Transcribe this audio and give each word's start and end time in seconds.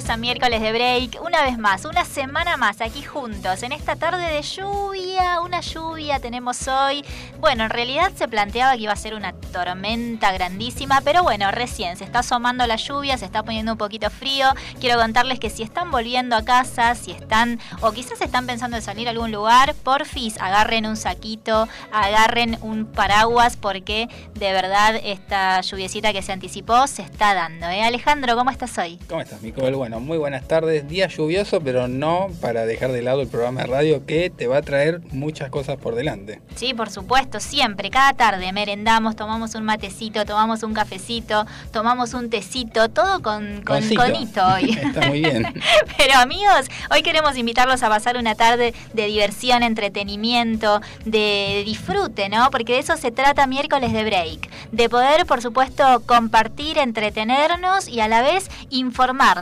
Bienvenidos 0.00 0.10
a 0.10 0.16
miércoles 0.16 0.60
de 0.62 0.72
break. 0.72 1.22
Una 1.22 1.42
vez 1.42 1.58
más, 1.58 1.84
una 1.84 2.04
semana 2.04 2.56
más 2.56 2.80
aquí 2.80 3.02
juntos 3.02 3.62
en 3.62 3.72
esta 3.72 3.96
tarde 3.96 4.24
de 4.32 4.42
lluvia. 4.42 5.40
Una 5.40 5.60
lluvia 5.60 6.20
tenemos 6.20 6.68
hoy. 6.68 7.04
Bueno, 7.38 7.64
en 7.64 7.70
realidad 7.70 8.12
se 8.14 8.28
planteaba 8.28 8.76
que 8.76 8.82
iba 8.82 8.92
a 8.92 8.96
ser 8.96 9.14
una 9.14 9.32
tormenta 9.32 10.32
grandísima, 10.32 11.00
pero 11.02 11.22
bueno, 11.22 11.50
recién 11.50 11.96
se 11.96 12.04
está 12.04 12.20
asomando 12.20 12.66
la 12.66 12.76
lluvia, 12.76 13.18
se 13.18 13.24
está 13.24 13.42
poniendo 13.42 13.72
un 13.72 13.78
poquito 13.78 14.10
frío. 14.10 14.46
Quiero 14.80 14.98
contarles 14.98 15.38
que 15.38 15.50
si 15.50 15.62
están 15.62 15.90
volviendo 15.90 16.36
a 16.36 16.44
casa, 16.44 16.94
si 16.94 17.10
están 17.10 17.58
o 17.80 17.92
quizás 17.92 18.20
están 18.20 18.46
pensando 18.46 18.76
en 18.76 18.82
salir 18.82 19.08
a 19.08 19.10
algún 19.10 19.32
lugar, 19.32 19.74
porfis, 19.74 20.38
agarren 20.40 20.86
un 20.86 20.96
saquito, 20.96 21.68
agarren 21.92 22.58
un 22.62 22.86
paraguas 22.86 23.56
porque 23.56 24.08
de 24.34 24.52
verdad 24.52 24.94
esta 25.02 25.60
lluviecita 25.60 26.12
que 26.12 26.22
se 26.22 26.32
anticipó 26.32 26.86
se 26.86 27.02
está 27.02 27.34
dando. 27.34 27.66
¿eh? 27.66 27.82
Alejandro, 27.82 28.36
¿cómo 28.36 28.50
estás 28.50 28.76
hoy? 28.78 28.98
¿Cómo 29.08 29.20
estás, 29.20 29.42
Nicole? 29.42 29.76
Bueno, 29.76 29.89
muy 29.98 30.18
buenas 30.18 30.46
tardes. 30.46 30.86
Día 30.88 31.08
lluvioso, 31.08 31.60
pero 31.60 31.88
no 31.88 32.28
para 32.40 32.66
dejar 32.66 32.92
de 32.92 33.02
lado 33.02 33.22
el 33.22 33.28
programa 33.28 33.62
de 33.62 33.66
radio 33.66 34.06
que 34.06 34.30
te 34.30 34.46
va 34.46 34.58
a 34.58 34.62
traer 34.62 35.00
muchas 35.10 35.50
cosas 35.50 35.78
por 35.78 35.94
delante. 35.94 36.40
Sí, 36.54 36.74
por 36.74 36.90
supuesto, 36.90 37.40
siempre, 37.40 37.90
cada 37.90 38.12
tarde 38.12 38.52
merendamos, 38.52 39.16
tomamos 39.16 39.54
un 39.54 39.64
matecito, 39.64 40.24
tomamos 40.24 40.62
un 40.62 40.74
cafecito, 40.74 41.46
tomamos 41.72 42.14
un 42.14 42.30
tecito, 42.30 42.90
todo 42.90 43.22
con, 43.22 43.62
con 43.62 43.82
conito 43.94 44.46
hoy. 44.46 44.70
Está 44.82 45.08
muy 45.08 45.20
bien. 45.20 45.52
pero 45.96 46.18
amigos, 46.18 46.66
hoy 46.92 47.02
queremos 47.02 47.36
invitarlos 47.36 47.82
a 47.82 47.88
pasar 47.88 48.16
una 48.16 48.34
tarde 48.34 48.74
de 48.92 49.06
diversión, 49.06 49.62
entretenimiento, 49.62 50.80
de 51.04 51.62
disfrute, 51.64 52.28
¿no? 52.28 52.50
Porque 52.50 52.74
de 52.74 52.78
eso 52.80 52.96
se 52.96 53.10
trata 53.10 53.46
miércoles 53.46 53.92
de 53.92 54.04
break. 54.04 54.50
De 54.70 54.88
poder, 54.88 55.26
por 55.26 55.40
supuesto, 55.40 56.02
compartir, 56.06 56.78
entretenernos 56.78 57.88
y 57.88 58.00
a 58.00 58.08
la 58.08 58.20
vez 58.22 58.50
informar 58.68 59.40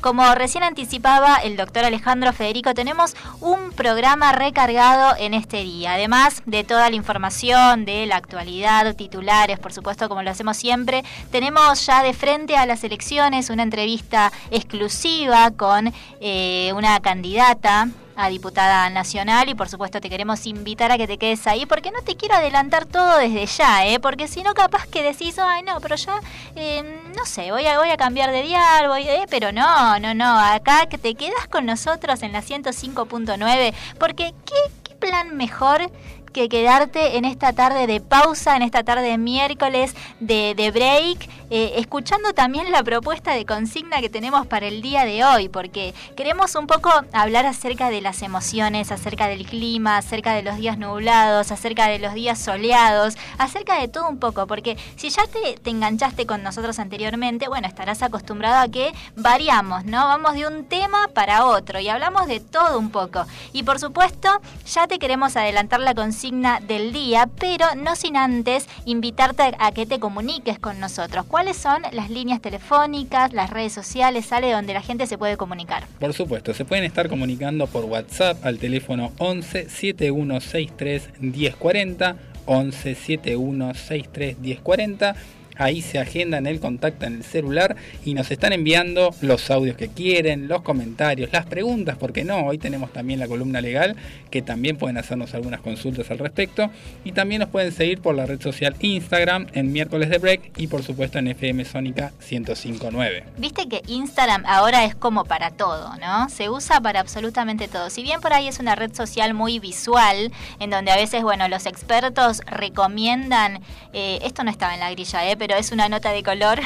Como 0.00 0.34
recién 0.34 0.64
anticipaba 0.64 1.36
el 1.36 1.56
doctor 1.56 1.84
Alejandro 1.84 2.32
Federico, 2.32 2.74
tenemos 2.74 3.14
un 3.40 3.72
programa 3.72 4.32
recargado 4.32 5.16
en 5.18 5.34
este 5.34 5.62
día. 5.62 5.94
Además 5.94 6.42
de 6.46 6.64
toda 6.64 6.90
la 6.90 6.96
información 6.96 7.84
de 7.84 8.06
la 8.06 8.16
actualidad, 8.16 8.94
titulares, 8.94 9.58
por 9.58 9.72
supuesto, 9.72 10.08
como 10.08 10.22
lo 10.22 10.30
hacemos 10.30 10.56
siempre, 10.56 11.04
tenemos 11.30 11.86
ya 11.86 12.02
de 12.02 12.12
frente 12.12 12.56
a 12.56 12.66
las 12.66 12.84
elecciones 12.84 13.50
una 13.50 13.62
entrevista 13.62 14.32
exclusiva 14.50 15.50
con 15.52 15.92
eh, 16.20 16.72
una 16.74 17.00
candidata 17.00 17.88
a 18.18 18.28
diputada 18.28 18.90
nacional 18.90 19.48
y 19.48 19.54
por 19.54 19.68
supuesto 19.68 20.00
te 20.00 20.10
queremos 20.10 20.44
invitar 20.46 20.90
a 20.90 20.98
que 20.98 21.06
te 21.06 21.18
quedes 21.18 21.46
ahí 21.46 21.66
porque 21.66 21.92
no 21.92 22.02
te 22.02 22.16
quiero 22.16 22.34
adelantar 22.34 22.84
todo 22.84 23.16
desde 23.18 23.46
ya, 23.46 23.86
¿eh? 23.86 24.00
porque 24.00 24.26
si 24.26 24.42
no 24.42 24.54
capaz 24.54 24.88
que 24.88 25.04
decís, 25.04 25.38
ay 25.38 25.62
no, 25.62 25.80
pero 25.80 25.94
ya, 25.94 26.20
eh, 26.56 27.00
no 27.16 27.24
sé, 27.24 27.52
voy 27.52 27.64
a, 27.66 27.78
voy 27.78 27.90
a 27.90 27.96
cambiar 27.96 28.32
de 28.32 28.42
diario, 28.42 28.96
eh, 28.96 29.26
pero 29.30 29.52
no, 29.52 30.00
no, 30.00 30.14
no, 30.14 30.36
acá 30.36 30.86
que 30.86 30.98
te 30.98 31.14
quedas 31.14 31.46
con 31.48 31.64
nosotros 31.64 32.24
en 32.24 32.32
la 32.32 32.42
105.9 32.42 33.72
porque 34.00 34.34
¿qué, 34.44 34.56
qué 34.82 34.96
plan 34.96 35.36
mejor? 35.36 35.88
Que 36.30 36.48
quedarte 36.48 37.16
en 37.16 37.24
esta 37.24 37.52
tarde 37.52 37.86
de 37.86 38.00
pausa, 38.00 38.56
en 38.56 38.62
esta 38.62 38.84
tarde 38.84 39.08
de 39.08 39.18
miércoles 39.18 39.94
de, 40.20 40.70
break, 40.72 41.28
eh, 41.50 41.74
escuchando 41.76 42.32
también 42.34 42.70
la 42.70 42.82
propuesta 42.82 43.32
de 43.32 43.46
consigna 43.46 44.00
que 44.00 44.10
tenemos 44.10 44.46
para 44.46 44.66
el 44.66 44.82
día 44.82 45.04
de 45.04 45.24
hoy, 45.24 45.48
porque 45.48 45.94
queremos 46.16 46.54
un 46.54 46.66
poco 46.66 46.90
hablar 47.12 47.46
acerca 47.46 47.90
de 47.90 48.00
las 48.00 48.22
emociones, 48.22 48.92
acerca 48.92 49.28
del 49.28 49.46
clima, 49.46 49.96
acerca 49.96 50.34
de 50.34 50.42
los 50.42 50.58
días 50.58 50.78
nublados, 50.78 51.50
acerca 51.50 51.88
de 51.88 51.98
los 51.98 52.14
días 52.14 52.38
soleados, 52.38 53.16
acerca 53.38 53.80
de 53.80 53.88
todo 53.88 54.08
un 54.08 54.18
poco, 54.18 54.46
porque 54.46 54.76
si 54.96 55.10
ya 55.10 55.26
te, 55.26 55.58
te 55.58 55.70
enganchaste 55.70 56.26
con 56.26 56.42
nosotros 56.42 56.78
anteriormente, 56.78 57.48
bueno, 57.48 57.66
estarás 57.66 58.02
acostumbrado 58.02 58.56
a 58.56 58.68
que 58.68 58.92
variamos, 59.16 59.84
¿no? 59.84 60.06
Vamos 60.06 60.34
de 60.34 60.46
un 60.46 60.64
tema 60.66 61.08
para 61.14 61.46
otro 61.46 61.80
y 61.80 61.88
hablamos 61.88 62.26
de 62.26 62.40
todo 62.40 62.78
un 62.78 62.90
poco. 62.90 63.24
Y 63.52 63.62
por 63.62 63.78
supuesto, 63.78 64.28
ya 64.66 64.86
te 64.86 64.98
queremos 64.98 65.36
adelantar 65.36 65.80
la 65.80 65.94
consigna 65.94 66.17
del 66.66 66.92
día, 66.92 67.28
pero 67.38 67.66
no 67.76 67.94
sin 67.94 68.16
antes 68.16 68.66
invitarte 68.84 69.54
a 69.58 69.70
que 69.70 69.86
te 69.86 70.00
comuniques 70.00 70.58
con 70.58 70.80
nosotros. 70.80 71.24
¿Cuáles 71.26 71.56
son 71.56 71.82
las 71.92 72.10
líneas 72.10 72.40
telefónicas, 72.40 73.32
las 73.32 73.50
redes 73.50 73.72
sociales, 73.72 74.26
sale 74.26 74.50
donde 74.50 74.74
la 74.74 74.82
gente 74.82 75.06
se 75.06 75.16
puede 75.16 75.36
comunicar? 75.36 75.84
Por 76.00 76.12
supuesto, 76.12 76.54
se 76.54 76.64
pueden 76.64 76.84
estar 76.84 77.08
comunicando 77.08 77.68
por 77.68 77.84
WhatsApp 77.84 78.44
al 78.44 78.58
teléfono 78.58 79.12
11 79.18 79.68
7163 79.68 81.20
1040 81.20 82.16
11 82.46 82.94
7163 82.94 84.38
1040 84.38 85.14
ahí 85.58 85.82
se 85.82 85.98
agendan 85.98 86.46
el 86.46 86.60
contacto 86.60 87.06
en 87.06 87.16
el 87.16 87.24
celular 87.24 87.76
y 88.04 88.14
nos 88.14 88.30
están 88.30 88.52
enviando 88.52 89.14
los 89.20 89.50
audios 89.50 89.76
que 89.76 89.88
quieren, 89.88 90.48
los 90.48 90.62
comentarios, 90.62 91.30
las 91.32 91.46
preguntas, 91.46 91.96
porque 91.98 92.24
no, 92.24 92.46
hoy 92.46 92.58
tenemos 92.58 92.92
también 92.92 93.20
la 93.20 93.28
columna 93.28 93.60
legal 93.60 93.96
que 94.30 94.42
también 94.42 94.76
pueden 94.76 94.96
hacernos 94.98 95.34
algunas 95.34 95.60
consultas 95.60 96.10
al 96.10 96.18
respecto 96.18 96.70
y 97.04 97.12
también 97.12 97.40
nos 97.40 97.50
pueden 97.50 97.72
seguir 97.72 98.00
por 98.00 98.14
la 98.14 98.26
red 98.26 98.40
social 98.40 98.74
Instagram 98.80 99.46
en 99.52 99.72
miércoles 99.72 100.10
de 100.10 100.18
break 100.18 100.52
y 100.56 100.68
por 100.68 100.82
supuesto 100.82 101.18
en 101.18 101.28
FM 101.28 101.64
Sónica 101.64 102.12
1059. 102.30 103.24
Viste 103.38 103.68
que 103.68 103.82
Instagram 103.86 104.44
ahora 104.46 104.84
es 104.84 104.94
como 104.94 105.24
para 105.24 105.50
todo, 105.50 105.96
¿no? 105.96 106.28
Se 106.28 106.48
usa 106.48 106.80
para 106.80 107.00
absolutamente 107.00 107.68
todo. 107.68 107.90
Si 107.90 108.02
bien 108.02 108.20
por 108.20 108.32
ahí 108.32 108.48
es 108.48 108.58
una 108.58 108.74
red 108.74 108.94
social 108.94 109.34
muy 109.34 109.58
visual, 109.58 110.32
en 110.60 110.70
donde 110.70 110.90
a 110.90 110.96
veces, 110.96 111.22
bueno, 111.22 111.48
los 111.48 111.66
expertos 111.66 112.40
recomiendan, 112.46 113.60
eh, 113.92 114.18
esto 114.22 114.44
no 114.44 114.50
estaba 114.50 114.74
en 114.74 114.80
la 114.80 114.90
grilla, 114.90 115.28
¿eh? 115.30 115.36
Es 115.54 115.72
una 115.72 115.88
nota 115.88 116.12
de 116.12 116.22
color. 116.22 116.60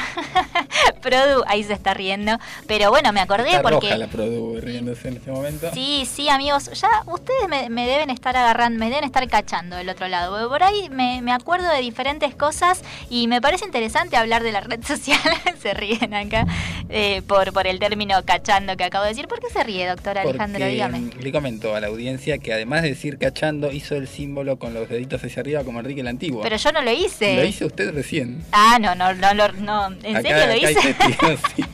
Produ, 1.01 1.43
ahí 1.47 1.63
se 1.63 1.73
está 1.73 1.93
riendo. 1.93 2.37
Pero 2.67 2.89
bueno, 2.89 3.11
me 3.13 3.19
acordé 3.19 3.49
está 3.49 3.61
porque. 3.61 3.87
Roja 3.87 3.97
la 3.97 4.07
Produ 4.07 4.59
riéndose 4.59 5.07
en 5.07 5.17
este 5.17 5.31
momento. 5.31 5.69
Sí, 5.73 6.07
sí, 6.11 6.29
amigos. 6.29 6.69
Ya 6.79 6.89
ustedes 7.05 7.69
me, 7.69 7.87
deben 7.87 8.09
estar 8.09 8.35
agarrando, 8.35 8.79
me 8.79 8.89
deben 8.89 9.03
estar 9.03 9.27
cachando 9.27 9.75
del 9.75 9.89
otro 9.89 10.07
lado. 10.07 10.49
Por 10.49 10.63
ahí 10.63 10.89
me, 10.89 11.31
acuerdo 11.31 11.69
de 11.69 11.81
diferentes 11.81 12.35
cosas 12.35 12.81
y 13.09 13.27
me 13.27 13.41
parece 13.41 13.65
interesante 13.65 14.17
hablar 14.17 14.43
de 14.43 14.51
la 14.51 14.61
red 14.61 14.83
social. 14.85 15.19
se 15.61 15.73
ríen 15.73 16.13
acá 16.13 16.45
eh, 16.89 17.21
por, 17.27 17.53
por 17.53 17.67
el 17.67 17.79
término 17.79 18.23
cachando 18.25 18.75
que 18.77 18.83
acabo 18.83 19.03
de 19.03 19.09
decir. 19.09 19.27
¿Por 19.27 19.39
qué 19.39 19.49
se 19.49 19.63
ríe, 19.63 19.87
doctor 19.87 20.17
Alejandro? 20.17 20.65
Dígame. 20.65 21.11
Le 21.19 21.31
comento 21.31 21.75
a 21.75 21.79
la 21.79 21.87
audiencia 21.87 22.37
que 22.37 22.53
además 22.53 22.83
de 22.83 22.89
decir 22.89 23.17
cachando, 23.17 23.71
hizo 23.71 23.95
el 23.95 24.07
símbolo 24.07 24.57
con 24.57 24.73
los 24.73 24.89
deditos 24.89 25.23
hacia 25.23 25.41
arriba 25.41 25.63
como 25.63 25.79
Enrique 25.79 26.01
el 26.01 26.07
Antiguo. 26.07 26.41
Pero 26.41 26.57
yo 26.57 26.71
no 26.71 26.81
lo 26.81 26.91
hice. 26.91 27.35
Lo 27.35 27.43
hice 27.43 27.65
usted 27.65 27.93
recién. 27.93 28.43
Ah, 28.51 28.72
Ah, 28.73 28.79
no, 28.79 28.95
no, 28.95 29.13
no, 29.13 29.33
no, 29.33 29.87
¿en 30.01 30.21
serio 30.23 30.47
lo 30.47 30.55
hice? 30.55 30.95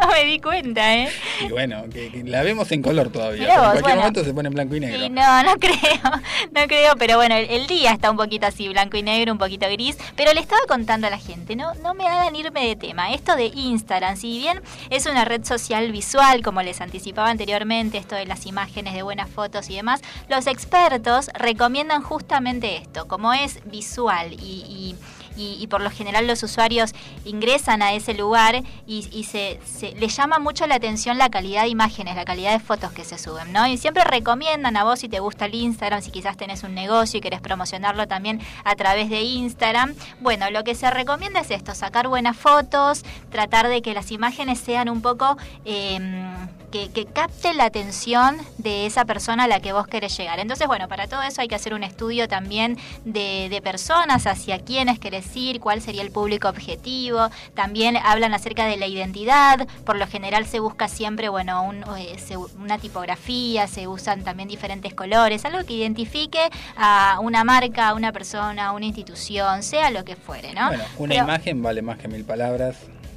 no 0.00 0.08
me 0.08 0.24
di 0.24 0.40
cuenta, 0.40 0.96
¿eh? 0.96 1.08
Y 1.44 1.48
bueno, 1.48 1.84
que, 1.92 2.24
la 2.24 2.42
vemos 2.42 2.72
en 2.72 2.82
color 2.82 3.10
todavía. 3.10 3.54
en 3.54 3.70
cualquier 3.72 3.96
momento 3.98 4.24
se 4.24 4.34
pone 4.34 4.48
en 4.48 4.54
blanco 4.54 4.74
y 4.74 4.80
negro. 4.80 5.08
no, 5.10 5.42
no 5.44 5.54
creo, 5.60 6.10
no 6.52 6.66
creo, 6.66 6.96
pero 6.96 7.16
bueno, 7.16 7.36
el, 7.36 7.66
día 7.68 7.92
está 7.92 8.10
un 8.10 8.16
poquito 8.16 8.46
así, 8.46 8.68
blanco 8.68 8.96
y 8.96 9.02
negro, 9.02 9.32
un 9.32 9.38
poquito 9.38 9.68
gris. 9.70 9.96
Pero 10.16 10.32
le 10.32 10.40
estaba 10.40 10.62
contando 10.66 11.06
a 11.06 11.10
la 11.10 11.18
gente, 11.18 11.54
no, 11.54 11.74
no 11.74 11.94
me 11.94 12.06
hagan 12.06 12.34
irme 12.34 12.66
de 12.66 12.74
tema. 12.74 13.12
Esto 13.12 13.36
de 13.36 13.46
Instagram, 13.46 14.16
si 14.16 14.38
bien 14.38 14.60
es 14.90 15.06
una 15.06 15.24
red 15.24 15.44
social 15.44 15.92
visual, 15.92 16.42
como 16.42 16.62
les 16.62 16.80
anticipaba 16.80 17.30
anteriormente, 17.30 17.98
esto 17.98 18.16
de 18.16 18.26
las 18.26 18.46
imágenes 18.46 18.94
de 18.94 19.02
buenas 19.02 19.30
fotos 19.30 19.70
y 19.70 19.76
demás, 19.76 20.00
los 20.28 20.48
expertos 20.48 21.30
recomiendan 21.34 22.02
justamente 22.02 22.76
esto, 22.76 23.06
como 23.06 23.32
es 23.32 23.60
visual 23.66 24.32
y 24.32 24.70
y, 24.70 24.96
por 25.68 25.80
lo 25.80 25.90
general 25.90 26.26
los 26.26 26.42
usuarios 26.42 26.92
ingresan 27.24 27.82
a 27.82 27.92
ese 27.92 28.14
lugar 28.14 28.62
y, 28.86 29.02
se, 29.24 29.60
les 29.98 30.16
llama 30.16 30.38
mucho 30.38 30.66
la 30.66 30.76
atención 30.76 31.18
la 31.18 31.30
calidad 31.30 31.62
de 31.62 31.68
imágenes, 31.68 32.16
la 32.16 32.24
calidad 32.24 32.52
de 32.52 32.58
fotos 32.58 32.92
que 32.92 33.04
se 33.04 33.18
suben, 33.18 33.52
¿no? 33.52 33.66
Y 33.66 33.76
siempre 33.78 34.04
recomiendan 34.04 34.76
a 34.76 34.84
vos 34.84 35.00
si 35.00 35.08
te 35.08 35.20
gusta 35.20 35.46
el 35.46 35.54
Instagram, 35.54 36.02
si 36.02 36.10
quizás 36.10 36.36
tenés 36.36 36.62
un 36.62 36.74
negocio 36.74 37.18
y 37.18 37.20
querés 37.20 37.40
promocionarlo 37.40 38.08
también 38.08 38.40
a 38.64 38.74
través 38.74 39.10
de 39.10 39.22
Instagram. 39.22 39.94
Bueno, 40.20 40.50
lo 40.50 40.64
que 40.64 40.74
se 40.74 40.90
recomienda 40.90 41.40
es 41.40 41.50
esto, 41.50 41.74
sacar 41.74 42.08
buenas 42.08 42.36
fotos, 42.36 43.04
tratar 43.30 43.68
de 43.68 43.82
que 43.82 43.94
las 43.94 44.10
imágenes 44.10 44.58
sean 44.58 44.88
un 44.88 45.02
poco... 45.02 45.36
Em, 45.64 46.59
que, 46.70 46.90
que, 46.90 47.06
capte 47.06 47.54
la 47.54 47.64
atención 47.64 48.38
de 48.58 48.86
esa 48.86 49.04
persona 49.04 49.44
a 49.44 49.48
la 49.48 49.60
que 49.60 49.72
vos 49.72 49.86
querés 49.86 50.16
llegar. 50.16 50.38
Entonces, 50.38 50.66
bueno, 50.66 50.88
para 50.88 51.06
todo 51.06 51.22
eso 51.22 51.40
hay 51.40 51.48
que 51.48 51.54
hacer 51.54 51.74
un 51.74 51.82
estudio 51.82 52.28
también 52.28 52.78
de, 53.04 53.48
de 53.50 53.62
personas, 53.62 54.26
hacia 54.26 54.58
quiénes 54.60 54.98
querés 54.98 55.34
ir, 55.36 55.60
cuál 55.60 55.80
sería 55.80 56.02
el 56.02 56.10
público 56.10 56.48
objetivo. 56.48 57.28
También 57.54 57.96
hablan 57.96 58.34
acerca 58.34 58.66
de 58.66 58.76
la 58.76 58.86
identidad. 58.86 59.66
Por 59.84 59.96
lo 59.96 60.06
general 60.06 60.46
se 60.46 60.60
busca 60.60 60.88
siempre, 60.88 61.28
bueno, 61.28 61.62
un, 61.62 61.84
eh, 61.98 62.16
una 62.58 62.78
tipografía, 62.78 63.66
se 63.66 63.88
usan 63.88 64.22
también 64.22 64.48
diferentes 64.48 64.94
colores, 64.94 65.44
algo 65.44 65.64
que 65.64 65.74
identifique 65.74 66.40
a 66.76 67.18
una 67.20 67.44
marca, 67.44 67.88
a 67.88 67.94
una 67.94 68.12
persona, 68.12 68.66
a 68.66 68.72
una 68.72 68.86
institución, 68.86 69.62
sea 69.62 69.90
lo 69.90 70.04
que 70.04 70.16
fuere, 70.16 70.54
¿no? 70.54 70.68
Bueno, 70.68 70.84
una 70.98 71.14
imagen 71.14 71.62
vale 71.62 71.82
más 71.82 71.98
que 71.98 72.08
mil 72.08 72.24
palabras 72.24 72.76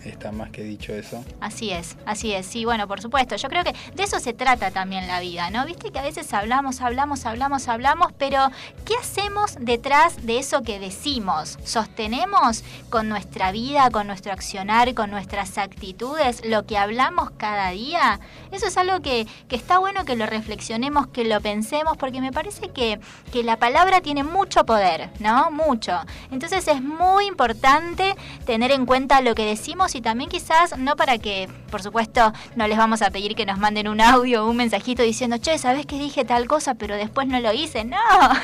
está 0.10 0.32
más 0.32 0.50
que 0.52 0.64
dicho 0.64 0.94
eso. 0.94 1.24
Así 1.40 1.72
es, 1.72 1.98
así 2.06 2.34
es, 2.34 2.46
sí, 2.46 2.66
bueno, 2.66 2.88
por 2.88 3.02
supuesto. 3.02 3.36
Yo 3.36 3.50
creo 3.50 3.64
que 3.64 3.74
de 3.96 4.04
eso 4.04 4.20
se 4.20 4.34
trata 4.34 4.72
también 4.72 5.08
la 5.08 5.20
vida, 5.20 5.50
¿no? 5.50 5.66
Viste 5.66 5.92
que 5.92 6.00
a 6.00 6.04
veces 6.04 6.34
hablamos, 6.34 6.82
hablamos, 6.82 7.26
hablamos, 7.26 7.68
hablamos, 7.68 8.12
pero 8.18 8.50
¿qué 8.86 8.96
hacemos 9.00 9.56
detrás 9.60 10.26
de 10.26 10.40
eso 10.40 10.64
que 10.64 10.80
decimos? 10.80 11.58
¿Sostenemos 11.64 12.64
con 12.90 13.10
nuestra 13.10 13.52
vida, 13.52 13.90
con 13.92 14.08
nuestro 14.08 14.34
accionar, 14.34 14.94
con 14.94 15.12
nuestras 15.12 15.58
actitudes 15.58 16.42
lo 16.46 16.66
que 16.66 16.78
hablamos 16.78 17.32
cada 17.32 17.70
día? 17.70 18.20
Eso 18.52 18.68
es 18.68 18.78
algo 18.78 19.02
que, 19.02 19.28
que 19.48 19.56
está 19.56 19.78
bueno 19.78 20.06
que 20.06 20.16
lo 20.16 20.26
reflexionemos, 20.26 21.08
que 21.08 21.24
lo 21.24 21.42
pensemos, 21.42 21.98
porque 21.98 22.22
me 22.22 22.32
parece 22.32 22.70
que, 22.70 23.00
que 23.32 23.44
la 23.44 23.58
palabra 23.58 24.02
tiene 24.02 24.24
mucho 24.24 24.66
poder, 24.66 25.10
¿no? 25.20 25.52
Mucho. 25.52 25.94
Entonces 26.32 26.68
es 26.68 26.82
muy 26.82 27.26
importante 27.26 28.16
tener 28.46 28.72
en 28.72 28.86
cuenta 28.86 29.22
lo 29.22 29.36
que 29.36 29.46
decimos 29.46 29.93
y 29.96 30.02
también 30.02 30.30
quizás, 30.30 30.78
no 30.78 30.96
para 30.96 31.18
que, 31.18 31.50
por 31.70 31.82
supuesto, 31.82 32.34
no 32.56 32.68
les 32.68 32.78
vamos 32.78 33.02
a 33.02 33.10
pedir 33.12 33.36
que 33.36 33.46
nos 33.46 33.58
manden 33.58 33.88
un 33.88 34.02
audio 34.02 34.46
o 34.46 34.50
un 34.50 34.58
mensajito 34.58 35.04
diciendo, 35.04 35.38
che, 35.38 35.58
¿sabes 35.58 35.86
que 35.86 35.98
dije 35.98 36.26
tal 36.26 36.48
cosa 36.48 36.76
pero 36.76 36.96
después 36.96 37.28
no 37.28 37.40
lo 37.40 37.54
hice? 37.54 37.84
No, 37.84 37.98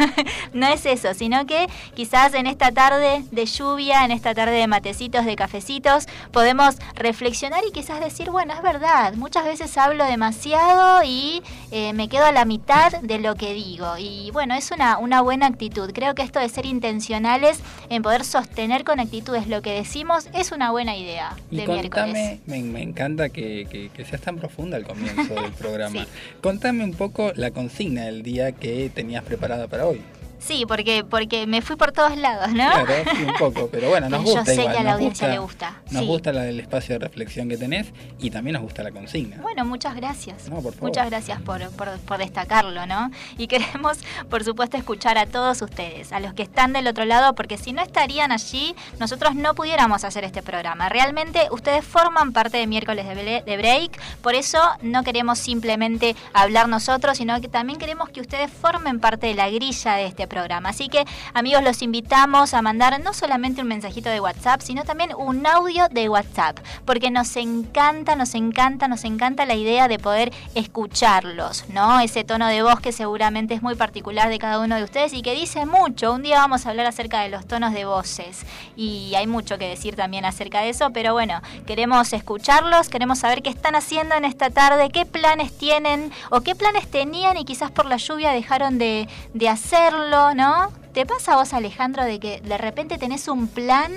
no 0.53 0.67
es 0.67 0.85
eso, 0.85 1.13
sino 1.13 1.45
que 1.45 1.67
quizás 1.95 2.33
en 2.33 2.47
esta 2.47 2.71
tarde 2.71 3.23
de 3.31 3.45
lluvia, 3.45 4.05
en 4.05 4.11
esta 4.11 4.33
tarde 4.33 4.53
de 4.53 4.67
matecitos, 4.67 5.25
de 5.25 5.35
cafecitos, 5.35 6.07
podemos 6.31 6.75
reflexionar 6.95 7.63
y 7.67 7.71
quizás 7.71 7.99
decir, 7.99 8.29
bueno, 8.29 8.53
es 8.53 8.61
verdad, 8.61 9.13
muchas 9.15 9.45
veces 9.45 9.77
hablo 9.77 10.05
demasiado 10.05 11.03
y 11.03 11.41
eh, 11.71 11.93
me 11.93 12.09
quedo 12.09 12.25
a 12.25 12.31
la 12.31 12.45
mitad 12.45 12.91
de 13.01 13.19
lo 13.19 13.35
que 13.35 13.53
digo. 13.53 13.97
Y 13.97 14.31
bueno, 14.31 14.55
es 14.55 14.71
una, 14.71 14.97
una 14.97 15.21
buena 15.21 15.47
actitud. 15.47 15.91
Creo 15.93 16.15
que 16.15 16.21
esto 16.21 16.39
de 16.39 16.49
ser 16.49 16.65
intencionales 16.65 17.59
en 17.89 18.01
poder 18.01 18.25
sostener 18.25 18.83
con 18.83 18.99
actitudes 18.99 19.47
lo 19.47 19.61
que 19.61 19.73
decimos 19.73 20.27
es 20.33 20.51
una 20.51 20.71
buena 20.71 20.95
idea 20.95 21.35
de 21.51 21.63
y 21.63 21.67
miércoles. 21.67 22.39
Me, 22.45 22.61
me 22.61 22.81
encanta 22.81 23.29
que, 23.29 23.89
que, 23.93 24.05
seas 24.05 24.21
tan 24.21 24.37
profunda 24.37 24.77
al 24.77 24.85
comienzo 24.85 25.33
del 25.35 25.51
programa. 25.57 26.05
Contame 26.41 26.83
un 26.83 26.93
poco 26.93 27.31
la 27.35 27.51
consigna 27.51 28.05
del 28.05 28.23
día 28.23 28.51
que 28.51 28.89
tenías 28.93 29.23
preparada 29.23 29.67
para 29.67 29.85
hoy. 29.85 30.01
Sí, 30.39 30.65
porque 30.67 31.03
porque 31.03 31.45
me 31.45 31.61
fui 31.61 31.75
por 31.75 31.91
todos 31.91 32.17
lados, 32.17 32.49
¿no? 32.49 32.85
Claro, 32.85 32.93
sí, 33.15 33.23
un 33.23 33.33
poco, 33.33 33.69
pero 33.71 33.89
bueno, 33.89 34.09
nos 34.09 34.23
gusta. 34.23 34.39
Yo 34.39 34.45
sé 34.45 34.53
igual, 34.53 34.71
que 34.73 34.79
a 34.79 34.83
la 34.83 34.93
audiencia 34.93 35.27
le 35.27 35.39
gusta. 35.39 35.81
Nos 35.91 36.05
gusta 36.05 36.29
el 36.29 36.59
espacio 36.59 36.97
de 36.97 36.99
reflexión 36.99 37.49
que 37.49 37.57
tenés 37.57 37.87
y 38.19 38.31
también 38.31 38.53
nos 38.53 38.63
gusta 38.63 38.83
la 38.83 38.91
consigna. 38.91 39.37
Bueno, 39.41 39.65
muchas 39.65 39.95
gracias. 39.95 40.47
No, 40.49 40.61
por 40.61 40.73
favor. 40.73 40.89
Muchas 40.89 41.09
gracias 41.09 41.41
por, 41.41 41.69
por, 41.71 42.17
destacarlo, 42.17 42.85
¿no? 42.85 43.11
Y 43.37 43.47
queremos, 43.47 43.97
por 44.29 44.43
supuesto, 44.43 44.77
escuchar 44.77 45.17
a 45.17 45.25
todos 45.25 45.61
ustedes, 45.61 46.13
a 46.13 46.19
los 46.19 46.33
que 46.33 46.43
están 46.43 46.73
del 46.73 46.87
otro 46.87 47.05
lado, 47.05 47.35
porque 47.35 47.57
si 47.57 47.73
no 47.73 47.81
estarían 47.81 48.31
allí, 48.31 48.75
nosotros 48.99 49.35
no 49.35 49.55
pudiéramos 49.55 50.03
hacer 50.03 50.23
este 50.23 50.41
programa. 50.41 50.87
Realmente 50.89 51.47
ustedes 51.51 51.83
forman 51.83 52.31
parte 52.31 52.57
de 52.57 52.67
miércoles 52.67 53.07
de, 53.07 53.43
de 53.45 53.57
break, 53.57 53.99
por 54.21 54.35
eso 54.35 54.59
no 54.81 55.03
queremos 55.03 55.39
simplemente 55.39 56.15
hablar 56.33 56.69
nosotros, 56.69 57.17
sino 57.17 57.39
que 57.41 57.49
también 57.49 57.77
queremos 57.77 58.09
que 58.09 58.21
ustedes 58.21 58.51
formen 58.51 58.99
parte 58.99 59.27
de 59.27 59.35
la 59.35 59.49
grilla 59.49 59.95
de 59.95 60.05
este 60.05 60.27
programa. 60.29 60.69
Así 60.69 60.87
que, 60.87 61.05
amigos, 61.33 61.63
los 61.63 61.81
invitamos 61.81 62.53
a 62.53 62.61
mandar 62.61 62.99
no 63.01 63.13
solamente 63.13 63.61
un 63.61 63.67
mensajito 63.67 64.09
de 64.09 64.21
WhatsApp, 64.21 64.61
sino 64.61 64.85
también 64.85 65.11
un 65.17 65.45
audio 65.45 65.89
de 65.89 66.07
WhatsApp, 66.07 66.59
porque 66.85 67.11
nos 67.11 67.35
encanta, 67.35 68.15
nos 68.15 68.35
encanta, 68.35 68.87
nos 68.87 69.03
encanta 69.03 69.45
la 69.45 69.55
idea 69.55 69.87
de 69.87 69.99
poder 69.99 70.31
escucharlos, 70.55 71.65
¿no? 71.69 71.99
Ese 71.99 72.23
tono 72.23 72.47
de 72.47 72.63
voz 72.63 72.79
que 72.79 72.91
seguramente 72.91 73.53
es 73.53 73.61
muy 73.61 73.75
particular 73.75 74.29
de 74.29 74.39
cada 74.39 74.59
uno 74.59 74.75
de 74.75 74.83
ustedes 74.83 75.13
y 75.13 75.21
que 75.21 75.33
dice 75.33 75.65
mucho. 75.65 76.13
Un 76.13 76.23
día 76.23 76.37
vamos 76.37 76.65
a 76.65 76.69
hablar 76.69 76.85
acerca 76.85 77.21
de 77.21 77.29
los 77.29 77.47
tonos 77.47 77.73
de 77.73 77.85
voces 77.85 78.45
y 78.75 79.13
hay 79.15 79.27
mucho 79.27 79.57
que 79.57 79.67
decir 79.67 79.95
también 79.95 80.25
acerca 80.25 80.61
de 80.61 80.69
eso, 80.69 80.91
pero 80.91 81.13
bueno, 81.13 81.41
queremos 81.65 82.13
escucharlos, 82.13 82.89
queremos 82.89 83.19
saber 83.19 83.41
qué 83.41 83.49
están 83.49 83.75
haciendo 83.75 84.15
en 84.15 84.25
esta 84.25 84.49
tarde, 84.49 84.89
qué 84.89 85.05
planes 85.05 85.57
tienen 85.57 86.11
o 86.29 86.41
qué 86.41 86.55
planes 86.55 86.89
tenían 86.89 87.37
y 87.37 87.45
quizás 87.45 87.71
por 87.71 87.85
la 87.85 87.97
lluvia 87.97 88.31
dejaron 88.31 88.77
de, 88.77 89.07
de 89.33 89.49
hacerlo, 89.49 90.18
¿no? 90.35 90.71
¿Te 90.93 91.05
pasa 91.05 91.33
a 91.33 91.35
vos, 91.37 91.53
Alejandro, 91.53 92.03
de 92.03 92.19
que 92.19 92.41
de 92.41 92.57
repente 92.57 92.97
tenés 92.97 93.27
un 93.27 93.47
plan 93.47 93.91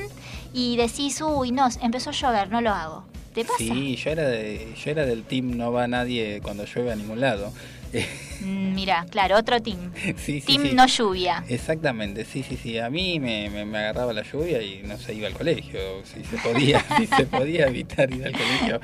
y 0.53 0.77
decís, 0.77 1.21
uy, 1.21 1.51
no, 1.51 1.69
empezó 1.81 2.11
a 2.11 2.13
llover, 2.13 2.49
no 2.51 2.61
lo 2.61 2.71
hago? 2.71 3.05
¿Te 3.35 3.45
pasa? 3.45 3.59
Sí, 3.59 3.97
yo 3.97 4.11
era, 4.11 4.29
de, 4.29 4.75
yo 4.77 4.91
era 4.91 5.05
del 5.05 5.25
team 5.25 5.57
no 5.57 5.73
va 5.73 5.89
nadie 5.89 6.41
cuando 6.43 6.65
llueve 6.65 6.93
a 6.93 6.97
ningún 6.97 7.21
lado. 7.21 7.53
Mm, 8.43 8.75
mira, 8.75 9.07
claro, 9.09 9.37
otro 9.39 9.61
team. 9.63 9.93
Sí, 10.17 10.41
team 10.41 10.75
no 10.75 10.89
lluvia. 10.89 11.45
Exactamente, 11.49 12.25
sí, 12.25 12.43
sí, 12.43 12.59
sí. 12.61 12.77
A 12.77 12.91
mí 12.91 13.21
me, 13.21 13.49
me, 13.65 13.79
agarraba 13.79 14.13
la 14.13 14.25
lluvia 14.25 14.61
y 14.61 14.83
no 14.83 14.99
se 14.99 15.15
iba 15.15 15.29
al 15.29 15.35
colegio. 15.35 15.79
Si 16.03 16.25
se 16.25 16.39
podía, 16.39 16.85
si 16.99 17.07
se 17.07 17.25
podía 17.27 17.69
evitar 17.69 18.13
ir 18.13 18.27
al 18.27 18.33
colegio, 18.33 18.81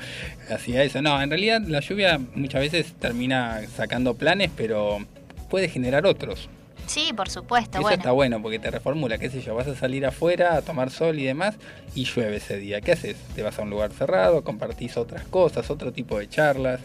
hacía 0.49 0.83
eso. 0.83 1.01
No, 1.01 1.21
en 1.21 1.29
realidad 1.29 1.61
la 1.67 1.81
lluvia 1.81 2.21
muchas 2.35 2.61
veces 2.61 2.93
termina 2.99 3.59
sacando 3.75 4.13
planes, 4.13 4.49
pero 4.55 5.05
puede 5.49 5.67
generar 5.67 6.05
otros. 6.05 6.47
Sí, 6.89 7.13
por 7.15 7.29
supuesto. 7.29 7.79
Eso 7.79 7.89
está 7.91 8.11
bueno 8.11 8.41
porque 8.41 8.57
te 8.57 8.71
reformula, 8.71 9.19
qué 9.19 9.29
sé 9.29 9.41
yo, 9.41 9.53
vas 9.53 9.67
a 9.67 9.75
salir 9.75 10.07
afuera 10.07 10.55
a 10.55 10.63
tomar 10.63 10.89
sol 10.89 11.19
y 11.19 11.23
demás 11.23 11.55
y 11.93 12.05
llueve 12.05 12.37
ese 12.37 12.57
día. 12.57 12.81
¿Qué 12.81 12.93
haces? 12.93 13.15
Te 13.35 13.43
vas 13.43 13.59
a 13.59 13.61
un 13.61 13.69
lugar 13.69 13.91
cerrado, 13.91 14.43
compartís 14.43 14.97
otras 14.97 15.23
cosas, 15.25 15.69
otro 15.69 15.93
tipo 15.93 16.17
de 16.17 16.27
charlas 16.27 16.81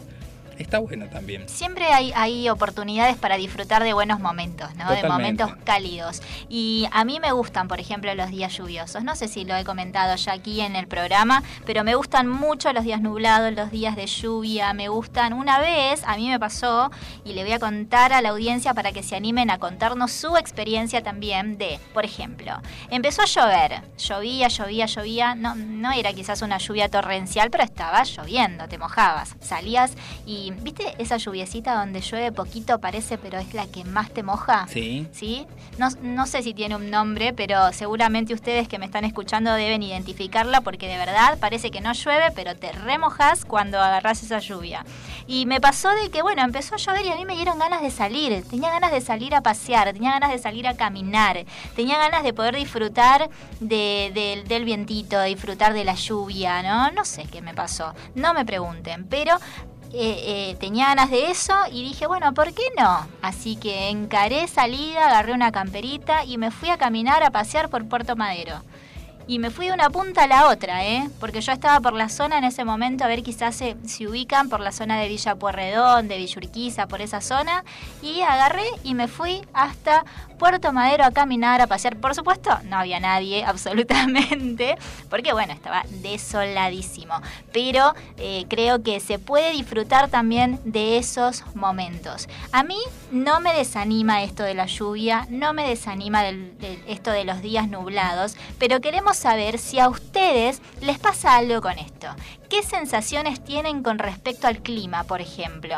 está 0.57 0.79
bueno 0.79 1.07
también. 1.07 1.47
Siempre 1.47 1.85
hay, 1.85 2.11
hay 2.15 2.49
oportunidades 2.49 3.17
para 3.17 3.37
disfrutar 3.37 3.83
de 3.83 3.93
buenos 3.93 4.19
momentos, 4.19 4.73
¿no? 4.75 4.91
De 4.91 5.03
momentos 5.07 5.51
cálidos. 5.63 6.21
Y 6.49 6.87
a 6.91 7.05
mí 7.05 7.19
me 7.19 7.31
gustan, 7.31 7.67
por 7.67 7.79
ejemplo, 7.79 8.13
los 8.15 8.29
días 8.29 8.55
lluviosos. 8.55 9.03
No 9.03 9.15
sé 9.15 9.27
si 9.27 9.45
lo 9.45 9.55
he 9.55 9.63
comentado 9.63 10.15
ya 10.15 10.33
aquí 10.33 10.61
en 10.61 10.75
el 10.75 10.87
programa, 10.87 11.43
pero 11.65 11.83
me 11.83 11.95
gustan 11.95 12.27
mucho 12.27 12.71
los 12.73 12.83
días 12.83 13.01
nublados, 13.01 13.53
los 13.53 13.71
días 13.71 13.95
de 13.95 14.07
lluvia. 14.07 14.73
Me 14.73 14.89
gustan. 14.89 15.33
Una 15.33 15.59
vez 15.59 16.03
a 16.05 16.15
mí 16.15 16.29
me 16.29 16.39
pasó, 16.39 16.91
y 17.23 17.33
le 17.33 17.43
voy 17.43 17.53
a 17.53 17.59
contar 17.59 18.13
a 18.13 18.21
la 18.21 18.29
audiencia 18.29 18.73
para 18.73 18.91
que 18.91 19.03
se 19.03 19.15
animen 19.15 19.49
a 19.49 19.57
contarnos 19.57 20.11
su 20.11 20.37
experiencia 20.37 21.03
también 21.03 21.57
de, 21.57 21.79
por 21.93 22.05
ejemplo, 22.05 22.53
empezó 22.89 23.21
a 23.21 23.25
llover. 23.25 23.81
Llovía, 23.97 24.47
llovía, 24.47 24.85
llovía. 24.85 25.35
No, 25.35 25.55
no 25.55 25.91
era 25.91 26.13
quizás 26.13 26.41
una 26.41 26.57
lluvia 26.57 26.89
torrencial, 26.89 27.49
pero 27.49 27.63
estaba 27.63 28.03
lloviendo, 28.03 28.67
te 28.67 28.77
mojabas. 28.77 29.35
Salías 29.39 29.93
y 30.25 30.44
¿viste 30.51 30.95
esa 30.97 31.17
lluviecita 31.17 31.75
donde 31.75 32.01
llueve 32.01 32.31
poquito 32.31 32.79
parece, 32.79 33.17
pero 33.17 33.37
es 33.37 33.53
la 33.53 33.67
que 33.67 33.83
más 33.83 34.11
te 34.11 34.23
moja? 34.23 34.67
Sí. 34.69 35.07
¿Sí? 35.11 35.47
No, 35.77 35.89
no 36.01 36.25
sé 36.25 36.43
si 36.43 36.53
tiene 36.53 36.75
un 36.75 36.89
nombre, 36.89 37.33
pero 37.33 37.71
seguramente 37.73 38.33
ustedes 38.33 38.67
que 38.67 38.79
me 38.79 38.85
están 38.85 39.05
escuchando 39.05 39.53
deben 39.53 39.83
identificarla 39.83 40.61
porque 40.61 40.87
de 40.87 40.97
verdad 40.97 41.37
parece 41.39 41.71
que 41.71 41.81
no 41.81 41.93
llueve, 41.93 42.31
pero 42.35 42.55
te 42.55 42.71
remojas 42.71 43.45
cuando 43.45 43.79
agarras 43.79 44.23
esa 44.23 44.39
lluvia. 44.39 44.85
Y 45.27 45.45
me 45.45 45.59
pasó 45.59 45.89
de 45.89 46.09
que, 46.09 46.21
bueno, 46.21 46.43
empezó 46.43 46.75
a 46.75 46.77
llover 46.77 47.05
y 47.05 47.09
a 47.11 47.15
mí 47.15 47.25
me 47.25 47.35
dieron 47.35 47.57
ganas 47.57 47.81
de 47.81 47.91
salir. 47.91 48.43
Tenía 48.49 48.69
ganas 48.69 48.91
de 48.91 49.01
salir 49.01 49.33
a 49.33 49.41
pasear, 49.41 49.91
tenía 49.93 50.11
ganas 50.11 50.31
de 50.31 50.37
salir 50.37 50.67
a 50.67 50.75
caminar, 50.75 51.45
tenía 51.75 51.97
ganas 51.97 52.23
de 52.23 52.33
poder 52.33 52.55
disfrutar 52.55 53.29
de, 53.59 54.43
del 54.47 54.65
vientito, 54.65 55.21
disfrutar 55.23 55.73
de 55.73 55.83
la 55.83 55.95
lluvia, 55.95 56.61
¿no? 56.61 56.91
No 56.91 57.05
sé 57.05 57.25
qué 57.25 57.41
me 57.41 57.53
pasó, 57.53 57.93
no 58.13 58.33
me 58.33 58.45
pregunten, 58.45 59.05
pero 59.07 59.37
eh, 59.97 60.49
eh, 60.51 60.55
tenía 60.59 60.87
ganas 60.87 61.09
de 61.09 61.31
eso 61.31 61.53
y 61.71 61.81
dije, 61.81 62.05
bueno, 62.05 62.33
¿por 62.33 62.53
qué 62.53 62.63
no? 62.77 63.07
Así 63.21 63.55
que 63.55 63.87
encaré 63.89 64.45
salida, 64.49 65.07
agarré 65.07 65.31
una 65.31 65.53
camperita 65.53 66.25
y 66.25 66.37
me 66.37 66.51
fui 66.51 66.69
a 66.69 66.77
caminar 66.77 67.23
a 67.23 67.31
pasear 67.31 67.69
por 67.69 67.87
Puerto 67.87 68.17
Madero. 68.17 68.61
Y 69.27 69.39
me 69.39 69.51
fui 69.51 69.67
de 69.67 69.73
una 69.73 69.89
punta 69.89 70.25
a 70.25 70.27
la 70.27 70.49
otra, 70.49 70.85
¿eh? 70.85 71.09
Porque 71.19 71.39
yo 71.39 71.53
estaba 71.53 71.79
por 71.79 71.93
la 71.93 72.09
zona 72.09 72.37
en 72.37 72.43
ese 72.43 72.65
momento, 72.65 73.05
a 73.05 73.07
ver 73.07 73.23
quizás 73.23 73.55
se, 73.55 73.77
se 73.85 74.05
ubican 74.05 74.49
por 74.49 74.59
la 74.59 74.73
zona 74.73 74.99
de 74.99 75.07
Villa 75.07 75.35
Puerredón, 75.35 76.09
de 76.09 76.17
Villurquiza, 76.17 76.87
por 76.87 77.01
esa 77.01 77.21
zona. 77.21 77.63
Y 78.01 78.21
agarré 78.21 78.65
y 78.83 78.95
me 78.95 79.07
fui 79.07 79.41
hasta 79.53 80.03
Puerto 80.37 80.73
Madero 80.73 81.03
a 81.03 81.11
caminar, 81.11 81.61
a 81.61 81.67
pasear. 81.67 81.97
Por 81.97 82.15
supuesto, 82.15 82.57
no 82.65 82.77
había 82.77 82.99
nadie, 82.99 83.43
absolutamente, 83.45 84.77
porque 85.09 85.33
bueno, 85.33 85.53
estaba 85.53 85.83
desoladísimo. 86.01 87.15
Pero 87.51 87.93
eh, 88.17 88.45
creo 88.49 88.83
que 88.83 88.99
se 88.99 89.19
puede 89.19 89.51
disfrutar 89.51 90.09
también 90.09 90.59
de 90.65 90.97
esos 90.97 91.43
momentos. 91.55 92.27
A 92.51 92.63
mí 92.63 92.77
no 93.11 93.39
me 93.39 93.53
desanima 93.53 94.23
esto 94.23 94.43
de 94.43 94.53
la 94.53 94.65
lluvia, 94.65 95.27
no 95.29 95.53
me 95.53 95.67
desanima 95.67 96.23
esto 96.87 97.11
de 97.11 97.25
los 97.25 97.41
días 97.41 97.69
nublados, 97.69 98.35
pero 98.59 98.81
queremos 98.81 99.17
saber 99.17 99.57
si 99.57 99.79
a 99.79 99.89
ustedes 99.89 100.61
les 100.81 100.99
pasa 100.99 101.35
algo 101.35 101.61
con 101.61 101.77
esto. 101.79 102.07
¿Qué 102.55 102.63
sensaciones 102.63 103.43
tienen 103.43 103.83
con 103.83 103.99
respecto 103.99 104.47
al 104.47 104.59
clima, 104.59 105.03
por 105.03 105.19
ejemplo? 105.19 105.75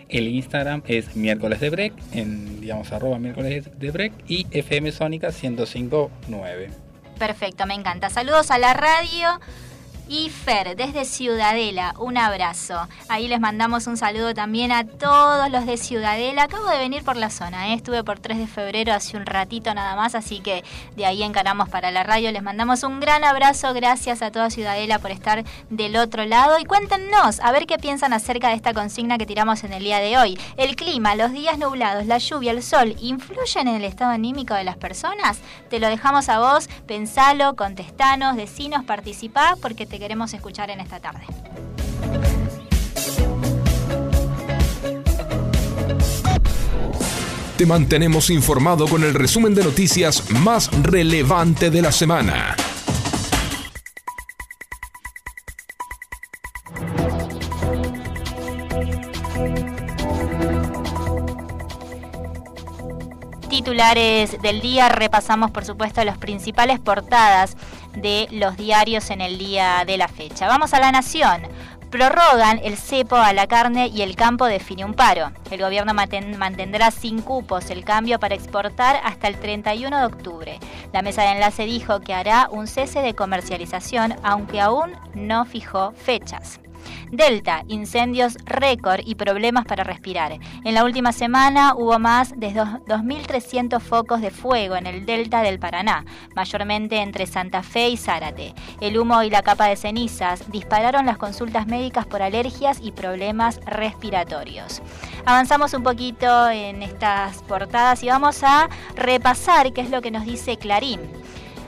El 0.09 0.29
Instagram 0.29 0.83
es 0.87 1.17
miércoles 1.17 1.61
de 1.61 1.71
break, 1.71 1.93
en 2.13 2.61
digamos 2.61 2.93
arroba 2.93 3.19
miércoles 3.19 3.69
de 3.79 3.91
break 3.91 4.13
y 4.27 4.47
FM 4.51 4.91
Sónica 4.93 5.29
1059. 5.29 6.71
Perfecto, 7.19 7.67
me 7.67 7.75
encanta. 7.75 8.09
Saludos 8.09 8.51
a 8.51 8.59
la 8.59 8.75
radio. 8.75 9.41
Y 10.11 10.31
Fer, 10.31 10.75
desde 10.75 11.05
Ciudadela, 11.05 11.95
un 11.99 12.17
abrazo. 12.17 12.89
Ahí 13.11 13.29
les 13.29 13.41
mandamos 13.41 13.87
un 13.87 13.99
saludo 13.99 14.33
también 14.33 14.73
a 14.73 14.87
todos 14.87 15.51
los 15.51 15.67
de 15.67 15.77
Ciudadela. 15.77 16.45
Acabo 16.45 16.67
de 16.71 16.79
venir 16.79 17.05
por 17.05 17.17
la 17.17 17.29
zona, 17.29 17.69
¿eh? 17.69 17.75
estuve 17.75 18.03
por 18.03 18.19
3 18.19 18.39
de 18.39 18.47
febrero 18.47 18.95
hace 18.95 19.19
un 19.19 19.27
ratito 19.27 19.75
nada 19.75 19.97
más, 19.97 20.15
así 20.15 20.41
que 20.41 20.65
de 20.97 21.05
ahí 21.05 21.23
encaramos 21.23 21.69
para 21.69 21.91
la 21.91 22.05
radio. 22.05 22.33
Les 22.33 22.43
mandamos 22.43 22.85
un 22.85 23.01
gran 23.01 23.23
abrazo, 23.23 23.75
gracias 23.75 24.23
a 24.23 24.31
toda 24.31 24.49
Ciudadela 24.49 24.99
por 24.99 25.11
estar 25.11 25.45
del 25.69 25.97
otro 25.97 26.25
lado. 26.25 26.59
Y 26.59 26.65
cuéntenos, 26.65 27.41
a 27.41 27.53
ver 27.53 27.67
qué 27.67 27.77
piensan 27.77 28.15
acerca 28.15 28.49
de 28.49 28.55
esta 28.55 28.73
consigna 28.73 29.19
que 29.19 29.27
tiramos 29.27 29.63
en 29.63 29.75
el 29.75 29.85
día 29.85 29.99
de 29.99 30.17
hoy. 30.17 30.41
¿El 30.57 30.75
clima, 30.75 31.17
los 31.17 31.33
días 31.33 31.59
nublados, 31.59 32.07
la 32.07 32.17
lluvia, 32.17 32.53
el 32.53 32.63
sol, 32.63 32.97
influyen 32.99 33.69
en 33.69 33.75
el 33.75 33.85
estado 33.85 34.13
anímico 34.13 34.55
de 34.55 34.65
las 34.65 34.79
personas? 34.79 35.41
Te 35.69 35.79
lo 35.81 35.89
dejamos 35.89 36.31
a 36.31 36.39
vos, 36.39 36.71
pensalo, 36.87 37.57
contestanos, 37.57 38.37
decinos, 38.37 38.87
participá, 38.87 39.57
porque 39.61 39.85
te 39.85 39.98
queremos 39.99 40.33
escuchar 40.35 40.71
en 40.71 40.81
esta 40.81 41.01
tarde. 41.01 41.25
Te 47.57 47.67
mantenemos 47.67 48.31
informado 48.31 48.87
con 48.87 49.03
el 49.03 49.15
resumen 49.15 49.53
de 49.55 49.65
noticias 49.65 50.31
más 50.31 50.71
relevante 50.83 51.71
de 51.71 51.83
la 51.83 51.91
semana. 51.91 52.55
Titulares 63.79 64.43
del 64.43 64.61
día, 64.61 64.89
repasamos 64.89 65.53
por 65.53 65.65
supuesto 65.65 66.03
las 66.03 66.19
principales 66.19 66.81
portadas 66.81 67.57
de 67.95 68.27
los 68.33 68.57
diarios 68.57 69.09
en 69.11 69.21
el 69.21 69.39
día 69.39 69.85
de 69.87 69.97
la 69.97 70.09
fecha. 70.09 70.49
Vamos 70.49 70.75
a 70.75 70.81
la 70.81 70.91
Nación. 70.91 71.43
Prorrogan 71.89 72.59
el 72.65 72.77
cepo 72.77 73.15
a 73.15 73.33
la 73.33 73.47
carne 73.47 73.87
y 73.87 74.03
el 74.03 74.17
campo 74.17 74.47
define 74.47 74.85
un 74.85 74.95
paro. 74.95 75.31
El 75.49 75.61
gobierno 75.61 75.95
mantendrá 75.95 76.91
sin 76.91 77.23
cupos 77.23 77.71
el 77.71 77.85
cambio 77.85 78.19
para 78.19 78.35
exportar 78.35 78.99
hasta 79.05 79.29
el 79.29 79.39
31 79.39 79.97
de 79.97 80.07
octubre. 80.07 80.59
La 80.93 81.03
mesa 81.03 81.23
de 81.23 81.29
enlace 81.29 81.63
dijo 81.63 82.01
que 82.01 82.15
hará 82.15 82.49
un 82.51 82.67
cese 82.67 83.01
de 83.01 83.15
comercialización, 83.15 84.17
aunque 84.25 84.61
aún 84.61 84.91
no 85.15 85.45
fijó 85.45 85.93
fechas. 85.93 86.59
Delta, 87.11 87.65
incendios 87.69 88.37
récord 88.45 89.01
y 89.05 89.15
problemas 89.15 89.65
para 89.65 89.85
respirar. 89.85 90.39
En 90.65 90.75
la 90.75 90.85
última 90.85 91.13
semana 91.13 91.75
hubo 91.75 91.99
más 91.99 92.39
de 92.39 92.53
2.300 92.53 93.81
focos 93.81 94.21
de 94.21 94.31
fuego 94.31 94.77
en 94.77 94.87
el 94.87 95.07
delta 95.07 95.43
del 95.43 95.59
Paraná, 95.59 96.05
mayormente 96.35 96.99
entre 96.99 97.27
Santa 97.27 97.63
Fe 97.63 97.89
y 97.91 97.97
Zárate. 97.97 98.55
El 98.81 98.99
humo 98.99 99.23
y 99.23 99.31
la 99.31 99.43
capa 99.43 99.67
de 99.67 99.77
cenizas 99.77 100.51
dispararon 100.51 101.07
las 101.07 101.19
consultas 101.19 101.67
médicas 101.67 102.07
por 102.07 102.23
alergias 102.23 102.79
y 102.83 102.93
problemas 102.93 103.61
respiratorios. 103.65 104.83
Avanzamos 105.25 105.75
un 105.75 105.83
poquito 105.83 106.49
en 106.51 106.83
estas 106.83 107.43
portadas 107.43 108.03
y 108.03 108.09
vamos 108.09 108.43
a 108.43 108.69
repasar 108.95 109.73
qué 109.73 109.81
es 109.81 109.91
lo 109.91 110.03
que 110.03 110.11
nos 110.11 110.25
dice 110.25 110.57
Clarín. 110.57 111.01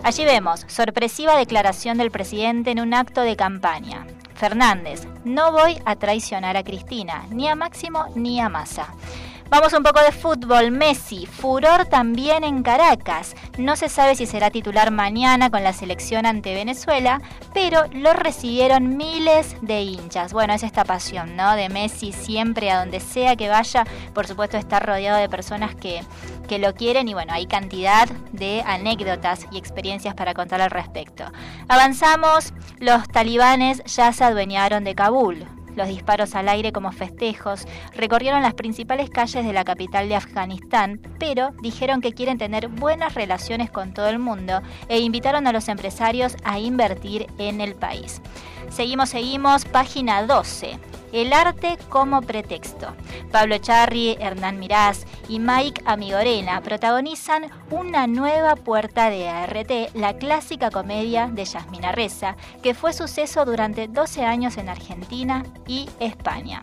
Allí 0.02 0.25
vemos, 0.25 0.64
sorpresiva 0.67 1.37
declaración 1.37 1.99
del 1.99 2.11
presidente 2.11 2.71
en 2.71 2.81
un 2.81 2.95
acto 2.95 3.21
de 3.21 3.37
campaña. 3.37 4.07
Fernández, 4.40 5.06
no 5.23 5.52
voy 5.52 5.78
a 5.85 5.97
traicionar 5.97 6.56
a 6.56 6.64
Cristina, 6.64 7.26
ni 7.28 7.47
a 7.47 7.54
Máximo 7.54 8.06
ni 8.14 8.40
a 8.40 8.49
Massa. 8.49 8.88
Vamos 9.50 9.73
un 9.73 9.83
poco 9.83 10.00
de 10.00 10.12
fútbol. 10.12 10.71
Messi, 10.71 11.26
furor 11.26 11.85
también 11.85 12.45
en 12.45 12.62
Caracas. 12.62 13.35
No 13.59 13.75
se 13.75 13.88
sabe 13.88 14.14
si 14.14 14.25
será 14.25 14.52
titular 14.52 14.92
mañana 14.92 15.50
con 15.50 15.64
la 15.64 15.73
selección 15.73 16.25
ante 16.25 16.54
Venezuela, 16.54 17.21
pero 17.52 17.83
lo 17.92 18.12
recibieron 18.12 18.97
miles 18.97 19.57
de 19.61 19.83
hinchas. 19.83 20.33
Bueno, 20.33 20.52
es 20.52 20.62
esta 20.62 20.85
pasión, 20.85 21.35
¿no? 21.35 21.57
De 21.57 21.69
Messi 21.69 22.12
siempre 22.12 22.71
a 22.71 22.78
donde 22.78 23.00
sea 23.00 23.35
que 23.35 23.49
vaya. 23.49 23.85
Por 24.14 24.28
supuesto, 24.28 24.57
está 24.57 24.78
rodeado 24.78 25.19
de 25.19 25.28
personas 25.28 25.75
que, 25.75 26.04
que 26.49 26.61
lo 26.61 26.73
quieren 26.75 27.09
y 27.09 27.14
bueno, 27.14 27.33
hay 27.33 27.47
cantidad 27.47 28.09
de 28.30 28.62
anécdotas 28.64 29.49
y 29.50 29.59
experiencias 29.59 30.14
para 30.14 30.33
contar 30.33 30.61
al 30.61 30.71
respecto. 30.71 31.25
Avanzamos. 31.66 32.54
Los 32.78 33.09
talibanes 33.09 33.83
ya 33.85 34.12
se 34.12 34.23
adueñaron 34.23 34.85
de 34.85 34.95
Kabul 34.95 35.45
los 35.80 35.88
disparos 35.88 36.34
al 36.34 36.49
aire 36.49 36.72
como 36.72 36.92
festejos, 36.92 37.66
recorrieron 37.94 38.42
las 38.42 38.52
principales 38.52 39.08
calles 39.08 39.46
de 39.46 39.52
la 39.54 39.64
capital 39.64 40.08
de 40.08 40.16
Afganistán, 40.16 41.00
pero 41.18 41.50
dijeron 41.62 42.02
que 42.02 42.12
quieren 42.12 42.37
tener 42.37 42.68
buenas 42.68 43.14
relaciones 43.14 43.70
con 43.70 43.94
todo 43.94 44.08
el 44.08 44.18
mundo 44.18 44.60
e 44.88 45.00
invitaron 45.00 45.46
a 45.46 45.52
los 45.52 45.68
empresarios 45.68 46.37
a 46.44 46.58
invertir 46.58 47.26
en 47.38 47.62
el 47.62 47.75
país. 47.75 48.20
Seguimos, 48.70 49.08
seguimos, 49.08 49.64
página 49.64 50.22
12. 50.22 51.00
El 51.12 51.33
arte 51.33 51.76
como 51.88 52.23
pretexto. 52.23 52.95
Pablo 53.33 53.59
Charri, 53.59 54.17
Hernán 54.21 54.59
Mirás 54.59 55.07
y 55.29 55.38
Mike 55.38 55.83
Amigorena 55.85 56.61
protagonizan 56.61 57.50
una 57.71 58.07
nueva 58.07 58.57
puerta 58.57 59.11
de 59.11 59.29
ART, 59.29 59.95
la 59.95 60.14
clásica 60.14 60.71
comedia 60.71 61.26
de 61.26 61.45
Yasmina 61.45 61.93
Reza, 61.93 62.37
que 62.62 62.75
fue 62.75 62.93
suceso 62.93 63.45
durante 63.45 63.88
12 63.88 64.25
años 64.25 64.57
en 64.57 64.69
Argentina 64.69 65.45
y 65.67 65.88
España. 65.99 66.61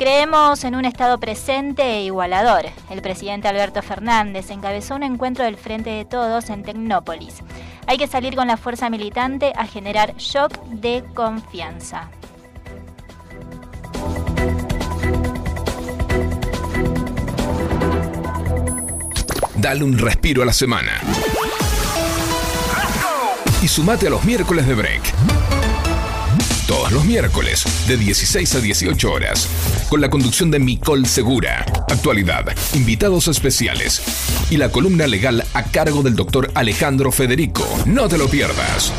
Creemos 0.00 0.64
en 0.64 0.76
un 0.76 0.86
Estado 0.86 1.18
presente 1.18 1.82
e 1.82 2.04
igualador. 2.04 2.64
El 2.88 3.02
presidente 3.02 3.48
Alberto 3.48 3.82
Fernández 3.82 4.50
encabezó 4.50 4.94
un 4.94 5.02
encuentro 5.02 5.44
del 5.44 5.58
Frente 5.58 5.90
de 5.90 6.06
Todos 6.06 6.48
en 6.48 6.62
Tecnópolis. 6.62 7.42
Hay 7.86 7.98
que 7.98 8.06
salir 8.06 8.34
con 8.34 8.46
la 8.46 8.56
fuerza 8.56 8.88
militante 8.88 9.52
a 9.54 9.66
generar 9.66 10.16
shock 10.16 10.58
de 10.68 11.04
confianza. 11.14 12.08
Dale 19.60 19.84
un 19.84 19.98
respiro 19.98 20.42
a 20.42 20.46
la 20.46 20.54
semana. 20.54 20.92
Y 23.60 23.68
sumate 23.68 24.06
a 24.06 24.10
los 24.10 24.24
miércoles 24.24 24.66
de 24.66 24.74
break. 24.74 25.02
Todos 26.66 26.90
los 26.92 27.04
miércoles, 27.04 27.64
de 27.86 27.98
16 27.98 28.54
a 28.54 28.60
18 28.60 29.12
horas, 29.12 29.48
con 29.90 30.00
la 30.00 30.08
conducción 30.08 30.50
de 30.50 30.60
Micol 30.60 31.04
Segura, 31.04 31.66
actualidad, 31.90 32.46
invitados 32.72 33.28
especiales 33.28 34.00
y 34.48 34.56
la 34.56 34.70
columna 34.70 35.06
legal 35.06 35.44
a 35.52 35.64
cargo 35.64 36.02
del 36.02 36.16
doctor 36.16 36.50
Alejandro 36.54 37.12
Federico. 37.12 37.66
No 37.84 38.08
te 38.08 38.16
lo 38.16 38.28
pierdas. 38.28 38.94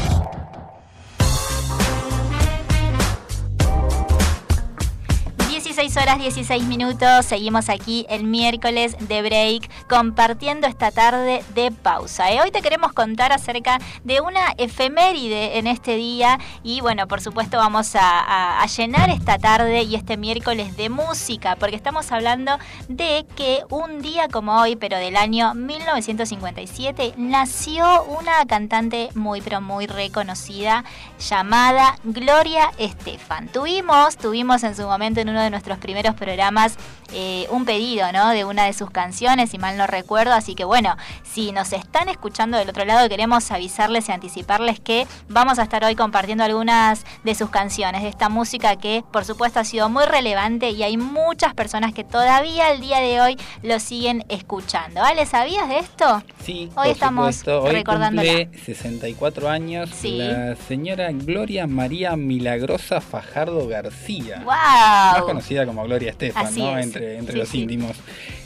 6 5.81 5.97
horas 5.97 6.19
16 6.19 6.65
minutos, 6.65 7.25
seguimos 7.25 7.67
aquí 7.67 8.05
el 8.07 8.23
miércoles 8.23 8.95
de 9.00 9.23
break 9.23 9.67
compartiendo 9.89 10.67
esta 10.67 10.91
tarde 10.91 11.43
de 11.55 11.71
pausa. 11.71 12.31
¿eh? 12.31 12.39
Hoy 12.39 12.51
te 12.51 12.61
queremos 12.61 12.93
contar 12.93 13.33
acerca 13.33 13.79
de 14.03 14.21
una 14.21 14.53
efeméride 14.59 15.57
en 15.57 15.65
este 15.65 15.95
día 15.95 16.38
y 16.61 16.81
bueno, 16.81 17.07
por 17.07 17.19
supuesto 17.19 17.57
vamos 17.57 17.95
a, 17.95 18.63
llenar 18.77 19.09
esta 19.09 19.39
tarde 19.39 19.81
y 19.81 19.95
este 19.95 20.17
miércoles 20.17 20.77
de 20.77 20.89
música 20.89 21.55
porque 21.55 21.75
estamos 21.75 22.11
hablando 22.11 22.59
de 22.88 23.25
que 23.35 23.63
un 23.71 24.03
día 24.03 24.27
como 24.27 24.61
hoy, 24.61 24.75
pero 24.75 24.97
del 24.97 25.17
año 25.17 25.55
1957, 25.55 27.15
nació 27.17 28.03
una 28.03 28.45
cantante 28.45 29.09
muy 29.15 29.41
pero 29.41 29.61
muy 29.61 29.88
reconocida 29.88 30.85
llamada 31.17 31.95
Gloria 32.03 32.69
Estefan. 32.77 33.47
Tuvimos, 33.47 34.15
tuvimos 34.17 34.63
en 34.63 34.75
su 34.75 34.83
momento 34.83 35.21
en 35.21 35.29
uno 35.29 35.41
de 35.41 35.50
nuestros 35.50 35.71
nuestros 35.72 35.80
primeros 35.80 36.16
programas 36.16 36.78
eh, 37.13 37.46
un 37.50 37.66
pedido, 37.66 38.10
¿no? 38.13 38.30
De 38.30 38.46
una 38.46 38.66
de 38.66 38.74
sus 38.74 38.90
canciones, 38.90 39.50
si 39.50 39.58
mal 39.58 39.78
no 39.78 39.86
recuerdo. 39.86 40.34
Así 40.34 40.56
que 40.56 40.63
bueno, 40.63 40.96
si 41.24 41.51
nos 41.51 41.74
están 41.74 42.08
escuchando 42.08 42.58
del 42.58 42.70
otro 42.70 42.86
lado, 42.86 43.08
queremos 43.10 43.51
avisarles 43.51 44.08
y 44.08 44.12
anticiparles 44.13 44.80
que 44.80 45.08
vamos 45.28 45.60
a 45.60 45.63
estar 45.63 45.84
hoy 45.84 45.96
compartiendo 45.96 46.44
algunas 46.44 47.06
de 47.24 47.36
sus 47.36 47.50
canciones, 47.50 48.04
de 48.04 48.10
esta 48.10 48.30
música 48.30 48.78
que 48.78 49.04
por 49.12 49.25
supuesto 49.25 49.60
ha 49.60 49.66
sido 49.66 49.90
muy 49.90 50.06
relevante 50.06 50.70
y 50.70 50.84
hay 50.84 50.96
muchas 50.96 51.54
personas 51.54 51.94
que 51.94 52.06
todavía 52.06 52.68
al 52.68 52.80
día 52.80 53.00
de 53.00 53.20
hoy 53.20 53.38
lo 53.62 53.80
siguen 53.80 54.24
escuchando. 54.30 55.01
¿Vale? 55.01 55.25
¿Sabías 55.25 55.68
de 55.68 55.80
esto? 55.80 56.24
Sí, 56.44 56.70
hoy 56.75 56.90
estamos 56.90 57.44
recordando. 57.44 58.22
64 58.22 59.50
años 59.50 59.90
la 60.04 60.56
señora 60.56 61.12
Gloria 61.12 61.68
María 61.68 62.16
Milagrosa 62.16 63.01
Fajardo 63.01 63.68
García. 63.68 64.42
¡Wow! 64.46 64.54
Más 64.54 65.22
conocida 65.24 65.61
como 65.65 65.84
Gloria 65.84 66.12
Estefan, 66.12 66.56
¿no? 66.56 66.77
Entre, 66.77 67.18
entre 67.18 67.38
los 67.38 67.53
íntimos. 67.53 67.98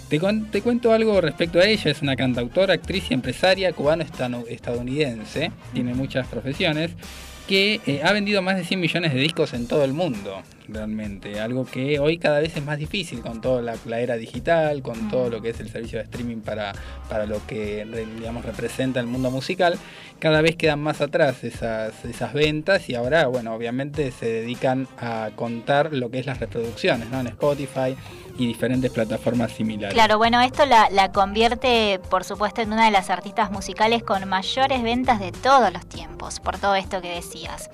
Te, 0.09 0.19
te, 0.51 0.61
cuento 0.61 0.93
algo 0.93 1.19
respecto 1.21 1.59
a 1.59 1.65
ella. 1.65 1.91
Es 1.91 2.01
una 2.01 2.15
cantautora, 2.15 2.73
actriz 2.75 3.05
y 3.09 3.13
empresaria 3.13 3.73
cubano-estadounidense. 3.73 5.51
Tiene 5.73 5.93
muchas 5.93 6.27
profesiones 6.27 6.91
que 7.47 7.79
eh, 7.85 8.01
ha 8.03 8.11
vendido 8.11 8.41
más 8.41 8.57
de 8.57 8.63
100 8.63 8.79
millones 8.79 9.13
de 9.13 9.19
discos 9.19 9.53
en 9.53 9.67
todo 9.67 9.83
el 9.83 9.93
mundo, 9.93 10.41
realmente. 10.67 11.39
Algo 11.39 11.65
que 11.65 11.99
hoy 11.99 12.17
cada 12.17 12.39
vez 12.39 12.57
es 12.57 12.63
más 12.63 12.79
difícil 12.79 13.21
con 13.21 13.41
toda 13.41 13.61
la, 13.61 13.99
era 13.99 14.15
digital, 14.15 14.81
con 14.81 15.09
todo 15.09 15.29
lo 15.29 15.41
que 15.41 15.49
es 15.49 15.59
el 15.59 15.69
servicio 15.69 15.99
de 15.99 16.05
streaming 16.05 16.41
para, 16.41 16.73
para 17.07 17.25
lo 17.25 17.45
que 17.45 17.85
digamos, 18.17 18.45
representa 18.45 18.99
el 18.99 19.07
mundo 19.07 19.29
musical. 19.29 19.77
Cada 20.19 20.41
vez 20.41 20.55
quedan 20.55 20.81
más 20.81 21.01
atrás 21.01 21.43
esas, 21.43 22.03
esas 22.05 22.33
ventas 22.33 22.89
y 22.89 22.95
ahora, 22.95 23.27
bueno, 23.27 23.53
obviamente 23.53 24.11
se 24.11 24.27
dedican 24.27 24.87
a 24.97 25.29
contar 25.35 25.93
lo 25.93 26.09
que 26.09 26.19
es 26.19 26.25
las 26.25 26.39
reproducciones, 26.39 27.09
¿no? 27.09 27.19
En 27.19 27.27
Spotify 27.27 27.95
y 28.37 28.47
diferentes 28.47 28.91
plataformas 28.91 29.51
similares. 29.51 29.93
Claro, 29.93 30.17
bueno, 30.17 30.41
esto 30.41 30.65
la, 30.65 30.89
la, 30.91 31.11
convierte, 31.11 31.99
por 32.09 32.23
supuesto, 32.23 32.61
en 32.61 32.73
una 32.73 32.85
de 32.85 32.91
las 32.91 33.09
artistas 33.09 33.51
musicales 33.51 34.03
con 34.03 34.27
mayores 34.27 34.83
ventas 34.83 35.19
de 35.19 35.31
todos 35.31 35.71
los 35.71 35.85
tiempos, 35.85 36.39
por 36.39 36.57
todo 36.57 36.75
esto 36.75 37.01
que 37.01 37.09
decías. 37.09 37.69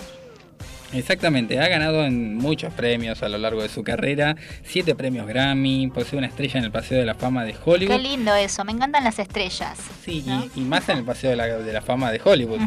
Exactamente, 0.93 1.59
ha 1.59 1.67
ganado 1.69 2.05
en 2.05 2.35
muchos 2.35 2.73
premios 2.73 3.23
a 3.23 3.29
lo 3.29 3.37
largo 3.37 3.61
de 3.61 3.69
su 3.69 3.83
carrera, 3.83 4.35
siete 4.63 4.93
premios 4.93 5.25
Grammy, 5.25 5.87
posee 5.87 6.17
una 6.17 6.27
estrella 6.27 6.59
en 6.59 6.65
el 6.65 6.71
Paseo 6.71 6.99
de 6.99 7.05
la 7.05 7.15
Fama 7.15 7.45
de 7.45 7.55
Hollywood. 7.63 7.95
Qué 7.95 7.99
lindo 7.99 8.35
eso, 8.35 8.65
me 8.65 8.73
encantan 8.73 9.05
las 9.05 9.17
estrellas. 9.17 9.77
Sí, 10.03 10.25
y, 10.55 10.61
más 10.61 10.89
en 10.89 10.97
el 10.97 11.03
Paseo 11.05 11.29
de 11.29 11.37
la, 11.37 11.47
de 11.47 11.73
la 11.73 11.81
Fama 11.81 12.11
de 12.11 12.19
Hollywood. 12.23 12.59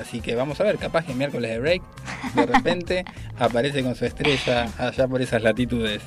Así 0.00 0.20
que 0.20 0.34
vamos 0.34 0.58
a 0.60 0.64
ver, 0.64 0.78
capaz 0.78 1.04
que 1.04 1.12
miércoles 1.12 1.50
de 1.50 1.58
break, 1.58 1.82
de 2.34 2.46
repente 2.46 3.04
aparece 3.38 3.82
con 3.82 3.94
su 3.94 4.06
estrella 4.06 4.68
allá 4.78 5.06
por 5.06 5.20
esas 5.20 5.42
latitudes. 5.42 6.02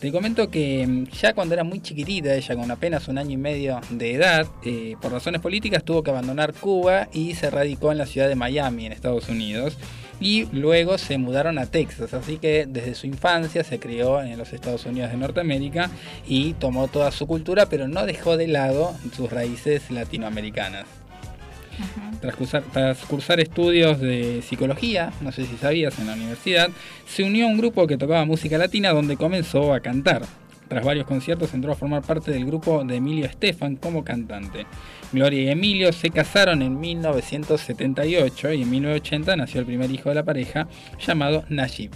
Te 0.00 0.12
comento 0.12 0.50
que 0.50 0.86
mm, 0.86 1.04
ya 1.04 1.32
cuando 1.32 1.54
era 1.54 1.64
muy 1.64 1.80
chiquitita, 1.80 2.34
ella 2.34 2.54
con 2.54 2.70
apenas 2.70 3.08
un 3.08 3.16
año 3.16 3.32
y 3.32 3.36
medio 3.38 3.80
de 3.88 4.14
edad, 4.14 4.46
eh, 4.62 4.94
por 5.00 5.10
razones 5.10 5.40
políticas 5.40 5.84
tuvo 5.84 6.02
que 6.02 6.10
abandonar 6.10 6.52
Cuba 6.52 7.08
y 7.14 7.34
se 7.34 7.50
radicó 7.50 7.92
en 7.92 7.98
la 7.98 8.06
ciudad 8.06 8.28
de 8.28 8.34
Miami, 8.34 8.84
en 8.84 8.92
Estados 8.92 9.28
Unidos. 9.30 9.78
Y 10.20 10.46
luego 10.52 10.96
se 10.98 11.18
mudaron 11.18 11.58
a 11.58 11.66
Texas, 11.66 12.14
así 12.14 12.38
que 12.38 12.66
desde 12.66 12.94
su 12.94 13.06
infancia 13.06 13.64
se 13.64 13.78
crió 13.78 14.22
en 14.22 14.38
los 14.38 14.52
Estados 14.52 14.86
Unidos 14.86 15.10
de 15.10 15.18
Norteamérica 15.18 15.90
y 16.26 16.54
tomó 16.54 16.88
toda 16.88 17.10
su 17.10 17.26
cultura, 17.26 17.66
pero 17.66 17.86
no 17.86 18.06
dejó 18.06 18.36
de 18.36 18.48
lado 18.48 18.94
sus 19.14 19.30
raíces 19.30 19.90
latinoamericanas. 19.90 20.86
Tras 22.20 22.34
cursar, 23.06 23.40
estudios 23.40 24.00
de 24.00 24.42
psicología, 24.42 25.12
no 25.20 25.32
sé 25.32 25.44
si 25.46 25.56
sabías, 25.56 25.98
en 25.98 26.06
la 26.06 26.14
universidad, 26.14 26.70
se 27.06 27.24
unió 27.24 27.46
a 27.46 27.48
un 27.48 27.58
grupo 27.58 27.86
que 27.86 27.98
tocaba 27.98 28.24
música 28.24 28.58
latina 28.58 28.90
donde 28.90 29.16
comenzó 29.16 29.72
a 29.72 29.80
cantar. 29.80 30.22
Tras 30.68 30.84
varios 30.84 31.06
conciertos 31.06 31.54
entró 31.54 31.72
a 31.72 31.76
formar 31.76 32.02
parte 32.02 32.32
del 32.32 32.44
grupo 32.44 32.82
de 32.84 32.96
Emilio 32.96 33.26
Estefan 33.26 33.76
como 33.76 34.02
cantante. 34.02 34.66
Gloria 35.12 35.42
y 35.42 35.48
Emilio 35.48 35.92
se 35.92 36.10
casaron 36.10 36.62
en 36.62 36.80
1978 36.80 38.52
y 38.52 38.62
en 38.62 38.70
1980 38.70 39.36
nació 39.36 39.60
el 39.60 39.66
primer 39.66 39.90
hijo 39.92 40.08
de 40.08 40.16
la 40.16 40.24
pareja 40.24 40.66
llamado 40.98 41.44
Najib. 41.48 41.92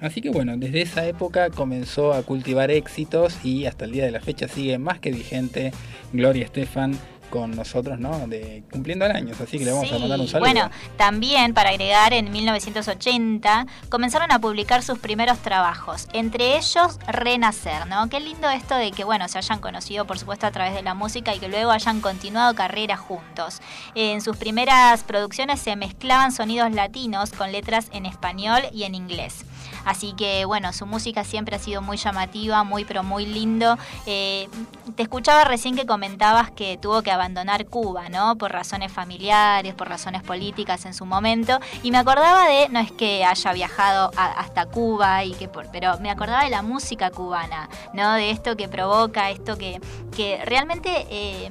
Así 0.00 0.20
que 0.20 0.30
bueno, 0.30 0.56
desde 0.56 0.82
esa 0.82 1.06
época 1.06 1.50
comenzó 1.50 2.12
a 2.12 2.22
cultivar 2.22 2.70
éxitos 2.70 3.44
y 3.44 3.64
hasta 3.64 3.86
el 3.86 3.92
día 3.92 4.04
de 4.04 4.10
la 4.10 4.20
fecha 4.20 4.46
sigue 4.46 4.78
más 4.78 5.00
que 5.00 5.10
vigente 5.10 5.72
Gloria 6.12 6.44
Estefan 6.44 6.98
con 7.30 7.52
nosotros, 7.52 7.98
¿no? 7.98 8.26
De, 8.26 8.62
cumpliendo 8.70 9.04
años, 9.04 9.40
así 9.40 9.58
que 9.58 9.64
le 9.64 9.72
vamos 9.72 9.92
a 9.92 9.98
mandar 9.98 10.20
un 10.20 10.28
saludo. 10.28 10.50
Bueno, 10.50 10.70
también 10.96 11.54
para 11.54 11.70
agregar, 11.70 12.12
en 12.12 12.30
1980 12.30 13.66
comenzaron 13.88 14.32
a 14.32 14.38
publicar 14.38 14.82
sus 14.82 14.98
primeros 14.98 15.38
trabajos, 15.38 16.08
entre 16.12 16.56
ellos 16.56 16.98
Renacer, 17.06 17.86
¿no? 17.86 18.08
Qué 18.08 18.20
lindo 18.20 18.48
esto 18.48 18.74
de 18.74 18.90
que, 18.92 19.04
bueno, 19.04 19.28
se 19.28 19.38
hayan 19.38 19.58
conocido, 19.60 20.06
por 20.06 20.18
supuesto, 20.18 20.46
a 20.46 20.50
través 20.50 20.74
de 20.74 20.82
la 20.82 20.94
música 20.94 21.34
y 21.34 21.38
que 21.38 21.48
luego 21.48 21.70
hayan 21.70 22.00
continuado 22.00 22.54
carrera 22.54 22.96
juntos. 22.96 23.60
En 23.94 24.20
sus 24.20 24.36
primeras 24.36 25.02
producciones 25.04 25.60
se 25.60 25.76
mezclaban 25.76 26.32
sonidos 26.32 26.72
latinos 26.72 27.32
con 27.32 27.52
letras 27.52 27.88
en 27.92 28.06
español 28.06 28.62
y 28.72 28.84
en 28.84 28.94
inglés. 28.94 29.44
Así 29.84 30.14
que 30.16 30.44
bueno, 30.44 30.72
su 30.72 30.84
música 30.84 31.22
siempre 31.22 31.56
ha 31.56 31.58
sido 31.60 31.80
muy 31.80 31.96
llamativa, 31.96 32.64
muy 32.64 32.84
pero 32.84 33.04
muy 33.04 33.24
lindo. 33.24 33.78
Eh, 34.06 34.48
te 34.96 35.04
escuchaba 35.04 35.44
recién 35.44 35.76
que 35.76 35.86
comentabas 35.86 36.50
que 36.50 36.76
tuvo 36.76 37.02
que 37.02 37.12
abandonar 37.16 37.66
Cuba, 37.66 38.08
¿no? 38.08 38.38
Por 38.38 38.52
razones 38.52 38.92
familiares, 38.92 39.74
por 39.74 39.88
razones 39.88 40.22
políticas 40.22 40.84
en 40.86 40.94
su 40.94 41.04
momento. 41.04 41.58
Y 41.82 41.90
me 41.90 41.98
acordaba 41.98 42.46
de, 42.48 42.68
no 42.68 42.78
es 42.78 42.92
que 42.92 43.24
haya 43.24 43.52
viajado 43.52 44.10
hasta 44.16 44.66
Cuba 44.66 45.24
y 45.24 45.32
que 45.32 45.48
por, 45.48 45.70
pero 45.70 45.98
me 45.98 46.10
acordaba 46.10 46.44
de 46.44 46.50
la 46.50 46.62
música 46.62 47.10
cubana, 47.10 47.68
¿no? 47.92 48.14
De 48.14 48.30
esto 48.30 48.56
que 48.56 48.68
provoca, 48.68 49.30
esto 49.30 49.58
que, 49.58 49.80
que 50.14 50.40
realmente 50.44 51.06
eh, 51.10 51.50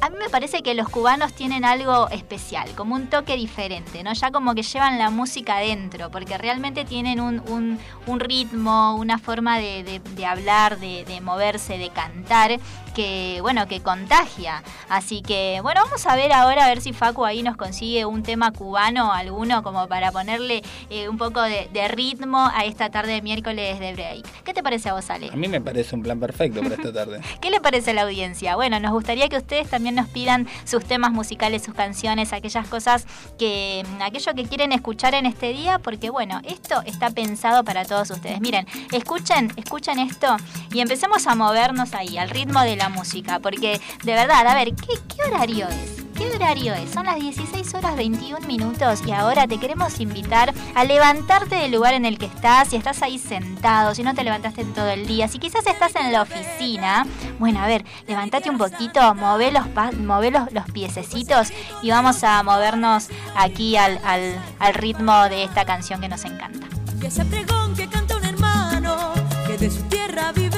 a 0.00 0.08
mí 0.08 0.16
me 0.18 0.30
parece 0.30 0.62
que 0.62 0.74
los 0.74 0.88
cubanos 0.88 1.34
tienen 1.34 1.64
algo 1.64 2.08
especial, 2.08 2.70
como 2.74 2.94
un 2.94 3.08
toque 3.08 3.36
diferente, 3.36 4.02
¿no? 4.02 4.12
Ya 4.12 4.30
como 4.30 4.54
que 4.54 4.62
llevan 4.62 4.98
la 4.98 5.10
música 5.10 5.58
adentro, 5.58 6.10
porque 6.10 6.38
realmente 6.38 6.84
tienen 6.84 7.20
un, 7.20 7.78
ritmo, 8.18 8.96
una 8.96 9.18
forma 9.18 9.58
de, 9.58 10.00
hablar, 10.26 10.78
de, 10.78 11.04
de, 11.04 11.20
moverse, 11.20 11.78
de 11.78 11.90
cantar, 11.90 12.58
que, 13.00 13.38
bueno, 13.40 13.66
que 13.66 13.80
contagia. 13.80 14.62
Así 14.90 15.22
que, 15.22 15.60
bueno, 15.62 15.80
vamos 15.84 16.06
a 16.06 16.16
ver 16.16 16.32
ahora, 16.32 16.66
a 16.66 16.68
ver 16.68 16.82
si 16.82 16.92
Facu 16.92 17.24
ahí 17.24 17.42
nos 17.42 17.56
consigue 17.56 18.04
un 18.04 18.22
tema 18.22 18.52
cubano, 18.52 19.10
alguno, 19.10 19.62
como 19.62 19.88
para 19.88 20.12
ponerle 20.12 20.62
eh, 20.90 21.08
un 21.08 21.16
poco 21.16 21.40
de, 21.40 21.88
ritmo 21.88 22.50
a 22.54 22.66
esta 22.66 22.90
tarde 22.90 23.14
de 23.14 23.22
miércoles 23.22 23.80
de 23.80 23.94
break. 23.94 24.42
¿Qué 24.44 24.52
te 24.52 24.62
parece 24.62 24.90
a 24.90 24.92
vos, 24.92 25.08
Ale? 25.08 25.30
A 25.32 25.36
mí 25.36 25.48
me 25.48 25.62
parece 25.62 25.96
un 25.96 26.02
plan 26.02 26.20
perfecto 26.20 26.60
para 26.60 26.74
esta 26.74 26.92
tarde. 26.92 27.22
¿Qué 27.40 27.50
le 27.50 27.60
parece 27.60 27.92
a 27.92 27.94
la 27.94 28.02
audiencia? 28.02 28.54
Bueno, 28.54 28.78
nos 28.80 28.92
gustaría 28.92 29.30
que 29.30 29.38
ustedes 29.38 29.70
también 29.70 29.94
nos 29.94 30.08
pidan 30.08 30.46
sus 30.64 30.84
temas 30.84 31.10
musicales, 31.10 31.62
sus 31.62 31.72
canciones, 31.72 32.34
aquellas 32.34 32.68
cosas 32.68 33.06
que, 33.38 33.82
aquello 34.02 34.34
que 34.34 34.44
quieren 34.44 34.72
escuchar 34.72 35.14
en 35.14 35.24
este 35.24 35.54
día, 35.54 35.78
porque 35.78 36.10
bueno, 36.10 36.42
esto 36.44 36.82
está 36.84 37.10
pensado 37.10 37.64
para 37.64 37.86
todos 37.86 38.10
ustedes. 38.10 38.42
Miren, 38.42 38.66
escuchen, 38.92 39.52
escuchen 39.56 39.98
esto 40.00 40.36
y 40.70 40.80
empecemos 40.80 41.26
a 41.26 41.34
movernos 41.34 41.94
ahí, 41.94 42.18
al 42.18 42.28
ritmo 42.28 42.60
de 42.60 42.76
la 42.76 42.89
música, 42.90 43.38
porque 43.38 43.80
de 44.02 44.12
verdad, 44.12 44.46
a 44.46 44.54
ver, 44.54 44.74
¿qué, 44.74 45.22
horario 45.28 45.68
es? 45.68 46.04
¿Qué 46.16 46.26
horario 46.36 46.74
es? 46.74 46.90
Son 46.90 47.06
las 47.06 47.18
16 47.18 47.74
horas 47.74 47.96
21 47.96 48.46
minutos 48.46 49.00
y 49.06 49.12
ahora 49.12 49.46
te 49.46 49.58
queremos 49.58 50.00
invitar 50.00 50.52
a 50.74 50.84
levantarte 50.84 51.54
del 51.54 51.72
lugar 51.72 51.94
en 51.94 52.04
el 52.04 52.18
que 52.18 52.26
estás, 52.26 52.68
si 52.68 52.76
estás 52.76 53.02
ahí 53.02 53.18
sentado, 53.18 53.94
si 53.94 54.02
no 54.02 54.14
te 54.14 54.22
levantaste 54.22 54.64
todo 54.66 54.88
el 54.90 55.06
día, 55.06 55.28
si 55.28 55.38
quizás 55.38 55.66
estás 55.66 55.96
en 55.96 56.12
la 56.12 56.22
oficina, 56.22 57.06
bueno, 57.38 57.60
a 57.60 57.66
ver, 57.66 57.84
levántate 58.06 58.50
un 58.50 58.58
poquito, 58.58 59.14
move 59.14 59.50
los, 59.50 59.66
los, 59.96 60.52
los 60.52 60.64
piececitos 60.72 61.52
y 61.82 61.90
vamos 61.90 62.22
a 62.22 62.42
movernos 62.42 63.08
aquí 63.34 63.76
al, 63.76 63.98
al, 64.04 64.74
ritmo 64.74 65.24
de 65.28 65.44
esta 65.44 65.64
canción 65.64 66.00
que 66.00 66.08
nos 66.08 66.24
encanta. 66.24 66.66
Y 67.02 67.06
ese 67.06 67.24
pregón 67.24 67.74
que 67.74 67.88
canta 67.88 68.16
un 68.16 68.24
hermano 68.24 69.12
que 69.46 69.56
de 69.56 69.70
su 69.70 69.82
tierra 69.84 70.32
vive 70.32 70.49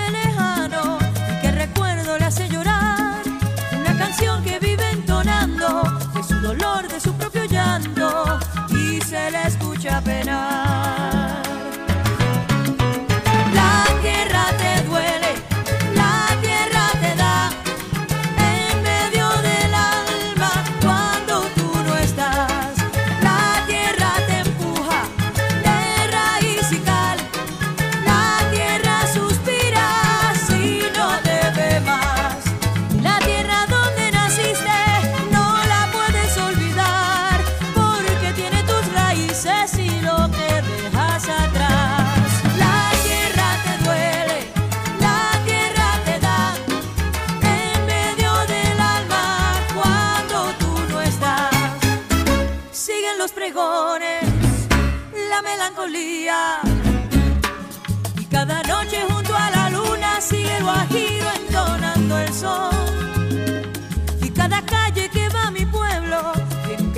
que 4.44 4.58
vive 4.58 4.90
entonando 4.90 5.82
de 6.14 6.22
su 6.22 6.34
dolor, 6.40 6.86
de 6.86 7.00
su 7.00 7.12
propio 7.14 7.44
llanto 7.44 8.38
y 8.68 9.00
se 9.00 9.30
le 9.30 9.42
escucha 9.46 10.02
penar. 10.02 11.11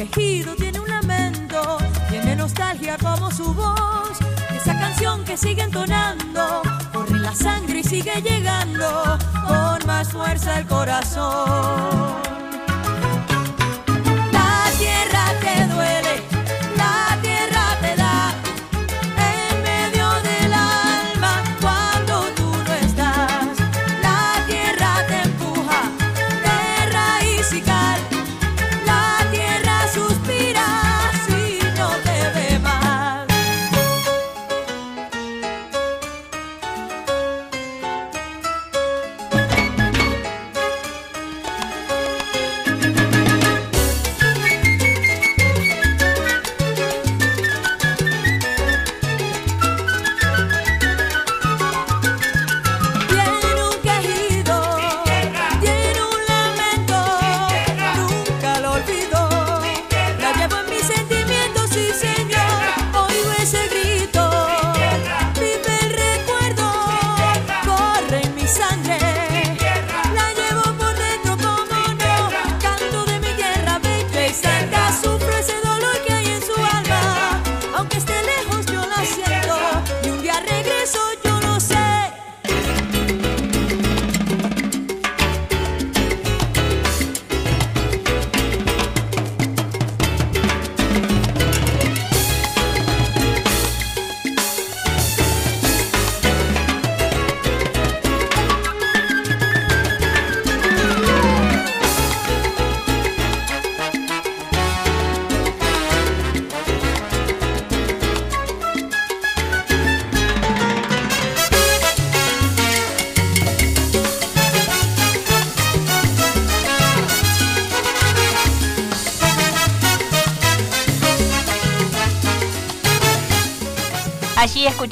Quejido, 0.06 0.54
tiene 0.54 0.80
un 0.80 0.88
lamento, 0.88 1.78
tiene 2.08 2.36
nostalgia 2.36 2.96
como 2.98 3.30
su 3.30 3.54
voz. 3.54 4.18
Esa 4.54 4.78
canción 4.78 5.24
que 5.24 5.36
sigue 5.36 5.62
entonando, 5.62 6.62
corre 6.92 7.18
la 7.18 7.34
sangre 7.34 7.80
y 7.80 7.84
sigue 7.84 8.20
llegando 8.22 9.18
con 9.46 9.86
más 9.86 10.08
fuerza 10.10 10.58
el 10.58 10.66
corazón. 10.66 12.43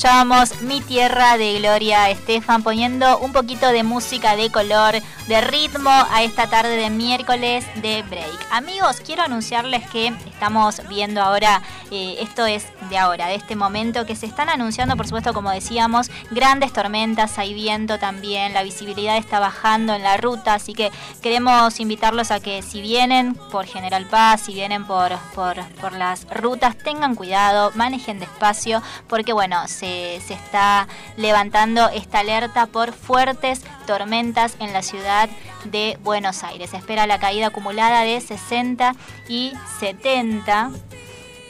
Escuchábamos 0.02 0.62
Mi 0.62 0.80
Tierra 0.80 1.38
de 1.38 1.60
Gloria 1.60 2.10
Estefan 2.10 2.64
poniendo 2.64 3.18
un 3.18 3.32
poquito 3.32 3.68
de 3.68 3.84
música 3.84 4.34
de 4.34 4.50
color, 4.50 4.94
de 5.28 5.40
ritmo 5.42 5.90
a 5.90 6.24
esta 6.24 6.48
tarde 6.48 6.74
de 6.74 6.90
miércoles 6.90 7.64
de 7.76 8.02
break. 8.10 8.48
Amigos, 8.50 9.00
quiero 9.00 9.22
anunciarles 9.22 9.88
que 9.90 10.08
estamos 10.26 10.82
viendo 10.88 11.22
ahora, 11.22 11.62
eh, 11.92 12.16
esto 12.18 12.46
es 12.46 12.66
de 12.92 12.98
ahora, 12.98 13.26
de 13.26 13.36
este 13.36 13.56
momento, 13.56 14.04
que 14.04 14.14
se 14.14 14.26
están 14.26 14.50
anunciando, 14.50 14.98
por 14.98 15.06
supuesto, 15.06 15.32
como 15.32 15.50
decíamos, 15.50 16.10
grandes 16.30 16.74
tormentas, 16.74 17.38
hay 17.38 17.54
viento 17.54 17.98
también, 17.98 18.52
la 18.52 18.62
visibilidad 18.62 19.16
está 19.16 19.40
bajando 19.40 19.94
en 19.94 20.02
la 20.02 20.18
ruta, 20.18 20.52
así 20.52 20.74
que 20.74 20.90
queremos 21.22 21.80
invitarlos 21.80 22.30
a 22.30 22.40
que 22.40 22.60
si 22.60 22.82
vienen 22.82 23.34
por 23.50 23.64
General 23.64 24.04
Paz, 24.04 24.42
si 24.42 24.52
vienen 24.52 24.84
por, 24.84 25.16
por, 25.34 25.64
por 25.80 25.94
las 25.94 26.28
rutas, 26.28 26.76
tengan 26.76 27.14
cuidado, 27.14 27.72
manejen 27.74 28.20
despacio, 28.20 28.82
porque 29.08 29.32
bueno, 29.32 29.66
se, 29.68 30.20
se 30.26 30.34
está 30.34 30.86
levantando 31.16 31.88
esta 31.88 32.18
alerta 32.18 32.66
por 32.66 32.92
fuertes 32.92 33.62
tormentas 33.86 34.56
en 34.60 34.74
la 34.74 34.82
ciudad 34.82 35.30
de 35.64 35.98
Buenos 36.02 36.44
Aires. 36.44 36.68
Se 36.70 36.76
espera 36.76 37.06
la 37.06 37.18
caída 37.18 37.46
acumulada 37.46 38.02
de 38.02 38.20
60 38.20 38.94
y 39.30 39.54
70 39.80 40.72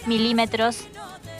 milímetros 0.07 0.87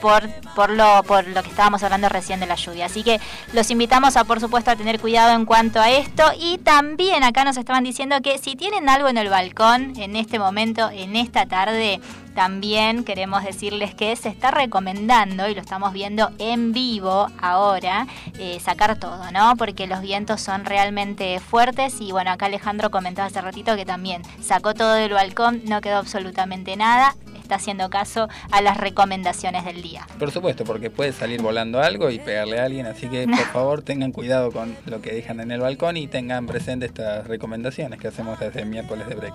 por, 0.03 0.69
lo, 0.69 1.01
por 1.03 1.25
lo 1.27 1.41
que 1.41 1.49
estábamos 1.49 1.81
hablando 1.81 2.09
recién 2.09 2.41
de 2.41 2.45
la 2.45 2.55
lluvia. 2.55 2.87
Así 2.87 3.03
que 3.03 3.21
los 3.53 3.71
invitamos 3.71 4.17
a, 4.17 4.25
por 4.25 4.41
supuesto, 4.41 4.69
a 4.69 4.75
tener 4.75 4.99
cuidado 4.99 5.33
en 5.33 5.45
cuanto 5.45 5.79
a 5.79 5.89
esto. 5.89 6.23
Y 6.37 6.57
también 6.57 7.23
acá 7.23 7.45
nos 7.45 7.55
estaban 7.55 7.85
diciendo 7.85 8.21
que 8.21 8.37
si 8.37 8.55
tienen 8.55 8.89
algo 8.89 9.07
en 9.07 9.17
el 9.17 9.29
balcón 9.29 9.93
en 9.97 10.17
este 10.17 10.39
momento, 10.39 10.89
en 10.91 11.15
esta 11.15 11.45
tarde, 11.45 12.01
también 12.35 13.03
queremos 13.03 13.43
decirles 13.43 13.93
que 13.95 14.15
se 14.15 14.29
está 14.29 14.51
recomendando, 14.51 15.47
y 15.47 15.55
lo 15.55 15.61
estamos 15.61 15.93
viendo 15.93 16.31
en 16.39 16.73
vivo 16.73 17.27
ahora, 17.39 18.07
eh, 18.39 18.59
sacar 18.59 18.97
todo, 18.97 19.31
¿no? 19.31 19.55
Porque 19.55 19.87
los 19.87 20.01
vientos 20.01 20.41
son 20.41 20.65
realmente 20.65 21.39
fuertes 21.39 22.01
y 22.01 22.11
bueno, 22.11 22.31
acá 22.31 22.47
Alejandro 22.47 22.91
comentaba 22.91 23.27
hace 23.27 23.39
ratito 23.39 23.75
que 23.75 23.85
también 23.85 24.23
sacó 24.41 24.73
todo 24.73 24.93
del 24.93 25.13
balcón, 25.13 25.61
no 25.65 25.79
quedó 25.79 25.97
absolutamente 25.97 26.75
nada, 26.75 27.15
está 27.53 27.61
haciendo 27.61 27.89
caso 27.89 28.27
a 28.51 28.61
las 28.61 28.77
recomendaciones 28.77 29.63
del 29.65 29.81
día. 29.83 30.07
Por 30.17 30.31
supuesto, 30.31 30.63
porque 30.63 30.89
puede 30.89 31.11
salir 31.13 31.41
volando 31.41 31.79
algo 31.81 32.09
y 32.09 32.17
pegarle 32.19 32.59
a 32.59 32.65
alguien, 32.65 32.85
así 32.87 33.07
que 33.07 33.27
por 33.27 33.37
favor 33.53 33.81
tengan 33.83 34.11
cuidado 34.11 34.51
con 34.51 34.75
lo 34.87 35.01
que 35.01 35.13
dejan 35.13 35.39
en 35.39 35.51
el 35.51 35.59
balcón 35.61 35.97
y 35.97 36.07
tengan 36.07 36.47
presente 36.47 36.87
estas 36.87 37.27
recomendaciones 37.27 37.99
que 37.99 38.07
hacemos 38.07 38.39
desde 38.39 38.61
el 38.61 38.65
miércoles 38.67 39.07
de 39.07 39.15
break. 39.15 39.33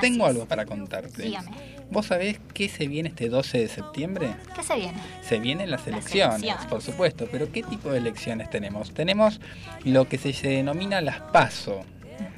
Tengo 0.00 0.24
es. 0.26 0.30
algo 0.30 0.46
para 0.46 0.64
contarte. 0.64 1.22
Dígame. 1.22 1.50
¿Vos 1.90 2.06
sabés 2.06 2.38
qué 2.54 2.68
se 2.68 2.86
viene 2.86 3.08
este 3.08 3.28
12 3.28 3.58
de 3.58 3.68
septiembre? 3.68 4.34
¿Qué 4.54 4.62
se 4.62 4.76
viene? 4.76 4.98
Se 5.22 5.38
vienen 5.38 5.70
las 5.70 5.80
Las 5.80 5.88
elecciones, 5.88 6.36
elecciones. 6.42 6.66
por 6.66 6.82
supuesto, 6.82 7.28
pero 7.32 7.50
¿qué 7.50 7.62
tipo 7.62 7.90
de 7.90 7.98
elecciones 7.98 8.48
tenemos? 8.50 8.92
Tenemos 8.92 9.40
lo 9.84 10.08
que 10.08 10.18
se 10.18 10.32
denomina 10.48 11.00
las 11.00 11.20
PASO. 11.20 11.84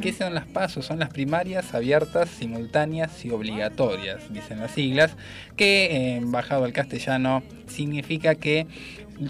¿Qué 0.00 0.12
son 0.12 0.34
las 0.34 0.46
PASO? 0.46 0.82
Son 0.82 0.98
las 0.98 1.10
primarias 1.10 1.74
abiertas, 1.74 2.28
simultáneas 2.28 3.24
y 3.24 3.30
obligatorias, 3.30 4.32
dicen 4.32 4.60
las 4.60 4.70
siglas, 4.72 5.16
que 5.56 6.16
eh, 6.16 6.20
bajado 6.22 6.64
al 6.64 6.72
castellano 6.72 7.42
significa 7.66 8.34
que 8.34 8.66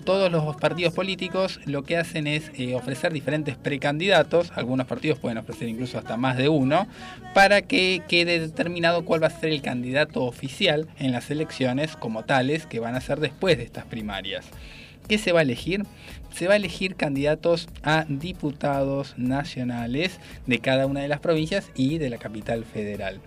todos 0.05 0.31
los 0.31 0.57
partidos 0.57 0.93
políticos 0.93 1.61
lo 1.65 1.83
que 1.83 1.97
hacen 1.97 2.27
es 2.27 2.51
eh, 2.59 2.75
ofrecer 2.75 3.13
diferentes 3.13 3.57
precandidatos, 3.57 4.53
algunos 4.55 4.87
partidos 4.87 5.19
pueden 5.19 5.39
ofrecer 5.39 5.69
incluso 5.69 5.99
hasta 5.99 6.17
más 6.17 6.37
de 6.37 6.49
uno, 6.49 6.87
para 7.35 7.63
que 7.63 8.03
quede 8.07 8.39
determinado 8.39 9.05
cuál 9.05 9.23
va 9.23 9.29
a 9.29 9.31
ser 9.31 9.51
el 9.51 9.63
candidato 9.63 10.25
oficial 10.25 10.89
en 10.99 11.13
las 11.13 11.31
elecciones 11.31 11.97
como 11.97 12.25
tales 12.25 12.67
que 12.67 12.81
van 12.81 12.95
a 12.95 13.01
ser 13.01 13.21
después 13.21 13.57
de 13.57 13.65
estas 13.65 13.87
primarias. 13.87 14.47
¿Qué 15.09 15.17
se 15.17 15.33
va 15.33 15.41
a 15.41 15.43
elegir? 15.43 15.85
Se 16.35 16.47
va 16.47 16.53
a 16.53 16.57
elegir 16.57 16.95
candidatos 16.95 17.69
a 17.83 18.05
diputados 18.09 19.15
nacionales 19.17 20.21
de 20.47 20.59
cada 20.59 20.87
una 20.87 21.01
de 21.01 21.09
las 21.09 21.21
provincias 21.21 21.71
y 21.75 21.97
de 21.97 22.11
la 22.11 22.19
capital 22.19 22.65
federal. 22.65 23.21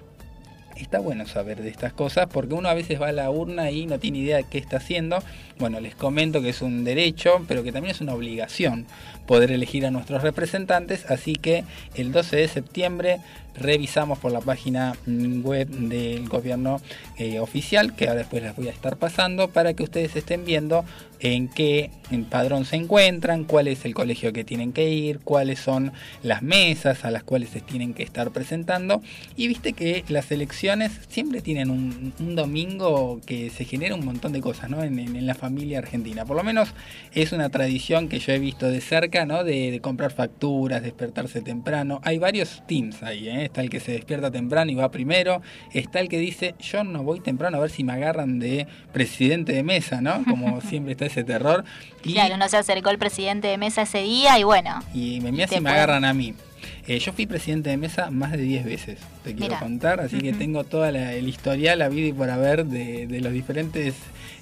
Está 0.77 0.99
bueno 0.99 1.25
saber 1.25 1.61
de 1.61 1.69
estas 1.69 1.93
cosas 1.93 2.27
porque 2.31 2.53
uno 2.53 2.69
a 2.69 2.73
veces 2.73 3.01
va 3.01 3.09
a 3.09 3.11
la 3.11 3.29
urna 3.29 3.71
y 3.71 3.85
no 3.85 3.99
tiene 3.99 4.19
idea 4.19 4.37
de 4.37 4.45
qué 4.45 4.57
está 4.57 4.77
haciendo. 4.77 5.23
Bueno, 5.59 5.79
les 5.79 5.95
comento 5.95 6.41
que 6.41 6.49
es 6.49 6.61
un 6.61 6.83
derecho, 6.83 7.43
pero 7.47 7.63
que 7.63 7.71
también 7.71 7.95
es 7.95 8.01
una 8.01 8.13
obligación 8.13 8.85
poder 9.27 9.51
elegir 9.51 9.85
a 9.85 9.91
nuestros 9.91 10.21
representantes. 10.21 11.05
Así 11.09 11.35
que 11.35 11.63
el 11.95 12.11
12 12.11 12.35
de 12.35 12.47
septiembre 12.47 13.19
revisamos 13.55 14.19
por 14.19 14.31
la 14.31 14.41
página 14.41 14.95
mm, 15.05 15.45
web 15.45 15.67
del 15.67 16.27
gobierno 16.29 16.81
eh, 17.17 17.39
oficial, 17.39 17.95
que 17.95 18.07
ahora 18.07 18.19
después 18.19 18.43
las 18.43 18.55
voy 18.55 18.67
a 18.67 18.71
estar 18.71 18.97
pasando, 18.97 19.49
para 19.49 19.73
que 19.73 19.83
ustedes 19.83 20.15
estén 20.15 20.45
viendo 20.45 20.85
en 21.21 21.47
qué 21.47 21.91
padrón 22.29 22.65
se 22.65 22.75
encuentran, 22.75 23.43
cuál 23.43 23.67
es 23.67 23.85
el 23.85 23.93
colegio 23.93 24.33
que 24.33 24.43
tienen 24.43 24.73
que 24.73 24.89
ir, 24.89 25.19
cuáles 25.19 25.59
son 25.59 25.93
las 26.23 26.41
mesas 26.41 27.05
a 27.05 27.11
las 27.11 27.23
cuales 27.23 27.49
se 27.49 27.61
tienen 27.61 27.93
que 27.93 28.03
estar 28.03 28.31
presentando. 28.31 29.01
Y 29.35 29.47
viste 29.47 29.73
que 29.73 30.03
las 30.09 30.31
elecciones 30.31 30.91
siempre 31.09 31.41
tienen 31.41 31.69
un, 31.69 32.13
domingo 32.35 33.19
que 33.25 33.49
se 33.49 33.65
genera 33.65 33.95
un 33.95 34.05
montón 34.05 34.31
de 34.31 34.41
cosas 34.41 34.69
¿no? 34.69 34.83
en, 34.83 35.25
la 35.25 35.35
familia 35.35 35.79
argentina. 35.79 36.25
Por 36.25 36.37
lo 36.37 36.43
menos 36.43 36.69
es 37.13 37.31
una 37.31 37.49
tradición 37.49 38.09
que 38.09 38.19
yo 38.19 38.33
he 38.33 38.39
visto 38.39 38.69
de 38.69 38.81
cerca, 38.81 39.25
¿no? 39.25 39.43
de, 39.43 39.79
comprar 39.81 40.11
facturas, 40.11 40.81
despertarse 40.81 41.41
temprano. 41.41 42.01
Hay 42.03 42.17
varios 42.17 42.63
teams 42.67 43.03
ahí, 43.03 43.29
¿eh? 43.29 43.40
Está 43.43 43.61
el 43.61 43.69
que 43.69 43.79
se 43.79 43.91
despierta 43.93 44.31
temprano 44.31 44.71
y 44.71 44.75
va 44.75 44.91
primero, 44.91 45.41
está 45.73 45.99
el 45.99 46.09
que 46.09 46.17
dice 46.19 46.55
yo 46.59 46.83
no 46.83 47.03
voy 47.03 47.19
temprano 47.19 47.57
a 47.57 47.61
ver 47.61 47.69
si 47.69 47.83
me 47.83 47.93
agarran 47.93 48.39
de 48.39 48.67
presidente 48.91 49.53
de 49.53 49.63
mesa, 49.63 50.01
¿no? 50.01 50.23
Como 50.25 50.61
siempre 50.69 50.93
está 50.93 51.05
ese 51.05 51.23
terror. 51.23 51.63
Y, 52.03 52.13
claro, 52.13 52.37
no 52.37 52.47
se 52.49 52.57
acercó 52.57 52.89
el 52.89 52.97
presidente 52.97 53.47
de 53.47 53.57
mesa 53.57 53.83
ese 53.83 54.03
día 54.03 54.39
y 54.39 54.43
bueno. 54.43 54.79
Y 54.93 55.19
me, 55.21 55.31
me, 55.31 55.45
me 55.61 55.69
agarran 55.69 56.05
a 56.05 56.13
mí. 56.13 56.33
Eh, 56.87 56.99
yo 56.99 57.13
fui 57.13 57.25
presidente 57.25 57.69
de 57.69 57.77
mesa 57.77 58.11
más 58.11 58.31
de 58.31 58.39
10 58.39 58.65
veces, 58.65 58.99
te 59.23 59.35
quiero 59.35 59.57
contar, 59.59 59.99
así 59.99 60.19
que 60.19 60.33
tengo 60.33 60.63
todo 60.63 60.85
el 60.85 61.27
historial, 61.27 61.79
la 61.79 61.89
vida 61.89 62.07
y 62.07 62.13
por 62.13 62.29
haber 62.29 62.65
de, 62.65 63.07
de 63.07 63.21
los 63.21 63.33
diferentes 63.33 63.95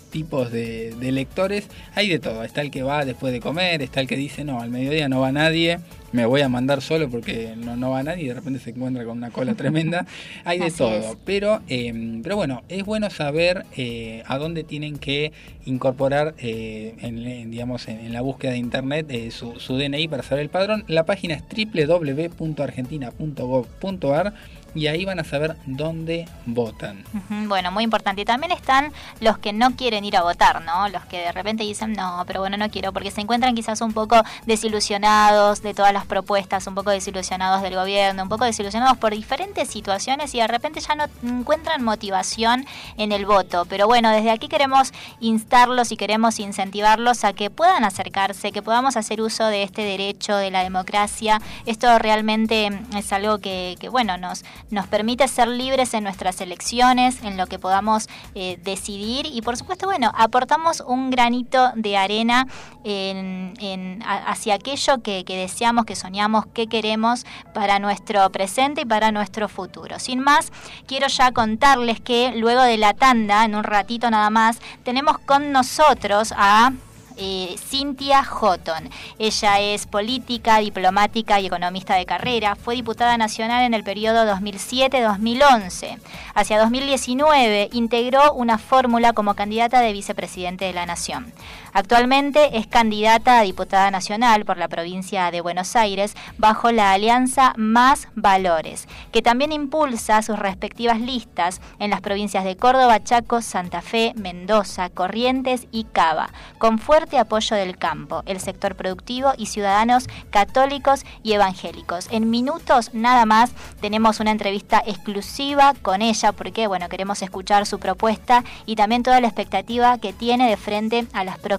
tipos 0.09 0.51
de, 0.51 0.93
de, 0.99 1.11
lectores. 1.11 1.67
Hay 1.95 2.09
de 2.09 2.19
todo, 2.19 2.43
está 2.43 2.61
el 2.61 2.71
que 2.71 2.83
va 2.83 3.05
después 3.05 3.33
de 3.33 3.39
comer, 3.39 3.81
está 3.81 4.01
el 4.01 4.07
que 4.07 4.15
dice, 4.15 4.43
no, 4.43 4.61
al 4.61 4.69
mediodía 4.69 5.09
no 5.09 5.21
va 5.21 5.31
nadie, 5.31 5.79
me 6.11 6.25
voy 6.25 6.41
a 6.41 6.49
mandar 6.49 6.81
solo 6.81 7.09
porque 7.09 7.55
no, 7.55 7.75
no 7.75 7.91
va 7.91 8.01
nadie 8.03 8.23
y 8.23 8.27
de 8.27 8.33
repente 8.33 8.59
se 8.59 8.71
encuentra 8.71 9.05
con 9.05 9.17
una 9.17 9.29
cola 9.29 9.53
tremenda. 9.55 10.05
Hay 10.45 10.59
de 10.59 10.71
todo. 10.71 11.17
Pero, 11.25 11.61
eh, 11.67 12.19
pero 12.23 12.35
bueno, 12.35 12.63
es 12.69 12.83
bueno 12.83 13.09
saber 13.09 13.65
eh, 13.77 14.23
a 14.25 14.37
dónde 14.37 14.63
tienen 14.63 14.97
que 14.97 15.31
incorporar, 15.65 16.35
eh, 16.39 16.95
en, 17.01 17.51
digamos, 17.51 17.87
en, 17.87 18.11
la 18.13 18.21
búsqueda 18.21 18.53
de 18.53 18.57
internet 18.57 19.31
su, 19.31 19.59
su 19.59 19.77
DNI 19.77 20.07
para 20.07 20.23
saber 20.23 20.43
el 20.43 20.49
padrón. 20.49 20.83
La 20.87 21.05
página 21.05 21.35
es 21.35 21.43
www.argentina.gov.ar 21.43 24.33
y 24.75 24.87
ahí 24.87 25.05
van 25.05 25.19
a 25.19 25.23
saber 25.23 25.55
dónde 25.65 26.27
votan. 26.45 27.03
Bueno, 27.47 27.71
muy 27.71 27.83
importante. 27.83 28.21
Y 28.21 28.25
también 28.25 28.51
están 28.51 28.91
los 29.19 29.37
que 29.37 29.53
no 29.53 29.75
quieren 29.75 30.05
ir 30.05 30.15
a 30.17 30.21
votar, 30.21 30.61
¿no? 30.63 30.89
Los 30.89 31.05
que 31.05 31.19
de 31.19 31.31
repente 31.31 31.63
dicen, 31.63 31.93
no, 31.93 32.23
pero 32.27 32.39
bueno, 32.41 32.57
no 32.57 32.69
quiero, 32.69 32.93
porque 32.93 33.11
se 33.11 33.21
encuentran 33.21 33.55
quizás 33.55 33.81
un 33.81 33.93
poco 33.93 34.21
desilusionados 34.45 35.61
de 35.61 35.73
todas 35.73 35.93
las 35.93 36.05
propuestas, 36.05 36.67
un 36.67 36.75
poco 36.75 36.91
desilusionados 36.91 37.61
del 37.61 37.75
gobierno, 37.75 38.23
un 38.23 38.29
poco 38.29 38.45
desilusionados 38.45 38.97
por 38.97 39.13
diferentes 39.13 39.69
situaciones 39.69 40.33
y 40.35 40.39
de 40.39 40.47
repente 40.47 40.79
ya 40.79 40.95
no 40.95 41.05
encuentran 41.23 41.83
motivación 41.83 42.65
en 42.97 43.11
el 43.11 43.25
voto. 43.25 43.65
Pero 43.65 43.87
bueno, 43.87 44.11
desde 44.11 44.31
aquí 44.31 44.47
queremos 44.47 44.93
instarlos 45.19 45.91
y 45.91 45.97
queremos 45.97 46.39
incentivarlos 46.39 47.23
a 47.23 47.33
que 47.33 47.49
puedan 47.49 47.83
acercarse, 47.83 48.51
que 48.51 48.61
podamos 48.61 48.97
hacer 48.97 49.21
uso 49.21 49.45
de 49.47 49.63
este 49.63 49.83
derecho 49.83 50.35
de 50.35 50.51
la 50.51 50.63
democracia. 50.63 51.41
Esto 51.65 51.97
realmente 51.99 52.69
es 52.95 53.13
algo 53.13 53.39
que, 53.39 53.75
que 53.79 53.89
bueno, 53.89 54.17
nos 54.17 54.43
nos 54.69 54.87
permite 54.87 55.27
ser 55.27 55.47
libres 55.47 55.93
en 55.93 56.03
nuestras 56.03 56.41
elecciones, 56.41 57.23
en 57.23 57.37
lo 57.37 57.47
que 57.47 57.59
podamos 57.59 58.07
eh, 58.35 58.59
decidir 58.63 59.25
y 59.25 59.41
por 59.41 59.57
supuesto, 59.57 59.85
bueno, 59.85 60.11
aportamos 60.15 60.81
un 60.81 61.09
granito 61.09 61.71
de 61.75 61.97
arena 61.97 62.47
en, 62.83 64.03
hacia 64.05 64.55
aquello 64.55 65.01
que, 65.01 65.23
que 65.25 65.37
deseamos, 65.37 65.85
que 65.85 65.95
soñamos, 65.95 66.45
que 66.47 66.67
queremos 66.67 67.25
para 67.53 67.79
nuestro 67.79 68.29
presente 68.31 68.81
y 68.81 68.85
para 68.85 69.11
nuestro 69.11 69.47
futuro. 69.49 69.99
Sin 69.99 70.19
más, 70.19 70.51
quiero 70.87 71.07
ya 71.07 71.31
contarles 71.31 71.99
que 71.99 72.33
luego 72.35 72.61
de 72.61 72.77
la 72.77 72.93
tanda, 72.93 73.45
en 73.45 73.55
un 73.55 73.63
ratito 73.63 74.09
nada 74.09 74.29
más, 74.29 74.59
tenemos 74.83 75.19
con 75.19 75.51
nosotros 75.51 76.33
a 76.35 76.71
eh, 77.19 77.55
Cynthia 77.57 78.23
Houghton. 78.23 78.89
Ella 79.19 79.59
es 79.59 79.85
política, 79.85 80.57
diplomática 80.59 81.39
y 81.39 81.47
economista 81.47 81.95
de 81.95 82.05
carrera. 82.05 82.55
Fue 82.55 82.75
diputada 82.75 83.17
nacional 83.17 83.63
en 83.63 83.73
el 83.73 83.83
periodo 83.83 84.25
2007-2011. 84.25 85.99
Hacia 86.33 86.59
2019 86.59 87.69
integró 87.73 88.33
una 88.33 88.57
fórmula 88.57 89.13
como 89.13 89.35
candidata 89.35 89.81
de 89.81 89.93
vicepresidente 89.93 90.65
de 90.65 90.73
la 90.73 90.85
Nación. 90.85 91.33
Actualmente 91.73 92.57
es 92.57 92.67
candidata 92.67 93.39
a 93.39 93.43
diputada 93.43 93.91
nacional 93.91 94.43
por 94.45 94.57
la 94.57 94.67
provincia 94.67 95.29
de 95.29 95.41
Buenos 95.41 95.75
Aires 95.75 96.15
bajo 96.37 96.71
la 96.71 96.91
alianza 96.91 97.53
Más 97.57 98.07
Valores, 98.15 98.87
que 99.11 99.21
también 99.21 99.51
impulsa 99.51 100.21
sus 100.21 100.39
respectivas 100.39 100.99
listas 100.99 101.61
en 101.77 101.91
las 101.91 102.01
provincias 102.01 102.43
de 102.43 102.57
Córdoba, 102.57 103.03
Chaco, 103.03 103.41
Santa 103.41 103.81
Fe, 103.81 104.13
Mendoza, 104.15 104.89
Corrientes 104.89 105.67
y 105.71 105.83
Cava, 105.83 106.29
con 106.57 106.79
fuerte 106.79 107.19
apoyo 107.19 107.55
del 107.55 107.77
campo, 107.77 108.23
el 108.25 108.39
sector 108.39 108.75
productivo 108.75 109.33
y 109.37 109.45
ciudadanos 109.45 110.07
católicos 110.31 111.05
y 111.21 111.33
evangélicos. 111.33 112.07
En 112.11 112.29
minutos 112.29 112.93
nada 112.93 113.25
más 113.25 113.51
tenemos 113.79 114.19
una 114.19 114.31
entrevista 114.31 114.81
exclusiva 114.85 115.73
con 115.81 116.01
ella 116.01 116.31
porque 116.31 116.67
bueno, 116.67 116.89
queremos 116.89 117.21
escuchar 117.21 117.65
su 117.65 117.79
propuesta 117.79 118.43
y 118.65 118.75
también 118.75 119.03
toda 119.03 119.21
la 119.21 119.27
expectativa 119.27 119.97
que 119.99 120.13
tiene 120.13 120.49
de 120.49 120.57
frente 120.57 121.05
a 121.13 121.23
las 121.23 121.37
próximas 121.37 121.58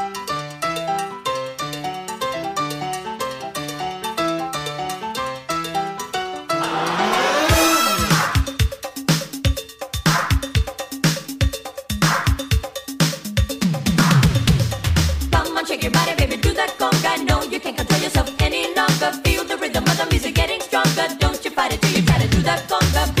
the 20.03 20.09
music 20.11 20.35
getting 20.35 20.59
stronger. 20.61 21.07
Don't 21.19 21.43
you 21.45 21.51
fight 21.51 21.73
it 21.73 21.81
till 21.81 21.91
you 21.91 22.01
try 22.05 22.17
to 22.17 22.27
do 22.27 22.41
the 22.41 22.55
conga. 22.67 23.20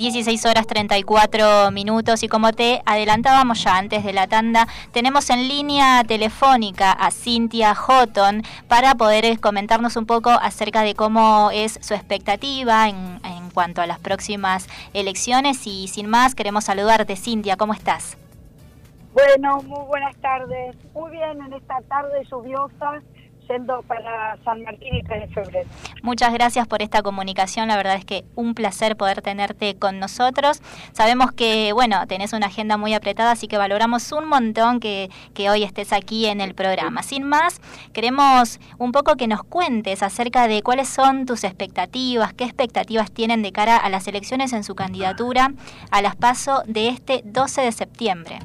16 0.00 0.46
horas 0.46 0.66
34 0.66 1.70
minutos 1.72 2.22
y 2.22 2.28
como 2.28 2.54
te 2.54 2.80
adelantábamos 2.86 3.62
ya 3.62 3.76
antes 3.76 4.02
de 4.02 4.14
la 4.14 4.26
tanda, 4.28 4.66
tenemos 4.92 5.28
en 5.28 5.46
línea 5.46 6.02
telefónica 6.04 6.90
a 6.90 7.10
Cintia 7.10 7.74
Houghton 7.74 8.42
para 8.66 8.94
poder 8.94 9.38
comentarnos 9.40 9.96
un 9.96 10.06
poco 10.06 10.30
acerca 10.30 10.80
de 10.80 10.94
cómo 10.94 11.50
es 11.52 11.78
su 11.82 11.92
expectativa 11.92 12.88
en, 12.88 13.20
en 13.24 13.50
cuanto 13.50 13.82
a 13.82 13.86
las 13.86 13.98
próximas 13.98 14.68
elecciones 14.94 15.66
y 15.66 15.86
sin 15.88 16.06
más 16.06 16.34
queremos 16.34 16.64
saludarte 16.64 17.14
Cintia, 17.14 17.58
¿cómo 17.58 17.74
estás? 17.74 18.16
Bueno, 19.12 19.60
muy 19.62 19.84
buenas 19.86 20.16
tardes. 20.16 20.76
Muy 20.94 21.10
bien 21.10 21.42
en 21.42 21.52
esta 21.52 21.80
tarde 21.88 22.24
lluviosa 22.30 23.02
para 23.86 24.36
San 24.44 24.62
Martín 24.62 24.94
y 24.94 25.02
3 25.02 25.28
de 25.28 25.34
febrero. 25.34 25.68
Muchas 26.02 26.32
gracias 26.32 26.68
por 26.68 26.82
esta 26.82 27.02
comunicación, 27.02 27.68
la 27.68 27.76
verdad 27.76 27.96
es 27.96 28.04
que 28.04 28.24
un 28.36 28.54
placer 28.54 28.96
poder 28.96 29.22
tenerte 29.22 29.76
con 29.76 29.98
nosotros. 29.98 30.62
Sabemos 30.92 31.32
que, 31.32 31.72
bueno, 31.72 32.06
tenés 32.06 32.32
una 32.32 32.46
agenda 32.46 32.76
muy 32.76 32.94
apretada, 32.94 33.32
así 33.32 33.48
que 33.48 33.58
valoramos 33.58 34.12
un 34.12 34.28
montón 34.28 34.78
que, 34.78 35.10
que 35.34 35.50
hoy 35.50 35.64
estés 35.64 35.92
aquí 35.92 36.26
en 36.26 36.40
el 36.40 36.54
programa. 36.54 37.02
Sin 37.02 37.24
más, 37.24 37.60
queremos 37.92 38.60
un 38.78 38.92
poco 38.92 39.16
que 39.16 39.26
nos 39.26 39.42
cuentes 39.42 40.02
acerca 40.02 40.46
de 40.46 40.62
cuáles 40.62 40.88
son 40.88 41.26
tus 41.26 41.42
expectativas, 41.42 42.32
qué 42.32 42.44
expectativas 42.44 43.10
tienen 43.10 43.42
de 43.42 43.50
cara 43.50 43.76
a 43.76 43.88
las 43.88 44.06
elecciones 44.06 44.52
en 44.52 44.62
su 44.62 44.74
candidatura 44.74 45.52
a 45.90 46.02
las 46.02 46.14
PASO 46.14 46.62
de 46.66 46.88
este 46.88 47.22
12 47.24 47.62
de 47.62 47.72
septiembre. 47.72 48.38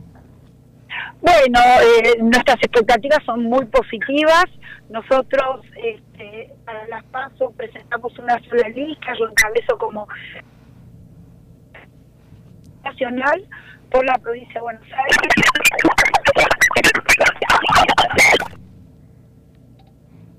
Bueno, 1.22 1.60
eh, 1.82 2.18
nuestras 2.22 2.58
expectativas 2.58 3.20
son 3.26 3.44
muy 3.44 3.66
positivas. 3.66 4.46
Nosotros 4.90 5.66
este, 5.76 6.52
para 6.66 6.88
las 6.88 7.04
PASO 7.06 7.52
presentamos 7.52 8.18
una 8.20 8.40
sola 8.44 8.70
lista, 8.70 9.14
yo 9.18 9.28
encabezo 9.28 9.78
como 9.78 10.08
nacional 12.84 13.46
por 13.90 14.06
la 14.06 14.18
provincia 14.20 14.54
de 14.54 14.62
Buenos 14.62 14.84
Aires. 14.84 15.18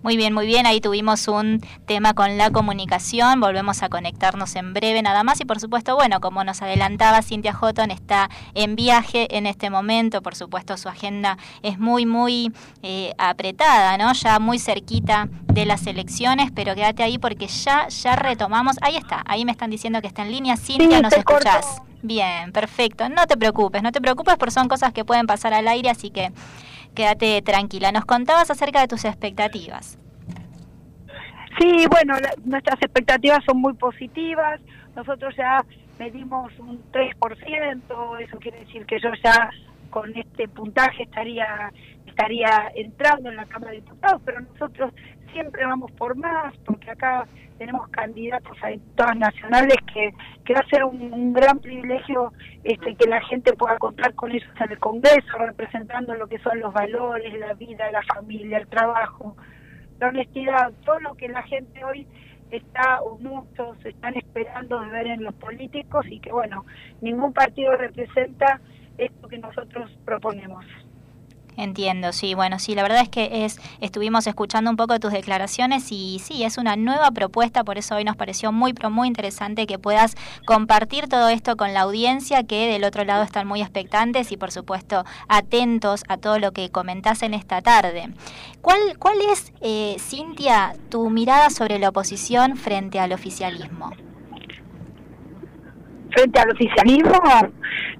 Muy 0.06 0.16
bien, 0.16 0.32
muy 0.32 0.46
bien. 0.46 0.66
Ahí 0.66 0.80
tuvimos 0.80 1.26
un 1.26 1.60
tema 1.84 2.14
con 2.14 2.38
la 2.38 2.52
comunicación. 2.52 3.40
Volvemos 3.40 3.82
a 3.82 3.88
conectarnos 3.88 4.54
en 4.54 4.72
breve 4.72 5.02
nada 5.02 5.24
más. 5.24 5.40
Y 5.40 5.44
por 5.44 5.58
supuesto, 5.58 5.96
bueno, 5.96 6.20
como 6.20 6.44
nos 6.44 6.62
adelantaba, 6.62 7.22
Cintia 7.22 7.52
Houghton 7.52 7.90
está 7.90 8.30
en 8.54 8.76
viaje 8.76 9.36
en 9.36 9.46
este 9.46 9.68
momento. 9.68 10.22
Por 10.22 10.36
supuesto, 10.36 10.76
su 10.76 10.88
agenda 10.88 11.38
es 11.64 11.80
muy, 11.80 12.06
muy 12.06 12.52
eh, 12.84 13.14
apretada, 13.18 13.98
¿no? 13.98 14.12
Ya 14.12 14.38
muy 14.38 14.60
cerquita 14.60 15.28
de 15.52 15.66
las 15.66 15.88
elecciones. 15.88 16.52
Pero 16.54 16.76
quédate 16.76 17.02
ahí 17.02 17.18
porque 17.18 17.48
ya, 17.48 17.88
ya 17.88 18.14
retomamos. 18.14 18.76
Ahí 18.82 18.94
está. 18.94 19.24
Ahí 19.26 19.44
me 19.44 19.50
están 19.50 19.70
diciendo 19.70 20.00
que 20.00 20.06
está 20.06 20.22
en 20.22 20.30
línea. 20.30 20.56
Cintia, 20.56 21.02
¿nos 21.02 21.14
escuchás? 21.14 21.82
Bien, 22.02 22.52
perfecto. 22.52 23.08
No 23.08 23.26
te 23.26 23.36
preocupes, 23.36 23.82
no 23.82 23.90
te 23.90 24.00
preocupes 24.00 24.36
porque 24.36 24.52
son 24.52 24.68
cosas 24.68 24.92
que 24.92 25.04
pueden 25.04 25.26
pasar 25.26 25.52
al 25.52 25.66
aire, 25.66 25.90
así 25.90 26.10
que 26.10 26.30
quédate 26.96 27.40
tranquila. 27.42 27.92
Nos 27.92 28.04
contabas 28.04 28.50
acerca 28.50 28.80
de 28.80 28.88
tus 28.88 29.04
expectativas. 29.04 30.00
Sí, 31.60 31.86
bueno, 31.88 32.14
nuestras 32.44 32.82
expectativas 32.82 33.38
son 33.46 33.60
muy 33.60 33.74
positivas. 33.74 34.60
Nosotros 34.96 35.34
ya 35.36 35.64
medimos 35.98 36.52
un 36.58 36.82
3%, 36.90 38.20
eso 38.20 38.38
quiere 38.38 38.60
decir 38.60 38.84
que 38.84 38.98
yo 39.00 39.10
ya 39.22 39.50
con 39.90 40.14
este 40.16 40.48
puntaje 40.48 41.04
estaría 41.04 41.72
estaría 42.06 42.72
entrando 42.74 43.28
en 43.28 43.36
la 43.36 43.44
Cámara 43.44 43.72
de 43.72 43.82
Diputados, 43.82 44.22
pero 44.24 44.40
nosotros 44.40 44.92
siempre 45.36 45.66
vamos 45.66 45.92
por 45.92 46.16
más, 46.16 46.56
porque 46.64 46.90
acá 46.90 47.26
tenemos 47.58 47.86
candidatos 47.90 48.56
a 48.62 48.68
diputados 48.68 49.16
nacionales 49.16 49.76
que, 49.92 50.14
que 50.46 50.54
va 50.54 50.60
a 50.60 50.68
ser 50.68 50.82
un, 50.84 51.34
gran 51.34 51.58
privilegio 51.58 52.32
este, 52.64 52.94
que 52.94 53.06
la 53.06 53.20
gente 53.20 53.52
pueda 53.52 53.76
contar 53.76 54.14
con 54.14 54.30
ellos 54.30 54.48
en 54.58 54.72
el 54.72 54.78
Congreso, 54.78 55.36
representando 55.38 56.14
lo 56.14 56.26
que 56.26 56.38
son 56.38 56.58
los 56.60 56.72
valores, 56.72 57.38
la 57.38 57.52
vida, 57.52 57.90
la 57.90 58.02
familia, 58.02 58.56
el 58.56 58.66
trabajo, 58.66 59.36
la 60.00 60.08
honestidad, 60.08 60.72
todo 60.86 61.00
lo 61.00 61.14
que 61.16 61.28
la 61.28 61.42
gente 61.42 61.84
hoy 61.84 62.06
está 62.50 63.02
o 63.02 63.18
muchos 63.18 63.84
están 63.84 64.16
esperando 64.16 64.80
de 64.80 64.88
ver 64.88 65.06
en 65.08 65.22
los 65.22 65.34
políticos 65.34 66.06
y 66.08 66.18
que 66.18 66.32
bueno, 66.32 66.64
ningún 67.02 67.34
partido 67.34 67.76
representa 67.76 68.58
esto 68.96 69.28
que 69.28 69.36
nosotros 69.36 69.90
proponemos. 70.06 70.64
Entiendo, 71.56 72.12
sí, 72.12 72.34
bueno, 72.34 72.58
sí, 72.58 72.74
la 72.74 72.82
verdad 72.82 73.00
es 73.00 73.08
que 73.08 73.46
es, 73.46 73.58
estuvimos 73.80 74.26
escuchando 74.26 74.68
un 74.68 74.76
poco 74.76 75.00
tus 75.00 75.10
declaraciones 75.10 75.90
y 75.90 76.18
sí, 76.22 76.44
es 76.44 76.58
una 76.58 76.76
nueva 76.76 77.10
propuesta, 77.12 77.64
por 77.64 77.78
eso 77.78 77.96
hoy 77.96 78.04
nos 78.04 78.14
pareció 78.14 78.52
muy, 78.52 78.74
pero 78.74 78.90
muy 78.90 79.08
interesante 79.08 79.66
que 79.66 79.78
puedas 79.78 80.16
compartir 80.44 81.08
todo 81.08 81.30
esto 81.30 81.56
con 81.56 81.72
la 81.72 81.80
audiencia, 81.80 82.44
que 82.44 82.66
del 82.66 82.84
otro 82.84 83.04
lado 83.04 83.22
están 83.22 83.46
muy 83.46 83.62
expectantes 83.62 84.32
y 84.32 84.36
por 84.36 84.50
supuesto 84.50 85.04
atentos 85.28 86.04
a 86.08 86.18
todo 86.18 86.38
lo 86.38 86.52
que 86.52 86.70
comentás 86.70 87.22
en 87.22 87.32
esta 87.32 87.62
tarde. 87.62 88.10
¿Cuál, 88.60 88.98
cuál 88.98 89.16
es, 89.32 89.54
eh, 89.62 89.96
Cintia, 89.98 90.74
tu 90.90 91.08
mirada 91.08 91.48
sobre 91.48 91.78
la 91.78 91.88
oposición 91.88 92.58
frente 92.58 93.00
al 93.00 93.12
oficialismo? 93.12 93.92
Frente 96.10 96.38
al 96.38 96.50
oficialismo, 96.50 97.18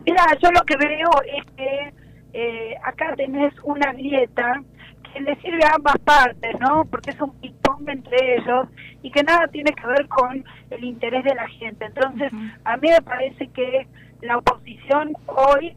mira, 0.05 0.27
yo 0.43 0.51
lo 0.51 0.61
que 0.63 0.77
veo 0.77 1.11
es 1.39 1.45
que 1.57 1.96
eh, 2.39 2.77
acá 2.85 3.15
tenés 3.17 3.55
una 3.63 3.95
grieta 3.95 4.63
que 5.11 5.21
le 5.21 5.37
sirve 5.37 5.65
a 5.65 5.77
ambas 5.77 5.97
partes, 6.05 6.55
¿no? 6.61 6.85
Porque 6.85 7.11
es 7.11 7.21
un 7.23 7.31
ping 7.41 7.55
entre 7.89 8.37
ellos 8.37 8.69
y 9.03 9.11
que 9.11 9.23
nada 9.23 9.47
tiene 9.49 9.73
que 9.73 9.87
ver 9.87 10.07
con 10.09 10.45
el 10.71 10.85
interés 10.85 11.25
de 11.25 11.35
la 11.35 11.49
gente. 11.49 11.87
Entonces, 11.87 12.31
a 12.65 12.77
mí 12.77 12.89
me 12.91 13.01
parece 13.01 13.49
que 13.49 13.87
la 14.21 14.37
oposición 14.37 15.15
hoy 15.27 15.75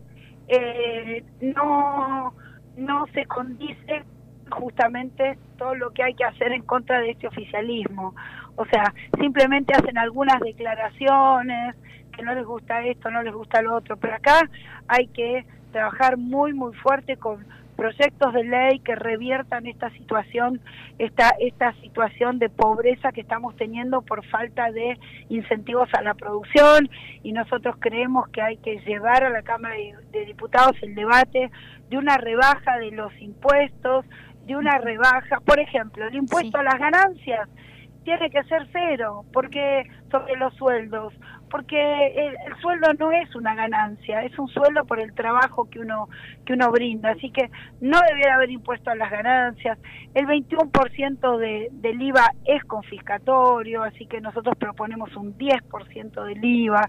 eh, 0.49 1.23
no, 1.39 2.33
no 2.75 3.05
se 3.13 3.25
condice 3.25 4.03
justamente 4.49 5.37
todo 5.57 5.75
lo 5.75 5.91
que 5.91 6.03
hay 6.03 6.13
que 6.15 6.25
hacer 6.25 6.51
en 6.51 6.63
contra 6.63 6.99
de 6.99 7.11
este 7.11 7.27
oficialismo. 7.27 8.15
O 8.57 8.65
sea, 8.65 8.93
simplemente 9.17 9.73
hacen 9.73 9.97
algunas 9.97 10.41
declaraciones, 10.41 11.75
que 12.15 12.23
no 12.23 12.33
les 12.33 12.45
gusta 12.45 12.83
esto, 12.83 13.09
no 13.09 13.23
les 13.23 13.33
gusta 13.33 13.61
lo 13.61 13.75
otro, 13.75 13.95
pero 13.95 14.15
acá 14.15 14.41
hay 14.89 15.07
que 15.07 15.45
trabajar 15.71 16.17
muy, 16.17 16.53
muy 16.53 16.73
fuerte 16.73 17.17
con 17.17 17.45
proyectos 17.79 18.33
de 18.33 18.43
ley 18.43 18.79
que 18.79 18.93
reviertan 18.93 19.65
esta 19.65 19.89
situación, 19.91 20.59
esta, 20.97 21.29
esta 21.39 21.71
situación 21.81 22.37
de 22.37 22.49
pobreza 22.49 23.13
que 23.13 23.21
estamos 23.21 23.55
teniendo 23.55 24.01
por 24.01 24.25
falta 24.25 24.69
de 24.71 24.99
incentivos 25.29 25.87
a 25.93 26.01
la 26.01 26.13
producción. 26.13 26.89
Y 27.23 27.31
nosotros 27.31 27.77
creemos 27.79 28.27
que 28.29 28.41
hay 28.41 28.57
que 28.57 28.79
llevar 28.79 29.23
a 29.23 29.29
la 29.29 29.43
Cámara 29.43 29.75
de, 30.11 30.25
Diputados 30.25 30.75
el 30.81 30.93
debate 30.93 31.51
de 31.89 31.97
una 31.97 32.17
rebaja 32.17 32.77
de 32.79 32.91
los 32.91 33.13
impuestos, 33.21 34.05
de 34.45 34.57
una 34.57 34.77
rebaja, 34.77 35.39
por 35.45 35.59
ejemplo, 35.61 36.05
el 36.05 36.15
impuesto 36.15 36.57
a 36.57 36.63
las 36.63 36.77
ganancias. 36.79 37.47
Tiene 38.03 38.29
que 38.29 38.43
ser 38.43 38.67
cero, 38.73 39.23
porque 39.31 39.89
sobre 40.11 40.35
los 40.35 40.53
sueldos, 40.55 41.13
porque 41.49 41.77
el, 41.77 42.35
sueldo 42.61 42.93
no 42.93 43.11
es 43.11 43.33
una 43.35 43.55
ganancia, 43.55 44.23
es 44.23 44.37
un 44.37 44.47
sueldo 44.47 44.85
por 44.85 44.99
el 44.99 45.13
trabajo 45.13 45.69
que 45.69 45.79
uno 45.79 46.09
que 46.45 46.53
uno 46.53 46.71
brinda, 46.71 47.11
así 47.11 47.31
que 47.31 47.49
no 47.81 47.99
debiera 48.09 48.35
haber 48.35 48.49
impuesto 48.49 48.91
a 48.91 48.95
las 48.95 49.11
ganancias. 49.11 49.77
El 50.13 50.25
21% 50.25 51.37
de, 51.37 51.69
del 51.71 52.01
IVA 52.01 52.33
es 52.45 52.63
confiscatorio, 52.65 53.83
así 53.83 54.05
que 54.05 54.21
nosotros 54.21 54.55
proponemos 54.57 55.15
un 55.15 55.37
10% 55.37 56.25
del 56.25 56.43
IVA. 56.43 56.87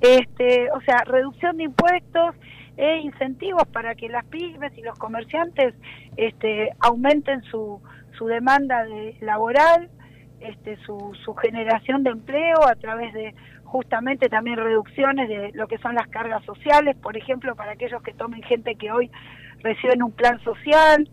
Este, 0.00 0.70
o 0.72 0.80
sea, 0.82 0.98
reducción 1.04 1.56
de 1.56 1.64
impuestos 1.64 2.34
e 2.76 2.98
incentivos 2.98 3.64
para 3.68 3.94
que 3.94 4.08
las 4.08 4.24
pymes 4.26 4.76
y 4.76 4.82
los 4.82 4.98
comerciantes 4.98 5.74
este, 6.16 6.70
aumenten 6.80 7.42
su, 7.44 7.80
su 8.18 8.26
demanda 8.26 8.84
de, 8.84 9.16
laboral, 9.20 9.90
este, 10.40 10.76
su, 10.84 11.16
su 11.24 11.34
generación 11.34 12.02
de 12.02 12.10
empleo 12.10 12.66
a 12.66 12.74
través 12.74 13.12
de 13.14 13.34
justamente 13.74 14.28
también 14.28 14.56
reducciones 14.56 15.28
de 15.28 15.50
lo 15.52 15.66
que 15.66 15.78
son 15.78 15.96
las 15.96 16.06
cargas 16.06 16.44
sociales, 16.44 16.94
por 16.94 17.16
ejemplo, 17.16 17.56
para 17.56 17.72
aquellos 17.72 18.00
que 18.04 18.12
tomen 18.12 18.40
gente 18.44 18.76
que 18.76 18.92
hoy 18.92 19.10
reciben 19.64 20.00
un 20.00 20.12
plan 20.12 20.38
social. 20.44 21.10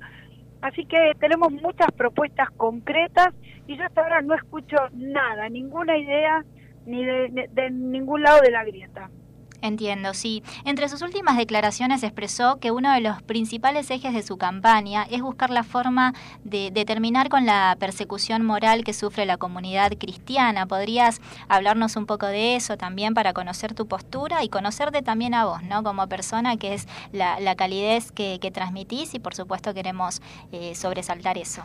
Así 0.61 0.85
que 0.85 1.13
tenemos 1.19 1.51
muchas 1.51 1.91
propuestas 1.97 2.51
concretas 2.51 3.33
y 3.65 3.77
yo 3.77 3.83
hasta 3.83 4.01
ahora 4.01 4.21
no 4.21 4.35
escucho 4.35 4.75
nada, 4.93 5.49
ninguna 5.49 5.97
idea 5.97 6.45
ni 6.85 7.03
de, 7.03 7.49
de 7.51 7.71
ningún 7.71 8.21
lado 8.21 8.41
de 8.41 8.51
la 8.51 8.63
grieta. 8.63 9.09
Entiendo, 9.61 10.15
sí. 10.15 10.41
Entre 10.65 10.89
sus 10.89 11.03
últimas 11.03 11.37
declaraciones 11.37 12.01
expresó 12.01 12.59
que 12.59 12.71
uno 12.71 12.91
de 12.91 12.99
los 13.01 13.21
principales 13.21 13.91
ejes 13.91 14.13
de 14.13 14.23
su 14.23 14.37
campaña 14.37 15.03
es 15.03 15.21
buscar 15.21 15.51
la 15.51 15.63
forma 15.63 16.13
de, 16.43 16.71
terminar 16.85 17.29
con 17.29 17.45
la 17.45 17.75
persecución 17.79 18.43
moral 18.43 18.83
que 18.83 18.93
sufre 18.93 19.27
la 19.27 19.37
comunidad 19.37 19.91
cristiana. 19.99 20.65
¿Podrías 20.65 21.21
hablarnos 21.47 21.95
un 21.95 22.07
poco 22.07 22.25
de 22.25 22.55
eso 22.55 22.75
también 22.75 23.13
para 23.13 23.33
conocer 23.33 23.75
tu 23.75 23.87
postura 23.87 24.43
y 24.43 24.49
conocerte 24.49 25.03
también 25.03 25.35
a 25.35 25.45
vos, 25.45 25.61
¿no? 25.63 25.83
Como 25.83 26.07
persona, 26.07 26.57
que 26.57 26.73
es 26.73 26.87
la, 27.11 27.55
calidez 27.55 28.11
que, 28.11 28.39
transmitís 28.51 29.13
y 29.13 29.19
por 29.19 29.35
supuesto 29.35 29.73
queremos 29.73 30.21
eh, 30.51 30.73
sobresaltar 30.73 31.37
eso. 31.37 31.63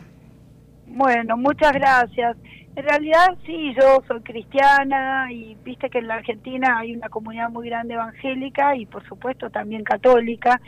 Bueno, 0.85 1.35
muchas 1.35 1.73
gracias. 1.73 2.37
En 2.77 2.83
realidad 2.83 3.35
sí, 3.43 3.73
yo 3.73 4.03
soy 4.07 4.21
cristiana 4.21 5.31
y 5.31 5.57
viste 5.63 5.89
que 5.89 5.97
en 5.97 6.07
la 6.07 6.13
Argentina 6.13 6.77
hay 6.77 6.95
una 6.95 7.09
comunidad 7.09 7.49
muy 7.49 7.67
grande 7.69 7.95
evangélica 7.95 8.75
y 8.75 8.85
por 8.85 9.03
supuesto 9.07 9.49
también 9.49 9.83
católica. 9.83 10.61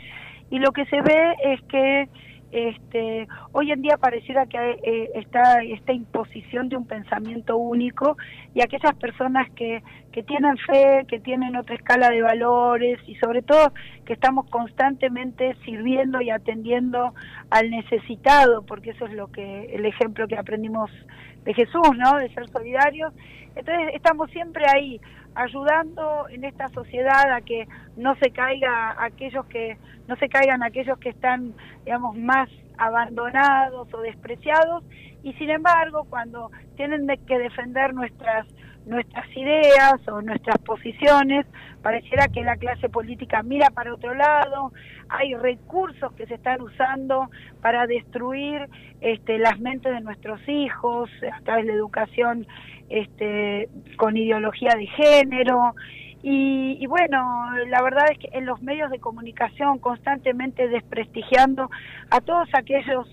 Y 0.50 0.58
lo 0.58 0.72
que 0.72 0.86
se 0.86 1.00
ve 1.02 1.36
es 1.44 1.62
que 1.68 2.08
este, 2.50 3.28
hoy 3.52 3.70
en 3.70 3.82
día 3.82 3.96
pareciera 3.96 4.46
que 4.46 4.58
eh, 4.58 5.10
está 5.14 5.62
esta 5.62 5.92
imposición 5.92 6.68
de 6.68 6.76
un 6.76 6.84
pensamiento 6.84 7.56
único 7.56 8.16
y 8.56 8.60
aquellas 8.60 8.96
personas 8.96 9.48
que, 9.52 9.84
que 10.10 10.24
tienen 10.24 10.58
fe, 10.58 11.04
que 11.06 11.20
tienen 11.20 11.54
otra 11.54 11.76
escala 11.76 12.10
de 12.10 12.22
valores 12.22 12.98
y 13.06 13.14
sobre 13.16 13.42
todo 13.42 13.72
que 14.04 14.14
estamos 14.14 14.50
constantemente 14.50 15.54
sirviendo 15.64 16.20
y 16.20 16.30
atendiendo 16.30 17.14
al 17.50 17.70
necesitado, 17.70 18.62
porque 18.66 18.90
eso 18.90 19.06
es 19.06 19.12
lo 19.12 19.28
que 19.30 19.72
el 19.72 19.86
ejemplo 19.86 20.26
que 20.26 20.36
aprendimos 20.36 20.90
de 21.44 21.54
Jesús, 21.54 21.90
¿no? 21.96 22.16
De 22.18 22.28
ser 22.34 22.48
solidarios. 22.48 23.12
Entonces 23.54 23.94
estamos 23.94 24.30
siempre 24.30 24.64
ahí 24.68 25.00
ayudando 25.34 26.28
en 26.28 26.44
esta 26.44 26.68
sociedad 26.70 27.32
a 27.32 27.40
que 27.40 27.66
no 27.96 28.14
se 28.16 28.30
caiga 28.30 28.96
aquellos 29.02 29.46
que 29.46 29.76
no 30.08 30.16
se 30.16 30.28
caigan 30.28 30.62
aquellos 30.62 30.98
que 30.98 31.10
están, 31.10 31.54
digamos, 31.84 32.16
más 32.16 32.48
abandonados 32.78 33.92
o 33.94 34.00
despreciados 34.00 34.82
y 35.22 35.32
sin 35.34 35.50
embargo 35.50 36.06
cuando 36.08 36.50
tienen 36.76 37.06
que 37.26 37.38
defender 37.38 37.94
nuestras 37.94 38.46
nuestras 38.86 39.26
ideas 39.36 39.96
o 40.08 40.22
nuestras 40.22 40.58
posiciones, 40.58 41.46
pareciera 41.82 42.28
que 42.28 42.42
la 42.42 42.56
clase 42.56 42.88
política 42.88 43.42
mira 43.42 43.70
para 43.70 43.94
otro 43.94 44.14
lado, 44.14 44.72
hay 45.10 45.34
recursos 45.34 46.12
que 46.14 46.26
se 46.26 46.34
están 46.34 46.60
usando 46.62 47.30
para 47.60 47.86
destruir 47.86 48.68
este, 49.00 49.38
las 49.38 49.58
mentes 49.58 49.92
de 49.92 50.00
nuestros 50.00 50.40
hijos 50.48 51.10
a 51.32 51.40
través 51.42 51.66
de 51.66 51.72
la 51.72 51.78
educación 51.78 52.46
este, 52.88 53.68
con 53.96 54.16
ideología 54.16 54.70
de 54.76 54.86
género. 54.86 55.74
Y, 56.22 56.76
y, 56.80 56.86
bueno, 56.86 57.50
la 57.68 57.82
verdad 57.82 58.06
es 58.12 58.18
que 58.18 58.28
en 58.32 58.46
los 58.46 58.60
medios 58.62 58.90
de 58.90 58.98
comunicación 58.98 59.78
constantemente 59.78 60.68
desprestigiando 60.68 61.70
a 62.10 62.20
todos 62.20 62.48
aquellos 62.52 63.08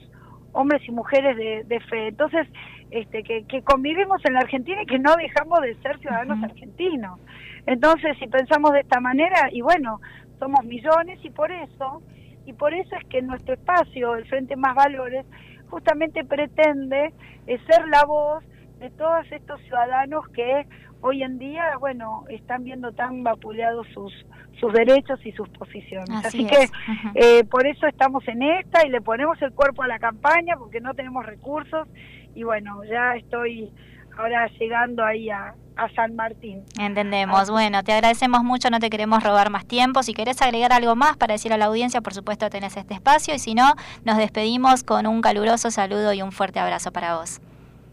hombres 0.51 0.81
y 0.87 0.91
mujeres 0.91 1.37
de, 1.37 1.63
de 1.63 1.79
fe. 1.81 2.07
Entonces, 2.07 2.47
este, 2.91 3.23
que, 3.23 3.43
que, 3.45 3.61
convivimos 3.61 4.23
en 4.25 4.33
la 4.33 4.39
Argentina 4.39 4.81
y 4.81 4.85
que 4.85 4.99
no 4.99 5.15
dejamos 5.15 5.61
de 5.61 5.75
ser 5.81 5.99
ciudadanos 5.99 6.43
argentinos. 6.43 7.19
Entonces, 7.65 8.17
si 8.17 8.27
pensamos 8.27 8.71
de 8.71 8.79
esta 8.79 8.99
manera, 8.99 9.49
y 9.51 9.61
bueno, 9.61 9.99
somos 10.39 10.63
millones 10.65 11.19
y 11.23 11.29
por 11.29 11.51
eso, 11.51 12.01
y 12.45 12.53
por 12.53 12.73
eso 12.73 12.95
es 12.95 13.05
que 13.07 13.21
nuestro 13.21 13.53
espacio, 13.53 14.15
el 14.15 14.25
Frente 14.25 14.55
Más 14.55 14.75
Valores, 14.75 15.25
justamente 15.69 16.23
pretende 16.23 17.13
eh, 17.47 17.59
ser 17.69 17.87
la 17.87 18.03
voz 18.05 18.43
de 18.79 18.89
todos 18.91 19.25
estos 19.31 19.59
ciudadanos 19.61 20.27
que 20.29 20.65
hoy 21.01 21.23
en 21.23 21.37
día, 21.39 21.77
bueno, 21.79 22.25
están 22.29 22.63
viendo 22.63 22.91
tan 22.91 23.23
vapuleados 23.23 23.87
sus 23.93 24.13
sus 24.59 24.73
derechos 24.73 25.19
y 25.25 25.31
sus 25.33 25.47
posiciones. 25.49 26.25
Así, 26.25 26.45
que 26.45 26.69
eh, 27.15 27.43
por 27.45 27.65
eso 27.67 27.87
estamos 27.87 28.27
en 28.27 28.41
esta 28.41 28.85
y 28.85 28.89
le 28.89 29.01
ponemos 29.01 29.41
el 29.41 29.53
cuerpo 29.53 29.83
a 29.83 29.87
la 29.87 29.99
campaña 29.99 30.55
porque 30.57 30.81
no 30.81 30.93
tenemos 30.93 31.25
recursos 31.25 31.87
y 32.35 32.43
bueno, 32.43 32.83
ya 32.83 33.15
estoy 33.15 33.71
ahora 34.17 34.47
llegando 34.59 35.03
ahí 35.03 35.29
a, 35.29 35.53
a 35.75 35.89
San 35.89 36.15
Martín. 36.15 36.63
Entendemos. 36.79 37.49
Bueno, 37.49 37.83
te 37.83 37.93
agradecemos 37.93 38.43
mucho, 38.43 38.69
no 38.69 38.79
te 38.79 38.89
queremos 38.89 39.23
robar 39.23 39.49
más 39.49 39.65
tiempo. 39.65 40.03
Si 40.03 40.13
querés 40.13 40.41
agregar 40.41 40.73
algo 40.73 40.95
más 40.95 41.17
para 41.17 41.33
decir 41.33 41.53
a 41.53 41.57
la 41.57 41.65
audiencia, 41.65 42.01
por 42.01 42.13
supuesto 42.13 42.49
tenés 42.49 42.75
este 42.77 42.93
espacio 42.93 43.33
y 43.35 43.39
si 43.39 43.53
no, 43.53 43.73
nos 44.03 44.17
despedimos 44.17 44.83
con 44.83 45.07
un 45.07 45.21
caluroso 45.21 45.71
saludo 45.71 46.13
y 46.13 46.21
un 46.21 46.31
fuerte 46.31 46.59
abrazo 46.59 46.91
para 46.91 47.17
vos. 47.17 47.39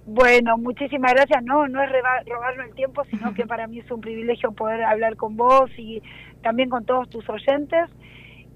Bueno, 0.06 0.58
muchísimas 0.58 1.14
gracias. 1.14 1.42
No, 1.44 1.66
no 1.66 1.82
es 1.82 1.90
robarnos 2.26 2.66
el 2.66 2.74
tiempo, 2.74 3.04
sino 3.04 3.32
que 3.32 3.46
para 3.46 3.66
mí 3.66 3.78
es 3.78 3.90
un 3.90 4.00
privilegio 4.00 4.52
poder 4.52 4.84
hablar 4.84 5.16
con 5.16 5.36
vos 5.36 5.70
y 5.78 6.02
también 6.42 6.68
con 6.68 6.84
todos 6.84 7.08
tus 7.08 7.28
oyentes. 7.28 7.88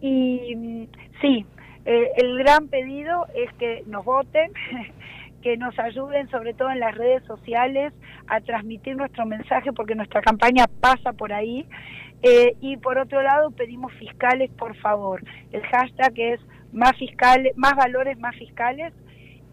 Y 0.01 0.55
mm, 0.57 0.87
sí, 1.21 1.47
eh, 1.87 2.13
el 2.17 2.39
gran 2.39 2.69
pedido 2.69 3.27
es 3.35 3.53
que 3.55 3.83
nos 3.87 4.05
voten, 4.05 4.53
que 5.43 5.57
nos 5.57 5.79
ayuden, 5.79 6.29
sobre 6.31 6.55
todo 6.55 6.71
en 6.71 6.81
las 6.81 6.95
redes 6.95 7.23
sociales, 7.25 7.93
a 8.27 8.41
transmitir 8.41 8.97
nuestro 8.97 9.25
mensaje, 9.27 9.73
porque 9.73 9.95
nuestra 9.95 10.21
campaña 10.21 10.67
pasa 10.81 11.13
por 11.13 11.33
ahí. 11.33 11.67
Eh, 12.23 12.57
y 12.61 12.77
por 12.77 12.99
otro 12.99 13.23
lado, 13.23 13.51
pedimos 13.53 13.93
fiscales, 13.95 14.51
por 14.59 14.77
favor. 14.77 15.23
El 15.53 15.63
hashtag 15.63 16.13
es 16.19 16.41
más 16.73 16.97
fiscales, 16.97 17.57
más 17.57 17.75
valores, 17.77 18.19
más 18.19 18.35
fiscales 18.37 18.93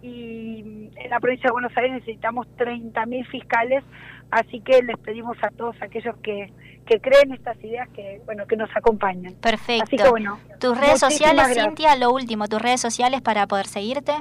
y 0.06 0.60
en 0.96 1.10
la 1.10 1.20
provincia 1.20 1.48
de 1.48 1.52
Buenos 1.52 1.76
Aires 1.76 1.94
necesitamos 1.94 2.46
30.000 2.58 3.28
fiscales, 3.28 3.84
así 4.30 4.62
que 4.62 4.82
les 4.84 4.98
pedimos 5.00 5.36
a 5.42 5.50
todos 5.50 5.76
aquellos 5.82 6.16
que, 6.18 6.54
que 6.86 7.00
creen 7.00 7.34
estas 7.34 7.58
ideas 7.64 7.90
que 7.90 8.22
bueno 8.26 8.46
que 8.46 8.56
nos 8.56 8.70
acompañan. 8.76 9.34
Perfecto. 9.36 9.84
Así 9.84 9.98
que, 9.98 10.10
bueno, 10.10 10.38
tus 10.60 10.80
redes 10.80 11.00
sociales, 11.00 11.48
Cintia, 11.54 11.96
lo 11.96 12.12
último, 12.12 12.48
tus 12.48 12.62
redes 12.62 12.82
sociales 12.82 13.22
para 13.22 13.48
poder 13.48 13.66
seguirte. 13.66 14.14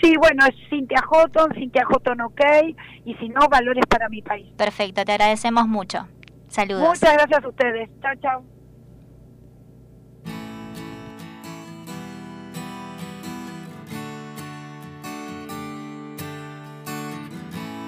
Sí, 0.00 0.16
bueno, 0.18 0.44
es 0.46 0.54
Cintia 0.68 1.02
Houghton, 1.02 1.54
Cintia 1.54 1.84
Houghton 1.84 2.20
OK, 2.20 2.40
y 3.04 3.14
si 3.14 3.28
no, 3.28 3.48
Valores 3.48 3.84
para 3.86 4.08
mi 4.08 4.22
país. 4.22 4.52
Perfecto, 4.56 5.04
te 5.04 5.12
agradecemos 5.12 5.66
mucho. 5.66 6.06
Saludos. 6.48 6.88
Muchas 6.88 7.12
gracias 7.14 7.44
a 7.44 7.48
ustedes. 7.48 7.90
Chao, 8.00 8.14
chao. 8.22 8.44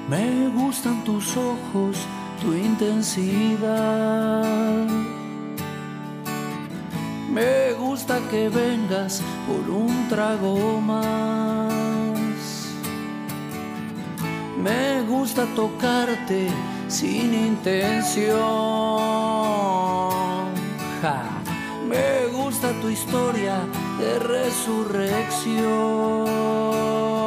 Me 0.08 0.48
gustan 0.48 1.04
tus 1.04 1.36
ojos, 1.36 1.98
tu 2.40 2.54
intensidad. 2.54 3.68
Me 7.30 7.74
gusta 7.74 8.18
que 8.30 8.48
vengas 8.48 9.22
por 9.46 9.68
un 9.70 10.08
trago 10.08 10.80
más. 10.80 11.77
Me 14.68 15.02
gusta 15.02 15.46
tocarte 15.56 16.48
sin 16.88 17.32
intención. 17.32 18.28
Me 21.88 22.26
gusta 22.36 22.72
tu 22.82 22.90
historia 22.90 23.60
de 23.98 24.18
resurrección. 24.18 27.17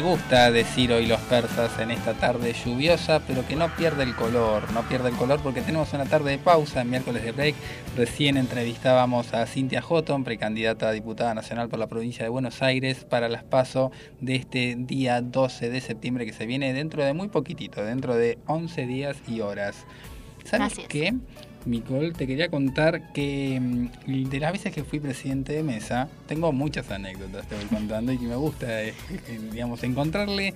Me 0.00 0.06
gusta 0.06 0.50
decir 0.50 0.94
hoy 0.94 1.04
los 1.04 1.20
persas 1.20 1.78
en 1.78 1.90
esta 1.90 2.14
tarde 2.14 2.54
lluviosa, 2.54 3.20
pero 3.26 3.46
que 3.46 3.54
no 3.54 3.68
pierde 3.76 4.02
el 4.02 4.16
color, 4.16 4.72
no 4.72 4.82
pierde 4.88 5.10
el 5.10 5.14
color 5.14 5.40
porque 5.42 5.60
tenemos 5.60 5.92
una 5.92 6.06
tarde 6.06 6.30
de 6.30 6.38
pausa 6.38 6.80
en 6.80 6.88
miércoles 6.88 7.22
de 7.22 7.32
break. 7.32 7.54
Recién 7.98 8.38
entrevistábamos 8.38 9.34
a 9.34 9.44
Cintia 9.44 9.82
Houghton, 9.82 10.24
precandidata 10.24 10.88
a 10.88 10.92
diputada 10.92 11.34
nacional 11.34 11.68
por 11.68 11.78
la 11.78 11.86
provincia 11.86 12.24
de 12.24 12.30
Buenos 12.30 12.62
Aires, 12.62 13.04
para 13.04 13.28
las 13.28 13.44
PASO 13.44 13.92
de 14.22 14.36
este 14.36 14.74
día 14.78 15.20
12 15.20 15.68
de 15.68 15.82
septiembre 15.82 16.24
que 16.24 16.32
se 16.32 16.46
viene 16.46 16.72
dentro 16.72 17.04
de 17.04 17.12
muy 17.12 17.28
poquitito, 17.28 17.84
dentro 17.84 18.16
de 18.16 18.38
11 18.46 18.86
días 18.86 19.18
y 19.28 19.42
horas. 19.42 19.84
¿Sabes 20.44 20.78
qué? 20.88 21.12
Micol, 21.66 22.12
te 22.14 22.26
quería 22.26 22.48
contar 22.48 23.12
que 23.12 23.58
mm, 23.60 24.28
de 24.28 24.40
las 24.40 24.52
veces 24.52 24.72
que 24.72 24.84
fui 24.84 25.00
presidente 25.00 25.52
de 25.52 25.62
mesa, 25.62 26.08
tengo 26.26 26.52
muchas 26.52 26.90
anécdotas, 26.90 27.46
te 27.46 27.54
voy 27.54 27.64
contando, 27.66 28.12
y 28.12 28.18
que 28.18 28.26
me 28.26 28.36
gusta, 28.36 28.82
eh, 28.82 28.94
digamos, 29.52 29.82
encontrarle 29.82 30.54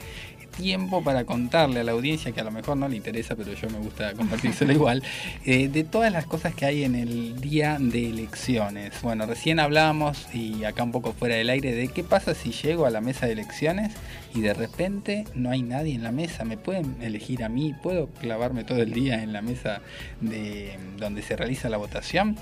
tiempo 0.56 1.02
para 1.02 1.24
contarle 1.24 1.80
a 1.80 1.84
la 1.84 1.92
audiencia, 1.92 2.32
que 2.32 2.40
a 2.40 2.44
lo 2.44 2.50
mejor 2.50 2.76
no 2.76 2.88
le 2.88 2.96
interesa, 2.96 3.36
pero 3.36 3.52
yo 3.52 3.68
me 3.70 3.78
gusta 3.78 4.12
compartírselo 4.14 4.72
igual, 4.72 5.02
eh, 5.44 5.68
de 5.68 5.84
todas 5.84 6.12
las 6.12 6.26
cosas 6.26 6.54
que 6.54 6.64
hay 6.66 6.84
en 6.84 6.94
el 6.94 7.40
día 7.40 7.76
de 7.80 8.10
elecciones. 8.10 9.00
Bueno, 9.02 9.26
recién 9.26 9.60
hablábamos, 9.60 10.26
y 10.34 10.64
acá 10.64 10.82
un 10.82 10.92
poco 10.92 11.12
fuera 11.12 11.36
del 11.36 11.50
aire, 11.50 11.74
de 11.74 11.88
qué 11.88 12.04
pasa 12.04 12.34
si 12.34 12.52
llego 12.52 12.86
a 12.86 12.90
la 12.90 13.00
mesa 13.00 13.26
de 13.26 13.32
elecciones 13.32 13.92
y 14.34 14.40
de 14.40 14.54
repente 14.54 15.24
no 15.34 15.50
hay 15.50 15.62
nadie 15.62 15.94
en 15.94 16.02
la 16.02 16.12
mesa. 16.12 16.44
¿Me 16.44 16.56
pueden 16.56 16.96
elegir 17.00 17.44
a 17.44 17.48
mí? 17.48 17.74
¿Puedo 17.82 18.08
clavarme 18.08 18.64
todo 18.64 18.82
el 18.82 18.92
día 18.92 19.22
en 19.22 19.32
la 19.32 19.42
mesa 19.42 19.80
de 20.20 20.76
donde 20.98 21.22
se 21.22 21.36
realiza 21.36 21.68
la 21.68 21.76
votación? 21.76 22.36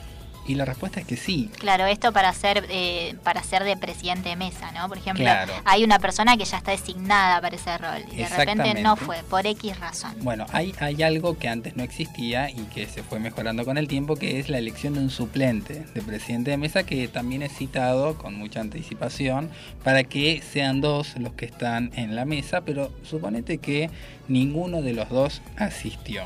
Y 0.46 0.54
la 0.54 0.64
respuesta 0.64 1.00
es 1.00 1.06
que 1.06 1.16
sí. 1.16 1.50
Claro, 1.58 1.86
esto 1.86 2.12
para 2.12 2.32
ser 2.32 2.66
eh, 2.68 3.14
para 3.22 3.42
ser 3.42 3.64
de 3.64 3.76
presidente 3.76 4.30
de 4.30 4.36
mesa, 4.36 4.72
¿no? 4.72 4.88
Por 4.88 4.98
ejemplo, 4.98 5.24
hay 5.64 5.84
una 5.84 5.98
persona 5.98 6.36
que 6.36 6.44
ya 6.44 6.58
está 6.58 6.72
designada 6.72 7.40
para 7.40 7.56
ese 7.56 7.78
rol 7.78 8.04
y 8.10 8.16
de 8.16 8.28
repente 8.28 8.82
no 8.82 8.96
fue, 8.96 9.18
por 9.28 9.46
X 9.46 9.78
razón. 9.78 10.14
Bueno, 10.20 10.46
hay, 10.52 10.74
hay 10.80 11.02
algo 11.02 11.38
que 11.38 11.48
antes 11.48 11.76
no 11.76 11.82
existía 11.82 12.50
y 12.50 12.62
que 12.74 12.86
se 12.86 13.02
fue 13.02 13.20
mejorando 13.20 13.64
con 13.64 13.78
el 13.78 13.88
tiempo, 13.88 14.16
que 14.16 14.40
es 14.40 14.48
la 14.48 14.58
elección 14.58 14.94
de 14.94 15.00
un 15.00 15.10
suplente 15.10 15.84
de 15.94 16.02
presidente 16.02 16.50
de 16.50 16.56
mesa, 16.56 16.84
que 16.84 17.08
también 17.08 17.42
es 17.42 17.52
citado 17.56 18.18
con 18.18 18.34
mucha 18.34 18.60
anticipación 18.60 19.50
para 19.84 20.04
que 20.04 20.42
sean 20.42 20.80
dos 20.80 21.16
los 21.16 21.32
que 21.34 21.46
están 21.46 21.90
en 21.94 22.16
la 22.16 22.24
mesa, 22.24 22.62
pero 22.62 22.90
suponete 23.02 23.58
que 23.58 23.90
ninguno 24.28 24.82
de 24.82 24.92
los 24.94 25.08
dos 25.08 25.42
asistió. 25.56 26.24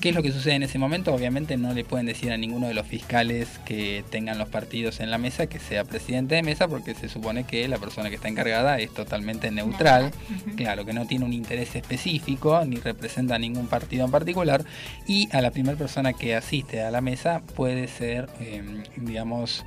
¿Qué 0.00 0.10
es 0.10 0.14
lo 0.14 0.22
que 0.22 0.30
sucede 0.30 0.54
en 0.54 0.62
ese 0.62 0.78
momento? 0.78 1.12
Obviamente 1.12 1.56
no 1.56 1.74
le 1.74 1.84
pueden 1.84 2.06
decir 2.06 2.30
a 2.30 2.36
ninguno 2.36 2.68
de 2.68 2.74
los 2.74 2.86
fiscales 2.86 3.58
que 3.64 4.04
tengan 4.08 4.38
los 4.38 4.48
partidos 4.48 5.00
en 5.00 5.10
la 5.10 5.18
mesa 5.18 5.46
que 5.46 5.58
sea 5.58 5.84
presidente 5.84 6.36
de 6.36 6.42
mesa 6.42 6.68
porque 6.68 6.94
se 6.94 7.08
supone 7.08 7.44
que 7.44 7.66
la 7.66 7.78
persona 7.78 8.08
que 8.08 8.14
está 8.14 8.28
encargada 8.28 8.78
es 8.78 8.94
totalmente 8.94 9.50
neutral, 9.50 10.12
claro, 10.56 10.84
que 10.84 10.92
no 10.92 11.06
tiene 11.06 11.24
un 11.24 11.32
interés 11.32 11.74
específico 11.74 12.64
ni 12.64 12.76
representa 12.76 13.34
a 13.34 13.38
ningún 13.38 13.66
partido 13.66 14.04
en 14.04 14.12
particular 14.12 14.64
y 15.06 15.28
a 15.32 15.40
la 15.40 15.50
primera 15.50 15.76
persona 15.76 16.12
que 16.12 16.36
asiste 16.36 16.82
a 16.82 16.90
la 16.90 17.00
mesa 17.00 17.42
puede 17.56 17.88
ser, 17.88 18.28
em, 18.38 18.84
digamos, 18.96 19.64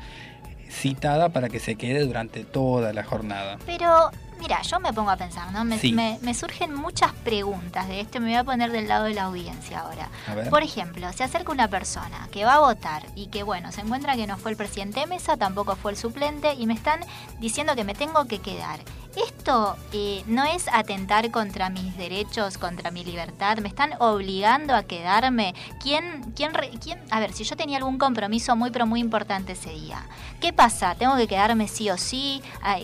citada 0.69 1.29
para 1.29 1.49
que 1.49 1.59
se 1.59 1.75
quede 1.75 1.99
durante 2.05 2.43
toda 2.43 2.93
la 2.93 3.03
jornada. 3.03 3.59
Pero 3.65 4.09
Mira, 4.43 4.61
yo 4.61 4.77
me 4.81 4.91
pongo 4.91 5.09
a 5.09 5.15
pensar, 5.15 5.53
¿no? 5.53 5.63
Me, 5.63 5.79
me, 6.21 6.33
surgen 6.33 6.75
muchas 6.75 7.13
preguntas 7.13 7.87
de 7.87 8.01
esto, 8.01 8.19
me 8.19 8.27
voy 8.27 8.35
a 8.35 8.43
poner 8.43 8.73
del 8.73 8.89
lado 8.89 9.05
de 9.05 9.13
la 9.13 9.23
audiencia 9.23 9.79
ahora. 9.79 10.09
Por 10.49 10.63
ejemplo, 10.63 11.13
se 11.13 11.23
acerca 11.23 11.53
una 11.53 11.69
persona 11.69 12.27
que 12.29 12.43
va 12.43 12.55
a 12.55 12.59
votar 12.59 13.05
y 13.15 13.27
que, 13.27 13.43
bueno, 13.43 13.71
se 13.71 13.79
encuentra 13.79 14.17
que 14.17 14.27
no 14.27 14.37
fue 14.37 14.51
el 14.51 14.57
presidente 14.57 14.99
de 14.99 15.07
mesa, 15.07 15.37
tampoco 15.37 15.77
fue 15.77 15.93
el 15.93 15.97
suplente 15.97 16.55
y 16.55 16.67
me 16.67 16.73
están 16.73 16.99
diciendo 17.39 17.73
que 17.77 17.85
me 17.85 17.95
tengo 17.95 18.25
que 18.25 18.39
quedar. 18.39 18.81
Esto 19.15 19.77
eh, 19.91 20.23
no 20.27 20.43
es 20.43 20.67
atentar 20.71 21.29
contra 21.31 21.69
mis 21.69 21.95
derechos, 21.97 22.57
contra 22.57 22.91
mi 22.91 23.03
libertad, 23.03 23.57
me 23.59 23.67
están 23.69 23.91
obligando 23.99 24.75
a 24.75 24.83
quedarme. 24.83 25.53
¿Quién, 25.81 26.33
quién, 26.35 26.51
quién? 26.81 26.99
A 27.11 27.19
ver, 27.19 27.33
si 27.33 27.43
yo 27.43 27.55
tenía 27.55 27.77
algún 27.77 27.97
compromiso 27.97 28.55
muy, 28.55 28.71
pero 28.71 28.85
muy 28.85 28.99
importante 28.99 29.53
ese 29.53 29.71
día, 29.71 30.03
¿qué 30.41 30.51
pasa? 30.53 30.95
¿Tengo 30.95 31.15
que 31.15 31.27
quedarme 31.27 31.67
sí 31.67 31.89
o 31.89 31.97
sí? 31.97 32.41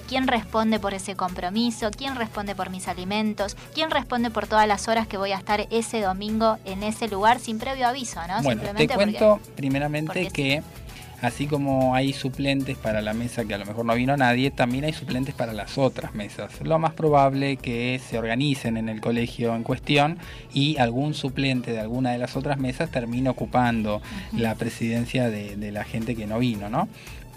¿Quién 0.07 0.27
responde 0.27 0.79
por 0.79 0.93
ese 0.93 1.15
compromiso? 1.15 1.89
quién 1.97 2.15
responde 2.15 2.55
por 2.55 2.69
mis 2.69 2.87
alimentos, 2.87 3.55
quién 3.73 3.91
responde 3.91 4.29
por 4.29 4.47
todas 4.47 4.67
las 4.67 4.87
horas 4.87 5.07
que 5.07 5.17
voy 5.17 5.31
a 5.31 5.37
estar 5.37 5.67
ese 5.69 6.01
domingo 6.01 6.57
en 6.65 6.83
ese 6.83 7.07
lugar 7.07 7.39
sin 7.39 7.59
previo 7.59 7.87
aviso, 7.87 8.19
¿no? 8.27 8.41
Bueno, 8.41 8.61
te 8.75 8.87
cuento 8.87 9.39
primeramente 9.55 10.29
que 10.29 10.63
así 11.21 11.47
como 11.47 11.95
hay 11.95 12.13
suplentes 12.13 12.77
para 12.77 13.01
la 13.01 13.13
mesa 13.13 13.45
que 13.45 13.53
a 13.53 13.57
lo 13.57 13.65
mejor 13.65 13.85
no 13.85 13.95
vino 13.95 14.15
nadie, 14.17 14.51
también 14.51 14.85
hay 14.85 14.93
suplentes 14.93 15.35
para 15.35 15.53
las 15.53 15.77
otras 15.77 16.13
mesas. 16.15 16.51
Lo 16.61 16.79
más 16.79 16.93
probable 16.93 17.57
que 17.57 17.99
se 17.99 18.17
organicen 18.17 18.77
en 18.77 18.89
el 18.89 19.01
colegio 19.01 19.55
en 19.55 19.63
cuestión 19.63 20.17
y 20.53 20.77
algún 20.77 21.13
suplente 21.13 21.71
de 21.71 21.79
alguna 21.79 22.11
de 22.11 22.17
las 22.17 22.35
otras 22.35 22.57
mesas 22.57 22.89
termine 22.89 23.29
ocupando 23.29 24.01
la 24.33 24.55
presidencia 24.55 25.29
de, 25.29 25.55
de 25.55 25.71
la 25.71 25.83
gente 25.83 26.15
que 26.15 26.27
no 26.27 26.39
vino, 26.39 26.69
¿no? 26.69 26.87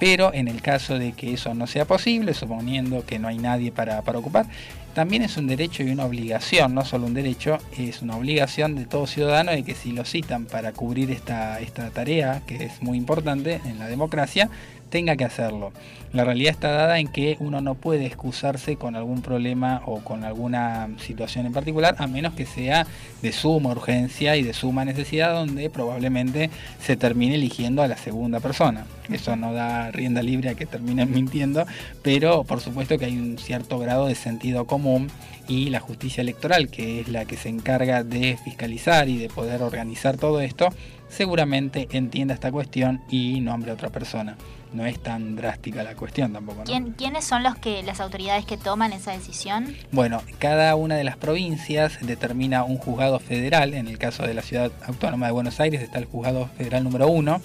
Pero 0.03 0.35
en 0.35 0.49
el 0.49 0.63
caso 0.63 0.99
de 0.99 1.13
que 1.13 1.33
eso 1.33 1.55
no 1.55 1.69
sea 1.69 1.85
posible, 1.85 2.35
suponiendo 2.35 3.07
que 3.07 3.21
no 3.21 3.29
hay 3.29 3.39
nadie 3.39 3.71
para, 3.71 4.01
ocupar, 4.01 4.47
también 4.95 5.23
es 5.23 5.37
un 5.37 5.47
derecho 5.47 5.85
y 5.85 5.93
una 5.93 6.07
obligación, 6.07 6.75
no 6.75 6.85
solo 6.85 7.07
un 7.07 7.15
derecho, 7.15 7.59
es 7.79 8.03
una 8.03 8.17
obligación 8.17 8.75
de 8.75 8.85
todo 8.85 9.07
ciudadano 9.07 9.53
de 9.53 9.63
que 9.63 9.77
si 9.77 9.93
lo 9.93 10.05
citan 10.05 10.47
para 10.47 10.73
cubrir 10.73 11.13
esta, 11.13 11.61
esta 11.61 11.89
tarea, 11.91 12.43
que 12.49 12.65
es 12.65 12.83
muy 12.83 12.99
importante 12.99 13.61
en 13.65 13.79
la 13.79 13.87
democracia, 13.87 14.51
tenga 14.93 15.17
que 15.17 15.25
hacerlo. 15.25 15.73
La 16.13 16.25
realidad 16.25 16.53
está 16.53 16.71
dada 16.71 16.99
en 16.99 17.09
que 17.09 17.39
uno 17.41 17.63
no 17.63 17.75
puede 17.75 18.05
excusarse 18.05 18.77
con 18.77 18.95
algún 18.95 19.23
problema 19.23 19.81
o 19.87 20.01
con 20.01 20.23
alguna 20.23 20.91
situación 20.99 21.47
en 21.47 21.55
particular, 21.55 21.97
a 21.99 22.07
menos 22.07 22.35
que 22.35 22.45
sea 22.45 22.87
de 23.23 23.33
suma 23.33 23.71
urgencia 23.71 24.37
y 24.37 24.43
de 24.43 24.53
suma 24.53 24.85
necesidad, 24.85 25.33
donde 25.33 25.71
probablemente 25.71 26.51
se 26.79 26.97
termine 26.97 27.37
eligiendo 27.37 27.83
a 27.83 27.89
la 27.89 27.97
segunda 27.97 28.41
persona. 28.41 28.85
Eso 29.11 29.35
no 29.35 29.55
da 29.55 29.91
rienda 29.91 30.23
libre 30.23 30.51
a 30.51 30.55
que 30.55 30.67
terminen 30.67 31.11
mintiendo, 31.15 31.65
pero 32.03 32.45
por 32.45 32.61
supuesto 32.61 32.99
que 32.99 33.07
hay 33.07 33.17
un 33.17 33.39
cierto 33.39 33.79
grado 33.79 34.07
de 34.07 34.15
sentido 34.15 34.67
común 34.67 35.11
y 35.49 35.71
la 35.71 35.81
justicia 35.81 36.21
electoral, 36.21 36.69
que 36.69 37.01
es 37.01 37.09
la 37.09 37.25
que 37.25 37.39
se 37.39 37.49
encarga 37.49 38.05
de 38.05 38.37
fiscalizar 38.45 39.09
y 39.09 39.17
de 39.17 39.31
poder 39.31 39.63
organizar 39.63 40.19
todo 40.19 40.43
esto, 40.43 40.69
seguramente 41.09 41.89
entienda 41.93 42.35
esta 42.35 42.53
cuestión 42.53 43.01
y 43.09 43.41
nombre 43.41 43.71
a 43.71 43.75
otra 43.75 43.89
persona 43.89 44.37
no 44.73 44.87
es 44.87 45.03
tan 45.03 45.37
drástica 45.37 45.83
la 45.83 45.95
cuestión 45.95 46.33
tampoco. 46.33 46.65
¿Quiénes 46.65 47.25
son 47.25 47.43
los 47.43 47.57
que 47.57 47.83
las 47.83 48.01
autoridades 48.01 48.45
que 48.45 48.57
toman 48.57 48.93
esa 48.93 49.13
decisión? 49.13 49.75
Bueno, 49.91 50.23
cada 50.39 50.75
una 50.77 50.97
de 50.97 51.05
las 51.05 51.17
provincias 51.17 51.99
determina 52.01 52.65
un 52.65 52.79
juzgado 52.79 53.19
federal. 53.19 53.75
En 53.75 53.89
el 53.89 53.99
caso 53.99 54.25
de 54.25 54.35
la 54.35 54.43
ciudad 54.43 54.73
autónoma 54.85 55.27
de 55.27 55.33
Buenos 55.33 55.61
Aires 55.61 55.83
está 55.83 55.99
el 55.99 56.07
juzgado 56.07 56.49
federal 56.57 56.85
número 56.85 57.09
uno, 57.09 57.41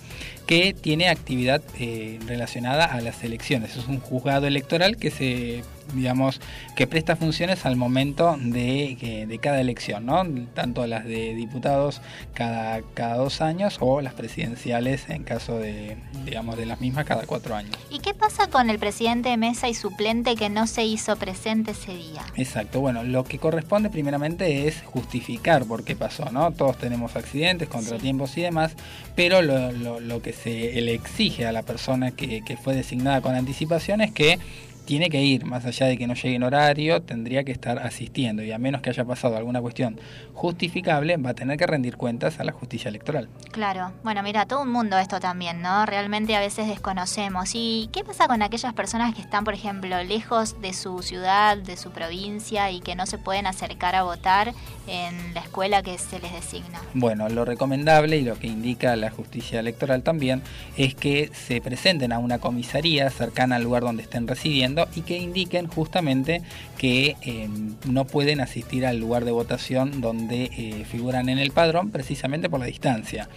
que 0.45 0.73
tiene 0.73 1.09
actividad 1.09 1.61
eh, 1.80 2.19
relacionada 2.25 2.86
a 2.86 3.01
las 3.01 3.23
elecciones. 3.23 3.75
Es 3.75 3.88
un 3.88 3.99
juzgado 3.99 4.47
electoral 4.47 4.97
que 4.97 5.11
se 5.11 5.63
digamos, 5.93 6.41
que 6.75 6.88
presta 6.88 7.15
funciones 7.15 7.65
al 7.65 7.75
momento 7.75 8.38
de, 8.39 9.25
de 9.27 9.39
cada 9.39 9.61
elección, 9.61 10.05
¿no? 10.05 10.23
Tanto 10.53 10.85
las 10.88 11.05
de 11.05 11.33
diputados 11.35 12.01
cada, 12.33 12.81
cada 12.93 13.15
dos 13.15 13.41
años 13.41 13.77
o 13.79 14.01
las 14.01 14.13
presidenciales 14.13 15.09
en 15.09 15.23
caso 15.23 15.57
de, 15.59 15.97
digamos, 16.25 16.57
de 16.57 16.65
las 16.65 16.81
mismas 16.81 17.05
cada 17.05 17.25
cuatro 17.25 17.55
años. 17.55 17.75
¿Y 17.89 17.99
qué 17.99 18.13
pasa 18.13 18.47
con 18.47 18.69
el 18.69 18.79
presidente 18.79 19.29
de 19.29 19.38
mesa 19.38 19.69
y 19.69 19.73
suplente 19.73 20.35
que 20.35 20.49
no 20.49 20.67
se 20.67 20.83
hizo 20.83 21.15
presente 21.15 21.71
ese 21.71 21.95
día? 21.95 22.21
Exacto, 22.35 22.79
bueno, 22.79 23.03
lo 23.03 23.23
que 23.23 23.39
corresponde 23.39 23.89
primeramente 23.89 24.67
es 24.67 24.81
justificar 24.83 25.65
por 25.65 25.83
qué 25.83 25.95
pasó, 25.95 26.31
¿no? 26.31 26.51
Todos 26.51 26.77
tenemos 26.77 27.15
accidentes, 27.15 27.67
contratiempos 27.69 28.38
y 28.38 28.41
demás, 28.41 28.73
pero 29.15 29.41
lo, 29.41 29.71
lo, 29.71 29.99
lo 29.99 30.21
que 30.21 30.33
se 30.33 30.81
le 30.81 30.93
exige 30.93 31.45
a 31.45 31.51
la 31.51 31.63
persona 31.63 32.11
que, 32.11 32.41
que 32.43 32.57
fue 32.57 32.75
designada 32.75 33.21
con 33.21 33.35
anticipación 33.35 34.01
es 34.01 34.11
que 34.11 34.39
tiene 34.88 35.09
que 35.09 35.21
ir, 35.21 35.45
más 35.45 35.65
allá 35.65 35.85
de 35.85 35.97
que 35.97 36.07
no 36.07 36.13
llegue 36.13 36.35
en 36.35 36.43
horario, 36.43 37.01
tendría 37.01 37.43
que 37.43 37.51
estar 37.51 37.77
asistiendo 37.77 38.41
y 38.41 38.53
a 38.53 38.57
menos 38.57 38.81
que 38.81 38.89
haya 38.89 39.03
pasado 39.03 39.35
alguna 39.35 39.59
cuestión 39.59 39.99
justificable, 40.33 41.17
va 41.17 41.31
a 41.31 41.33
tener 41.33 41.57
que 41.57 41.67
rendir 41.67 41.97
cuentas 41.97 42.39
a 42.39 42.45
la 42.45 42.53
justicia 42.53 42.88
electoral. 42.88 43.27
Claro, 43.51 43.91
bueno, 44.03 44.23
mira, 44.23 44.45
todo 44.45 44.61
un 44.61 44.71
mundo 44.71 44.97
esto 44.97 45.19
también, 45.19 45.61
¿no? 45.61 45.85
Realmente 45.85 46.38
a 46.38 46.39
veces 46.39 46.67
desconocemos. 46.67 47.51
¿Y 47.53 47.89
qué 47.91 48.05
pasa 48.05 48.27
con 48.27 48.41
aquellas 48.41 48.73
personas 48.73 49.13
que 49.13 49.19
están, 49.19 49.43
por 49.43 49.53
ejemplo, 49.53 50.01
lejos 50.03 50.61
de 50.61 50.71
su 50.71 51.01
ciudad, 51.01 51.57
de 51.57 51.75
su 51.75 51.91
provincia 51.91 52.71
y 52.71 52.79
que 52.79 52.95
no 52.95 53.05
se 53.05 53.17
pueden 53.17 53.45
acercar 53.45 53.93
a 53.95 54.03
votar 54.03 54.53
en 54.88 55.33
la 55.33 55.41
escuela 55.41 55.83
que 55.83 55.97
se 55.97 56.21
les 56.21 56.31
designa? 56.31 56.79
Bueno, 56.93 57.27
lo 57.27 57.43
recomendable 57.43 58.15
y 58.15 58.21
lo 58.21 58.39
que 58.39 58.47
indica 58.47 58.95
la 58.95 59.11
justicia 59.11 59.59
electoral 59.59 60.01
también 60.01 60.43
es 60.77 60.95
que 60.95 61.29
se 61.33 61.59
presenten 61.59 62.13
a 62.13 62.19
una 62.19 62.39
comisaría 62.39 63.09
cercana 63.09 63.57
al 63.57 63.63
lugar 63.63 63.83
donde 63.83 64.03
estén 64.03 64.27
residiendo 64.27 64.76
y 64.95 65.01
que 65.01 65.17
indiquen 65.17 65.67
justamente 65.67 66.41
que 66.78 67.15
eh, 67.21 67.49
no 67.86 68.05
pueden 68.05 68.41
asistir 68.41 68.86
al 68.86 68.99
lugar 68.99 69.25
de 69.25 69.32
votación 69.32 70.01
donde 70.01 70.49
eh, 70.57 70.86
figuran 70.89 71.30
en 71.30 71.39
el 71.39 71.51
padrón 71.51 71.91
precisamente 71.91 72.49
por 72.49 72.59
la 72.59 72.65
distancia. 72.67 73.30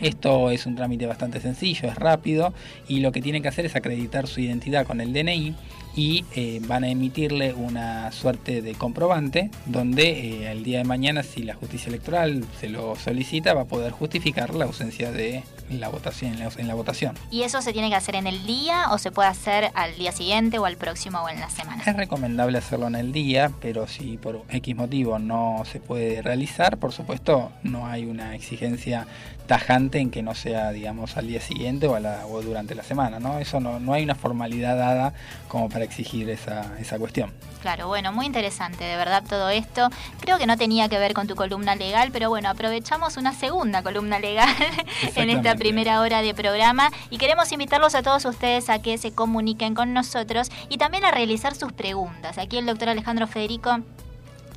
Esto 0.00 0.50
es 0.50 0.66
un 0.66 0.76
trámite 0.76 1.06
bastante 1.06 1.40
sencillo, 1.40 1.88
es 1.88 1.96
rápido 1.96 2.54
y 2.88 3.00
lo 3.00 3.12
que 3.12 3.20
tienen 3.20 3.42
que 3.42 3.48
hacer 3.48 3.66
es 3.66 3.76
acreditar 3.76 4.26
su 4.26 4.40
identidad 4.40 4.86
con 4.86 5.00
el 5.00 5.12
DNI 5.12 5.54
y 5.96 6.24
eh, 6.34 6.60
van 6.66 6.84
a 6.84 6.90
emitirle 6.90 7.54
una 7.54 8.12
suerte 8.12 8.60
de 8.60 8.74
comprobante 8.74 9.50
donde 9.64 10.10
eh, 10.10 10.52
el 10.52 10.62
día 10.62 10.78
de 10.78 10.84
mañana 10.84 11.22
si 11.22 11.42
la 11.42 11.54
justicia 11.54 11.88
electoral 11.88 12.44
se 12.60 12.68
lo 12.68 12.94
solicita 12.96 13.54
va 13.54 13.62
a 13.62 13.64
poder 13.64 13.92
justificar 13.92 14.54
la 14.54 14.66
ausencia 14.66 15.10
de 15.10 15.42
la 15.70 15.88
votación 15.88 16.34
en 16.34 16.38
la, 16.40 16.50
en 16.56 16.68
la 16.68 16.74
votación. 16.74 17.16
¿Y 17.30 17.42
eso 17.42 17.60
se 17.62 17.72
tiene 17.72 17.88
que 17.88 17.96
hacer 17.96 18.14
en 18.14 18.26
el 18.26 18.46
día 18.46 18.86
o 18.92 18.98
se 18.98 19.10
puede 19.10 19.28
hacer 19.28 19.70
al 19.74 19.96
día 19.96 20.12
siguiente 20.12 20.58
o 20.58 20.66
al 20.66 20.76
próximo 20.76 21.18
o 21.18 21.28
en 21.28 21.40
la 21.40 21.50
semana? 21.50 21.82
Es 21.84 21.96
recomendable 21.96 22.58
hacerlo 22.58 22.86
en 22.86 22.94
el 22.94 23.12
día, 23.12 23.50
pero 23.60 23.88
si 23.88 24.16
por 24.18 24.42
X 24.50 24.76
motivo 24.76 25.18
no 25.18 25.62
se 25.70 25.80
puede 25.80 26.22
realizar, 26.22 26.78
por 26.78 26.92
supuesto 26.92 27.50
no 27.62 27.86
hay 27.86 28.04
una 28.04 28.34
exigencia 28.34 29.06
tajante 29.46 29.98
en 29.98 30.10
que 30.10 30.22
no 30.22 30.34
sea, 30.34 30.70
digamos, 30.72 31.16
al 31.16 31.26
día 31.26 31.40
siguiente 31.40 31.86
o, 31.86 31.94
a 31.94 32.00
la, 32.00 32.26
o 32.26 32.42
durante 32.42 32.74
la 32.74 32.82
semana, 32.82 33.18
¿no? 33.20 33.38
Eso 33.38 33.60
no, 33.60 33.80
no 33.80 33.92
hay 33.92 34.02
una 34.02 34.14
formalidad 34.14 34.76
dada 34.76 35.14
como 35.48 35.68
para 35.68 35.84
exigir 35.84 36.28
esa, 36.30 36.78
esa 36.78 36.98
cuestión. 36.98 37.32
Claro, 37.62 37.88
bueno, 37.88 38.12
muy 38.12 38.26
interesante, 38.26 38.84
de 38.84 38.96
verdad 38.96 39.24
todo 39.28 39.48
esto. 39.48 39.88
Creo 40.20 40.38
que 40.38 40.46
no 40.46 40.56
tenía 40.56 40.88
que 40.88 40.98
ver 40.98 41.14
con 41.14 41.26
tu 41.26 41.34
columna 41.34 41.74
legal, 41.74 42.10
pero 42.12 42.28
bueno, 42.28 42.48
aprovechamos 42.48 43.16
una 43.16 43.32
segunda 43.32 43.82
columna 43.82 44.18
legal 44.20 44.54
en 45.16 45.30
esta 45.30 45.56
primera 45.56 46.00
hora 46.00 46.22
de 46.22 46.34
programa 46.34 46.90
y 47.10 47.18
queremos 47.18 47.50
invitarlos 47.52 47.94
a 47.94 48.02
todos 48.02 48.24
ustedes 48.24 48.70
a 48.70 48.80
que 48.80 48.98
se 48.98 49.12
comuniquen 49.12 49.74
con 49.74 49.92
nosotros 49.92 50.50
y 50.68 50.78
también 50.78 51.04
a 51.04 51.10
realizar 51.10 51.54
sus 51.54 51.72
preguntas. 51.72 52.38
Aquí 52.38 52.58
el 52.58 52.66
doctor 52.66 52.88
Alejandro 52.88 53.26
Federico 53.26 53.80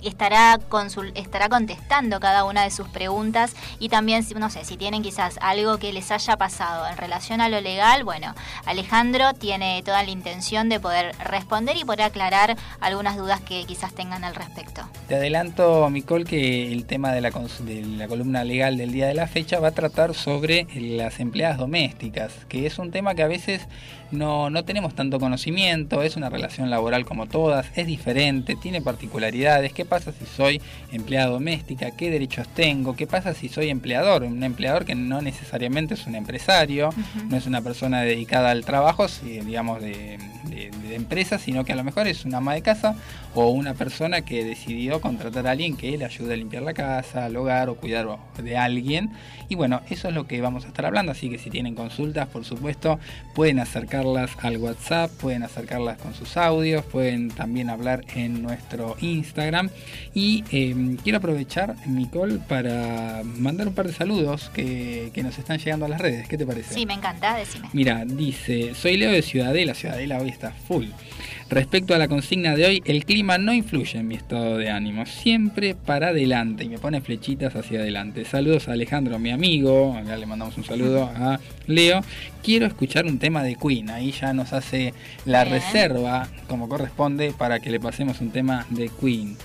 estará, 0.08 0.60
estará 1.16 1.50
contestando 1.50 2.20
cada 2.20 2.46
una 2.46 2.64
de 2.64 2.72
sus 2.72 2.88
preguntas 2.88 3.56
y 3.80 3.90
también, 3.90 4.26
no 4.38 4.50
sé, 4.50 4.64
si 4.66 4.78
tienen 4.78 5.02
quizás 5.02 5.38
algo 5.42 5.78
que 5.78 5.92
les 5.94 6.12
haya 6.12 6.38
pasado 6.38 6.88
en 6.88 6.98
relación 6.98 7.42
a 7.42 7.50
lo 7.50 7.62
legal, 7.62 8.04
bueno, 8.04 8.34
Alejandro 8.66 9.34
tiene 9.34 9.82
toda 9.84 10.04
la 10.04 10.10
intención 10.10 10.70
de 10.70 10.80
poder 10.80 11.16
responder 11.24 11.78
y 11.78 11.86
poder 11.86 12.04
aclarar 12.04 12.58
algunas 12.80 13.18
dudas 13.18 13.42
que 13.42 13.66
quizás 13.66 13.94
tengan 13.94 14.24
al 14.24 14.36
respecto. 14.36 14.82
Te 15.08 15.16
adelanto, 15.16 15.90
Micol, 15.90 16.26
que 16.26 16.72
el 16.72 16.86
tema 16.86 17.12
de 17.12 17.22
la, 17.22 17.32
de 17.32 17.82
la 17.98 18.08
columna 18.08 18.44
legal 18.44 18.78
del 18.78 18.92
día 18.92 19.08
de 19.08 19.14
la 19.14 19.28
fecha 19.28 19.60
va 19.60 19.70
a 19.70 19.72
tratar 19.72 20.14
sobre 20.14 20.68
las 20.76 21.20
empleadas 21.20 21.58
domésticas, 21.58 22.34
que 22.48 22.66
es 22.66 22.80
un 22.80 22.92
tema 22.92 23.16
que 23.16 23.24
a 23.24 23.28
veces 23.28 23.68
no, 24.12 24.50
no 24.50 24.66
tenemos 24.66 24.96
tanto 24.96 25.20
conocimiento, 25.20 26.02
es 26.02 26.16
una 26.16 26.30
relación 26.30 26.70
laboral 26.70 27.06
como 27.06 27.28
todas, 27.28 27.68
es 27.76 27.86
diferente, 27.86 28.56
tiene 28.56 28.82
particularidades. 28.82 29.74
¿Qué 29.74 29.86
pasa 29.90 30.14
si 30.14 30.26
soy 30.26 30.62
empleada 30.92 31.28
doméstica? 31.28 31.92
¿Qué 31.92 32.10
derechos 32.10 32.48
tengo? 32.50 32.96
¿Qué 32.96 33.08
pasa 33.08 33.34
si 33.34 33.50
soy 33.50 33.70
empleador? 33.70 34.24
Un 34.24 34.44
empleador 34.44 34.86
que 34.86 34.96
no 34.96 35.22
necesariamente 35.22 35.96
es 35.96 36.08
un 36.08 36.16
empresario, 36.16 36.92
no 37.30 37.36
es 37.36 37.46
una 37.46 37.62
persona 37.62 38.02
dedicada 38.02 38.52
al 38.52 38.64
trabajo, 38.64 39.08
digamos, 39.24 39.82
de, 39.82 40.18
de, 40.50 40.96
empresa, 40.96 41.38
sino 41.38 41.64
que 41.64 41.74
a 41.74 41.76
lo 41.76 41.84
mejor 41.84 42.08
es 42.08 42.26
una 42.26 42.38
ama 42.38 42.54
de 42.54 42.62
casa 42.62 42.96
o 43.36 43.50
una 43.50 43.74
persona 43.74 44.22
que 44.22 44.44
decidió 44.44 45.02
contratar 45.02 45.48
a 45.48 45.52
alguien 45.52 45.78
que 45.78 45.98
le 45.98 46.06
ayude 46.06 46.34
a 46.34 46.38
limpiar 46.38 46.64
la 46.64 46.74
casa, 46.74 47.26
al 47.26 47.36
hogar 47.36 47.70
o 47.70 47.76
cuidar 47.76 48.08
de 48.42 48.58
alguien. 48.58 49.12
Y 49.50 49.56
bueno, 49.56 49.82
eso 49.90 50.10
es 50.10 50.14
lo 50.14 50.28
que 50.28 50.42
vamos 50.42 50.66
a 50.66 50.68
estar 50.68 50.86
hablando, 50.86 51.12
así 51.12 51.30
que 51.30 51.38
si 51.38 51.50
tienen 51.50 51.76
consultas, 51.76 52.28
por 52.28 52.46
supuesto, 52.46 53.00
pueden 53.34 53.60
acercarlas 53.60 54.32
al 54.42 54.58
WhatsApp, 54.58 55.12
pueden 55.12 55.44
acercarlas 55.44 55.98
con 55.98 56.14
sus 56.14 56.38
audios, 56.38 56.84
pueden 56.86 57.30
también 57.30 57.70
hablar 57.70 58.04
en 58.16 58.42
nuestro 58.42 58.96
Instagram. 59.00 59.70
Y 60.14 60.44
em, 60.52 60.98
quiero 60.98 61.20
aprovechar, 61.20 61.76
Nicole, 61.88 62.40
para 62.48 63.22
mandar 63.24 63.68
un 63.68 63.74
par 63.74 63.88
de 63.88 63.94
saludos 63.94 64.50
que, 64.54 65.12
que 65.14 65.24
nos 65.24 65.38
están 65.38 65.60
llegando 65.60 65.86
a 65.86 65.90
las 65.90 66.02
redes. 66.02 66.28
¿Qué 66.28 66.38
te 66.38 66.46
parece? 66.46 66.74
Sí, 66.74 66.86
me 66.86 66.94
encanta, 66.94 67.38
decime. 67.38 67.70
Mira, 67.74 68.06
dice, 68.06 68.74
soy 68.76 68.98
Leo 68.98 69.12
de 69.12 69.22
Ciudadela, 69.22 69.74
Ciudadela 69.74 70.20
hoy 70.20 70.30
está 70.30 70.52
full. 70.52 70.88
Respecto 71.50 71.96
a 71.96 71.98
la 71.98 72.08
consigna 72.08 72.56
de 72.56 72.66
hoy, 72.66 72.84
el 72.86 73.06
clima 73.06 73.40
no 73.40 73.52
influye 73.54 73.98
en 73.98 74.08
mi 74.08 74.14
estado 74.14 74.58
de 74.58 74.70
ánimo, 74.70 75.08
siempre 75.08 75.74
para 75.74 76.10
adelante 76.10 76.64
y 76.64 76.70
me 76.70 76.78
pone 76.78 77.02
flechitas 77.02 77.56
hacia 77.56 77.80
adelante. 77.80 78.24
Saludos 78.24 78.68
a 78.68 78.74
Alejandro, 78.74 79.18
mi 79.18 79.32
amigo, 79.32 79.98
acá 79.98 80.16
le 80.16 80.28
mandamos 80.28 80.56
un 80.58 80.64
saludo 80.64 81.06
a 81.06 81.40
Leo. 81.66 82.02
Quiero 82.44 82.68
escuchar 82.68 83.08
un 83.08 83.18
tema 83.18 83.42
de 83.42 83.56
Queen, 83.56 83.90
ahí 83.90 84.12
ya 84.12 84.32
nos 84.32 84.54
hace 84.54 84.94
la 85.26 85.44
reserva 85.44 86.28
como 86.48 86.70
corresponde 86.70 87.34
para 87.36 87.60
que 87.60 87.72
le 87.72 87.80
pasemos 87.80 88.22
un 88.22 88.30
tema 88.30 88.68
de 88.70 88.92
Queen. 89.00 89.36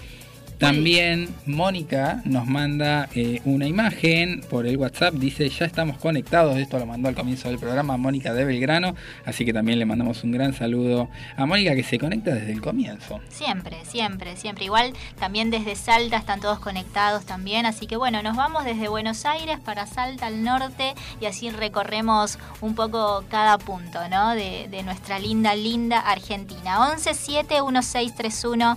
También 0.58 1.34
Mónica 1.46 2.22
nos 2.24 2.46
manda 2.46 3.08
eh, 3.14 3.40
una 3.44 3.66
imagen 3.66 4.40
por 4.48 4.66
el 4.66 4.76
WhatsApp, 4.76 5.14
dice 5.14 5.48
ya 5.48 5.66
estamos 5.66 5.98
conectados, 5.98 6.56
esto 6.56 6.78
lo 6.78 6.86
mandó 6.86 7.08
al 7.08 7.14
comienzo 7.14 7.48
del 7.48 7.58
programa 7.58 7.96
Mónica 7.96 8.32
de 8.32 8.44
Belgrano, 8.44 8.94
así 9.24 9.44
que 9.44 9.52
también 9.52 9.78
le 9.78 9.84
mandamos 9.84 10.22
un 10.22 10.32
gran 10.32 10.54
saludo 10.54 11.08
a 11.36 11.44
Mónica 11.44 11.74
que 11.74 11.82
se 11.82 11.98
conecta 11.98 12.34
desde 12.34 12.52
el 12.52 12.60
comienzo. 12.60 13.20
Siempre, 13.28 13.78
siempre, 13.84 14.36
siempre. 14.36 14.64
Igual 14.64 14.92
también 15.18 15.50
desde 15.50 15.74
Salta 15.74 16.16
están 16.16 16.40
todos 16.40 16.60
conectados 16.60 17.24
también, 17.24 17.66
así 17.66 17.86
que 17.86 17.96
bueno, 17.96 18.22
nos 18.22 18.36
vamos 18.36 18.64
desde 18.64 18.88
Buenos 18.88 19.26
Aires 19.26 19.58
para 19.58 19.86
Salta 19.86 20.26
al 20.26 20.44
norte 20.44 20.94
y 21.20 21.26
así 21.26 21.50
recorremos 21.50 22.38
un 22.60 22.74
poco 22.74 23.24
cada 23.28 23.58
punto 23.58 23.98
¿no? 24.08 24.34
de, 24.34 24.68
de 24.70 24.82
nuestra 24.82 25.18
linda, 25.18 25.54
linda 25.54 25.98
Argentina. 25.98 26.90
11 26.92 27.14
7 27.14 27.54
1631 27.62 28.76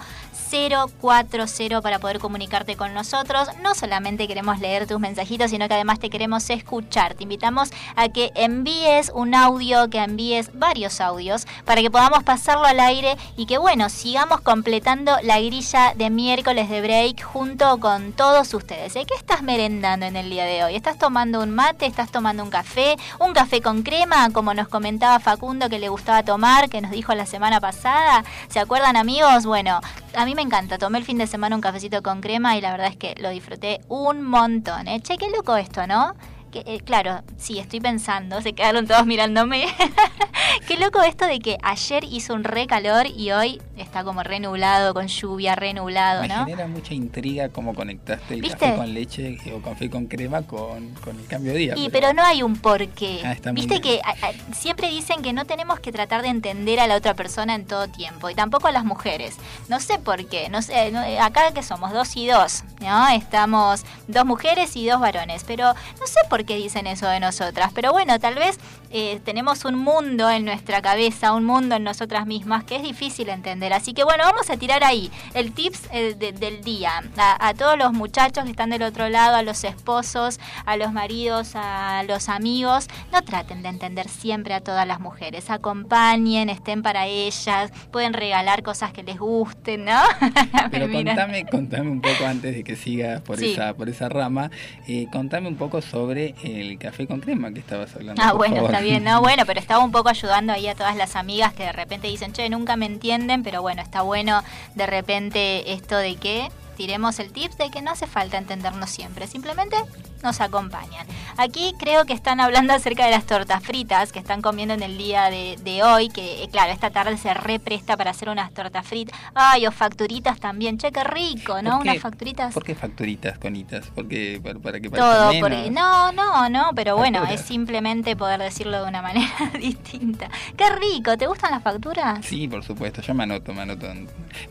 040 1.68 1.82
para 1.82 1.99
poder 1.99 2.20
comunicarte 2.20 2.76
con 2.76 2.93
nosotros. 2.93 3.49
No 3.61 3.76
solamente 3.76 4.28
queremos 4.28 4.59
leer 4.59 4.88
tus 4.88 4.99
mensajitos, 4.99 5.51
sino 5.51 5.68
que 5.68 5.74
además 5.74 5.99
te 5.99 6.09
queremos 6.09 6.49
escuchar. 6.49 7.13
Te 7.13 7.24
invitamos 7.24 7.70
a 7.95 8.09
que 8.09 8.32
envíes 8.36 9.11
un 9.13 9.36
audio, 9.36 9.89
que 9.89 9.99
envíes 9.99 10.51
varios 10.53 11.01
audios 11.01 11.45
para 11.65 11.82
que 11.82 11.91
podamos 11.91 12.24
pasarlo 12.24 12.65
al 12.65 12.80
aire 12.80 13.18
y 13.36 13.45
que 13.45 13.57
bueno, 13.57 13.89
sigamos 13.89 14.41
completando 14.41 15.13
la 15.24 15.39
grilla 15.39 15.93
de 15.95 16.09
miércoles 16.09 16.70
de 16.70 16.82
break 16.82 17.24
junto 17.24 17.80
con 17.80 18.13
todos 18.13 18.53
ustedes. 18.53 18.93
¿Qué 18.93 19.15
estás 19.15 19.43
merendando 19.43 20.05
en 20.05 20.15
el 20.15 20.30
día 20.30 20.45
de 20.45 20.63
hoy? 20.63 20.76
¿Estás 20.76 20.97
tomando 20.97 21.41
un 21.41 21.51
mate? 21.51 21.86
¿Estás 21.86 22.11
tomando 22.11 22.43
un 22.43 22.49
café? 22.49 22.95
¿Un 23.20 23.34
café 23.34 23.61
con 23.61 23.84
crema? 23.84 24.30
Como 24.32 24.53
nos 24.53 24.68
comentaba 24.68 25.20
Facundo 25.20 25.70
que 25.70 25.80
le 25.80 25.89
gustaba 25.89 26.24
tomar, 26.24 26.70
que 26.70 26.82
nos 26.82 26.91
dijo 26.91 27.13
la 27.15 27.26
semana 27.26 27.59
pasada. 27.59 28.24
¿Se 28.49 28.59
acuerdan 28.59 28.97
amigos? 28.97 29.45
Bueno, 29.45 29.80
a 30.15 30.26
mí 30.26 30.36
me 30.36 30.41
encanta. 30.41 30.78
Tomé 30.78 30.97
el 30.99 31.05
fin 31.05 31.18
de 31.18 31.28
semana 31.28 31.57
un 31.58 31.62
cafecito 31.62 32.03
con 32.03 32.22
crema 32.22 32.55
y 32.55 32.62
la 32.62 32.72
verdad 32.72 32.88
es 32.88 32.97
que 32.97 33.16
lo 33.20 33.30
disfruté 33.30 33.82
un 33.89 34.24
montón. 34.24 34.88
¿eh? 34.88 35.01
Che, 35.01 35.18
qué 35.18 35.30
loco 35.30 35.58
esto, 35.58 35.88
¿no? 35.88 36.14
Que, 36.51 36.63
eh, 36.65 36.79
claro, 36.79 37.21
sí, 37.37 37.59
estoy 37.59 37.79
pensando, 37.81 38.41
se 38.41 38.53
quedaron 38.53 38.87
todos 38.87 39.05
mirándome. 39.05 39.65
Qué 40.67 40.77
loco 40.77 41.01
esto 41.03 41.25
de 41.25 41.39
que 41.39 41.57
ayer 41.61 42.03
hizo 42.05 42.33
un 42.33 42.43
re 42.43 42.67
calor 42.67 43.05
y 43.07 43.31
hoy 43.31 43.61
está 43.77 44.03
como 44.03 44.23
re 44.23 44.39
nublado, 44.39 44.93
con 44.93 45.07
lluvia, 45.07 45.55
re 45.55 45.73
nublado, 45.73 46.21
Me 46.21 46.29
¿no? 46.29 46.45
genera 46.45 46.67
mucha 46.67 46.93
intriga 46.93 47.49
cómo 47.49 47.75
conectaste 47.75 48.33
el 48.33 48.41
¿Viste? 48.41 48.57
café 48.57 48.75
con 48.75 48.93
leche 48.93 49.37
o 49.53 49.61
café 49.61 49.89
con 49.89 50.07
crema 50.07 50.41
con, 50.43 50.89
con 51.03 51.19
el 51.19 51.27
cambio 51.27 51.51
de 51.53 51.59
día. 51.59 51.73
Y 51.77 51.89
pero 51.89 52.13
no 52.13 52.23
hay 52.23 52.43
un 52.43 52.55
porqué. 52.57 53.21
Ah, 53.25 53.33
está 53.33 53.51
muy 53.51 53.61
Viste 53.61 53.81
que 53.81 54.01
a- 54.03 54.11
a- 54.11 54.53
siempre 54.53 54.89
dicen 54.89 55.21
que 55.21 55.33
no 55.33 55.45
tenemos 55.45 55.79
que 55.79 55.91
tratar 55.91 56.21
de 56.21 56.29
entender 56.29 56.79
a 56.79 56.87
la 56.87 56.95
otra 56.95 57.13
persona 57.13 57.53
en 57.55 57.65
todo 57.65 57.87
tiempo 57.87 58.29
y 58.29 58.35
tampoco 58.35 58.67
a 58.67 58.71
las 58.71 58.83
mujeres. 58.85 59.35
No 59.69 59.79
sé 59.79 59.99
por 59.99 60.25
qué. 60.27 60.49
No 60.49 60.61
sé, 60.61 60.91
no- 60.91 61.03
eh, 61.03 61.19
acá 61.19 61.51
que 61.53 61.63
somos 61.63 61.91
dos 61.91 62.15
y 62.15 62.27
dos, 62.27 62.63
¿no? 62.81 63.07
Estamos 63.09 63.83
dos 64.07 64.25
mujeres 64.25 64.75
y 64.75 64.85
dos 64.87 64.99
varones, 64.99 65.43
pero 65.45 65.73
no 65.99 66.07
sé 66.07 66.19
por 66.29 66.36
qué 66.45 66.55
dicen 66.57 66.88
eso 66.88 67.07
de 67.07 67.19
nosotras. 67.19 67.71
Pero 67.73 67.91
bueno, 67.91 68.19
tal 68.19 68.35
vez 68.35 68.59
eh, 68.91 69.19
tenemos 69.25 69.65
un 69.65 69.75
mundo 69.75 70.29
en 70.29 70.45
nuestra 70.45 70.81
cabeza, 70.81 71.33
un 71.33 71.45
mundo 71.45 71.75
en 71.75 71.83
nosotras 71.83 72.25
mismas 72.25 72.63
que 72.63 72.75
es 72.77 72.83
difícil 72.83 73.29
entender. 73.29 73.73
Así 73.73 73.93
que 73.93 74.03
bueno, 74.03 74.23
vamos 74.23 74.49
a 74.49 74.57
tirar 74.57 74.83
ahí 74.83 75.11
el 75.33 75.51
tips 75.51 75.89
eh, 75.91 76.15
de- 76.17 76.31
del 76.31 76.63
día 76.63 76.91
a, 77.17 77.47
a 77.47 77.53
todos 77.53 77.77
los 77.77 77.93
muchachos 77.93 78.43
que 78.45 78.51
están 78.51 78.69
del 78.69 78.83
otro 78.83 79.09
lado, 79.09 79.35
a 79.35 79.41
los 79.43 79.63
esposos, 79.63 80.39
a 80.65 80.77
los 80.77 80.91
maridos, 80.93 81.51
a 81.55 82.03
los 82.07 82.29
amigos. 82.29 82.88
No 83.11 83.21
traten 83.23 83.61
de 83.63 83.69
entender 83.69 84.07
siempre 84.09 84.53
a 84.53 84.61
todas 84.61 84.88
las 84.88 84.99
mujeres. 84.99 85.49
Acompañen, 85.49 86.49
estén 86.49 86.81
para 86.83 87.05
ellas, 87.07 87.71
pueden 87.91 88.13
regalar 88.13 88.63
cosas 88.63 88.91
que 88.93 89.03
les 89.03 89.17
gusten, 89.19 89.85
¿no? 89.85 89.99
Pero 90.71 90.91
contame, 90.91 91.45
contame 91.45 91.89
un 91.89 92.01
poco 92.01 92.25
antes 92.25 92.55
de 92.55 92.63
que 92.63 92.75
sigas 92.75 93.21
por 93.21 93.38
Sí. 93.38 93.51
esa 93.53 93.73
por 93.75 93.89
esa 93.89 94.09
rama, 94.09 94.49
eh, 94.88 95.07
contame 95.11 95.47
un 95.47 95.55
poco 95.57 95.81
sobre 95.81 96.26
el 96.43 96.78
café 96.78 97.07
con 97.07 97.19
crema 97.19 97.51
que 97.51 97.59
estabas 97.59 97.95
hablando. 97.95 98.21
Ah, 98.23 98.34
bueno, 98.34 98.55
favor. 98.55 98.71
está 98.71 98.84
bien, 98.84 99.03
¿no? 99.03 99.21
Bueno, 99.21 99.43
pero 99.45 99.59
estaba 99.59 99.84
un 99.84 99.91
poco 99.91 100.09
ayudando 100.09 100.53
ahí 100.53 100.67
a 100.67 100.75
todas 100.75 100.95
las 100.95 101.15
amigas 101.15 101.53
que 101.53 101.63
de 101.63 101.71
repente 101.71 102.07
dicen, 102.07 102.34
che, 102.34 102.49
nunca 102.49 102.75
me 102.75 102.86
entienden, 102.86 103.43
pero 103.43 103.61
bueno, 103.61 103.82
está 103.82 104.01
bueno 104.01 104.43
de 104.75 104.86
repente 104.86 105.73
esto 105.73 105.97
de 105.97 106.15
que 106.15 106.49
tiremos 106.78 107.19
el 107.19 107.32
tips 107.32 107.57
de 107.57 107.71
que 107.71 107.82
no 107.82 107.91
hace 107.91 108.07
falta 108.07 108.38
entendernos 108.38 108.89
siempre, 108.89 109.28
simplemente 109.28 109.75
nos 110.24 110.41
acompañan. 110.41 111.05
Aquí 111.38 111.74
creo 111.78 112.05
que 112.05 112.13
están 112.13 112.39
hablando 112.39 112.74
acerca 112.74 113.05
de 113.05 113.11
las 113.11 113.26
tortas 113.26 113.63
fritas 113.63 114.11
que 114.11 114.20
están 114.20 114.41
comiendo 114.41 114.74
en 114.74 114.82
el 114.82 114.97
día 114.97 115.30
de, 115.30 115.84
hoy, 115.84 116.09
que 116.09 116.43
eh, 116.43 116.49
claro, 116.51 116.72
esta 116.72 116.89
tarde 116.89 117.18
se 117.18 117.34
represta 117.34 117.95
para 117.95 118.11
hacer 118.11 118.30
unas 118.30 118.51
tortas 118.53 118.86
fritas. 118.86 119.18
Ay, 119.36 119.68
o 119.68 119.72
facturitas 119.72 120.39
también. 120.39 120.78
Che, 120.78 120.91
qué 120.91 121.03
rico, 121.03 121.61
¿no? 121.61 121.80
Unas 121.80 121.99
facturitas. 121.99 122.53
¿Por 122.53 122.63
qué 122.63 122.76
facturitas, 122.76 123.38
conitas? 123.38 123.91
Porque 123.93 124.41
para, 124.63 124.80
que 124.80 124.89
Todo, 124.89 125.32
porque 125.39 125.70
no, 125.70 126.11
no, 126.11 126.49
no, 126.49 126.72
pero 126.76 126.97
bueno, 126.97 127.24
es 127.26 127.41
simplemente 127.41 128.15
poder 128.15 128.39
decirlo 128.39 128.82
de 128.82 128.89
una 128.89 129.01
manera 129.01 129.51
distinta. 129.59 130.30
Qué 130.55 130.70
rico, 130.70 131.18
¿te 131.18 131.28
gustan 131.28 131.51
las 131.51 131.63
facturas? 131.63 132.26
Sí, 132.26 132.47
por 132.47 132.63
supuesto, 132.63 133.01
yo 133.01 133.13
me 133.13 133.24
anoto, 133.24 133.53
me 133.53 133.61
anoto. 133.61 133.88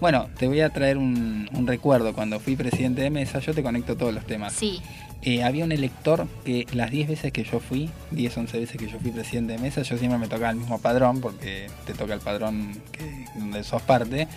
Bueno, 0.00 0.28
te 0.38 0.46
voy 0.46 0.60
a 0.60 0.70
traer 0.70 0.98
un, 0.98 1.48
un 1.52 1.66
recuerdo. 1.66 2.14
Cuando 2.14 2.38
fui 2.40 2.56
presidente 2.56 3.02
de 3.02 3.10
mesa, 3.10 3.40
yo 3.40 3.54
te 3.54 3.62
conecto 3.62 3.96
todos 3.96 4.14
los 4.14 4.24
temas. 4.24 4.52
Sí. 4.52 4.82
Eh, 5.22 5.42
había 5.42 5.64
un 5.64 5.72
elector 5.72 6.28
que 6.44 6.66
las 6.72 6.90
10 6.90 7.08
veces 7.08 7.32
que 7.32 7.42
yo 7.42 7.58
fui, 7.58 7.90
10, 8.12 8.36
11 8.36 8.60
veces 8.60 8.76
que 8.76 8.86
yo 8.86 8.98
fui 8.98 9.10
presidente 9.10 9.54
de 9.54 9.58
mesa, 9.58 9.82
yo 9.82 9.98
siempre 9.98 10.18
me 10.18 10.28
tocaba 10.28 10.50
el 10.50 10.56
mismo 10.56 10.78
padrón, 10.78 11.20
porque 11.20 11.68
te 11.84 11.94
toca 11.94 12.14
el 12.14 12.20
padrón 12.20 12.72
que, 12.92 13.24
donde 13.34 13.64
sos 13.64 13.82
parte, 13.82 14.28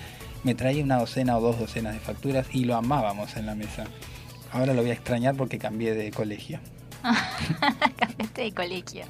me 0.44 0.56
traía 0.56 0.84
una 0.84 0.98
docena 0.98 1.38
o 1.38 1.42
dos 1.42 1.60
docenas 1.60 1.94
de 1.94 2.00
facturas 2.00 2.48
y 2.54 2.66
lo 2.66 2.76
amábamos 2.76 3.36
en 3.36 3.46
la 3.46 3.56
mesa. 3.56 3.86
Ahora 4.52 4.74
lo 4.74 4.82
voy 4.82 4.90
a 4.90 4.94
extrañar 4.94 5.36
porque 5.36 5.60
cambié 5.60 5.94
de 5.94 6.12
colegio. 6.12 6.60
Cambiaste 7.98 8.42
de 8.42 8.52
colegio. 8.54 9.06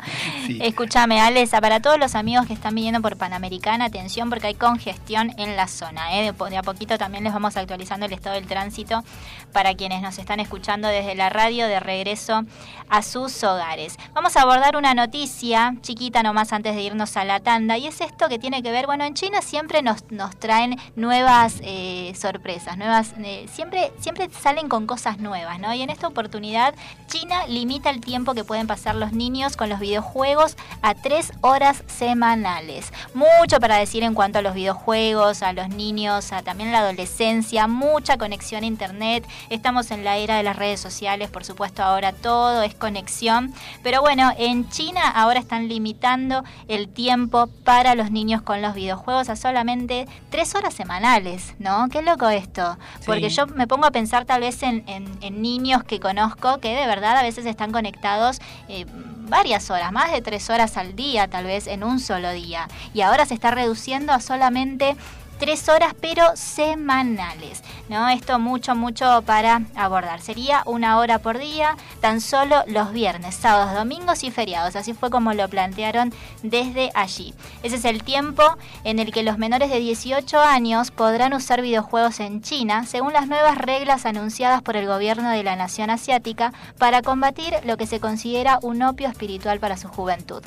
Escúchame, 0.61 1.19
Alesa, 1.21 1.59
para 1.61 1.79
todos 1.79 1.97
los 1.97 2.15
amigos 2.15 2.45
que 2.45 2.53
están 2.53 2.75
viniendo 2.75 3.01
por 3.01 3.17
Panamericana, 3.17 3.85
atención 3.85 4.29
porque 4.29 4.47
hay 4.47 4.53
congestión 4.53 5.33
en 5.37 5.55
la 5.55 5.67
zona. 5.67 6.15
¿eh? 6.15 6.31
De, 6.31 6.57
a 6.57 6.63
poquito 6.63 6.97
también 6.97 7.23
les 7.23 7.33
vamos 7.33 7.57
actualizando 7.57 8.05
el 8.05 8.13
estado 8.13 8.35
del 8.35 8.47
tránsito 8.47 9.03
para 9.51 9.73
quienes 9.73 10.01
nos 10.01 10.17
están 10.19 10.39
escuchando 10.39 10.87
desde 10.87 11.15
la 11.15 11.29
radio 11.29 11.67
de 11.67 11.79
regreso 11.79 12.43
a 12.89 13.01
sus 13.01 13.43
hogares. 13.43 13.97
Vamos 14.13 14.37
a 14.37 14.43
abordar 14.43 14.75
una 14.75 14.93
noticia 14.93 15.75
chiquita 15.81 16.23
nomás 16.23 16.53
antes 16.53 16.75
de 16.75 16.81
irnos 16.81 17.17
a 17.17 17.23
la 17.23 17.39
tanda 17.39 17.77
y 17.77 17.87
es 17.87 18.01
esto 18.01 18.29
que 18.29 18.39
tiene 18.39 18.61
que 18.61 18.71
ver, 18.71 18.85
bueno, 18.85 19.03
en 19.03 19.13
China 19.13 19.41
siempre 19.41 19.81
nos, 19.81 20.09
nos 20.11 20.37
traen 20.37 20.77
nuevas 20.95 21.55
eh, 21.63 22.13
sorpresas, 22.15 22.77
nuevas, 22.77 23.13
eh, 23.19 23.47
siempre, 23.51 23.91
siempre 23.99 24.29
salen 24.29 24.69
con 24.69 24.85
cosas 24.85 25.19
nuevas, 25.19 25.59
¿no? 25.59 25.73
Y 25.73 25.81
en 25.81 25.89
esta 25.89 26.07
oportunidad 26.07 26.73
China 27.07 27.45
limita 27.47 27.78
el 27.88 28.01
tiempo 28.01 28.34
que 28.34 28.43
pueden 28.43 28.67
pasar 28.67 28.95
los 28.95 29.13
niños 29.13 29.55
con 29.55 29.69
los 29.69 29.80
videojuegos 29.80 30.57
a 30.82 30.93
tres 30.95 31.32
horas 31.39 31.84
semanales. 31.88 32.91
Mucho 33.13 33.59
para 33.61 33.77
decir 33.77 34.03
en 34.03 34.13
cuanto 34.13 34.39
a 34.39 34.41
los 34.41 34.53
videojuegos, 34.53 35.41
a 35.41 35.53
los 35.53 35.69
niños, 35.69 36.34
a 36.34 36.41
también 36.41 36.73
la 36.73 36.80
adolescencia, 36.80 37.67
mucha 37.67 38.17
conexión 38.17 38.63
a 38.63 38.67
internet. 38.67 39.25
Estamos 39.49 39.91
en 39.91 40.03
la 40.03 40.17
era 40.17 40.36
de 40.36 40.43
las 40.43 40.57
redes 40.57 40.82
sociales, 40.82 41.30
por 41.30 41.45
supuesto 41.45 41.84
ahora 41.84 42.11
todo 42.11 42.63
es 42.63 42.75
conexión. 42.75 43.53
Pero 43.84 44.01
bueno, 44.01 44.32
en 44.38 44.67
China 44.69 45.01
ahora 45.09 45.39
están 45.39 45.69
limitando 45.69 46.43
el 46.67 46.89
tiempo 46.89 47.47
para 47.63 47.95
los 47.95 48.11
niños 48.11 48.41
con 48.41 48.61
los 48.61 48.73
videojuegos 48.73 49.30
a 49.30 49.36
solamente 49.36 50.07
tres 50.30 50.55
horas 50.55 50.73
semanales, 50.73 51.55
¿no? 51.59 51.88
Qué 51.89 52.01
loco 52.01 52.27
esto. 52.30 52.77
Porque 53.05 53.30
yo 53.30 53.47
me 53.47 53.67
pongo 53.67 53.86
a 53.86 53.91
pensar 53.91 54.25
tal 54.25 54.41
vez 54.41 54.61
en, 54.63 54.84
en 54.88 55.41
niños 55.41 55.84
que 55.84 55.99
conozco 55.99 56.59
que 56.59 56.75
de 56.75 56.88
verdad 56.88 57.17
a 57.17 57.23
veces 57.23 57.45
están 57.45 57.68
conectados 57.72 58.39
eh, 58.67 58.86
varias 59.30 59.70
horas, 59.70 59.91
más 59.91 60.11
de 60.11 60.22
tres 60.22 60.49
horas 60.49 60.78
al 60.78 60.95
día 60.95 61.28
tal 61.28 61.45
vez 61.45 61.67
en 61.67 61.84
un 61.84 61.99
solo 61.99 62.32
día. 62.32 62.67
Y 62.93 63.01
ahora 63.01 63.26
se 63.26 63.34
está 63.34 63.51
reduciendo 63.51 64.13
a 64.13 64.20
solamente 64.20 64.95
tres 65.39 65.67
horas, 65.69 65.95
pero 65.99 66.23
semanales. 66.35 67.63
¿no? 67.89 68.07
Esto 68.09 68.39
mucho, 68.39 68.75
mucho 68.75 69.23
para 69.25 69.63
abordar. 69.75 70.21
Sería 70.21 70.61
una 70.65 70.99
hora 70.99 71.19
por 71.19 71.39
día, 71.39 71.75
tan 72.01 72.21
solo 72.21 72.63
los 72.67 72.93
viernes, 72.93 73.35
sábados, 73.35 73.73
domingos 73.73 74.23
y 74.23 74.31
feriados. 74.31 74.75
Así 74.75 74.93
fue 74.93 75.09
como 75.09 75.33
lo 75.33 75.49
plantearon 75.49 76.13
desde 76.43 76.91
allí. 76.93 77.33
Ese 77.63 77.77
es 77.77 77.85
el 77.85 78.03
tiempo 78.03 78.43
en 78.83 78.99
el 78.99 79.11
que 79.11 79.23
los 79.23 79.37
menores 79.37 79.69
de 79.69 79.79
18 79.79 80.39
años 80.39 80.91
podrán 80.91 81.33
usar 81.33 81.61
videojuegos 81.61 82.19
en 82.19 82.41
China, 82.41 82.85
según 82.85 83.13
las 83.13 83.27
nuevas 83.27 83.57
reglas 83.57 84.05
anunciadas 84.05 84.61
por 84.61 84.75
el 84.75 84.85
gobierno 84.85 85.29
de 85.29 85.43
la 85.43 85.55
nación 85.55 85.89
asiática 85.89 86.53
para 86.77 87.01
combatir 87.01 87.53
lo 87.65 87.77
que 87.77 87.87
se 87.87 87.99
considera 87.99 88.59
un 88.61 88.83
opio 88.83 89.07
espiritual 89.07 89.59
para 89.59 89.77
su 89.77 89.87
juventud. 89.87 90.43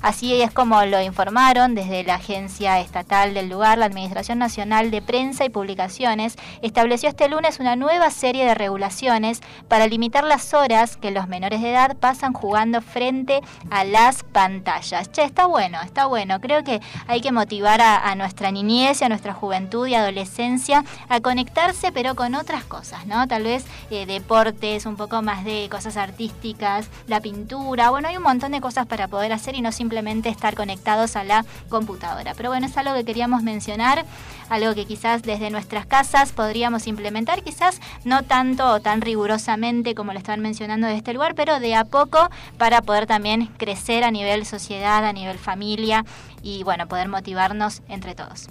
Así 0.00 0.40
es 0.40 0.52
como 0.52 0.80
lo 0.84 1.02
informaron 1.02 1.74
desde 1.74 2.04
la 2.04 2.14
agencia 2.14 2.78
estatal 2.78 3.34
del 3.34 3.48
lugar, 3.48 3.78
la 3.78 3.86
Administración 3.86 4.38
Nacional 4.38 4.92
de 4.92 5.02
Prensa 5.02 5.44
y 5.44 5.48
Publicaciones, 5.48 6.36
estableció 6.62 7.08
este 7.08 7.28
lunes 7.28 7.58
una 7.58 7.74
nueva 7.74 8.10
serie 8.10 8.44
de 8.44 8.54
regulaciones 8.54 9.40
para 9.66 9.88
limitar 9.88 10.22
las 10.22 10.54
horas 10.54 10.96
que 10.96 11.10
los 11.10 11.26
menores 11.26 11.62
de 11.62 11.72
edad 11.72 11.96
pasan 11.96 12.32
jugando 12.32 12.80
frente 12.80 13.40
a 13.70 13.82
las 13.82 14.22
pantallas. 14.22 15.10
Che, 15.10 15.24
está 15.24 15.46
bueno, 15.46 15.78
está 15.82 16.06
bueno. 16.06 16.40
Creo 16.40 16.62
que 16.62 16.80
hay 17.08 17.20
que 17.20 17.32
motivar 17.32 17.80
a, 17.80 18.14
nuestra 18.14 18.50
niñez 18.52 19.00
y 19.00 19.04
a 19.04 19.08
nuestra 19.08 19.34
juventud 19.34 19.86
y 19.86 19.94
adolescencia 19.94 20.84
a 21.08 21.20
conectarse, 21.20 21.92
pero 21.92 22.14
con 22.14 22.34
otras 22.34 22.64
cosas, 22.64 23.06
¿no? 23.06 23.26
Tal 23.26 23.42
vez 23.42 23.64
eh, 23.90 24.06
deportes, 24.06 24.86
un 24.86 24.96
poco 24.96 25.22
más 25.22 25.44
de 25.44 25.68
cosas 25.70 25.96
artísticas, 25.96 26.88
la 27.06 27.20
pintura. 27.20 27.90
Bueno, 27.90 28.08
hay 28.08 28.16
un 28.16 28.22
montón 28.22 28.52
de 28.52 28.60
cosas 28.60 28.86
para 28.86 29.08
poder 29.08 29.32
hacer 29.32 29.54
y 29.54 29.60
no 29.60 29.70
simplemente 29.72 29.87
simplemente 29.88 30.28
estar 30.28 30.54
conectados 30.54 31.16
a 31.16 31.24
la 31.24 31.46
computadora. 31.70 32.34
Pero 32.34 32.50
bueno, 32.50 32.66
es 32.66 32.76
algo 32.76 32.94
que 32.94 33.06
queríamos 33.06 33.42
mencionar, 33.42 34.04
algo 34.50 34.74
que 34.74 34.84
quizás 34.84 35.22
desde 35.22 35.48
nuestras 35.48 35.86
casas 35.86 36.32
podríamos 36.32 36.86
implementar, 36.86 37.42
quizás 37.42 37.80
no 38.04 38.22
tanto 38.22 38.66
o 38.66 38.80
tan 38.80 39.00
rigurosamente 39.00 39.94
como 39.94 40.12
lo 40.12 40.18
estaban 40.18 40.40
mencionando 40.40 40.86
de 40.86 40.96
este 40.96 41.14
lugar, 41.14 41.34
pero 41.34 41.58
de 41.58 41.74
a 41.74 41.86
poco 41.86 42.28
para 42.58 42.82
poder 42.82 43.06
también 43.06 43.46
crecer 43.56 44.04
a 44.04 44.10
nivel 44.10 44.44
sociedad, 44.44 45.06
a 45.06 45.14
nivel 45.14 45.38
familia 45.38 46.04
y 46.42 46.64
bueno, 46.64 46.86
poder 46.86 47.08
motivarnos 47.08 47.80
entre 47.88 48.14
todos. 48.14 48.50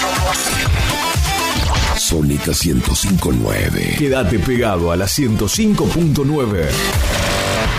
Sónica 2.11 2.51
1059. 2.51 3.95
Quédate 3.97 4.37
pegado 4.39 4.91
a 4.91 4.97
la 4.97 5.05
105.9. 5.05 6.65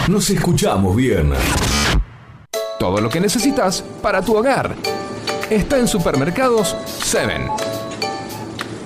Nos 0.09 0.31
escuchamos 0.31 0.97
bien. 0.97 1.35
Todo 2.79 3.03
lo 3.03 3.11
que 3.11 3.21
necesitas 3.21 3.85
para 4.01 4.23
tu 4.23 4.35
hogar 4.35 4.75
está 5.51 5.79
en 5.79 5.87
Supermercados 5.87 6.75
7. 7.03 7.47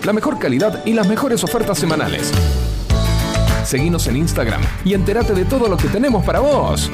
La 0.02 0.12
mejor 0.12 0.40
calidad 0.40 0.84
y 0.84 0.94
las 0.94 1.06
mejores 1.06 1.44
ofertas 1.44 1.78
semanales. 1.78 2.32
Seguinos 3.64 4.08
en 4.08 4.16
Instagram 4.16 4.62
y 4.84 4.94
entérate 4.94 5.32
de 5.32 5.44
todo 5.44 5.68
lo 5.68 5.76
que 5.76 5.86
tenemos 5.86 6.24
para 6.24 6.40
vos. 6.40 6.90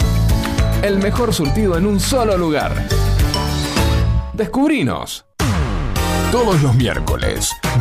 El 0.82 0.98
mejor 0.98 1.32
surtido 1.32 1.78
en 1.78 1.86
un 1.86 1.98
solo 1.98 2.36
lugar. 2.36 2.86
Descubrinos. 4.34 5.24
Todos 6.30 6.62
los 6.62 6.74
miércoles, 6.74 7.50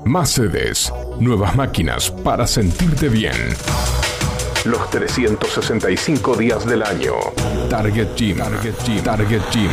Más 0.06 0.32
sedes, 0.32 0.92
nuevas 1.20 1.56
máquinas 1.56 2.12
para 2.12 2.46
sentirte 2.46 3.10
bien. 3.10 3.34
Los 4.66 4.90
365 4.90 6.36
días 6.36 6.66
del 6.66 6.82
año. 6.82 7.14
Target 7.70 8.16
Gym. 8.16 8.38
Target 8.38 8.74
Gym. 8.84 9.04
Target 9.04 9.42
Gym. 9.52 9.70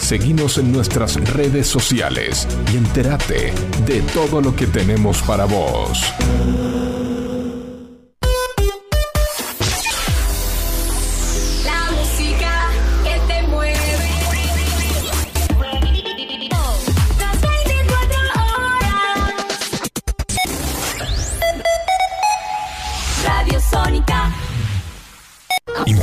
Seguinos 0.00 0.58
en 0.58 0.72
nuestras 0.72 1.14
redes 1.32 1.68
sociales 1.68 2.48
y 2.72 2.76
entérate 2.76 3.52
de 3.86 4.02
todo 4.12 4.40
lo 4.40 4.54
que 4.56 4.66
tenemos 4.66 5.22
para 5.22 5.44
vos. 5.44 6.02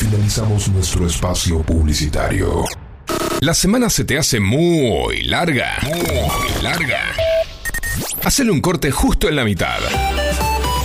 Finalizamos 0.00 0.66
nuestro 0.68 1.06
espacio 1.06 1.60
publicitario. 1.62 2.64
La 3.40 3.52
semana 3.52 3.90
se 3.90 4.02
te 4.04 4.16
hace 4.16 4.40
muy 4.40 5.24
larga. 5.24 5.76
Muy 5.82 6.62
larga. 6.62 7.02
Hacele 8.24 8.50
un 8.50 8.62
corte 8.62 8.90
justo 8.90 9.28
en 9.28 9.36
la 9.36 9.44
mitad. 9.44 9.78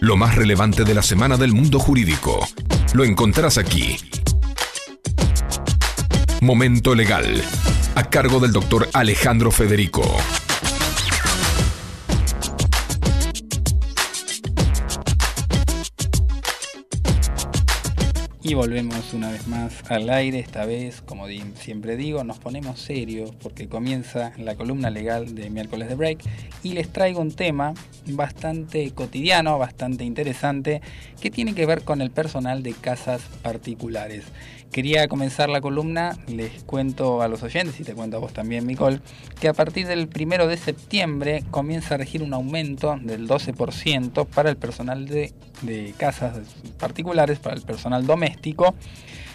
Lo 0.00 0.18
más 0.18 0.34
relevante 0.34 0.84
de 0.84 0.92
la 0.92 1.02
semana 1.02 1.38
del 1.38 1.54
mundo 1.54 1.78
jurídico. 1.78 2.46
Lo 2.92 3.04
encontrarás 3.04 3.56
aquí. 3.56 3.96
Momento 6.42 6.94
Legal. 6.94 7.42
A 7.94 8.04
cargo 8.04 8.40
del 8.40 8.52
doctor 8.52 8.90
Alejandro 8.92 9.50
Federico. 9.50 10.02
Y 18.44 18.54
volvemos 18.54 19.14
una 19.14 19.30
vez 19.30 19.46
más 19.46 19.88
al 19.88 20.10
aire, 20.10 20.40
esta 20.40 20.66
vez, 20.66 21.00
como 21.00 21.26
siempre 21.54 21.96
digo, 21.96 22.24
nos 22.24 22.40
ponemos 22.40 22.80
serios 22.80 23.30
porque 23.40 23.68
comienza 23.68 24.32
la 24.36 24.56
columna 24.56 24.90
legal 24.90 25.36
de 25.36 25.48
miércoles 25.48 25.88
de 25.88 25.94
break 25.94 26.18
y 26.64 26.72
les 26.72 26.88
traigo 26.88 27.20
un 27.20 27.30
tema 27.30 27.72
bastante 28.06 28.90
cotidiano, 28.90 29.58
bastante 29.58 30.02
interesante, 30.02 30.82
que 31.20 31.30
tiene 31.30 31.54
que 31.54 31.66
ver 31.66 31.82
con 31.82 32.00
el 32.00 32.10
personal 32.10 32.64
de 32.64 32.72
casas 32.72 33.22
particulares. 33.42 34.24
Quería 34.72 35.06
comenzar 35.06 35.48
la 35.48 35.60
columna, 35.60 36.18
les 36.26 36.64
cuento 36.64 37.22
a 37.22 37.28
los 37.28 37.44
oyentes 37.44 37.78
y 37.78 37.84
te 37.84 37.94
cuento 37.94 38.16
a 38.16 38.20
vos 38.20 38.32
también, 38.32 38.66
Nicole, 38.66 38.98
que 39.40 39.46
a 39.46 39.52
partir 39.52 39.86
del 39.86 40.08
primero 40.08 40.48
de 40.48 40.56
septiembre 40.56 41.44
comienza 41.52 41.94
a 41.94 41.98
regir 41.98 42.24
un 42.24 42.34
aumento 42.34 42.98
del 43.02 43.28
12% 43.28 44.26
para 44.26 44.50
el 44.50 44.56
personal 44.56 45.06
de, 45.06 45.32
de 45.62 45.94
casas 45.96 46.38
particulares, 46.78 47.38
para 47.38 47.56
el 47.56 47.62
personal 47.62 48.06
doméstico, 48.06 48.74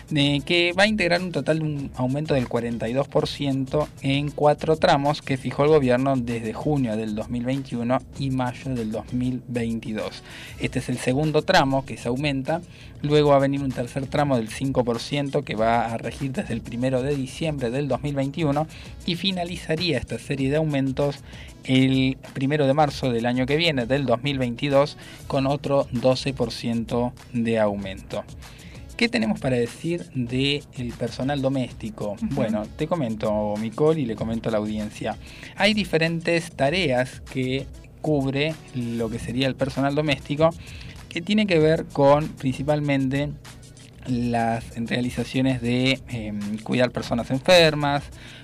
de 0.10 0.42
que 0.46 0.74
va 0.74 0.84
a 0.84 0.88
integrar 0.88 1.22
un 1.22 1.32
total 1.32 1.60
de 1.60 1.66
un 1.66 1.92
aumento 1.96 2.34
del 2.34 2.48
42% 2.48 3.88
en 4.02 4.32
cuatro 4.32 4.78
tramos 4.78 5.22
que 5.22 5.38
fijó 5.38 5.64
el 5.64 5.70
gobierno 5.70 6.16
desde 6.16 6.54
junio 6.54 6.96
del 6.96 7.16
2021 7.16 8.00
y 8.20 8.30
mayo 8.30 8.74
del 8.74 8.92
2022. 8.92 10.24
Este 10.60 10.80
es 10.80 10.90
el 10.90 10.98
segundo 10.98 11.42
tramo 11.42 11.86
que 11.86 11.98
se 11.98 12.08
aumenta, 12.08 12.62
luego 13.02 13.32
va 13.32 13.38
a 13.38 13.40
venir 13.40 13.62
un 13.62 13.72
tercer 13.72 14.08
tramo 14.08 14.38
del 14.38 14.50
5% 14.50 15.44
que 15.44 15.56
va 15.56 15.88
a 15.88 15.98
regir 15.98 16.32
desde 16.32 16.54
el 16.54 16.62
primero 16.62 17.02
de 17.02 17.16
diciembre 17.16 17.70
del 17.70 17.88
2021 17.88 18.68
y 19.06 19.16
finalizaría 19.16 19.98
esta 19.98 20.20
serie 20.20 20.50
de 20.50 20.58
aumentos 20.58 21.20
el 21.68 22.18
primero 22.34 22.66
de 22.66 22.74
marzo 22.74 23.12
del 23.12 23.26
año 23.26 23.46
que 23.46 23.58
viene, 23.58 23.86
del 23.86 24.06
2022, 24.06 24.98
con 25.28 25.48
otro 25.48 25.88
12% 25.90 27.12
de 27.34 27.60
aumento. 27.60 28.24
¿Qué 28.98 29.10
tenemos 29.10 29.40
para 29.40 29.58
decir 29.58 30.10
del 30.16 30.92
personal 30.98 31.40
doméstico? 31.40 32.16
Bueno, 32.32 32.64
te 32.78 32.88
comento, 32.88 33.54
Micol, 33.60 34.00
y 34.00 34.08
le 34.08 34.16
comento 34.16 34.50
a 34.50 34.52
la 34.52 34.58
audiencia. 34.58 35.16
Hay 35.56 35.76
diferentes 35.76 36.52
tareas 36.52 37.22
que 37.32 37.68
cubre 38.02 38.56
lo 38.74 39.08
que 39.12 39.20
sería 39.20 39.48
el 39.48 39.54
personal 39.54 39.94
doméstico, 39.94 40.50
que 41.10 41.22
tiene 41.22 41.46
que 41.46 41.60
ver 41.60 41.86
con 41.86 42.28
principalmente 42.30 43.30
las 44.08 44.64
realizaciones 44.76 45.62
de 45.62 46.00
eh, 46.10 46.34
cuidar 46.64 46.90
personas 46.90 47.30
enfermas, 47.30 48.04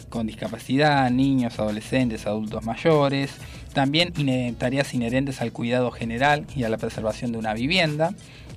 con 0.09 0.27
discapacidad, 0.27 1.09
niños, 1.09 1.57
adolescentes, 1.57 2.27
adultos 2.27 2.63
mayores, 2.63 3.31
también 3.73 4.13
tareas 4.55 4.93
inherentes 4.93 5.41
al 5.41 5.51
cuidado 5.51 5.89
general 5.89 6.45
y 6.55 6.63
a 6.63 6.69
la 6.69 6.77
preservación 6.77 7.31
de 7.31 7.39
una 7.39 7.55
vivienda, 7.55 8.13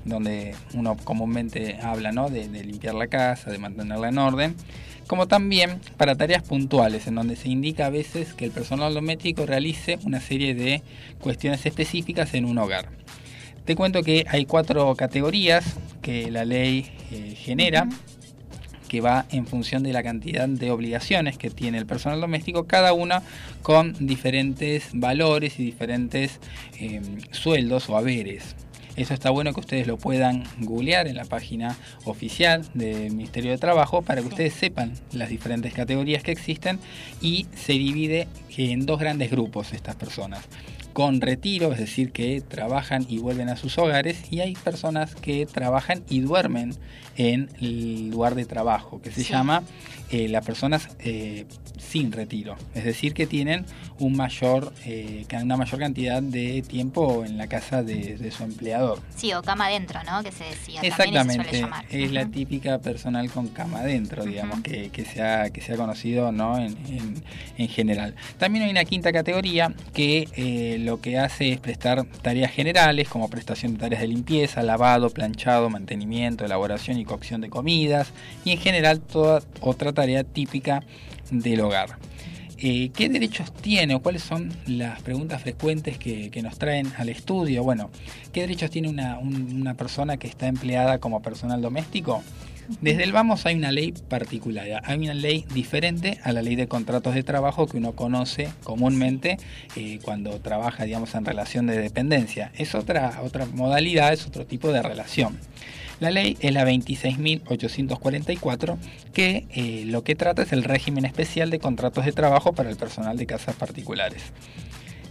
donde 0.07 0.55
uno 0.75 0.97
comúnmente 0.97 1.79
habla 1.83 2.13
¿no? 2.13 2.31
de, 2.31 2.49
de 2.49 2.65
limpiar 2.65 2.95
la 2.95 3.09
casa, 3.09 3.51
de 3.51 3.59
mantenerla 3.59 4.09
en 4.09 4.19
orden, 4.19 4.55
como 5.07 5.29
también 5.29 5.81
para 5.97 6.17
tareas 6.17 6.43
puntuales, 6.43 7.07
en 7.07 7.15
donde 7.15 7.37
se 7.37 7.49
indica 7.49 7.87
a 7.87 7.91
veces 7.91 8.35
que 8.35 8.45
el 8.45 8.51
personal 8.51 8.95
doméstico 8.95 9.47
realice 9.47 9.99
una 10.05 10.21
serie 10.21 10.55
de 10.55 10.83
cuestiones 11.21 11.65
específicas 11.67 12.35
en 12.35 12.45
un 12.45 12.59
hogar. 12.59 12.89
Te 13.65 13.75
cuento 13.75 14.03
que 14.03 14.25
hay 14.29 14.47
cuatro 14.47 14.95
categorías 14.95 15.77
que 16.03 16.31
la 16.31 16.45
ley 16.45 16.91
eh, 17.11 17.35
genera, 17.37 17.89
que 18.89 19.01
va 19.01 19.27
en 19.31 19.47
función 19.47 19.83
de 19.83 19.93
la 19.93 20.05
cantidad 20.05 20.49
de 20.49 20.71
obligaciones 20.71 21.37
que 21.37 21.51
tiene 21.51 21.79
el 21.79 21.87
personal 21.87 22.21
doméstico, 22.21 22.67
cada 22.67 22.93
una 22.93 23.23
con 23.63 24.07
diferentes 24.07 24.91
valores 24.93 25.59
y 25.59 25.65
diferentes 25.65 26.39
eh, 26.79 27.01
sueldos 27.33 27.89
o 27.89 27.97
haberes. 27.97 28.55
Eso 28.97 29.13
está 29.15 29.31
bueno 29.31 29.53
que 29.53 29.61
ustedes 29.61 29.87
lo 29.87 29.99
puedan 29.99 30.45
googlear 30.61 31.07
en 31.07 31.17
la 31.17 31.25
página 31.27 31.77
oficial 32.05 32.65
del 32.75 33.13
Ministerio 33.13 33.51
de 33.51 33.59
Trabajo 33.59 34.03
para 34.03 34.23
que 34.23 34.29
ustedes 34.29 34.55
sepan 34.55 34.93
las 35.13 35.29
diferentes 35.29 35.75
categorías 35.75 36.23
que 36.23 36.33
existen 36.33 36.79
y 37.21 37.47
se 37.55 37.75
divide 37.75 38.27
en 38.57 38.87
dos 38.87 38.99
grandes 38.99 39.31
grupos 39.31 39.73
estas 39.75 39.97
personas 39.97 40.45
con 40.95 41.21
retiro, 41.21 41.73
es 41.75 41.79
decir, 41.79 42.11
que 42.11 42.41
trabajan 42.41 43.05
y 43.07 43.19
vuelven 43.19 43.51
a 43.51 43.57
sus 43.59 43.77
hogares, 43.77 44.33
y 44.33 44.41
hay 44.41 44.55
personas 44.55 45.15
que 45.15 45.45
trabajan 45.45 46.03
y 46.09 46.21
duermen 46.21 46.75
en 47.19 47.51
el 47.61 48.09
lugar 48.09 48.35
de 48.35 48.47
trabajo, 48.47 49.03
que 49.03 49.11
se 49.11 49.23
Sí. 49.23 49.31
llama 49.31 49.63
eh, 50.11 50.27
las 50.29 50.47
personas 50.47 50.89
eh, 51.01 51.45
sin 51.79 52.13
retiro, 52.13 52.57
es 52.75 52.85
decir, 52.85 53.13
que 53.15 53.27
tienen 53.27 53.65
un 53.99 54.17
mayor, 54.17 54.73
eh, 54.85 55.25
una 55.43 55.57
mayor 55.57 55.79
cantidad 55.81 56.23
de 56.23 56.63
tiempo 56.63 57.25
en 57.25 57.39
la 57.39 57.47
casa 57.47 57.83
de, 57.83 58.17
de 58.17 58.31
su 58.31 58.45
empleador. 58.45 59.01
Sí, 59.15 59.33
o 59.33 59.43
cama 59.43 59.67
adentro, 59.67 60.01
¿no? 60.05 60.23
Que 60.23 60.33
se 60.33 60.45
decía 60.45 60.81
se 60.81 60.87
Exactamente, 60.89 61.45
suele 61.45 61.61
llamar. 61.61 61.85
es 61.91 62.13
la 62.13 62.27
típica 62.27 62.79
personal 62.79 63.31
con 63.31 63.49
cama 63.49 63.81
adentro, 63.81 64.25
digamos, 64.25 64.61
que, 64.61 64.91
que, 64.91 65.05
se 65.05 65.23
ha, 65.23 65.51
que 65.51 65.61
se 65.61 65.73
ha 65.73 65.77
conocido 65.77 66.33
¿no? 66.33 66.59
en, 66.59 66.77
en- 66.89 67.23
en 67.59 67.69
general. 67.69 68.15
También 68.39 68.65
hay 68.65 68.71
una 68.71 68.85
quinta 68.85 69.13
categoría 69.13 69.73
que 69.95 70.29
eh, 70.37 70.79
lo 70.81 71.01
que 71.01 71.19
hace 71.19 71.53
es 71.53 71.61
prestar 71.61 72.05
tareas 72.23 72.53
generales, 72.53 73.09
como 73.09 73.29
prestación 73.31 73.75
de 73.75 73.79
tareas 73.81 74.03
de 74.03 74.09
limpieza, 74.09 74.63
lavado, 74.63 75.11
planchado, 75.11 75.71
mantenimiento, 75.71 76.45
elaboración 76.45 76.99
y 76.99 77.05
cocción 77.05 77.41
de 77.41 77.49
comidas, 77.51 78.13
y 78.45 78.51
en 78.53 78.59
general 78.59 79.01
toda 79.01 79.43
otra 79.61 79.93
tarea 79.93 80.25
típica 80.25 80.83
del 81.31 81.61
hogar. 81.61 81.99
Eh, 82.59 82.91
¿Qué 82.95 83.11
derechos 83.11 83.53
tiene 83.53 83.95
o 83.95 84.01
cuáles 84.01 84.23
son 84.23 84.51
las 84.67 85.03
preguntas 85.03 85.43
frecuentes 85.43 85.99
que, 85.99 86.31
que 86.31 86.43
nos 86.43 86.59
traen 86.59 86.91
al 86.97 87.11
estudio? 87.11 87.63
Bueno, 87.63 87.91
¿qué 88.33 88.41
derechos 88.41 88.71
tiene 88.71 88.89
una, 88.89 89.19
un- 89.19 89.61
una 89.61 89.75
persona 89.75 90.17
que 90.17 90.27
está 90.27 90.47
empleada 90.47 90.99
como 90.99 91.21
personal 91.21 91.61
doméstico? 91.61 92.23
Desde 92.81 93.05
el 93.05 93.13
Vamos 93.13 93.47
hay 93.47 93.55
una 93.55 93.71
ley 93.71 93.93
particular, 94.09 94.67
hay 94.85 94.99
una 94.99 95.15
ley 95.15 95.45
diferente 95.55 96.19
a 96.25 96.33
la 96.33 96.43
ley 96.43 96.57
de 96.57 96.67
contratos 96.67 97.15
de 97.15 97.23
trabajo 97.23 97.67
que 97.69 97.77
uno 97.77 97.93
conoce 97.93 98.49
comúnmente 98.65 99.37
eh, 99.77 100.01
cuando 100.03 100.41
trabaja, 100.41 100.85
digamos, 100.85 101.15
en 101.15 101.25
relación 101.27 101.67
de 101.69 101.79
dependencia. 101.79 102.51
Es 102.57 102.75
otra, 102.75 103.21
otra 103.23 103.47
modalidad, 103.47 104.13
es 104.13 104.27
otro 104.27 104.47
tipo 104.47 104.73
de 104.73 104.83
relación. 104.83 105.39
La 106.01 106.11
ley 106.11 106.37
es 106.41 106.53
la 106.53 106.65
26.844 106.67 108.77
que 109.13 109.47
eh, 109.51 109.85
lo 109.87 110.03
que 110.05 110.15
trata 110.15 110.43
es 110.43 110.53
el 110.53 110.63
régimen 110.65 111.05
especial 111.07 111.51
de 111.51 111.59
contratos 111.59 112.05
de 112.05 112.13
trabajo 112.13 112.53
para 112.53 112.71
el 112.71 112.77
personal 112.77 113.17
de 113.17 113.27
casas 113.27 113.57
particulares. 113.57 114.23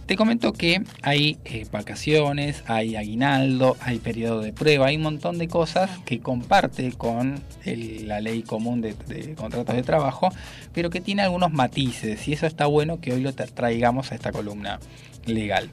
Te 0.06 0.14
comento 0.14 0.52
que 0.52 0.82
hay 1.02 1.36
eh, 1.44 1.66
vacaciones, 1.72 2.62
hay 2.68 2.94
aguinaldo, 2.94 3.76
hay 3.80 3.98
periodo 3.98 4.40
de 4.40 4.52
prueba, 4.52 4.86
hay 4.86 4.96
un 4.96 5.02
montón 5.02 5.36
de 5.38 5.48
cosas 5.48 5.90
que 6.04 6.20
comparte 6.20 6.92
con 6.92 7.40
la 7.64 8.20
ley 8.20 8.42
común 8.42 8.80
de, 8.80 8.94
de 9.08 9.34
contratos 9.34 9.74
de 9.74 9.82
trabajo, 9.82 10.28
pero 10.72 10.90
que 10.90 11.00
tiene 11.00 11.22
algunos 11.22 11.52
matices 11.52 12.28
y 12.28 12.34
eso 12.34 12.46
está 12.46 12.66
bueno 12.66 13.00
que 13.00 13.12
hoy 13.12 13.20
lo 13.22 13.32
tra- 13.32 13.50
traigamos 13.52 14.12
a 14.12 14.14
esta 14.14 14.30
columna 14.30 14.78
legal. 15.24 15.70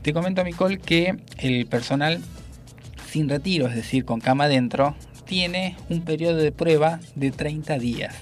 Te 0.00 0.14
comento, 0.14 0.42
Micol, 0.42 0.78
que 0.78 1.14
el 1.36 1.66
personal 1.66 2.22
sin 3.16 3.30
retiro, 3.30 3.66
es 3.66 3.74
decir, 3.74 4.04
con 4.04 4.20
cama 4.20 4.44
adentro, 4.44 4.94
tiene 5.24 5.74
un 5.88 6.02
periodo 6.02 6.36
de 6.36 6.52
prueba 6.52 7.00
de 7.14 7.30
30 7.30 7.78
días. 7.78 8.14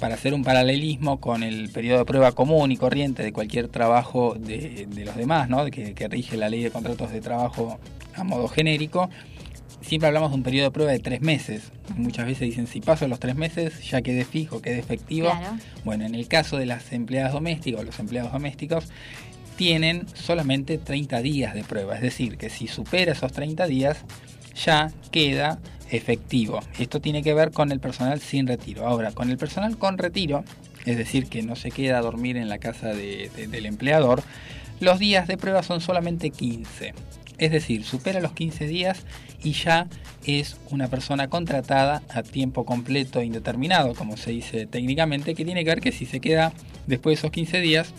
Para 0.00 0.14
hacer 0.14 0.32
un 0.32 0.44
paralelismo 0.44 1.20
con 1.20 1.42
el 1.42 1.68
periodo 1.68 1.98
de 1.98 2.04
prueba 2.06 2.32
común 2.32 2.72
y 2.72 2.78
corriente 2.78 3.22
de 3.22 3.34
cualquier 3.34 3.68
trabajo 3.68 4.34
de, 4.34 4.86
de 4.88 5.04
los 5.04 5.14
demás, 5.14 5.50
¿no? 5.50 5.66
que, 5.66 5.92
que 5.92 6.08
rige 6.08 6.38
la 6.38 6.48
ley 6.48 6.62
de 6.62 6.70
contratos 6.70 7.12
de 7.12 7.20
trabajo 7.20 7.78
a 8.14 8.24
modo 8.24 8.48
genérico, 8.48 9.10
siempre 9.82 10.06
hablamos 10.06 10.30
de 10.30 10.36
un 10.36 10.42
periodo 10.42 10.68
de 10.68 10.70
prueba 10.70 10.92
de 10.92 10.98
tres 10.98 11.20
meses. 11.20 11.70
Muchas 11.94 12.24
veces 12.24 12.48
dicen, 12.48 12.66
si 12.66 12.80
paso 12.80 13.06
los 13.08 13.20
tres 13.20 13.36
meses, 13.36 13.86
ya 13.90 14.00
quedé 14.00 14.24
fijo, 14.24 14.62
quedé 14.62 14.78
efectivo. 14.78 15.28
Claro. 15.28 15.58
Bueno, 15.84 16.06
en 16.06 16.14
el 16.14 16.28
caso 16.28 16.56
de 16.56 16.64
las 16.64 16.92
empleadas 16.94 17.34
domésticas 17.34 17.82
o 17.82 17.84
los 17.84 17.98
empleados 17.98 18.32
domésticos, 18.32 18.88
tienen 19.56 20.06
solamente 20.14 20.78
30 20.78 21.20
días 21.22 21.54
de 21.54 21.64
prueba. 21.64 21.94
Es 21.96 22.02
decir, 22.02 22.36
que 22.36 22.50
si 22.50 22.66
supera 22.68 23.12
esos 23.12 23.32
30 23.32 23.66
días, 23.66 23.98
ya 24.64 24.90
queda 25.10 25.58
efectivo. 25.90 26.60
Esto 26.78 27.00
tiene 27.00 27.22
que 27.22 27.34
ver 27.34 27.50
con 27.50 27.70
el 27.70 27.80
personal 27.80 28.20
sin 28.20 28.46
retiro. 28.46 28.86
Ahora, 28.86 29.12
con 29.12 29.30
el 29.30 29.36
personal 29.36 29.76
con 29.76 29.98
retiro, 29.98 30.44
es 30.86 30.96
decir, 30.96 31.26
que 31.26 31.42
no 31.42 31.54
se 31.56 31.70
queda 31.70 31.98
a 31.98 32.02
dormir 32.02 32.36
en 32.36 32.48
la 32.48 32.58
casa 32.58 32.88
de- 32.88 33.30
de- 33.36 33.46
del 33.46 33.66
empleador, 33.66 34.22
los 34.80 34.98
días 34.98 35.28
de 35.28 35.36
prueba 35.36 35.62
son 35.62 35.80
solamente 35.80 36.30
15. 36.30 36.94
Es 37.38 37.50
decir, 37.50 37.84
supera 37.84 38.20
los 38.20 38.32
15 38.32 38.66
días 38.66 39.00
y 39.42 39.52
ya 39.52 39.86
es 40.26 40.56
una 40.70 40.88
persona 40.88 41.28
contratada 41.28 42.02
a 42.08 42.22
tiempo 42.22 42.64
completo 42.64 43.20
e 43.20 43.24
indeterminado, 43.26 43.94
como 43.94 44.16
se 44.16 44.30
dice 44.30 44.66
técnicamente, 44.66 45.34
que 45.34 45.44
tiene 45.44 45.64
que 45.64 45.70
ver 45.70 45.80
que 45.80 45.92
si 45.92 46.06
se 46.06 46.20
queda 46.20 46.52
después 46.86 47.16
de 47.16 47.18
esos 47.20 47.32
15 47.32 47.60
días, 47.60 47.92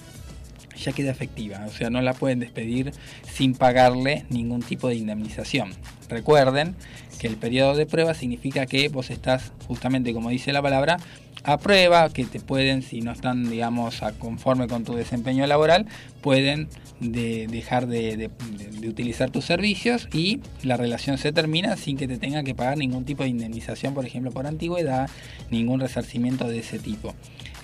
ya 0.78 0.92
queda 0.92 1.12
efectiva, 1.12 1.66
o 1.68 1.72
sea, 1.72 1.90
no 1.90 2.02
la 2.02 2.14
pueden 2.14 2.40
despedir 2.40 2.92
sin 3.32 3.54
pagarle 3.56 4.26
ningún 4.30 4.62
tipo 4.62 4.88
de 4.90 4.96
indemnización. 4.96 5.72
Recuerden 6.10 6.76
que 7.20 7.28
el 7.28 7.38
periodo 7.38 7.76
de 7.76 7.86
prueba 7.86 8.14
significa 8.14 8.66
que 8.66 8.90
vos 8.90 9.10
estás, 9.10 9.52
justamente 9.68 10.14
como 10.14 10.30
dice 10.30 10.52
la 10.54 10.62
palabra, 10.62 10.98
a 11.46 11.58
prueba, 11.58 12.10
que 12.10 12.24
te 12.24 12.40
pueden, 12.40 12.84
si 12.84 13.02
no 13.02 13.12
están, 13.12 13.50
digamos, 13.50 14.00
conforme 14.20 14.68
con 14.68 14.86
tu 14.86 14.94
desempeño 14.96 15.46
laboral, 15.46 15.86
pueden 16.22 16.70
de- 17.02 17.48
dejar 17.48 17.88
de, 17.88 18.16
de- 18.16 18.30
de- 18.58 18.80
de 18.80 18.88
utilizar 18.88 19.30
tus 19.30 19.44
servicios 19.44 20.08
y 20.14 20.40
la 20.62 20.78
relación 20.78 21.18
se 21.18 21.34
termina 21.34 21.76
sin 21.76 21.98
que 21.98 22.08
te 22.08 22.18
tenga 22.18 22.44
que 22.44 22.56
pagar 22.56 22.78
ningún 22.78 23.04
tipo 23.04 23.24
de 23.24 23.30
indemnización, 23.30 23.94
por 23.94 24.06
ejemplo, 24.06 24.32
por 24.32 24.48
antigüedad, 24.48 25.10
ningún 25.52 25.82
resarcimiento 25.82 26.48
de 26.48 26.60
ese 26.60 26.80
tipo. 26.80 27.14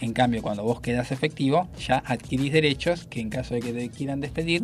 En 0.01 0.13
cambio, 0.13 0.41
cuando 0.41 0.63
vos 0.63 0.79
quedas 0.79 1.11
efectivo, 1.11 1.67
ya 1.77 2.01
adquirís 2.05 2.53
derechos 2.53 3.05
que 3.09 3.19
en 3.19 3.29
caso 3.29 3.53
de 3.53 3.59
que 3.59 3.73
te 3.73 3.89
quieran 3.89 4.21
despedir, 4.21 4.63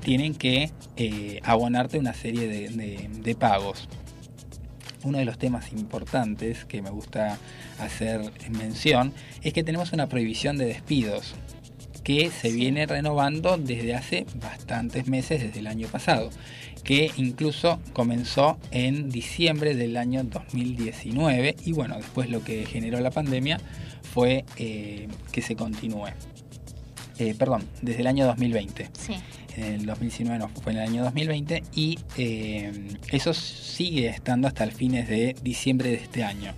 tienen 0.00 0.34
que 0.34 0.70
eh, 0.96 1.40
abonarte 1.42 1.98
una 1.98 2.12
serie 2.14 2.46
de- 2.48 2.68
de- 2.68 3.08
de 3.10 3.34
pagos. 3.34 3.88
Uno 5.02 5.18
de 5.18 5.24
los 5.24 5.38
temas 5.38 5.72
importantes 5.72 6.64
que 6.64 6.80
me 6.82 6.90
gusta 6.90 7.38
hacer 7.78 8.20
mención 8.50 9.12
es 9.42 9.52
que 9.52 9.62
tenemos 9.64 9.92
una 9.92 10.06
prohibición 10.08 10.56
de 10.58 10.66
despidos 10.66 11.34
que 12.02 12.30
se 12.30 12.52
viene 12.52 12.84
renovando 12.86 13.56
desde 13.56 13.94
hace 13.94 14.26
bastantes 14.36 15.06
meses, 15.08 15.40
desde 15.42 15.60
el 15.60 15.66
año 15.66 15.88
pasado, 15.88 16.28
que 16.84 17.10
incluso 17.16 17.80
comenzó 17.94 18.58
en 18.70 19.08
diciembre 19.10 19.74
del 19.74 19.96
año 19.96 20.22
2019 20.24 21.56
y 21.64 21.72
bueno, 21.72 21.96
después 21.96 22.30
lo 22.30 22.44
que 22.44 22.66
generó 22.66 23.00
la 23.00 23.10
pandemia 23.10 23.58
fue 24.12 24.44
eh, 24.58 25.08
que 25.32 25.42
se 25.42 25.56
continúe. 25.56 26.08
Eh, 27.18 27.34
perdón, 27.38 27.64
desde 27.80 28.00
el 28.02 28.06
año 28.08 28.26
2020 28.26 28.90
Sí. 28.98 29.14
en 29.56 29.64
el 29.64 29.86
2019 29.86 30.38
no, 30.38 30.48
fue 30.48 30.72
en 30.72 30.78
el 30.78 30.88
año 30.88 31.04
2020 31.04 31.62
y 31.74 31.98
eh, 32.18 32.72
eso 33.10 33.32
sigue 33.32 34.08
estando 34.08 34.48
hasta 34.48 34.64
el 34.64 34.72
fines 34.72 35.08
de 35.08 35.34
diciembre 35.42 35.90
de 35.90 35.96
este 35.96 36.22
año. 36.22 36.52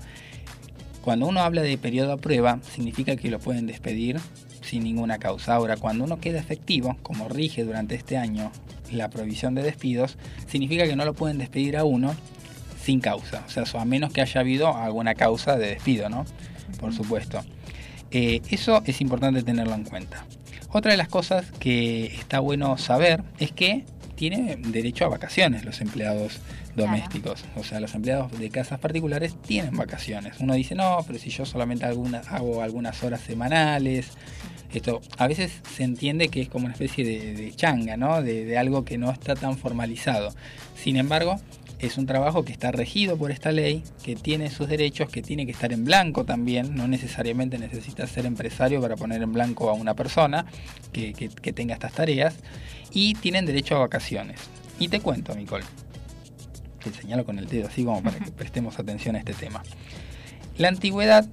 Cuando 1.02 1.28
uno 1.28 1.40
habla 1.40 1.62
de 1.62 1.78
periodo 1.78 2.12
a 2.12 2.16
prueba, 2.16 2.58
significa 2.74 3.14
que 3.14 3.30
lo 3.30 3.38
pueden 3.38 3.66
despedir 3.66 4.18
sin 4.62 4.82
ninguna 4.82 5.18
causa. 5.18 5.54
Ahora, 5.54 5.76
cuando 5.76 6.02
uno 6.02 6.18
queda 6.18 6.40
efectivo, 6.40 6.96
como 7.02 7.28
rige 7.28 7.62
durante 7.62 7.94
este 7.94 8.16
año 8.16 8.50
la 8.90 9.10
provisión 9.10 9.54
de 9.54 9.62
despidos, 9.62 10.16
significa 10.46 10.86
que 10.86 10.96
no 10.96 11.04
lo 11.04 11.14
pueden 11.14 11.38
despedir 11.38 11.76
a 11.76 11.84
uno 11.84 12.14
sin 12.82 13.00
causa, 13.00 13.42
o 13.46 13.50
sea, 13.50 13.64
a 13.80 13.84
menos 13.84 14.12
que 14.12 14.20
haya 14.20 14.40
habido 14.40 14.76
alguna 14.76 15.14
causa 15.14 15.56
de 15.56 15.68
despido, 15.68 16.08
¿no? 16.08 16.24
Por 16.78 16.92
supuesto. 16.92 17.44
Eh, 18.12 18.42
eso 18.50 18.82
es 18.86 19.00
importante 19.00 19.42
tenerlo 19.42 19.74
en 19.74 19.84
cuenta. 19.84 20.24
Otra 20.72 20.92
de 20.92 20.96
las 20.96 21.08
cosas 21.08 21.50
que 21.58 22.06
está 22.06 22.38
bueno 22.38 22.78
saber 22.78 23.24
es 23.38 23.50
que 23.50 23.84
tiene 24.14 24.56
derecho 24.56 25.04
a 25.04 25.08
vacaciones 25.08 25.64
los 25.64 25.80
empleados 25.80 26.40
domésticos. 26.74 27.44
O 27.56 27.64
sea, 27.64 27.80
los 27.80 27.94
empleados 27.94 28.36
de 28.38 28.50
casas 28.50 28.80
particulares 28.80 29.34
tienen 29.40 29.76
vacaciones. 29.76 30.36
Uno 30.40 30.54
dice, 30.54 30.74
no, 30.74 30.98
pero 31.06 31.18
si 31.18 31.30
yo 31.30 31.46
solamente 31.46 31.84
hago 31.84 32.62
algunas 32.62 33.02
horas 33.02 33.20
semanales. 33.20 34.10
Esto 34.72 35.00
a 35.18 35.26
veces 35.28 35.52
se 35.76 35.84
entiende 35.84 36.28
que 36.28 36.42
es 36.42 36.48
como 36.48 36.64
una 36.66 36.72
especie 36.74 37.04
de, 37.04 37.34
de 37.34 37.54
changa, 37.54 37.96
¿no? 37.96 38.22
De, 38.22 38.44
de 38.44 38.58
algo 38.58 38.84
que 38.84 38.98
no 38.98 39.10
está 39.10 39.34
tan 39.34 39.56
formalizado. 39.56 40.34
Sin 40.76 40.96
embargo, 40.96 41.36
es 41.78 41.98
un 41.98 42.06
trabajo 42.06 42.44
que 42.44 42.52
está 42.52 42.72
regido 42.72 43.16
por 43.16 43.30
esta 43.30 43.52
ley, 43.52 43.82
que 44.02 44.16
tiene 44.16 44.50
sus 44.50 44.66
derechos, 44.68 45.08
que 45.10 45.22
tiene 45.22 45.44
que 45.46 45.52
estar 45.52 45.72
en 45.72 45.84
blanco 45.84 46.24
también, 46.24 46.74
no 46.74 46.88
necesariamente 46.88 47.58
necesitas 47.58 48.10
ser 48.10 48.26
empresario 48.26 48.80
para 48.80 48.96
poner 48.96 49.22
en 49.22 49.32
blanco 49.32 49.68
a 49.70 49.74
una 49.74 49.94
persona 49.94 50.46
que, 50.92 51.12
que- 51.12 51.28
que 51.28 51.52
tenga 51.52 51.74
estas 51.74 51.92
tareas, 51.92 52.34
y 52.92 53.14
tienen 53.14 53.44
derecho 53.46 53.76
a 53.76 53.80
vacaciones. 53.80 54.40
Y 54.78 54.88
te 54.88 55.00
cuento, 55.00 55.34
Nicole, 55.34 55.64
te 56.82 56.92
señalo 56.92 57.24
con 57.24 57.38
el 57.38 57.46
dedo 57.46 57.68
así 57.68 57.84
como 57.84 58.02
para 58.02 58.18
que 58.18 58.30
prestemos 58.32 58.78
atención 58.78 59.16
a 59.16 59.18
este 59.18 59.34
tema. 59.34 59.62
La 60.56 60.68
antigüedad 60.68 61.26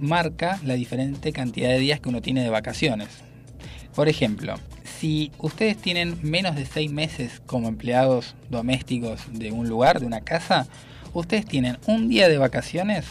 marca 0.00 0.58
la 0.64 0.74
diferente 0.74 1.32
cantidad 1.32 1.68
de 1.68 1.78
días 1.78 2.00
que 2.00 2.08
uno 2.08 2.22
tiene 2.22 2.42
de 2.42 2.50
vacaciones. 2.50 3.08
Por 3.94 4.08
ejemplo, 4.08 4.54
si 4.98 5.32
ustedes 5.38 5.76
tienen 5.76 6.18
menos 6.22 6.56
de 6.56 6.66
seis 6.66 6.90
meses 6.90 7.40
como 7.46 7.68
empleados 7.68 8.34
domésticos 8.48 9.22
de 9.32 9.50
un 9.52 9.68
lugar, 9.68 10.00
de 10.00 10.06
una 10.06 10.20
casa, 10.20 10.66
ustedes 11.12 11.46
tienen 11.46 11.78
un 11.86 12.08
día 12.08 12.28
de 12.28 12.38
vacaciones 12.38 13.06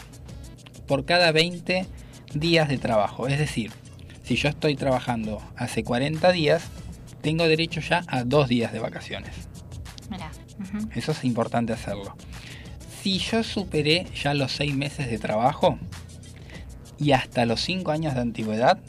por 0.87 1.05
cada 1.05 1.31
20 1.31 1.85
días 2.33 2.69
de 2.69 2.77
trabajo. 2.77 3.27
Es 3.27 3.39
decir, 3.39 3.71
si 4.23 4.35
yo 4.35 4.49
estoy 4.49 4.75
trabajando 4.75 5.41
hace 5.55 5.83
40 5.83 6.31
días, 6.31 6.63
tengo 7.21 7.47
derecho 7.47 7.81
ya 7.81 8.03
a 8.07 8.23
dos 8.23 8.47
días 8.47 8.71
de 8.71 8.79
vacaciones. 8.79 9.31
Eso 10.95 11.11
es 11.11 11.23
importante 11.23 11.73
hacerlo. 11.73 12.15
Si 13.01 13.17
yo 13.19 13.43
superé 13.43 14.05
ya 14.13 14.33
los 14.33 14.51
6 14.53 14.75
meses 14.75 15.09
de 15.09 15.17
trabajo 15.17 15.79
y 16.99 17.11
hasta 17.13 17.45
los 17.45 17.61
5 17.61 17.91
años 17.91 18.13
de 18.13 18.21
antigüedad, 18.21 18.79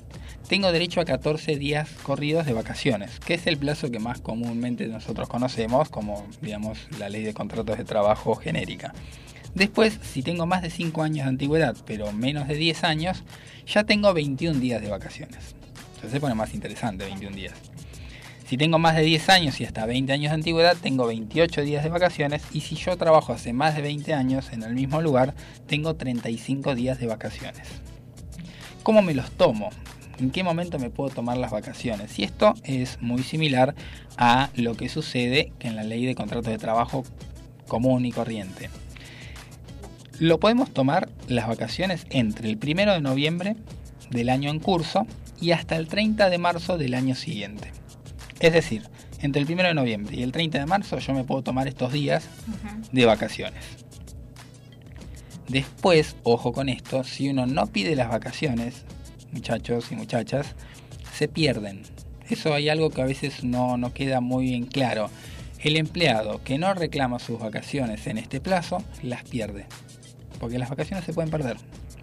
tengo 0.49 0.73
derecho 0.73 1.01
a 1.01 1.05
14 1.05 1.57
días 1.57 1.89
corridos 2.03 2.45
de 2.45 2.53
vacaciones, 2.53 3.21
que 3.21 3.35
es 3.35 3.47
el 3.47 3.57
plazo 3.57 3.91
que 3.91 4.01
más 4.01 4.21
comúnmente 4.21 4.89
nosotros 4.89 5.29
conocemos 5.29 5.89
como, 5.89 6.27
digamos, 6.43 6.79
la 6.99 7.09
ley 7.09 7.23
de 7.23 7.35
contratos 7.35 7.79
de 7.79 7.85
trabajo 7.85 8.35
genérica. 8.35 8.93
Después, 9.55 9.99
si 10.03 10.23
tengo 10.23 10.47
más 10.47 10.63
de 10.63 10.71
5 10.71 11.03
años 11.03 11.25
de 11.25 11.31
antigüedad, 11.31 11.77
pero 11.87 12.13
menos 12.13 12.49
de 12.49 12.55
10 12.55 12.85
años, 12.85 13.23
ya 13.67 13.85
tengo 13.85 14.13
21 14.13 14.59
días 14.59 14.83
de 14.83 14.89
vacaciones. 14.89 15.55
Entonces 15.91 16.11
se 16.11 16.21
pone 16.21 16.35
más 16.35 16.55
interesante 16.55 17.05
21 17.05 17.37
días. 17.37 17.55
Si 18.47 18.57
tengo 18.57 18.81
más 18.81 18.97
de 18.97 19.03
10 19.03 19.29
años 19.29 19.61
y 19.61 19.65
hasta 19.65 19.87
20 19.87 20.13
años 20.13 20.31
de 20.31 20.35
antigüedad, 20.35 20.77
tengo 20.77 21.07
28 21.07 21.63
días 21.63 21.85
de 21.85 21.91
vacaciones. 21.91 22.43
Y 22.53 22.63
si 22.63 22.75
yo 22.75 22.97
trabajo 22.97 23.33
hace 23.33 23.53
más 23.53 23.77
de 23.77 23.83
20 23.83 24.15
años 24.15 24.53
en 24.53 24.65
el 24.65 24.75
mismo 24.75 25.01
lugar, 25.01 25.35
tengo 25.69 25.95
35 25.95 26.75
días 26.75 26.99
de 26.99 27.07
vacaciones. 27.07 27.69
¿Cómo 28.83 29.03
me 29.03 29.15
los 29.15 29.31
tomo? 29.33 29.71
¿En 30.19 30.31
qué 30.31 30.43
momento 30.43 30.79
me 30.79 30.91
puedo 30.91 31.11
tomar 31.11 31.37
las 31.37 31.51
vacaciones? 31.51 32.19
Y 32.19 32.25
esto 32.25 32.55
es 32.65 33.01
muy 33.01 33.23
similar 33.23 33.75
a 34.17 34.51
lo 34.55 34.75
que 34.75 34.89
sucede 34.89 35.53
en 35.61 35.77
la 35.77 35.83
ley 35.83 36.07
de 36.07 36.15
contratos 36.15 36.51
de 36.51 36.59
trabajo 36.59 37.05
común 37.69 38.05
y 38.07 38.13
corriente. 38.13 38.71
Lo 40.19 40.41
podemos 40.41 40.71
tomar 40.73 41.09
las 41.29 41.49
vacaciones 41.49 42.07
entre 42.11 42.51
el 42.51 42.59
1 42.63 42.93
de 42.93 43.01
noviembre 43.01 43.57
del 44.11 44.29
año 44.29 44.51
en 44.51 44.61
curso 44.61 45.07
y 45.41 45.53
hasta 45.53 45.77
el 45.77 45.89
30 45.89 46.29
de 46.29 46.39
marzo 46.39 46.77
del 46.77 46.95
año 46.95 47.15
siguiente. 47.15 47.73
Es 48.41 48.53
decir, 48.53 48.83
entre 49.21 49.43
el 49.43 49.51
1 49.51 49.63
de 49.63 49.75
noviembre 49.75 50.17
y 50.17 50.23
el 50.23 50.33
30 50.33 50.59
de 50.59 50.67
marzo 50.67 50.99
yo 50.99 51.15
me 51.15 51.25
puedo 51.25 51.43
tomar 51.43 51.69
estos 51.69 51.93
días 51.93 52.29
de 52.93 53.07
vacaciones. 53.07 53.65
Después, 55.51 56.15
ojo 56.23 56.53
con 56.53 56.69
esto, 56.69 57.03
si 57.03 57.29
uno 57.29 57.45
no 57.45 57.67
pide 57.67 57.97
las 57.97 58.09
vacaciones, 58.09 58.85
muchachos 59.33 59.91
y 59.91 59.97
muchachas, 59.97 60.55
se 61.13 61.27
pierden. 61.27 61.83
Eso 62.29 62.55
hay 62.55 62.69
algo 62.69 62.91
que 62.91 63.03
a 63.03 63.05
veces 63.05 63.43
no, 63.43 63.77
no 63.77 63.93
queda 63.93 64.21
muy 64.21 64.45
bien 64.45 64.67
claro. 64.67 65.11
El 65.59 65.77
empleado 65.77 66.41
que 66.45 66.57
no 66.57 66.73
reclama 66.73 67.19
sus 67.19 67.41
vacaciones 67.41 68.07
en 68.07 68.19
este 68.19 68.41
plazo, 68.41 68.85
las 69.03 69.25
pierde. 69.25 69.67
Porque 70.39 70.57
las 70.57 70.71
vacaciones 70.71 71.05
se 71.05 71.13
pueden 71.13 71.33
perder. 71.33 71.57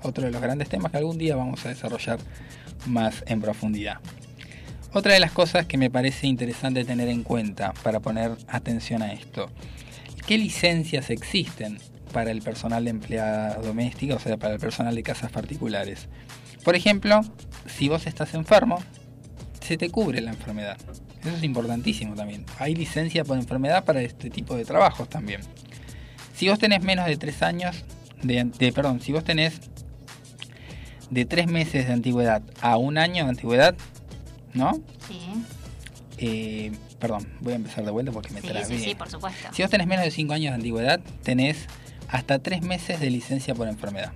Otro 0.03 0.25
de 0.25 0.31
los 0.31 0.41
grandes 0.41 0.67
temas 0.67 0.91
que 0.91 0.97
algún 0.97 1.17
día 1.17 1.37
vamos 1.37 1.65
a 1.65 1.69
desarrollar 1.69 2.19
más 2.85 3.23
en 3.27 3.39
profundidad. 3.39 3.99
Otra 4.91 5.13
de 5.13 5.21
las 5.21 5.31
cosas 5.31 5.65
que 5.67 5.77
me 5.77 5.89
parece 5.89 6.27
interesante 6.27 6.83
tener 6.83 7.07
en 7.07 7.23
cuenta 7.23 7.71
para 7.81 8.01
poner 8.01 8.31
atención 8.49 9.01
a 9.03 9.13
esto. 9.13 9.49
¿Qué 10.27 10.37
licencias 10.37 11.09
existen 11.09 11.77
para 12.11 12.31
el 12.31 12.41
personal 12.41 12.83
de 12.85 12.89
empleada 12.91 13.55
doméstica, 13.55 14.15
o 14.15 14.19
sea, 14.19 14.37
para 14.37 14.53
el 14.55 14.59
personal 14.59 14.95
de 14.95 15.03
casas 15.03 15.31
particulares? 15.31 16.07
Por 16.63 16.75
ejemplo, 16.75 17.21
si 17.65 17.87
vos 17.89 18.07
estás 18.07 18.33
enfermo, 18.33 18.79
se 19.61 19.77
te 19.77 19.89
cubre 19.89 20.21
la 20.21 20.31
enfermedad. 20.31 20.77
Eso 21.21 21.35
es 21.35 21.43
importantísimo 21.43 22.15
también. 22.15 22.45
Hay 22.59 22.75
licencia 22.75 23.23
por 23.23 23.37
enfermedad 23.37 23.83
para 23.85 24.01
este 24.01 24.29
tipo 24.29 24.55
de 24.55 24.65
trabajos 24.65 25.09
también. 25.09 25.41
Si 26.35 26.47
vos 26.49 26.59
tenés 26.59 26.81
menos 26.83 27.05
de 27.07 27.17
tres 27.17 27.41
años, 27.41 27.83
de, 28.23 28.45
de- 28.45 28.71
perdón, 28.71 29.01
si 29.01 29.11
vos 29.11 29.23
tenés 29.23 29.59
de 31.09 31.25
tres 31.25 31.47
meses 31.47 31.87
de 31.87 31.93
antigüedad 31.93 32.41
a 32.61 32.77
un 32.77 32.97
año 32.97 33.23
de 33.23 33.29
antigüedad, 33.29 33.75
¿no? 34.53 34.73
Sí. 35.07 35.19
Eh, 36.17 36.71
perdón, 36.99 37.27
voy 37.41 37.53
a 37.53 37.55
empezar 37.57 37.85
de 37.85 37.91
vuelta 37.91 38.11
porque 38.11 38.33
me 38.33 38.41
Sí, 38.41 38.47
trabé. 38.47 38.65
sí, 38.65 38.77
sí, 38.79 38.95
por 38.95 39.09
supuesto. 39.09 39.47
Si 39.53 39.61
vos 39.61 39.71
tenés 39.71 39.87
menos 39.87 40.03
de 40.05 40.11
5 40.11 40.33
años 40.33 40.51
de 40.51 40.55
antigüedad, 40.55 40.99
tenés 41.23 41.65
hasta 42.07 42.39
3 42.39 42.61
meses 42.61 42.99
de 42.99 43.09
licencia 43.09 43.55
por 43.55 43.67
enfermedad. 43.67 44.11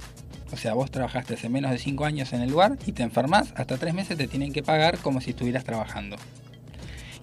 O 0.52 0.58
sea, 0.58 0.74
vos 0.74 0.92
trabajaste 0.92 1.36
hace 1.36 1.50
menos 1.50 1.72
de 1.72 1.78
5 1.78 2.06
años 2.06 2.34
en 2.34 2.42
el 2.42 2.52
lugar 2.52 2.78
y 2.86 2.92
te 2.92 3.04
enfermas, 3.04 3.54
hasta 3.56 3.78
3 3.78 3.94
meses 3.94 4.18
te 4.18 4.28
tienen 4.28 4.52
que 4.52 4.64
pagar 4.64 4.98
como 4.98 5.22
si 5.22 5.32
estuvieras 5.32 5.64
trabajando. 5.64 6.18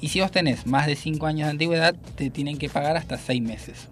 Y 0.00 0.08
si 0.08 0.20
vos 0.20 0.30
tenés 0.30 0.66
más 0.66 0.86
de 0.86 0.96
5 0.96 1.26
años 1.26 1.46
de 1.46 1.50
antigüedad, 1.50 1.94
te 2.14 2.30
tienen 2.30 2.56
que 2.56 2.68
pagar 2.68 2.96
hasta 2.96 3.18
6 3.18 3.42
meses. 3.42 3.88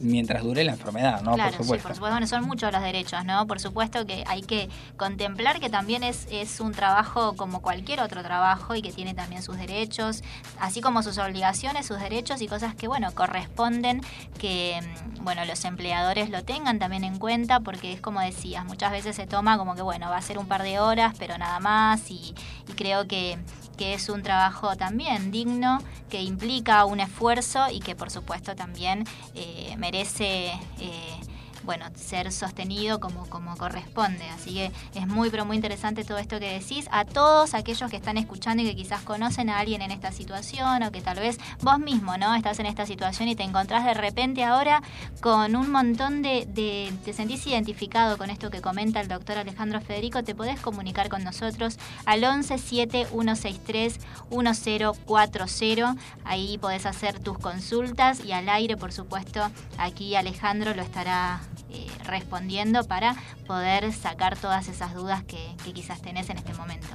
Mientras 0.00 0.42
dure 0.42 0.64
la 0.64 0.72
enfermedad, 0.72 1.22
¿no? 1.22 1.34
claro, 1.34 1.56
por 1.56 1.64
supuesto. 1.64 1.76
sí, 1.76 1.82
por 1.82 1.94
supuesto. 1.94 2.14
Bueno, 2.14 2.26
son 2.26 2.44
muchos 2.44 2.72
los 2.72 2.82
derechos, 2.82 3.24
¿no? 3.24 3.46
Por 3.46 3.60
supuesto 3.60 4.06
que 4.06 4.24
hay 4.26 4.42
que 4.42 4.68
contemplar 4.96 5.60
que 5.60 5.68
también 5.68 6.02
es, 6.02 6.26
es 6.30 6.60
un 6.60 6.72
trabajo 6.72 7.36
como 7.36 7.60
cualquier 7.60 8.00
otro 8.00 8.22
trabajo 8.22 8.74
y 8.74 8.82
que 8.82 8.92
tiene 8.92 9.14
también 9.14 9.42
sus 9.42 9.56
derechos, 9.56 10.22
así 10.58 10.80
como 10.80 11.02
sus 11.02 11.18
obligaciones, 11.18 11.86
sus 11.86 12.00
derechos 12.00 12.40
y 12.42 12.48
cosas 12.48 12.74
que, 12.74 12.88
bueno, 12.88 13.12
corresponden 13.14 14.00
que, 14.38 14.80
mm, 14.80 15.24
bueno, 15.24 15.44
los 15.44 15.64
empleadores 15.64 16.30
lo 16.30 16.42
tengan 16.44 16.78
también 16.78 17.04
en 17.04 17.18
cuenta 17.18 17.60
porque 17.60 17.92
es 17.92 18.00
como 18.00 18.20
decías, 18.20 18.64
muchas 18.64 18.92
veces 18.92 19.16
se 19.16 19.26
toma 19.26 19.58
como 19.58 19.74
que, 19.74 19.82
bueno, 19.82 20.08
va 20.08 20.16
a 20.16 20.22
ser 20.22 20.38
un 20.38 20.46
par 20.46 20.62
de 20.62 20.80
horas, 20.80 21.14
pero 21.18 21.36
nada 21.38 21.60
más 21.60 22.10
y, 22.10 22.34
y 22.68 22.72
creo 22.72 23.06
que 23.06 23.38
que 23.80 23.94
es 23.94 24.10
un 24.10 24.22
trabajo 24.22 24.76
también 24.76 25.30
digno, 25.30 25.78
que 26.10 26.20
implica 26.20 26.84
un 26.84 27.00
esfuerzo 27.00 27.70
y 27.72 27.80
que 27.80 27.96
por 27.96 28.10
supuesto 28.10 28.54
también 28.54 29.06
eh, 29.34 29.74
merece 29.78 30.52
eh, 30.78 31.20
bueno, 31.64 31.86
ser 31.94 32.32
sostenido 32.32 33.00
como, 33.00 33.26
como 33.28 33.56
corresponde. 33.56 34.24
Así 34.30 34.54
que 34.54 34.72
es 34.94 35.06
muy, 35.06 35.30
pero 35.30 35.44
muy 35.44 35.56
interesante 35.56 36.04
todo 36.04 36.18
esto 36.18 36.38
que 36.38 36.52
decís. 36.58 36.88
A 36.90 37.04
todos 37.04 37.54
aquellos 37.54 37.90
que 37.90 37.96
están 37.96 38.16
escuchando 38.16 38.62
y 38.62 38.66
que 38.66 38.76
quizás 38.76 39.02
conocen 39.02 39.50
a 39.50 39.58
alguien 39.58 39.82
en 39.82 39.90
esta 39.90 40.12
situación 40.12 40.82
o 40.82 40.92
que 40.92 41.00
tal 41.00 41.18
vez 41.18 41.38
vos 41.62 41.78
mismo, 41.78 42.16
¿no? 42.16 42.34
Estás 42.34 42.58
en 42.58 42.66
esta 42.66 42.86
situación 42.86 43.28
y 43.28 43.36
te 43.36 43.42
encontrás 43.42 43.84
de 43.84 43.94
repente 43.94 44.44
ahora 44.44 44.82
con 45.20 45.56
un 45.56 45.70
montón 45.70 46.22
de, 46.22 46.46
de 46.46 46.92
te 47.04 47.12
sentís 47.12 47.46
identificado 47.46 48.16
con 48.18 48.30
esto 48.30 48.50
que 48.50 48.60
comenta 48.60 49.00
el 49.00 49.08
doctor 49.08 49.38
Alejandro 49.38 49.80
Federico, 49.80 50.22
te 50.22 50.34
podés 50.34 50.60
comunicar 50.60 51.08
con 51.08 51.24
nosotros 51.24 51.78
al 52.06 52.24
11 52.24 52.58
163 52.58 54.00
1040. 54.30 55.96
Ahí 56.24 56.58
podés 56.58 56.86
hacer 56.86 57.18
tus 57.18 57.38
consultas 57.38 58.24
y 58.24 58.32
al 58.32 58.48
aire, 58.48 58.76
por 58.76 58.92
supuesto, 58.92 59.50
aquí 59.78 60.14
Alejandro 60.14 60.74
lo 60.74 60.82
estará 60.82 61.40
eh, 61.70 61.86
respondiendo 62.04 62.84
para 62.84 63.14
poder 63.46 63.92
sacar 63.92 64.36
todas 64.36 64.68
esas 64.68 64.94
dudas 64.94 65.22
que, 65.24 65.38
que 65.64 65.72
quizás 65.72 66.00
tenés 66.02 66.30
en 66.30 66.38
este 66.38 66.52
momento. 66.54 66.86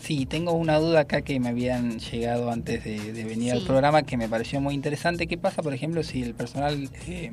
Sí, 0.00 0.24
tengo 0.24 0.52
una 0.52 0.78
duda 0.78 1.00
acá 1.00 1.22
que 1.22 1.40
me 1.40 1.48
habían 1.48 1.98
llegado 1.98 2.52
antes 2.52 2.84
de, 2.84 3.12
de 3.12 3.24
venir 3.24 3.52
al 3.52 3.62
programa 3.62 4.04
que 4.04 4.16
me 4.16 4.28
pareció 4.28 4.60
muy 4.60 4.72
interesante. 4.72 5.26
¿Qué 5.26 5.36
pasa, 5.36 5.62
por 5.62 5.74
ejemplo, 5.74 6.04
si 6.04 6.22
el 6.22 6.32
personal, 6.32 6.88
eh, 7.08 7.32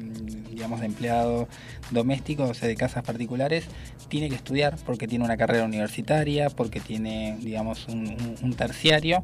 digamos, 0.49 0.79
de 0.79 0.87
empleado 0.87 1.47
doméstico, 1.91 2.45
o 2.45 2.53
sea, 2.55 2.67
de 2.67 2.75
casas 2.75 3.03
particulares, 3.03 3.65
tiene 4.07 4.27
que 4.29 4.35
estudiar 4.35 4.75
porque 4.87 5.07
tiene 5.07 5.23
una 5.23 5.37
carrera 5.37 5.65
universitaria, 5.65 6.49
porque 6.49 6.79
tiene, 6.79 7.37
digamos, 7.41 7.87
un, 7.89 8.07
un- 8.07 8.35
un 8.41 8.53
terciario? 8.55 9.23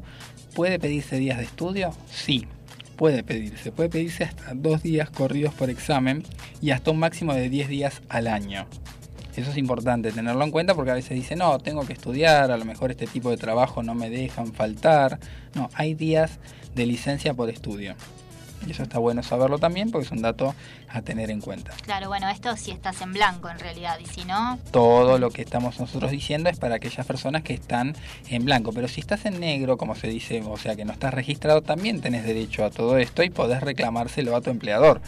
¿Puede 0.54 0.78
pedirse 0.78 1.16
días 1.16 1.38
de 1.38 1.44
estudio? 1.44 1.90
Sí, 2.08 2.46
puede 3.00 3.24
pedirse. 3.24 3.72
Puede 3.72 3.88
pedirse 3.88 4.24
hasta 4.24 4.52
dos 4.52 4.82
días 4.82 5.08
corridos 5.08 5.54
por 5.54 5.70
examen 5.70 6.22
y 6.60 6.72
hasta 6.72 6.90
un 6.90 6.98
máximo 6.98 7.32
de 7.32 7.48
10 7.48 7.70
días 7.70 8.02
al 8.10 8.26
año. 8.26 8.66
Eso 9.34 9.50
es 9.50 9.56
importante 9.56 10.12
tenerlo 10.12 10.44
en 10.44 10.50
cuenta 10.50 10.74
porque 10.74 10.90
a 10.90 10.94
veces 10.94 11.12
dicen, 11.12 11.38
no, 11.38 11.58
tengo 11.60 11.86
que 11.86 11.94
estudiar, 11.94 12.50
a 12.50 12.58
lo 12.58 12.66
mejor 12.66 12.90
este 12.90 13.06
tipo 13.06 13.30
de 13.30 13.38
trabajo 13.38 13.82
no 13.82 13.94
me 13.94 14.10
dejan 14.10 14.52
faltar. 14.52 15.18
No, 15.54 15.70
hay 15.72 15.94
días 15.94 16.40
de 16.74 16.84
licencia 16.84 17.32
por 17.32 17.48
estudio. 17.48 17.94
Y 18.66 18.72
eso 18.72 18.82
está 18.82 18.98
bueno 18.98 19.22
saberlo 19.22 19.58
también 19.58 19.90
porque 19.90 20.06
es 20.06 20.12
un 20.12 20.22
dato 20.22 20.54
a 20.88 21.02
tener 21.02 21.30
en 21.30 21.40
cuenta. 21.40 21.72
Claro, 21.82 22.08
bueno, 22.08 22.28
esto 22.28 22.56
si 22.56 22.70
estás 22.70 23.00
en 23.00 23.12
blanco 23.12 23.48
en 23.48 23.58
realidad 23.58 23.98
y 24.00 24.06
si 24.06 24.24
no, 24.24 24.58
Todo 24.70 25.18
lo 25.18 25.30
que 25.30 25.42
estamos 25.42 25.80
nosotros 25.80 26.10
diciendo 26.10 26.50
es 26.50 26.58
para 26.58 26.76
aquellas 26.76 27.06
personas 27.06 27.42
que 27.42 27.54
están 27.54 27.94
en 28.28 28.44
blanco. 28.44 28.72
Pero 28.72 28.88
si 28.88 29.00
estás 29.00 29.24
en 29.24 29.40
negro, 29.40 29.76
como 29.76 29.94
se 29.94 30.08
dice, 30.08 30.42
o 30.46 30.56
sea 30.56 30.76
que 30.76 30.84
no 30.84 30.92
estás 30.92 31.14
registrado, 31.14 31.62
también 31.62 32.00
tenés 32.00 32.24
derecho 32.24 32.64
a 32.64 32.70
todo 32.70 32.98
esto 32.98 33.22
y 33.22 33.30
podés 33.30 33.60
reclamárselo 33.62 34.36
a 34.36 34.40
tu 34.40 34.50
empleador. 34.50 35.00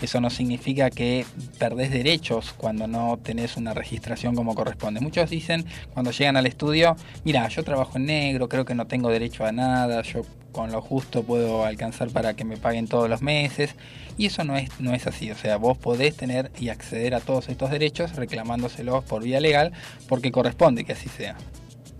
Eso 0.00 0.20
no 0.20 0.30
significa 0.30 0.90
que 0.90 1.26
perdés 1.58 1.90
derechos 1.90 2.54
cuando 2.56 2.86
no 2.86 3.18
tenés 3.20 3.56
una 3.56 3.74
registración 3.74 4.36
como 4.36 4.54
corresponde. 4.54 5.00
Muchos 5.00 5.28
dicen 5.28 5.66
cuando 5.92 6.12
llegan 6.12 6.36
al 6.36 6.46
estudio, 6.46 6.96
mira, 7.24 7.48
yo 7.48 7.64
trabajo 7.64 7.98
en 7.98 8.06
negro, 8.06 8.48
creo 8.48 8.64
que 8.64 8.76
no 8.76 8.86
tengo 8.86 9.10
derecho 9.10 9.44
a 9.44 9.50
nada, 9.50 10.02
yo 10.02 10.22
con 10.58 10.72
lo 10.72 10.80
justo 10.82 11.22
puedo 11.22 11.64
alcanzar 11.64 12.08
para 12.08 12.34
que 12.34 12.44
me 12.44 12.56
paguen 12.56 12.88
todos 12.88 13.08
los 13.08 13.22
meses. 13.22 13.76
Y 14.16 14.26
eso 14.26 14.42
no 14.42 14.56
es, 14.56 14.68
no 14.80 14.92
es 14.92 15.06
así. 15.06 15.30
O 15.30 15.36
sea, 15.36 15.56
vos 15.56 15.78
podés 15.78 16.16
tener 16.16 16.50
y 16.58 16.70
acceder 16.70 17.14
a 17.14 17.20
todos 17.20 17.48
estos 17.48 17.70
derechos 17.70 18.16
reclamándoselos 18.16 19.04
por 19.04 19.22
vía 19.22 19.38
legal 19.38 19.70
porque 20.08 20.32
corresponde 20.32 20.82
que 20.82 20.94
así 20.94 21.08
sea. 21.08 21.36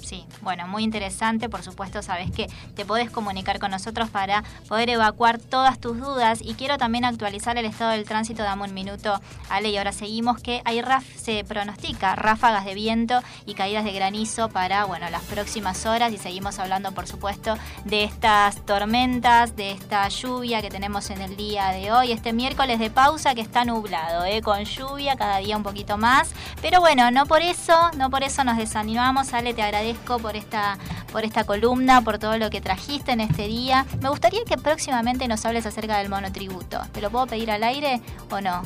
Sí, 0.02 0.24
bueno, 0.42 0.66
muy 0.68 0.84
interesante. 0.84 1.48
Por 1.48 1.62
supuesto, 1.62 2.02
sabes 2.02 2.30
que 2.30 2.46
te 2.74 2.84
podés 2.84 3.10
comunicar 3.10 3.58
con 3.58 3.70
nosotros 3.70 4.08
para 4.08 4.44
poder 4.68 4.90
evacuar 4.90 5.38
todas 5.38 5.78
tus 5.78 5.98
dudas. 5.98 6.40
Y 6.42 6.54
quiero 6.54 6.78
también 6.78 7.04
actualizar 7.04 7.58
el 7.58 7.66
estado 7.66 7.90
del 7.90 8.04
tránsito. 8.04 8.42
Dame 8.42 8.64
un 8.64 8.74
minuto, 8.74 9.20
Ale, 9.50 9.70
y 9.70 9.76
ahora 9.76 9.92
seguimos. 9.92 10.40
Que 10.40 10.62
hay 10.64 10.80
raf 10.82 11.04
se 11.16 11.44
pronostica 11.44 12.14
ráfagas 12.14 12.64
de 12.64 12.74
viento 12.74 13.20
y 13.44 13.54
caídas 13.54 13.84
de 13.84 13.92
granizo 13.92 14.48
para 14.48 14.84
bueno 14.84 15.10
las 15.10 15.22
próximas 15.22 15.84
horas. 15.84 16.12
Y 16.12 16.18
seguimos 16.18 16.58
hablando, 16.58 16.92
por 16.92 17.06
supuesto, 17.06 17.56
de 17.84 18.04
estas 18.04 18.64
tormentas, 18.64 19.56
de 19.56 19.72
esta 19.72 20.08
lluvia 20.08 20.62
que 20.62 20.70
tenemos 20.70 21.10
en 21.10 21.20
el 21.20 21.36
día 21.36 21.70
de 21.70 21.92
hoy. 21.92 22.12
Este 22.12 22.32
miércoles 22.32 22.78
de 22.78 22.90
pausa 22.90 23.34
que 23.34 23.40
está 23.40 23.64
nublado, 23.64 24.24
¿eh? 24.24 24.42
con 24.42 24.64
lluvia 24.64 25.16
cada 25.16 25.38
día 25.38 25.56
un 25.56 25.62
poquito 25.62 25.98
más. 25.98 26.30
Pero 26.62 26.80
bueno, 26.80 27.10
no 27.10 27.26
por 27.26 27.42
eso, 27.42 27.90
no 27.96 28.10
por 28.10 28.22
eso 28.22 28.44
nos 28.44 28.56
desanimamos. 28.56 29.34
Ale, 29.34 29.54
te 29.54 29.62
agradezco 29.62 29.87
por 29.96 30.36
esta, 30.36 30.78
por 31.12 31.24
esta 31.24 31.44
columna, 31.44 32.02
por 32.02 32.18
todo 32.18 32.36
lo 32.38 32.50
que 32.50 32.60
trajiste 32.60 33.12
en 33.12 33.20
este 33.20 33.46
día. 33.46 33.86
Me 34.02 34.08
gustaría 34.08 34.40
que 34.46 34.56
próximamente 34.56 35.28
nos 35.28 35.44
hables 35.46 35.66
acerca 35.66 35.98
del 35.98 36.08
monotributo. 36.08 36.80
¿Te 36.92 37.00
lo 37.00 37.10
puedo 37.10 37.26
pedir 37.26 37.50
al 37.50 37.62
aire 37.64 38.00
o 38.30 38.40
no? 38.40 38.62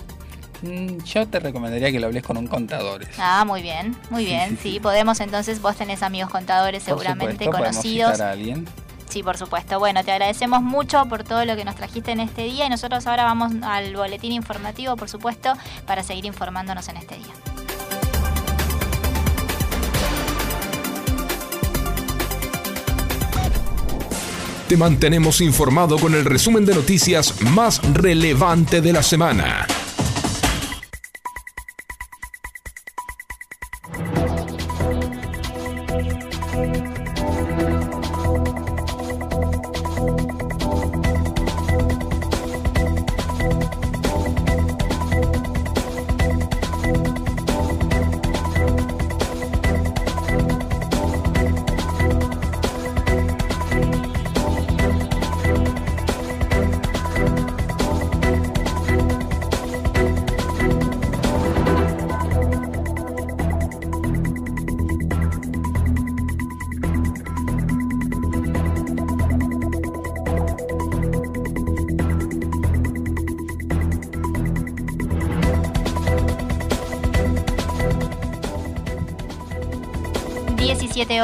Mm, 0.63 0.99
Yo 1.05 1.27
te 1.29 1.41
recomendaría 1.41 1.91
que 1.91 1.99
lo 2.01 2.07
hables 2.07 2.23
con 2.23 2.37
un 2.37 2.47
contador. 2.47 3.07
Ah, 3.19 3.45
muy 3.45 3.63
bien, 3.63 3.97
muy 4.11 4.25
bien. 4.25 4.51
sí, 4.51 4.57
Sí, 4.63 4.73
sí. 4.75 4.81
podemos 4.81 5.19
entonces, 5.21 5.61
vos 5.61 5.77
tenés 5.77 6.03
amigos 6.03 6.31
contadores 6.31 6.85
Por 6.85 6.99
seguramente 6.99 7.45
supuesto, 7.45 7.65
conocidos. 7.65 8.21
a 8.21 8.31
alguien. 8.31 8.67
Sí, 9.09 9.23
por 9.23 9.37
supuesto. 9.37 9.79
Bueno, 9.79 10.03
te 10.05 10.13
agradecemos 10.13 10.63
mucho 10.63 11.05
por 11.07 11.23
todo 11.25 11.45
lo 11.45 11.55
que 11.55 11.65
nos 11.67 11.75
trajiste 11.75 12.13
en 12.13 12.21
este 12.21 12.45
día 12.45 12.65
y 12.67 12.71
nosotros 12.71 13.07
ahora 13.07 13.25
vamos 13.25 13.53
al 13.63 13.95
boletín 13.95 14.33
informativo, 14.33 14.97
por 14.97 15.09
supuesto, 15.11 15.53
para 15.87 16.03
seguir 16.03 16.25
informándonos 16.25 16.89
en 16.89 16.97
este 16.97 17.17
día. 17.17 17.62
Te 24.73 24.79
mantenemos 24.79 25.43
informado 25.43 25.99
con 25.99 26.15
el 26.15 26.25
resumen 26.25 26.65
de 26.65 26.75
noticias 26.75 27.43
más 27.43 27.83
relevante 27.93 28.81
de 28.81 28.95
la 28.95 29.03
semana. 29.03 29.67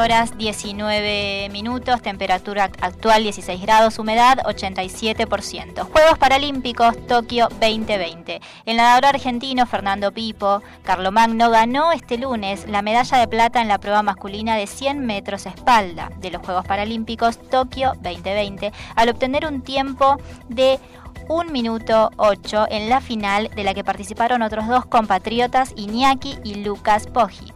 Horas 0.08 0.38
19 0.38 1.50
minutos, 1.52 2.00
temperatura 2.00 2.70
actual 2.80 3.24
16 3.24 3.60
grados, 3.60 3.98
humedad 3.98 4.38
87%. 4.38 5.82
Juegos 5.82 6.18
Paralímpicos 6.18 6.96
Tokio 7.06 7.48
2020. 7.60 8.40
El 8.64 8.78
nadador 8.78 9.04
argentino 9.04 9.66
Fernando 9.66 10.10
Pipo 10.10 10.62
Carlomagno 10.82 11.50
ganó 11.50 11.92
este 11.92 12.16
lunes 12.16 12.66
la 12.66 12.80
medalla 12.80 13.18
de 13.18 13.28
plata 13.28 13.60
en 13.60 13.68
la 13.68 13.76
prueba 13.76 14.02
masculina 14.02 14.56
de 14.56 14.66
100 14.66 15.04
metros 15.04 15.44
espalda 15.44 16.10
de 16.20 16.30
los 16.30 16.40
Juegos 16.40 16.64
Paralímpicos 16.64 17.38
Tokio 17.50 17.92
2020 18.00 18.72
al 18.96 19.10
obtener 19.10 19.44
un 19.44 19.60
tiempo 19.60 20.16
de 20.48 20.80
1 21.28 21.50
minuto 21.50 22.12
8 22.16 22.68
en 22.70 22.88
la 22.88 23.02
final 23.02 23.50
de 23.54 23.62
la 23.62 23.74
que 23.74 23.84
participaron 23.84 24.40
otros 24.40 24.68
dos 24.68 24.86
compatriotas 24.86 25.74
Iñaki 25.76 26.38
y 26.44 26.64
Lucas 26.64 27.06
Poggi. 27.06 27.52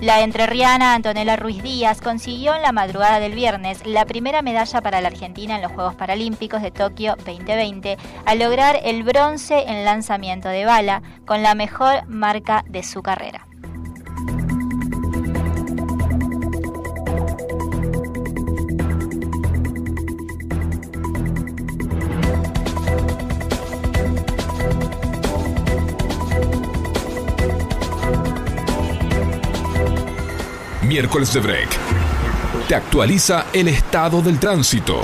La 0.00 0.20
entrerriana 0.22 0.94
Antonella 0.94 1.36
Ruiz 1.36 1.62
Díaz 1.62 2.00
consiguió 2.00 2.54
en 2.54 2.62
la 2.62 2.72
madrugada 2.72 3.20
del 3.20 3.34
viernes 3.34 3.86
la 3.86 4.04
primera 4.04 4.42
medalla 4.42 4.80
para 4.80 5.00
la 5.00 5.08
Argentina 5.08 5.56
en 5.56 5.62
los 5.62 5.72
Juegos 5.72 5.94
Paralímpicos 5.94 6.62
de 6.62 6.70
Tokio 6.70 7.16
2020 7.24 7.96
al 8.24 8.38
lograr 8.38 8.80
el 8.82 9.02
bronce 9.04 9.64
en 9.68 9.84
lanzamiento 9.84 10.48
de 10.48 10.64
bala 10.64 11.02
con 11.24 11.42
la 11.42 11.54
mejor 11.54 12.06
marca 12.08 12.64
de 12.68 12.82
su 12.82 13.02
carrera. 13.02 13.46
Miércoles 30.92 31.32
de 31.32 31.40
Break. 31.40 31.70
Te 32.68 32.74
actualiza 32.74 33.46
el 33.54 33.68
estado 33.68 34.20
del 34.20 34.38
tránsito. 34.38 35.00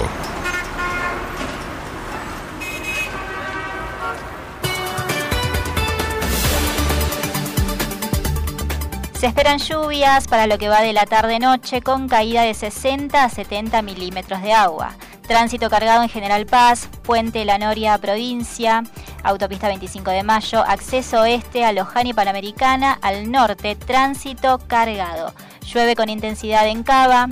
Se 9.19 9.29
esperan 9.29 9.59
lluvias 9.61 10.29
para 10.29 10.47
lo 10.47 10.59
que 10.59 10.69
va 10.69 10.83
de 10.83 10.93
la 10.93 11.07
tarde-noche 11.07 11.81
con 11.81 12.07
caída 12.07 12.43
de 12.43 12.53
60 12.53 13.25
a 13.25 13.31
70 13.31 13.81
milímetros 13.81 14.43
de 14.43 14.53
agua. 14.53 14.95
Tránsito 15.27 15.71
cargado 15.71 16.03
en 16.03 16.11
General 16.11 16.45
Paz, 16.45 16.91
Puente 17.03 17.47
La 17.47 17.57
Noria, 17.57 17.97
provincia, 17.97 18.83
autopista 19.23 19.69
25 19.69 20.11
de 20.11 20.23
Mayo, 20.23 20.63
acceso 20.67 21.23
oeste 21.23 21.65
a 21.65 21.73
Loján 21.73 22.07
y 22.07 22.13
Panamericana, 22.13 22.99
al 23.01 23.33
norte, 23.33 23.75
tránsito 23.75 24.59
cargado. 24.67 25.33
Llueve 25.73 25.97
con 25.97 26.09
intensidad 26.09 26.67
en 26.67 26.83
Cava, 26.83 27.29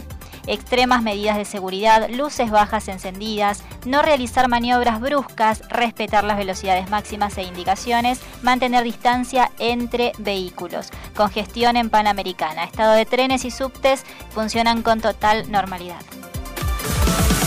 extremas 0.46 1.02
medidas 1.02 1.38
de 1.38 1.46
seguridad, 1.46 2.08
luces 2.10 2.50
bajas 2.50 2.88
encendidas, 2.88 3.62
no 3.86 4.02
realizar 4.02 4.48
maniobras 4.48 5.00
bruscas, 5.00 5.62
respetar 5.70 6.22
las 6.24 6.36
velocidades 6.36 6.90
máximas 6.90 7.38
e 7.38 7.44
indicaciones, 7.44 8.20
mantener 8.42 8.84
distancia 8.84 9.50
entre 9.58 10.12
vehículos. 10.18 10.90
Congestión 11.14 11.76
en 11.76 11.88
Panamericana. 11.88 12.64
Estado 12.64 12.92
de 12.92 13.06
trenes 13.06 13.44
y 13.46 13.50
subtes 13.50 14.04
funcionan 14.30 14.82
con 14.82 15.00
total 15.00 15.50
normalidad. 15.50 16.02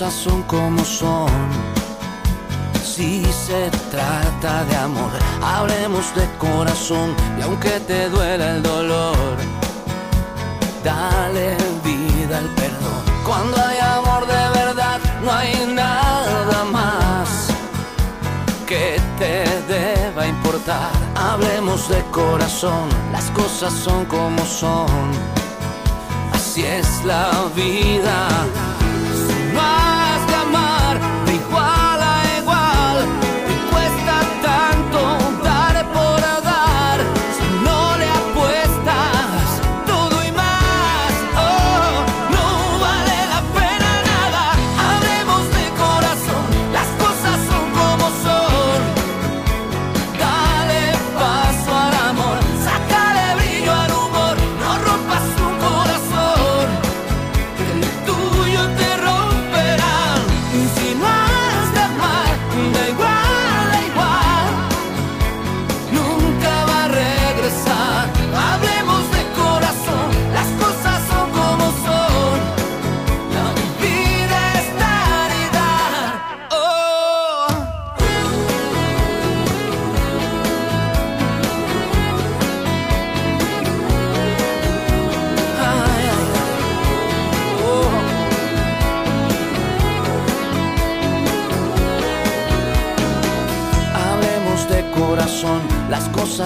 Cosas 0.00 0.14
son 0.14 0.42
como 0.44 0.82
son. 0.82 1.28
Si 2.82 3.22
se 3.24 3.70
trata 3.90 4.64
de 4.64 4.76
amor, 4.76 5.10
hablemos 5.42 6.14
de 6.14 6.26
corazón 6.38 7.14
y 7.38 7.42
aunque 7.42 7.80
te 7.80 8.08
duela 8.08 8.56
el 8.56 8.62
dolor, 8.62 9.36
dale 10.82 11.54
vida 11.84 12.38
al 12.38 12.48
perdón. 12.54 13.02
Cuando 13.26 13.56
hay 13.62 13.78
amor 13.78 14.26
de 14.26 14.58
verdad, 14.60 15.00
no 15.22 15.32
hay 15.32 15.66
nada 15.66 16.64
más 16.72 17.48
que 18.66 18.98
te 19.18 19.44
deba 19.68 20.26
importar. 20.26 20.92
Hablemos 21.14 21.90
de 21.90 22.02
corazón, 22.10 22.88
las 23.12 23.30
cosas 23.32 23.74
son 23.74 24.06
como 24.06 24.46
son. 24.46 25.10
Así 26.32 26.64
es 26.64 27.04
la 27.04 27.44
vida. 27.54 28.28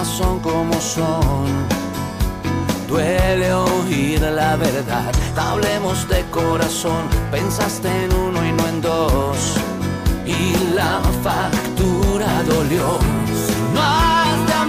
Son 0.03 0.39
como 0.39 0.73
son. 0.81 1.45
Duele 2.87 3.53
oír 3.53 4.21
la 4.21 4.55
verdad. 4.57 5.11
Hablemos 5.37 6.07
de 6.09 6.23
corazón, 6.31 7.03
pensaste 7.31 7.87
en 7.87 8.13
uno 8.13 8.45
y 8.45 8.51
no 8.51 8.67
en 8.67 8.81
dos. 8.81 9.37
Y 10.25 10.73
la 10.73 10.99
factura 11.23 12.43
dolió. 12.43 12.99
No 13.73 13.81
has 13.81 14.47
de 14.47 14.65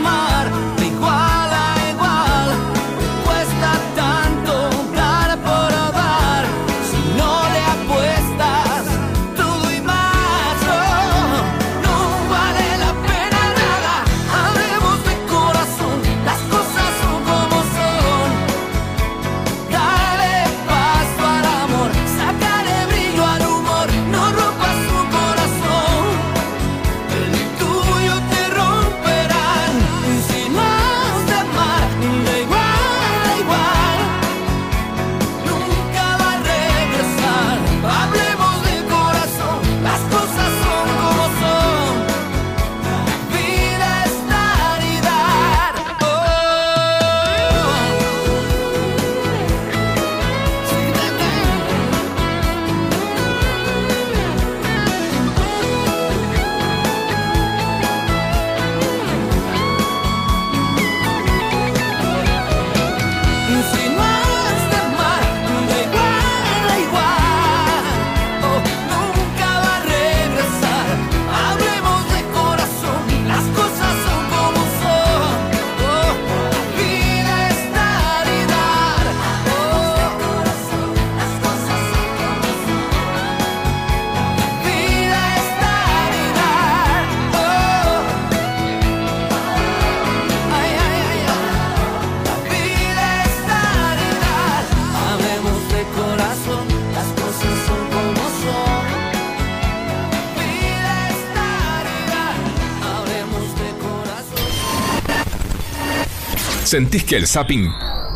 ¿Sentís 106.66 107.04
que 107.04 107.14
el 107.14 107.28
zapping 107.28 107.72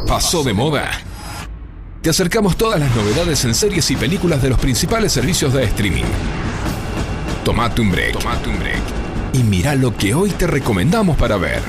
pasó 0.09 0.43
de 0.43 0.53
moda? 0.53 0.91
Te 2.03 2.11
acercamos 2.11 2.57
todas 2.57 2.81
las 2.81 2.93
novedades 2.97 3.45
en 3.45 3.55
series 3.55 3.89
y 3.93 3.95
películas 3.95 4.43
de 4.43 4.51
los 4.51 4.59
principales 4.59 5.13
servicios 5.13 5.53
de 5.53 5.63
streaming. 5.63 6.03
Tomate 7.45 7.81
un 7.81 7.93
break. 7.93 8.17
Y 9.35 9.45
mira 9.45 9.77
lo 9.77 9.97
que 9.97 10.15
hoy 10.15 10.31
te 10.31 10.49
recomendamos 10.49 11.17
para 11.17 11.37
ver. 11.37 11.63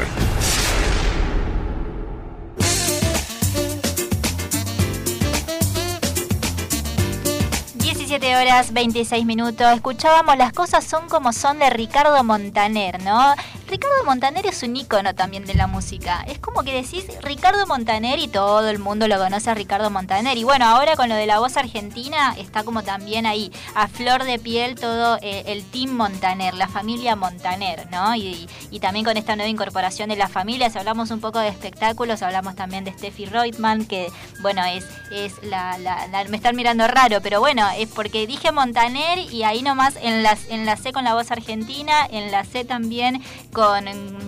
17 7.78 8.36
horas 8.36 8.74
26 8.74 9.26
minutos. 9.26 9.68
Escuchábamos 9.76 10.36
Las 10.36 10.52
cosas 10.52 10.84
son 10.84 11.08
como 11.08 11.32
son 11.32 11.60
de 11.60 11.70
Ricardo 11.70 12.24
Montaner, 12.24 13.04
¿no? 13.04 13.36
Ricardo 13.72 14.04
Montaner 14.04 14.46
es 14.48 14.64
un 14.64 14.76
ícono 14.76 15.16
también 15.16 15.46
de 15.46 15.54
la 15.54 15.66
música. 15.66 16.26
Como 16.52 16.66
que 16.66 16.74
decís 16.74 17.06
Ricardo 17.22 17.66
Montaner 17.66 18.20
y 18.20 18.28
todo 18.28 18.68
el 18.70 18.78
mundo 18.78 19.08
lo 19.08 19.18
conoce 19.18 19.50
a 19.50 19.54
Ricardo 19.54 19.90
Montaner. 19.90 20.38
Y 20.38 20.44
bueno, 20.44 20.66
ahora 20.66 20.96
con 20.96 21.08
lo 21.08 21.16
de 21.16 21.26
la 21.26 21.40
voz 21.40 21.56
argentina 21.56 22.36
está 22.38 22.64
como 22.64 22.84
también 22.84 23.26
ahí 23.26 23.52
a 23.76 23.88
flor 23.88 24.24
de 24.24 24.38
piel 24.40 24.76
todo 24.76 25.18
eh, 25.22 25.44
el 25.48 25.64
team 25.64 25.92
Montaner, 25.92 26.54
la 26.54 26.68
familia 26.68 27.16
Montaner, 27.16 27.88
¿no? 27.92 28.16
Y, 28.16 28.48
y 28.70 28.80
también 28.80 29.06
con 29.06 29.18
esta 29.18 29.36
nueva 29.36 29.50
incorporación 29.50 30.10
de 30.10 30.16
las 30.16 30.32
familias, 30.32 30.76
hablamos 30.76 31.12
un 31.12 31.20
poco 31.22 31.40
de 31.40 31.48
espectáculos, 31.48 32.22
hablamos 32.22 32.56
también 32.56 32.84
de 32.84 32.92
Steffi 32.92 33.26
Reutemann, 33.26 33.86
que 33.86 34.08
bueno, 34.42 34.64
es, 34.66 34.86
es 35.12 35.34
la, 35.44 35.78
la- 35.78 36.08
me 36.30 36.38
están 36.38 36.56
mirando 36.56 36.88
raro, 36.88 37.20
pero 37.22 37.40
bueno, 37.40 37.68
es 37.78 37.90
porque 37.90 38.28
dije 38.28 38.52
Montaner 38.52 39.20
y 39.20 39.44
ahí 39.44 39.62
nomás 39.62 39.96
enlac- 40.02 40.46
enlacé 40.50 40.92
con 40.92 41.04
la 41.04 41.14
voz 41.14 41.32
argentina, 41.32 42.06
enlacé 42.12 42.66
también 42.66 43.22
con, 43.54 43.86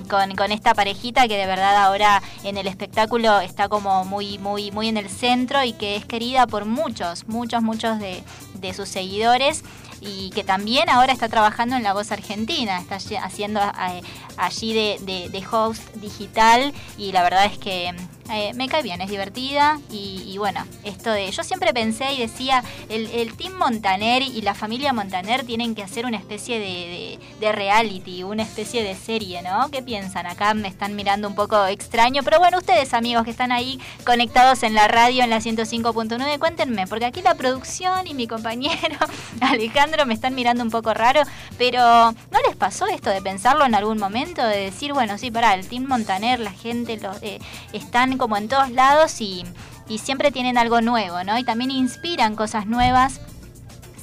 con, 0.09 0.35
con 0.35 0.51
esta 0.51 0.73
parejita 0.73 1.27
que 1.27 1.37
de 1.37 1.45
verdad 1.45 1.75
ahora 1.83 2.21
en 2.43 2.57
el 2.57 2.67
espectáculo 2.67 3.39
está 3.39 3.67
como 3.69 4.05
muy, 4.05 4.37
muy, 4.37 4.71
muy 4.71 4.87
en 4.87 4.97
el 4.97 5.09
centro 5.09 5.63
y 5.63 5.73
que 5.73 5.95
es 5.95 6.05
querida 6.05 6.47
por 6.47 6.65
muchos, 6.65 7.27
muchos, 7.27 7.61
muchos 7.61 7.99
de, 7.99 8.23
de 8.67 8.73
sus 8.73 8.89
seguidores 8.89 9.63
y 10.01 10.31
que 10.31 10.43
también 10.43 10.89
ahora 10.89 11.13
está 11.13 11.29
trabajando 11.29 11.75
en 11.75 11.83
la 11.83 11.93
voz 11.93 12.11
argentina, 12.11 12.79
está 12.79 12.97
haciendo 13.23 13.61
eh, 13.61 14.01
allí 14.37 14.73
de- 14.73 15.29
de 15.29 15.43
host 15.49 15.81
digital 15.95 16.73
y 16.97 17.11
la 17.11 17.23
verdad 17.23 17.45
es 17.45 17.57
que 17.57 17.93
eh, 18.31 18.53
me 18.55 18.67
cae 18.69 18.81
bien, 18.83 19.01
es 19.01 19.09
divertida 19.09 19.79
y, 19.91 20.23
y 20.27 20.37
bueno, 20.37 20.65
esto 20.83 21.11
de, 21.11 21.29
yo 21.31 21.43
siempre 21.43 21.73
pensé 21.73 22.13
y 22.13 22.19
decía, 22.19 22.63
el, 22.89 23.07
el 23.07 23.35
team 23.35 23.53
Montaner 23.57 24.21
y 24.21 24.41
la 24.41 24.53
familia 24.55 24.93
Montaner 24.93 25.43
tienen 25.45 25.75
que 25.75 25.83
hacer 25.83 26.05
una 26.05 26.17
especie 26.17 26.59
de, 26.59 27.19
de- 27.39 27.51
reality, 27.53 28.23
una 28.23 28.43
especie 28.43 28.81
de 28.83 28.95
serie, 28.95 29.41
¿no? 29.41 29.69
¿Qué 29.69 29.81
piensan? 29.83 30.25
Acá 30.25 30.53
me 30.53 30.67
están 30.67 30.95
mirando 30.95 31.27
un 31.27 31.35
poco 31.35 31.65
extraño, 31.67 32.23
pero 32.23 32.39
bueno, 32.39 32.57
ustedes 32.57 32.93
amigos 32.93 33.23
que 33.25 33.31
están 33.31 33.51
ahí 33.51 33.79
conectados 34.05 34.63
en 34.63 34.73
la 34.73 34.87
radio 34.87 35.23
en 35.23 35.29
la 35.29 35.37
105.9, 35.39 36.39
cuéntenme, 36.39 36.87
porque 36.87 37.05
aquí 37.05 37.21
la 37.21 37.35
producción 37.35 38.07
y 38.07 38.13
mi 38.13 38.27
compañero 38.27 38.97
Alejandro 39.41 40.05
me 40.05 40.13
están 40.13 40.33
mirando 40.35 40.63
un 40.63 40.71
poco 40.71 40.93
raro, 40.93 41.21
pero 41.57 41.79
¿no 42.11 42.39
les 42.47 42.55
pasó 42.55 42.87
esto 42.87 43.09
de 43.09 43.21
pensarlo 43.21 43.65
en 43.65 43.75
algún 43.75 43.97
momento? 43.99 44.43
De 44.45 44.57
decir, 44.57 44.93
bueno, 44.93 45.17
sí, 45.17 45.29
pará, 45.31 45.53
el 45.53 45.67
Team 45.67 45.83
Montaner, 45.85 46.39
la 46.39 46.51
gente 46.51 46.97
los, 46.97 47.17
eh, 47.21 47.39
están 47.73 48.12
como 48.17 48.37
en 48.37 48.47
todos 48.47 48.69
lados 48.69 49.19
y, 49.21 49.45
y 49.87 49.97
siempre 49.99 50.31
tienen 50.31 50.57
algo 50.57 50.81
nuevo, 50.81 51.23
¿no? 51.23 51.37
Y 51.37 51.43
también 51.43 51.71
inspiran 51.71 52.35
cosas 52.35 52.65
nuevas 52.65 53.19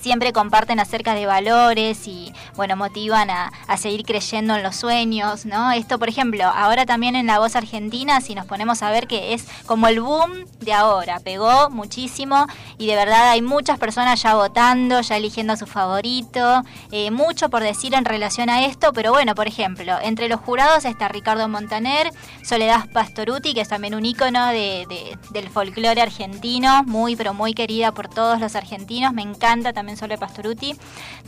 siempre 0.01 0.33
comparten 0.33 0.81
acerca 0.81 1.15
de 1.15 1.27
valores 1.27 2.07
y 2.07 2.33
bueno 2.57 2.77
motivan 2.77 3.31
a, 3.31 3.53
a 3.67 3.77
seguir 3.77 4.05
creyendo 4.05 4.55
en 4.57 4.63
los 4.63 4.77
sueños 4.77 5.47
no 5.47 5.73
esto 5.73 5.99
por 5.99 6.09
ejemplo 6.09 6.45
ahora 6.45 6.87
también 6.87 7.17
en 7.17 7.27
la 7.27 7.39
voz 7.39 7.57
argentina 7.57 8.21
si 8.21 8.35
nos 8.35 8.47
ponemos 8.47 8.83
a 8.83 8.91
ver 8.91 9.07
que 9.07 9.35
es 9.35 9.47
como 9.67 9.89
el 9.89 10.01
boom 10.01 10.45
de 10.61 10.73
ahora 10.73 11.21
pegó 11.21 11.71
muchísimo 11.71 12.47
y 12.79 12.87
de 12.87 12.97
verdad 12.97 13.31
hay 13.31 13.43
muchas 13.43 13.79
personas 13.79 14.23
ya 14.23 14.35
votando 14.35 15.01
ya 15.01 15.17
eligiendo 15.17 15.53
a 15.53 15.57
su 15.57 15.67
favorito 15.67 16.63
eh, 16.93 17.11
mucho 17.11 17.51
por 17.51 17.63
decir 17.63 17.95
en 17.95 18.05
relación 18.05 18.49
a 18.51 18.65
esto 18.65 18.93
pero 18.93 19.13
bueno 19.13 19.35
por 19.35 19.47
ejemplo 19.49 19.99
entre 20.03 20.29
los 20.29 20.41
jurados 20.41 20.85
está 20.85 21.09
Ricardo 21.09 21.49
Montaner 21.49 22.11
Soledad 22.43 22.89
Pastoruti 22.93 23.55
que 23.55 23.61
es 23.61 23.69
también 23.69 23.95
un 23.95 24.05
ícono 24.07 24.47
de, 24.49 24.87
de- 24.89 25.19
del 25.33 25.49
folclore 25.51 26.01
argentino 26.01 26.83
muy 26.85 27.17
pero 27.17 27.35
muy 27.35 27.55
querida 27.55 27.93
por 27.93 28.09
todos 28.09 28.41
los 28.41 28.55
argentinos 28.57 29.13
me 29.13 29.23
encanta 29.23 29.73
también 29.73 29.90
Sole 29.97 30.19
Pastoruti 30.19 30.77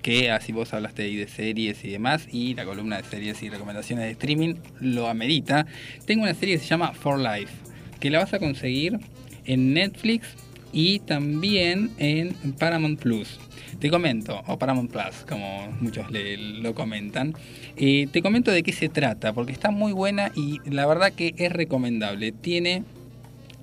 que 0.04 0.30
así 0.30 0.52
vos 0.52 0.74
hablaste 0.74 1.04
ahí 1.04 1.16
de 1.16 1.28
series 1.28 1.84
y 1.84 1.90
demás, 1.90 2.28
y 2.32 2.54
la 2.54 2.66
columna 2.66 2.98
de 2.98 3.04
series 3.04 3.42
y 3.42 3.50
recomendaciones 3.50 4.06
de 4.06 4.12
streaming 4.12 4.56
lo 4.80 5.08
amerita. 5.08 5.66
Tengo 6.06 6.24
una 6.24 6.36
serie 6.36 6.56
que 6.56 6.62
se 6.62 6.68
llama 6.68 6.94
For 6.94 7.18
Life, 7.18 7.54
que 8.00 8.10
la 8.10 8.20
vas 8.20 8.34
a 8.34 8.40
conseguir 8.40 9.00
en 9.46 9.74
Netflix 9.74 10.28
y 10.72 11.00
también 11.00 11.92
en 11.98 12.34
Paramount 12.60 13.00
Plus. 13.00 13.40
Te 13.80 13.90
comento, 13.90 14.44
o 14.48 14.60
Paramount 14.60 14.92
Plus, 14.92 15.26
como 15.28 15.72
muchos 15.80 16.06
lo 16.12 16.76
comentan. 16.76 17.34
Eh, 17.78 18.08
te 18.12 18.22
comento 18.22 18.52
de 18.52 18.62
qué 18.62 18.72
se 18.72 18.90
trata, 18.90 19.34
porque 19.34 19.52
está 19.52 19.72
muy 19.72 19.94
buena 19.94 20.32
y 20.36 20.60
la 20.70 20.86
verdad 20.86 21.14
que 21.14 21.34
es 21.38 21.52
recomendable. 21.52 22.32
Tiene 22.32 22.84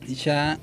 ya 0.08 0.58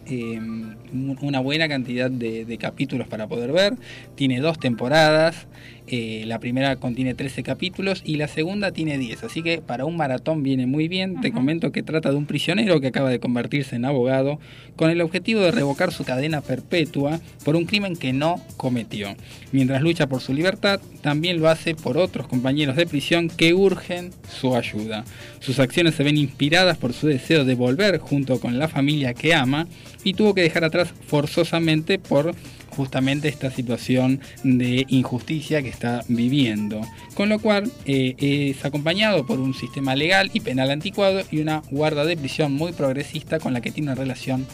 un- 0.91 1.17
una 1.21 1.39
buena 1.39 1.67
cantidad 1.67 2.09
de 2.09 2.57
capítulos 2.57 3.07
para 3.07 3.27
poder 3.27 3.51
ver. 3.51 3.73
Tiene 4.15 4.39
dos 4.39 4.59
temporadas. 4.59 5.47
Eh, 5.87 6.23
la 6.27 6.39
primera 6.39 6.75
contiene 6.75 7.13
13 7.13 7.43
capítulos 7.43 8.01
y 8.05 8.17
la 8.17 8.27
segunda 8.27 8.71
tiene 8.71 8.97
10. 8.97 9.23
Así 9.23 9.41
que 9.41 9.61
para 9.61 9.85
un 9.85 9.97
maratón 9.97 10.43
viene 10.43 10.67
muy 10.67 10.87
bien. 10.87 11.21
Te 11.21 11.31
comento 11.31 11.71
que 11.71 11.83
trata 11.83 12.09
de 12.09 12.17
un 12.17 12.25
prisionero 12.25 12.81
que 12.81 12.87
acaba 12.87 13.09
de 13.09 13.19
convertirse 13.19 13.75
en 13.75 13.85
abogado 13.85 14.39
con 14.75 14.89
el 14.89 15.01
objetivo 15.01 15.41
de 15.41 15.51
revocar 15.51 15.91
su 15.91 16.03
cadena 16.03 16.41
perpetua 16.41 17.19
por 17.43 17.55
un 17.55 17.65
crimen 17.65 17.95
que 17.95 18.13
no 18.13 18.41
cometió. 18.57 19.15
Mientras 19.51 19.81
lucha 19.81 20.07
por 20.07 20.21
su 20.21 20.33
libertad, 20.33 20.79
también 21.01 21.39
lo 21.39 21.49
hace 21.49 21.73
por 21.73 21.97
otros 21.97 22.27
compañeros 22.27 22.75
de 22.75 22.85
prisión 22.85 23.29
que 23.29 23.53
urgen 23.53 24.11
su 24.29 24.55
ayuda. 24.55 25.05
Sus 25.39 25.59
acciones 25.59 25.95
se 25.95 26.03
ven 26.03 26.17
inspiradas 26.17 26.77
por 26.77 26.93
su 26.93 27.07
deseo 27.07 27.45
de 27.45 27.55
volver 27.55 27.97
junto 27.99 28.39
con 28.39 28.59
la 28.59 28.67
familia 28.67 29.13
que 29.13 29.33
ama 29.33 29.67
y 30.07 30.13
tuvo 30.13 30.33
que 30.33 30.41
dejar 30.41 30.63
atrás 30.63 30.93
forzosamente 31.05 31.99
por 31.99 32.33
justamente 32.69 33.27
esta 33.27 33.51
situación 33.51 34.21
de 34.43 34.85
injusticia 34.87 35.61
que 35.61 35.67
está 35.67 36.05
viviendo. 36.07 36.79
Con 37.13 37.27
lo 37.27 37.39
cual 37.39 37.69
eh, 37.85 38.15
es 38.17 38.63
acompañado 38.63 39.25
por 39.25 39.41
un 39.41 39.53
sistema 39.53 39.95
legal 39.95 40.29
y 40.31 40.39
penal 40.39 40.71
anticuado 40.71 41.23
y 41.29 41.39
una 41.39 41.61
guarda 41.71 42.05
de 42.05 42.15
prisión 42.15 42.53
muy 42.53 42.71
progresista 42.71 43.39
con 43.39 43.53
la 43.53 43.59
que 43.59 43.71
tiene 43.71 43.95
relación 43.95 44.47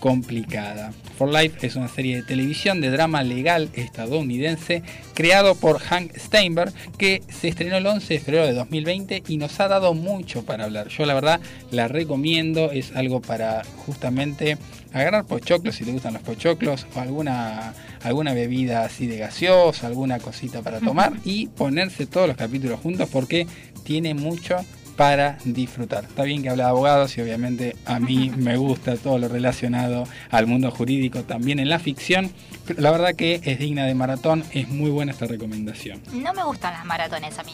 complicada. 0.00 0.92
For 1.16 1.28
Life 1.28 1.66
es 1.66 1.76
una 1.76 1.88
serie 1.88 2.16
de 2.16 2.22
televisión 2.22 2.80
de 2.80 2.90
drama 2.90 3.22
legal 3.22 3.70
estadounidense 3.74 4.82
creado 5.14 5.54
por 5.56 5.80
Hank 5.80 6.16
Steinberg 6.16 6.72
que 6.96 7.22
se 7.28 7.48
estrenó 7.48 7.76
el 7.76 7.86
11 7.86 8.14
de 8.14 8.20
febrero 8.20 8.46
de 8.46 8.52
2020 8.52 9.24
y 9.26 9.36
nos 9.36 9.58
ha 9.60 9.68
dado 9.68 9.94
mucho 9.94 10.44
para 10.44 10.64
hablar. 10.64 10.88
Yo 10.88 11.06
la 11.06 11.14
verdad 11.14 11.40
la 11.70 11.88
recomiendo, 11.88 12.70
es 12.70 12.94
algo 12.94 13.20
para 13.20 13.64
justamente 13.86 14.58
agarrar 14.92 15.24
pochoclos 15.26 15.74
si 15.74 15.84
te 15.84 15.92
gustan 15.92 16.14
los 16.14 16.22
pochoclos 16.22 16.86
o 16.94 17.00
alguna 17.00 17.74
alguna 18.02 18.32
bebida 18.32 18.84
así 18.84 19.06
de 19.06 19.18
gaseosa, 19.18 19.88
alguna 19.88 20.18
cosita 20.18 20.62
para 20.62 20.80
tomar 20.80 21.12
y 21.24 21.48
ponerse 21.48 22.06
todos 22.06 22.28
los 22.28 22.36
capítulos 22.36 22.80
juntos 22.80 23.08
porque 23.10 23.46
tiene 23.82 24.14
mucho 24.14 24.56
para 24.98 25.38
disfrutar. 25.44 26.04
Está 26.04 26.24
bien 26.24 26.42
que 26.42 26.50
habla 26.50 26.64
de 26.64 26.70
abogados 26.70 27.16
y 27.16 27.20
obviamente 27.20 27.76
a 27.86 28.00
mí 28.00 28.30
me 28.36 28.56
gusta 28.56 28.96
todo 28.96 29.16
lo 29.16 29.28
relacionado 29.28 30.04
al 30.28 30.48
mundo 30.48 30.72
jurídico 30.72 31.22
también 31.22 31.60
en 31.60 31.68
la 31.68 31.78
ficción, 31.78 32.32
pero 32.66 32.82
la 32.82 32.90
verdad 32.90 33.14
que 33.14 33.40
es 33.44 33.60
digna 33.60 33.86
de 33.86 33.94
maratón, 33.94 34.42
es 34.50 34.68
muy 34.68 34.90
buena 34.90 35.12
esta 35.12 35.26
recomendación. 35.26 36.02
No 36.12 36.34
me 36.34 36.42
gustan 36.42 36.74
las 36.74 36.84
maratones 36.84 37.38
a 37.38 37.44
mí. 37.44 37.52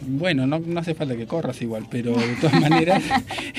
Bueno, 0.00 0.46
no, 0.46 0.58
no 0.60 0.80
hace 0.80 0.94
falta 0.94 1.16
que 1.16 1.26
corras 1.26 1.60
igual, 1.62 1.86
pero 1.90 2.14
de 2.16 2.36
todas 2.36 2.60
maneras 2.60 3.02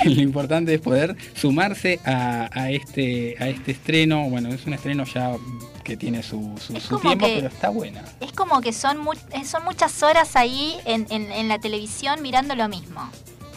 lo 0.06 0.22
importante 0.22 0.74
es 0.74 0.82
poder 0.82 1.16
sumarse 1.36 2.00
a, 2.06 2.50
a 2.52 2.72
este, 2.72 3.36
a 3.40 3.50
este 3.50 3.72
estreno. 3.72 4.30
Bueno, 4.30 4.50
es 4.50 4.66
un 4.66 4.74
estreno 4.74 5.04
ya 5.06 5.36
que 5.84 5.98
tiene 5.98 6.22
su, 6.24 6.56
su, 6.60 6.76
Es 6.78 6.84
su 6.84 6.90
como 6.98 7.10
tiempo, 7.10 7.26
que- 7.26 7.36
pero 7.36 7.48
está 7.48 7.70
buena. 7.70 8.04
Es 8.22 8.32
como 8.32 8.62
que 8.62 8.72
son, 8.74 9.00
mu- 9.00 9.14
eh, 9.14 9.44
son 9.46 9.64
muchas 9.66 10.02
horas 10.04 10.36
ahí 10.36 10.76
en, 10.86 11.08
en- 11.10 11.32
en 11.32 11.48
la 11.48 11.60
televisión 11.60 12.22
mirando 12.22 12.56
lo 12.56 12.68
mismo. 12.70 13.10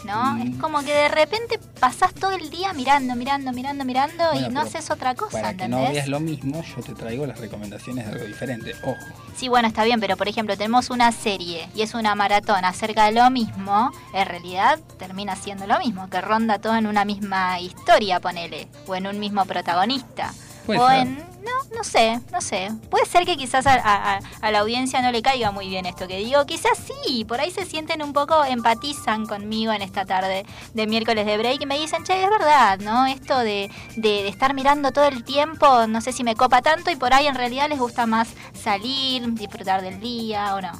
¿No? 0.05 0.33
Mm. 0.33 0.41
Es 0.41 0.57
como 0.59 0.81
que 0.81 0.93
de 0.93 1.07
repente 1.07 1.59
pasás 1.79 2.13
todo 2.13 2.31
el 2.31 2.49
día 2.49 2.73
mirando, 2.73 3.15
mirando, 3.15 3.51
mirando, 3.51 3.85
mirando 3.85 4.23
Bueno, 4.31 4.47
y 4.47 4.51
no 4.51 4.61
haces 4.61 4.91
otra 4.91 5.15
cosa, 5.15 5.41
Para 5.41 5.53
que 5.55 5.67
no 5.67 5.81
veas 5.81 6.07
lo 6.07 6.19
mismo, 6.19 6.61
yo 6.63 6.81
te 6.81 6.93
traigo 6.93 7.25
las 7.25 7.39
recomendaciones 7.39 8.05
de 8.05 8.11
algo 8.11 8.25
diferente. 8.25 8.73
Ojo. 8.83 8.97
Sí, 9.35 9.47
bueno, 9.47 9.67
está 9.67 9.83
bien, 9.83 9.99
pero 9.99 10.17
por 10.17 10.27
ejemplo, 10.27 10.57
tenemos 10.57 10.89
una 10.89 11.11
serie 11.11 11.69
y 11.75 11.81
es 11.81 11.93
una 11.93 12.15
maratón 12.15 12.65
acerca 12.65 13.05
de 13.05 13.13
lo 13.13 13.29
mismo, 13.29 13.91
en 14.13 14.25
realidad 14.25 14.79
termina 14.99 15.35
siendo 15.35 15.67
lo 15.67 15.79
mismo, 15.79 16.09
que 16.09 16.21
ronda 16.21 16.59
todo 16.59 16.75
en 16.75 16.87
una 16.87 17.05
misma 17.05 17.59
historia, 17.59 18.19
ponele, 18.19 18.67
o 18.87 18.95
en 18.95 19.07
un 19.07 19.19
mismo 19.19 19.45
protagonista. 19.45 20.33
Puede 20.65 20.79
o 20.79 20.87
ser. 20.87 20.97
en. 20.99 21.33
No, 21.43 21.75
no 21.77 21.83
sé, 21.83 22.21
no 22.31 22.39
sé. 22.39 22.71
Puede 22.89 23.05
ser 23.05 23.25
que 23.25 23.35
quizás 23.35 23.67
a, 23.67 23.73
a- 23.73 24.19
a 24.41 24.51
la 24.51 24.59
audiencia 24.59 25.01
no 25.01 25.11
le 25.11 25.21
caiga 25.21 25.51
muy 25.51 25.67
bien 25.67 25.85
esto 25.85 26.07
que 26.07 26.17
digo. 26.19 26.45
Quizás 26.45 26.77
sí, 26.77 27.25
por 27.25 27.41
ahí 27.41 27.51
se 27.51 27.65
sienten 27.65 28.01
un 28.01 28.13
poco, 28.13 28.45
empatizan 28.45 29.25
conmigo 29.25 29.73
en 29.73 29.81
esta 29.81 30.05
tarde 30.05 30.45
de 30.73 30.87
miércoles 30.87 31.25
de 31.25 31.37
break 31.37 31.61
y 31.61 31.65
me 31.65 31.77
dicen, 31.77 32.05
che, 32.05 32.23
es 32.23 32.29
verdad, 32.29 32.79
¿no? 32.79 33.05
Esto 33.07 33.39
de, 33.39 33.69
de- 33.97 34.23
de 34.23 34.27
estar 34.29 34.53
mirando 34.53 34.93
todo 34.93 35.05
el 35.09 35.25
tiempo, 35.25 35.85
no 35.87 35.99
sé 35.99 36.13
si 36.13 36.23
me 36.23 36.35
copa 36.35 36.61
tanto 36.61 36.89
y 36.91 36.95
por 36.95 37.13
ahí 37.13 37.27
en 37.27 37.35
realidad 37.35 37.67
les 37.67 37.79
gusta 37.79 38.05
más 38.05 38.29
salir, 38.53 39.33
disfrutar 39.33 39.81
del 39.81 39.99
día 39.99 40.55
o 40.55 40.61
no. 40.61 40.71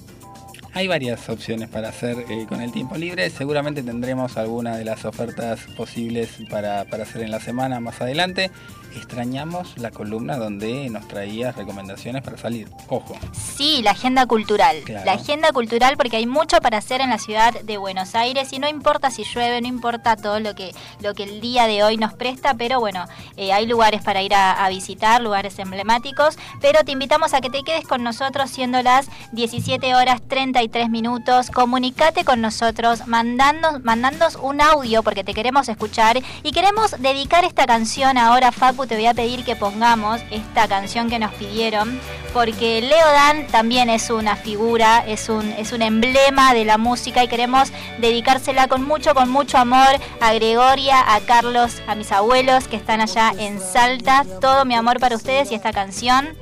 Hay 0.75 0.87
varias 0.87 1.29
opciones 1.29 1.69
para 1.69 1.89
hacer 1.89 2.25
eh, 2.29 2.47
con 2.49 2.59
el 2.59 2.71
tiempo 2.71 2.95
libre. 2.95 3.29
Seguramente 3.29 3.83
tendremos 3.83 4.37
alguna 4.37 4.75
de 4.75 4.83
las 4.83 5.05
ofertas 5.05 5.59
posibles 5.77 6.29
para, 6.49 6.85
para 6.85 7.03
hacer 7.03 7.21
en 7.21 7.29
la 7.29 7.39
semana 7.39 7.79
más 7.79 8.01
adelante. 8.01 8.49
Extrañamos 8.95 9.77
la 9.77 9.91
columna 9.91 10.37
donde 10.37 10.89
nos 10.89 11.07
traías 11.07 11.55
recomendaciones 11.55 12.21
para 12.23 12.37
salir. 12.37 12.69
Ojo. 12.89 13.15
Sí, 13.33 13.81
la 13.83 13.91
agenda 13.91 14.25
cultural. 14.25 14.77
Claro. 14.83 15.05
La 15.05 15.13
agenda 15.13 15.51
cultural 15.51 15.95
porque 15.97 16.17
hay 16.17 16.27
mucho 16.27 16.57
para 16.57 16.77
hacer 16.77 17.01
en 17.01 17.09
la 17.09 17.17
ciudad 17.17 17.53
de 17.61 17.77
Buenos 17.77 18.15
Aires 18.15 18.51
y 18.53 18.59
no 18.59 18.67
importa 18.67 19.11
si 19.11 19.23
llueve, 19.23 19.61
no 19.61 19.67
importa 19.67 20.15
todo 20.15 20.39
lo 20.39 20.55
que, 20.55 20.71
lo 21.01 21.13
que 21.13 21.23
el 21.23 21.41
día 21.41 21.65
de 21.67 21.83
hoy 21.83 21.97
nos 21.97 22.13
presta, 22.13 22.55
pero 22.55 22.79
bueno, 22.79 23.05
eh, 23.37 23.51
hay 23.51 23.65
lugares 23.65 24.01
para 24.03 24.21
ir 24.21 24.33
a, 24.33 24.63
a 24.63 24.69
visitar, 24.69 25.21
lugares 25.21 25.57
emblemáticos, 25.59 26.37
pero 26.61 26.83
te 26.83 26.91
invitamos 26.91 27.33
a 27.33 27.41
que 27.41 27.49
te 27.49 27.63
quedes 27.63 27.87
con 27.87 28.03
nosotros 28.03 28.49
siendo 28.51 28.81
las 28.81 29.07
17 29.31 29.95
horas 29.95 30.21
33 30.67 30.89
minutos. 30.89 31.51
Comunicate 31.51 32.23
con 32.23 32.39
nosotros, 32.39 33.07
mandando, 33.07 33.79
mandándonos 33.81 34.35
un 34.35 34.61
audio 34.61 35.03
porque 35.03 35.23
te 35.23 35.33
queremos 35.33 35.67
escuchar 35.67 36.21
y 36.41 36.51
queremos 36.51 36.91
dedicar 36.99 37.43
esta 37.43 37.65
canción 37.65 38.17
ahora, 38.17 38.51
Facu, 38.51 38.85
te 38.87 38.95
voy 38.95 39.07
a 39.07 39.13
pedir 39.13 39.43
que 39.43 39.55
pongamos 39.55 40.21
esta 40.31 40.67
canción 40.67 41.09
que 41.09 41.19
nos 41.19 41.33
pidieron 41.33 41.99
porque 42.33 42.81
Leo 42.81 43.05
Dan 43.05 43.47
también 43.47 43.89
es 43.89 44.09
una 44.09 44.35
figura, 44.35 45.03
es 45.05 45.27
un, 45.27 45.51
es 45.51 45.73
un 45.73 45.81
emblema 45.81 46.53
de 46.53 46.65
la 46.65 46.77
música 46.77 47.23
y 47.23 47.27
queremos 47.27 47.69
dedicársela 47.99 48.67
con 48.67 48.83
mucho, 48.83 49.13
con 49.13 49.29
mucho 49.29 49.57
amor 49.57 49.99
a 50.21 50.33
Gregoria, 50.33 51.13
a 51.13 51.19
Carlos, 51.21 51.81
a 51.87 51.95
mis 51.95 52.11
abuelos 52.11 52.67
que 52.67 52.77
están 52.77 53.01
allá 53.01 53.33
en 53.37 53.59
Salta. 53.59 54.25
Todo 54.39 54.65
mi 54.65 54.75
amor 54.75 54.99
para 54.99 55.15
ustedes 55.15 55.51
y 55.51 55.55
esta 55.55 55.73
canción 55.73 56.37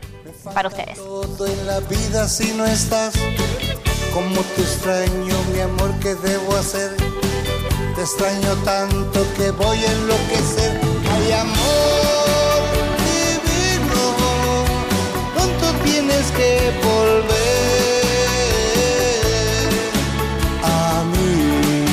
para 0.53 0.69
ustedes. 0.69 0.99
Como 4.13 4.41
te 4.41 4.61
extraño, 4.61 5.35
mi 5.53 5.61
amor, 5.61 5.93
¿qué 6.01 6.15
debo 6.15 6.55
hacer? 6.57 6.95
Te 7.95 8.01
extraño 8.01 8.55
tanto 8.65 9.25
que 9.37 9.51
voy 9.51 9.77
a 9.77 9.91
enloquecer. 9.91 10.81
Ay, 11.09 11.31
amor 11.31 12.61
divino, 13.07 14.03
pronto 15.33 15.65
tienes 15.85 16.29
que 16.31 16.73
volver 16.83 17.31
a 20.63 21.03
mí. 21.13 21.85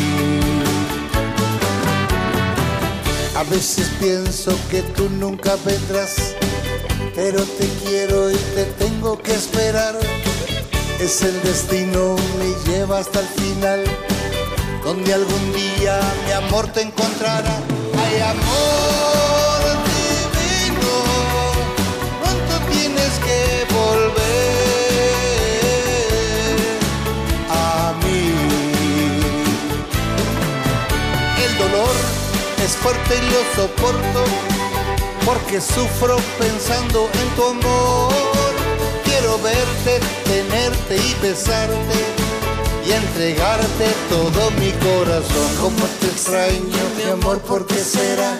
A 3.36 3.44
veces 3.44 3.88
pienso 4.00 4.58
que 4.70 4.82
tú 4.82 5.08
nunca 5.08 5.56
vendrás, 5.64 6.34
pero 7.14 7.44
te 7.44 7.68
quiero 7.84 8.28
y 8.30 8.36
te 8.56 8.64
tengo 8.76 9.16
que 9.18 9.34
esperar. 9.34 9.96
Es 11.00 11.22
el 11.22 11.40
destino, 11.42 12.16
me 12.38 12.48
lleva 12.70 12.98
hasta 12.98 13.20
el 13.20 13.26
final, 13.28 13.84
donde 14.82 15.14
algún 15.14 15.52
día 15.52 16.00
mi 16.26 16.32
amor 16.32 16.66
te 16.72 16.82
encontrará. 16.82 17.56
Ay, 17.96 18.20
amor 18.20 19.60
divino, 19.94 20.92
pronto 22.20 22.54
tienes 22.72 23.12
que 23.26 23.64
volver 23.72 24.18
a 27.48 27.94
mí. 28.02 28.32
El 31.44 31.58
dolor 31.58 31.94
es 32.64 32.72
fuerte 32.72 33.14
y 33.16 33.22
lo 33.30 33.42
soporto 33.54 34.24
porque 35.24 35.60
sufro 35.60 36.16
pensando 36.40 37.08
en 37.14 37.36
tu 37.36 37.44
amor. 37.44 38.27
Verte, 39.42 40.00
tenerte 40.24 40.96
y 40.96 41.14
besarte 41.22 42.00
y 42.84 42.92
entregarte 42.92 43.86
todo 44.08 44.50
mi 44.52 44.72
corazón. 44.72 45.48
Como 45.60 45.84
te 46.00 46.06
extraño, 46.06 46.82
mi 46.96 47.10
amor, 47.12 47.40
¿por 47.42 47.66
qué 47.66 47.78
será? 47.78 48.36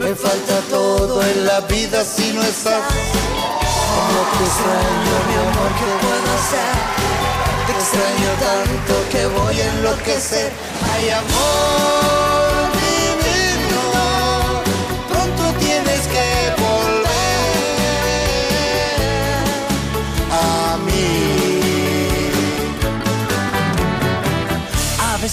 Me 0.00 0.14
falta 0.14 0.58
todo 0.70 1.22
en 1.22 1.46
la 1.46 1.60
vida 1.60 2.04
si 2.04 2.32
no 2.32 2.42
estás. 2.42 2.82
Como 3.92 4.20
te 4.32 4.44
extraño, 4.44 5.14
mi 5.28 5.36
amor, 5.46 5.70
¿qué 5.78 5.88
puedo 6.04 6.28
hacer? 6.38 6.74
Te 7.66 7.72
extraño 7.72 8.30
tanto 8.40 8.94
que 9.10 9.26
voy 9.26 9.60
a 9.60 9.72
enloquecer. 9.74 10.50
Ay, 10.94 11.10
amor 11.10 12.41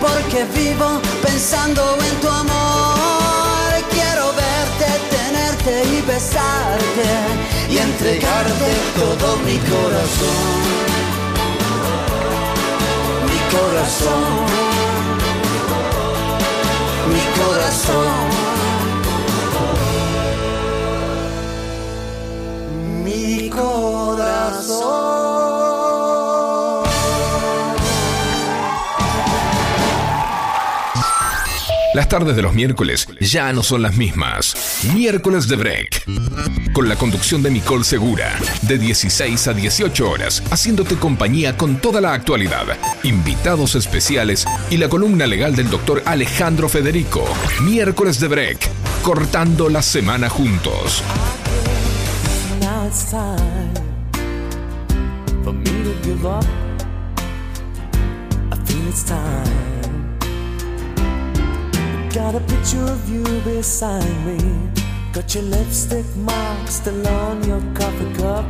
porque 0.00 0.44
vivo 0.54 1.00
pensando 1.22 1.96
en 2.08 2.20
tu 2.20 2.28
amor. 2.28 3.72
Quiero 3.90 4.32
verte, 4.32 4.88
tenerte 5.10 5.84
y 5.84 6.00
besarte 6.02 7.08
y 7.68 7.78
entregarte 7.78 8.70
todo 8.96 9.36
mi 9.46 9.58
corazón. 9.58 10.58
Mi 13.28 13.38
corazón. 13.56 14.24
Mi 17.12 17.24
corazón. 17.40 18.08
Mi 23.04 23.50
corazón. 23.50 24.09
Las 31.92 32.08
tardes 32.08 32.36
de 32.36 32.42
los 32.42 32.54
miércoles 32.54 33.08
ya 33.20 33.52
no 33.52 33.64
son 33.64 33.82
las 33.82 33.96
mismas. 33.96 34.84
Miércoles 34.94 35.48
de 35.48 35.56
Break. 35.56 36.04
Con 36.72 36.88
la 36.88 36.94
conducción 36.94 37.42
de 37.42 37.50
Nicole 37.50 37.82
Segura. 37.82 38.38
De 38.62 38.78
16 38.78 39.48
a 39.48 39.52
18 39.52 40.08
horas. 40.08 40.40
Haciéndote 40.52 40.94
compañía 40.94 41.56
con 41.56 41.80
toda 41.80 42.00
la 42.00 42.12
actualidad. 42.12 42.64
Invitados 43.02 43.74
especiales 43.74 44.46
y 44.70 44.76
la 44.76 44.88
columna 44.88 45.26
legal 45.26 45.56
del 45.56 45.68
doctor 45.68 46.02
Alejandro 46.06 46.68
Federico. 46.68 47.24
Miércoles 47.62 48.20
de 48.20 48.28
Break. 48.28 48.68
Cortando 49.02 49.68
la 49.68 49.82
semana 49.82 50.28
juntos. 50.28 51.02
Got 62.12 62.34
a 62.34 62.40
picture 62.40 62.82
of 62.82 63.08
you 63.08 63.22
beside 63.42 64.26
me. 64.26 64.36
Got 65.12 65.32
your 65.32 65.44
lipstick 65.44 66.04
mark 66.16 66.66
still 66.66 67.06
on 67.06 67.44
your 67.44 67.60
coffee 67.72 68.12
cup. 68.14 68.44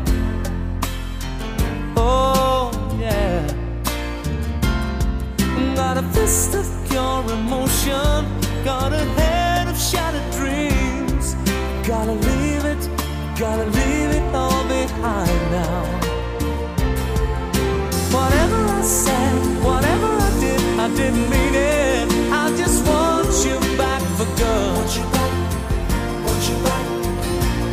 Oh, 1.95 2.71
yeah. 2.99 3.47
Got 5.75 5.99
a 5.99 6.03
fist 6.15 6.55
of 6.55 6.67
pure 6.89 7.23
emotion. 7.33 8.25
Got 8.65 8.95
a 8.95 9.05
head 9.21 9.69
of 9.69 9.79
shattered 9.79 10.31
dreams. 10.33 11.35
Gotta 11.87 12.13
leave 12.13 12.65
it, 12.65 12.83
gotta 13.39 13.67
leave 13.67 14.11
it 14.19 14.35
all 14.35 14.65
behind 14.69 15.41
now. 15.53 15.85
Whatever 18.11 18.57
I 18.57 18.83
said, 18.83 19.63
whatever 19.63 20.07
I 20.07 20.31
did, 20.41 20.61
I 20.81 20.89
didn't 20.97 21.29
mean 21.29 21.55
it. 21.55 22.33
I 22.33 22.57
just 22.57 22.87
want 22.87 23.20
for 24.21 24.37
good. 24.37 24.77
Want 24.77 24.97
you 24.97 25.05
back, 25.17 25.33
want 26.27 26.43
you 26.49 26.57
back, 26.67 26.87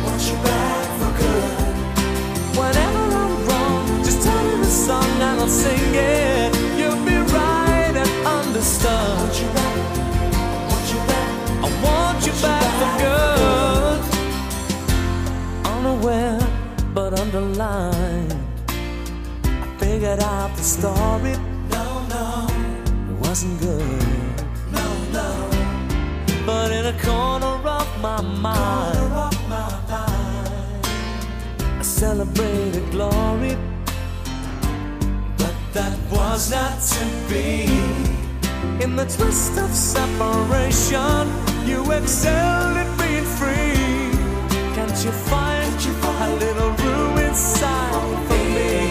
want 0.04 0.22
you 0.28 0.36
back 0.48 0.86
for 0.98 1.10
good. 1.20 1.52
Whenever 2.60 3.04
I'm 3.22 3.34
wrong, 3.46 3.84
just 4.04 4.20
tell 4.22 4.42
me 4.48 4.54
the 4.64 4.72
song 4.86 5.10
and 5.28 5.40
I'll 5.42 5.48
sing 5.48 5.94
it. 5.94 6.50
You'll 6.78 7.04
be 7.04 7.16
right 7.36 7.94
and 8.02 8.12
understood. 8.38 9.18
Want 9.20 9.36
you 9.42 9.48
back, 9.58 9.76
want 10.70 10.86
you 10.92 11.00
back, 11.10 11.30
I 11.64 11.68
want 11.84 12.18
you 12.26 12.34
back 12.46 12.68
for 12.80 12.92
good. 13.04 14.00
Unaware 15.74 16.40
but 16.94 17.10
underlined. 17.20 18.34
I 19.64 19.66
figured 19.78 20.20
out 20.20 20.56
the 20.56 20.62
story. 20.62 21.34
No, 21.74 21.84
no, 22.14 22.24
it 23.10 23.16
wasn't 23.26 23.60
good. 23.60 24.07
But 26.48 26.72
in 26.72 26.86
a 26.86 26.98
corner 27.02 27.60
of 27.78 27.88
my 28.00 28.22
mind, 28.22 29.12
I 31.78 31.82
celebrated 31.82 32.90
glory. 32.90 33.54
But 35.36 35.54
that 35.74 35.94
was 36.10 36.50
not 36.50 36.80
to 36.94 37.04
be. 37.28 37.68
In 38.82 38.96
the 38.96 39.04
twist 39.04 39.58
of 39.58 39.70
separation, 39.74 41.28
you 41.66 41.82
excelled 41.92 42.78
at 42.82 42.90
being 42.98 43.28
free. 43.38 44.16
Can't 44.74 45.04
you 45.04 45.12
find 45.28 45.68
a 46.00 46.34
little 46.36 46.70
room 46.82 47.18
inside 47.18 48.26
for 48.26 48.44
me? 48.54 48.87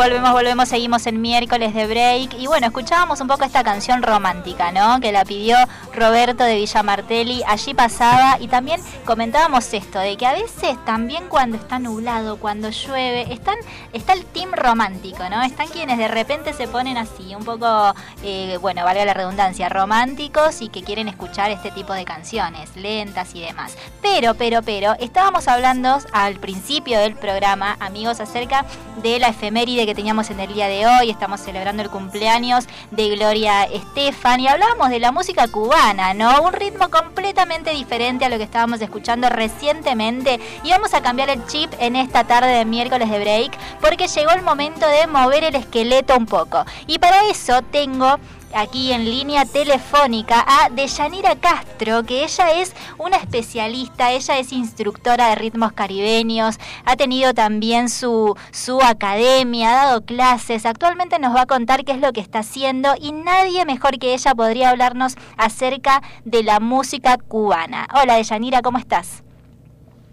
Volvemos, 0.00 0.32
volvemos, 0.32 0.66
seguimos 0.70 1.06
en 1.06 1.20
miércoles 1.20 1.74
de 1.74 1.86
break. 1.86 2.32
Y 2.38 2.46
bueno, 2.46 2.66
escuchábamos 2.66 3.20
un 3.20 3.28
poco 3.28 3.44
esta 3.44 3.62
canción 3.62 4.02
romántica, 4.02 4.72
¿no? 4.72 4.98
Que 4.98 5.12
la 5.12 5.26
pidió 5.26 5.58
Roberto 5.92 6.42
de 6.42 6.54
Villamartelli. 6.54 7.42
Allí 7.46 7.74
pasaba. 7.74 8.38
Y 8.40 8.48
también 8.48 8.80
comentábamos 9.04 9.74
esto, 9.74 9.98
de 9.98 10.16
que 10.16 10.24
a 10.24 10.32
veces 10.32 10.82
también 10.86 11.28
cuando 11.28 11.58
está 11.58 11.78
nublado, 11.78 12.38
cuando 12.38 12.70
llueve, 12.70 13.30
están, 13.30 13.56
está 13.92 14.14
el 14.14 14.24
team 14.24 14.52
romántico, 14.54 15.28
¿no? 15.28 15.42
Están 15.42 15.68
quienes 15.68 15.98
de 15.98 16.08
repente 16.08 16.54
se 16.54 16.66
ponen 16.66 16.96
así, 16.96 17.34
un 17.34 17.44
poco, 17.44 17.94
eh, 18.22 18.56
bueno, 18.62 18.84
valga 18.84 19.04
la 19.04 19.12
redundancia, 19.12 19.68
románticos 19.68 20.62
y 20.62 20.70
que 20.70 20.82
quieren 20.82 21.08
escuchar 21.08 21.50
este 21.50 21.72
tipo 21.72 21.92
de 21.92 22.06
canciones, 22.06 22.74
lentas 22.74 23.34
y 23.34 23.42
demás. 23.42 23.76
Pero, 24.00 24.32
pero, 24.32 24.62
pero, 24.62 24.94
estábamos 24.98 25.46
hablando 25.46 25.98
al 26.12 26.36
principio 26.36 26.98
del 27.00 27.16
programa, 27.16 27.76
amigos, 27.80 28.18
acerca 28.20 28.64
de 29.02 29.18
la 29.18 29.28
efeméride 29.28 29.89
que 29.90 29.94
teníamos 29.96 30.30
en 30.30 30.38
el 30.38 30.54
día 30.54 30.68
de 30.68 30.86
hoy. 30.86 31.10
Estamos 31.10 31.40
celebrando 31.40 31.82
el 31.82 31.90
cumpleaños 31.90 32.68
de 32.92 33.08
Gloria 33.08 33.64
Estefan 33.64 34.38
y 34.38 34.46
hablábamos 34.46 34.88
de 34.88 35.00
la 35.00 35.10
música 35.10 35.48
cubana, 35.48 36.14
¿no? 36.14 36.42
Un 36.42 36.52
ritmo 36.52 36.88
completamente 36.90 37.70
diferente 37.70 38.24
a 38.24 38.28
lo 38.28 38.38
que 38.38 38.44
estábamos 38.44 38.80
escuchando 38.80 39.28
recientemente. 39.28 40.38
Y 40.62 40.70
vamos 40.70 40.94
a 40.94 41.02
cambiar 41.02 41.28
el 41.28 41.44
chip 41.46 41.72
en 41.80 41.96
esta 41.96 42.22
tarde 42.22 42.52
de 42.52 42.64
miércoles 42.64 43.10
de 43.10 43.18
break 43.18 43.58
porque 43.80 44.06
llegó 44.06 44.30
el 44.30 44.42
momento 44.42 44.86
de 44.86 45.08
mover 45.08 45.42
el 45.42 45.56
esqueleto 45.56 46.16
un 46.16 46.26
poco. 46.26 46.64
Y 46.86 47.00
para 47.00 47.28
eso 47.28 47.60
tengo 47.62 48.20
aquí 48.54 48.92
en 48.92 49.04
línea 49.04 49.44
telefónica 49.44 50.44
a 50.46 50.70
Deyanira 50.70 51.36
Castro, 51.36 52.02
que 52.04 52.24
ella 52.24 52.60
es 52.60 52.74
una 52.98 53.16
especialista, 53.16 54.12
ella 54.12 54.38
es 54.38 54.52
instructora 54.52 55.30
de 55.30 55.34
ritmos 55.36 55.72
caribeños, 55.72 56.58
ha 56.84 56.96
tenido 56.96 57.34
también 57.34 57.88
su, 57.88 58.36
su 58.50 58.80
academia, 58.80 59.70
ha 59.70 59.86
dado 59.86 60.00
clases, 60.02 60.66
actualmente 60.66 61.18
nos 61.18 61.34
va 61.34 61.42
a 61.42 61.46
contar 61.46 61.84
qué 61.84 61.92
es 61.92 62.00
lo 62.00 62.12
que 62.12 62.20
está 62.20 62.40
haciendo 62.40 62.90
y 63.00 63.12
nadie 63.12 63.64
mejor 63.64 63.98
que 63.98 64.14
ella 64.14 64.34
podría 64.34 64.70
hablarnos 64.70 65.16
acerca 65.36 66.02
de 66.24 66.42
la 66.42 66.60
música 66.60 67.16
cubana. 67.16 67.86
Hola 68.00 68.16
Deyanira, 68.16 68.62
¿cómo 68.62 68.78
estás? 68.78 69.22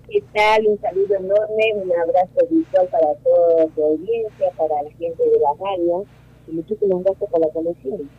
¿Qué 0.09 0.23
tal? 0.33 0.65
Un 0.65 0.79
saludo 0.79 1.15
enorme, 1.15 1.73
un 1.83 1.91
abrazo 1.91 2.47
virtual 2.49 2.87
para 2.87 3.13
toda 3.15 3.67
tu 3.75 3.83
audiencia, 3.83 4.49
para 4.57 4.81
la 4.83 4.89
gente 4.91 5.21
de 5.21 5.39
la 5.39 5.49
radio 5.59 6.05
y 6.47 6.51
muchísimas 6.51 7.03
gracias 7.03 7.29
por 7.29 7.39
la 7.39 7.49
conexión. 7.49 8.09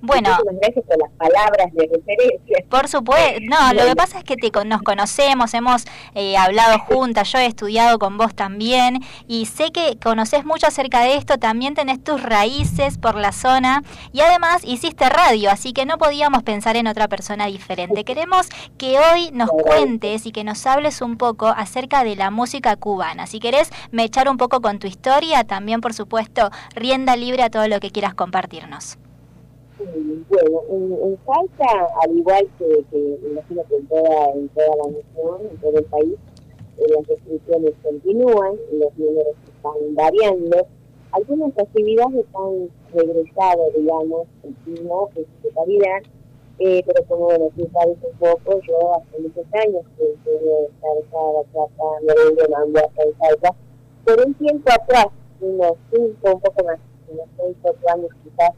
Bueno, 0.00 0.30
Muchísimas 0.30 0.60
gracias 0.60 0.84
por 0.84 0.98
las 0.98 1.10
palabras 1.12 1.66
de 1.72 1.88
referencia. 1.92 2.56
Por 2.70 2.88
supuesto, 2.88 3.40
no, 3.42 3.72
lo 3.72 3.84
que 3.84 3.96
pasa 3.96 4.18
es 4.18 4.24
que 4.24 4.36
te, 4.36 4.50
nos 4.64 4.82
conocemos, 4.82 5.52
hemos 5.54 5.84
eh, 6.14 6.36
hablado 6.36 6.78
juntas, 6.78 7.32
yo 7.32 7.38
he 7.38 7.46
estudiado 7.46 7.98
con 7.98 8.16
vos 8.16 8.34
también 8.34 9.00
y 9.26 9.46
sé 9.46 9.72
que 9.72 9.98
conoces 10.00 10.44
mucho 10.44 10.68
acerca 10.68 11.00
de 11.00 11.16
esto, 11.16 11.38
también 11.38 11.74
tenés 11.74 12.02
tus 12.02 12.22
raíces 12.22 12.96
por 12.96 13.16
la 13.16 13.32
zona 13.32 13.82
y 14.12 14.20
además 14.20 14.62
hiciste 14.64 15.08
radio, 15.08 15.50
así 15.50 15.72
que 15.72 15.84
no 15.84 15.98
podíamos 15.98 16.44
pensar 16.44 16.76
en 16.76 16.86
otra 16.86 17.08
persona 17.08 17.46
diferente. 17.46 18.04
Queremos 18.04 18.48
que 18.76 18.98
hoy 18.98 19.30
nos 19.32 19.50
cuentes 19.50 20.26
y 20.26 20.32
que 20.32 20.44
nos 20.44 20.64
hables 20.66 21.02
un 21.02 21.16
poco 21.16 21.48
acerca 21.48 22.04
de 22.04 22.14
la 22.14 22.30
música 22.30 22.76
cubana. 22.76 23.26
Si 23.26 23.40
querés 23.40 23.70
me 23.90 24.04
echar 24.04 24.28
un 24.28 24.36
poco 24.36 24.60
con 24.60 24.78
tu 24.78 24.86
historia, 24.86 25.42
también 25.42 25.80
por 25.80 25.92
supuesto 25.92 26.50
rienda 26.74 27.16
libre 27.16 27.42
a 27.42 27.50
todo 27.50 27.66
lo 27.66 27.80
que 27.80 27.90
quieras 27.90 28.14
compartirnos. 28.14 28.98
Bueno, 29.78 30.62
en, 30.70 30.92
en 30.92 31.18
al 31.28 32.16
igual 32.16 32.48
que, 32.58 32.84
que 32.90 33.18
imagino 33.30 33.62
que 33.68 33.76
en 33.76 33.86
toda, 33.86 34.32
en 34.32 34.48
toda 34.48 34.76
la 34.76 34.90
nación, 34.90 35.50
en 35.50 35.56
todo 35.58 35.78
el 35.78 35.84
país, 35.84 36.14
eh, 36.78 36.84
las 36.96 37.06
restricciones 37.06 37.74
continúan, 37.82 38.56
los 38.72 38.98
números 38.98 39.36
están 39.46 39.94
variando. 39.94 40.66
Algunas 41.12 41.56
actividades 41.58 42.26
han 42.34 42.70
regresado, 42.92 43.70
digamos, 43.76 44.26
no 44.82 45.08
en 45.14 45.24
su 45.24 45.48
totalidad, 45.48 46.02
eh, 46.58 46.82
pero 46.84 47.04
como 47.06 47.24
bueno, 47.26 47.50
tú 47.56 47.68
sabes 47.72 47.96
un 48.02 48.18
poco, 48.18 48.60
yo 48.66 48.94
hace 48.96 49.20
muchos 49.20 49.46
años 49.54 49.82
que 49.96 50.12
estuve 50.12 50.68
Salsa, 50.80 51.18
Bachata, 51.34 52.00
Merengue, 52.02 52.48
Mambo, 52.48 52.78
acá 52.80 53.02
en 53.04 53.16
Salta, 53.18 53.54
por 54.04 54.26
un 54.26 54.34
tiempo 54.34 54.70
atrás, 54.72 55.06
unos 55.40 55.74
cinco, 55.92 56.34
un 56.34 56.40
poco 56.40 56.64
más, 56.64 56.80
unos 57.08 57.26
seis, 57.36 57.56
ocho 57.62 57.88
años 57.94 58.10
quizás, 58.24 58.50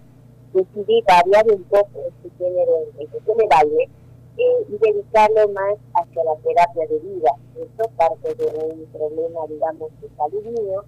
decidí 0.53 1.03
variar 1.03 1.47
un 1.51 1.63
poco 1.65 2.01
este 2.09 2.31
género 2.39 2.85
en 2.99 3.07
cuestión 3.07 3.39
de 3.39 3.47
baile 3.47 3.89
eh, 4.37 4.67
y 4.69 4.79
dedicarlo 4.79 5.49
más 5.49 5.77
hacia 5.95 6.25
la 6.25 6.37
terapia 6.37 6.87
de 6.87 6.99
vida. 6.99 7.31
Esto 7.57 7.91
parte 7.97 8.35
de 8.35 8.47
un 8.47 8.87
problema, 8.87 9.47
digamos, 9.49 9.91
de 10.01 10.09
salud 10.17 10.45
mío, 10.45 10.85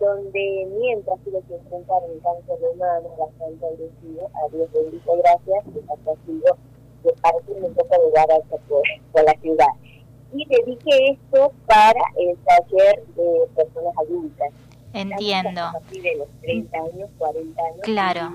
donde 0.00 0.68
mientras 0.80 1.18
tuve 1.20 1.42
que 1.48 1.54
enfrentar 1.56 2.02
un 2.04 2.20
cáncer 2.20 2.58
de 2.58 2.74
mama 2.76 3.08
bastante 3.18 3.66
agresivo, 3.66 4.30
a 4.34 4.48
Dios 4.48 4.72
bendito 4.72 5.16
gracias, 5.16 5.64
que 5.74 6.10
ha 6.10 6.26
sido 6.26 6.56
de 7.04 7.12
partirme 7.20 7.66
un 7.66 7.74
poco 7.74 8.02
de 8.02 8.10
garaje 8.12 8.56
por, 8.68 8.82
por 9.12 9.24
la 9.24 9.34
ciudad. 9.40 9.72
Y 10.32 10.46
dediqué 10.46 11.10
esto 11.12 11.52
para 11.66 12.00
el 12.16 12.36
taller 12.38 13.04
de 13.16 13.48
personas 13.56 13.94
adultas. 13.98 14.52
Entiendo. 14.92 15.64
A 15.64 15.72
partir 15.72 16.02
de 16.02 16.16
los 16.16 16.28
30 16.42 16.76
años, 16.76 17.10
40 17.18 17.62
años. 17.62 17.80
Claro. 17.82 18.32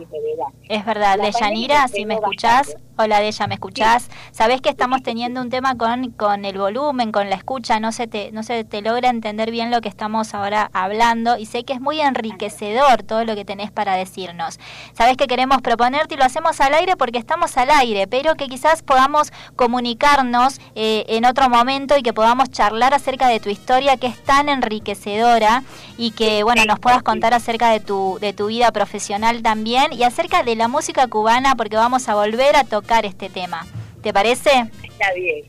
Es 0.69 0.85
verdad, 0.85 1.17
La 1.17 1.25
Deyanira, 1.25 1.87
si 1.87 2.05
me 2.05 2.13
escuchás, 2.15 2.67
bastante. 2.67 2.83
hola 2.97 3.19
Deya, 3.19 3.47
¿me 3.47 3.55
escuchás? 3.55 4.09
Sabés 4.31 4.61
que 4.61 4.69
estamos 4.69 5.01
teniendo 5.03 5.41
un 5.41 5.49
tema 5.49 5.75
con, 5.77 6.11
con 6.11 6.45
el 6.45 6.57
volumen, 6.57 7.11
con 7.11 7.29
la 7.29 7.35
escucha, 7.35 7.79
no 7.79 7.91
se, 7.91 8.07
te, 8.07 8.31
no 8.31 8.43
se 8.43 8.63
te 8.63 8.81
logra 8.81 9.09
entender 9.09 9.51
bien 9.51 9.71
lo 9.71 9.81
que 9.81 9.89
estamos 9.89 10.33
ahora 10.33 10.69
hablando 10.73 11.37
y 11.37 11.47
sé 11.47 11.63
que 11.63 11.73
es 11.73 11.81
muy 11.81 11.99
enriquecedor 12.01 13.03
todo 13.03 13.25
lo 13.25 13.35
que 13.35 13.45
tenés 13.45 13.71
para 13.71 13.95
decirnos. 13.95 14.59
Sabés 14.93 15.17
que 15.17 15.27
queremos 15.27 15.61
proponerte 15.61 16.15
y 16.15 16.17
lo 16.17 16.23
hacemos 16.23 16.61
al 16.61 16.73
aire 16.75 16.95
porque 16.95 17.17
estamos 17.17 17.57
al 17.57 17.71
aire, 17.71 18.07
pero 18.07 18.35
que 18.35 18.47
quizás 18.47 18.83
podamos 18.83 19.31
comunicarnos 19.55 20.59
eh, 20.75 21.03
en 21.07 21.25
otro 21.25 21.49
momento 21.49 21.97
y 21.97 22.03
que 22.03 22.13
podamos 22.13 22.51
charlar 22.51 22.93
acerca 22.93 23.27
de 23.27 23.39
tu 23.39 23.49
historia 23.49 23.97
que 23.97 24.07
es 24.07 24.23
tan 24.23 24.49
enriquecedora 24.49 25.63
y 25.97 26.11
que 26.11 26.43
bueno 26.43 26.52
nos 26.65 26.79
puedas 26.79 27.03
contar 27.03 27.33
acerca 27.33 27.71
de 27.71 27.79
tu 27.79 28.17
de 28.21 28.33
tu 28.33 28.47
vida 28.47 28.71
profesional 28.71 29.41
también 29.41 29.91
y 29.91 30.03
acerca 30.03 30.43
de 30.43 30.55
la 30.55 30.67
música 30.67 31.07
cubana 31.07 31.55
porque 31.55 31.75
vamos 31.75 32.07
a 32.09 32.15
volver 32.15 32.55
a 32.55 32.63
tocar 32.63 33.05
este 33.05 33.29
tema. 33.29 33.65
¿Te 34.01 34.13
parece? 34.13 34.69
Está 34.83 35.13
bien. 35.13 35.45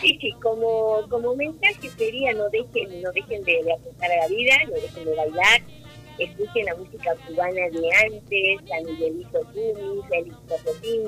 Sí, 0.00 0.16
sí, 0.20 0.32
como, 0.42 1.00
como 1.08 1.34
mensaje 1.34 1.90
sería 1.96 2.32
no 2.32 2.48
dejen, 2.50 3.02
no 3.02 3.10
dejen 3.12 3.42
de, 3.44 3.64
de 3.64 3.72
apuntar 3.72 4.10
a 4.12 4.16
la 4.16 4.28
vida, 4.28 4.54
no 4.66 4.74
dejen 4.74 5.04
de 5.04 5.14
bailar, 5.16 5.60
escuchen 6.18 6.64
la 6.66 6.76
música 6.76 7.14
cubana 7.26 7.68
de 7.72 7.90
antes, 8.06 8.68
San 8.68 8.84
Miguelito 8.84 9.40
Tumis, 9.52 10.06
Félix 10.08 10.36
Popotín, 10.48 11.02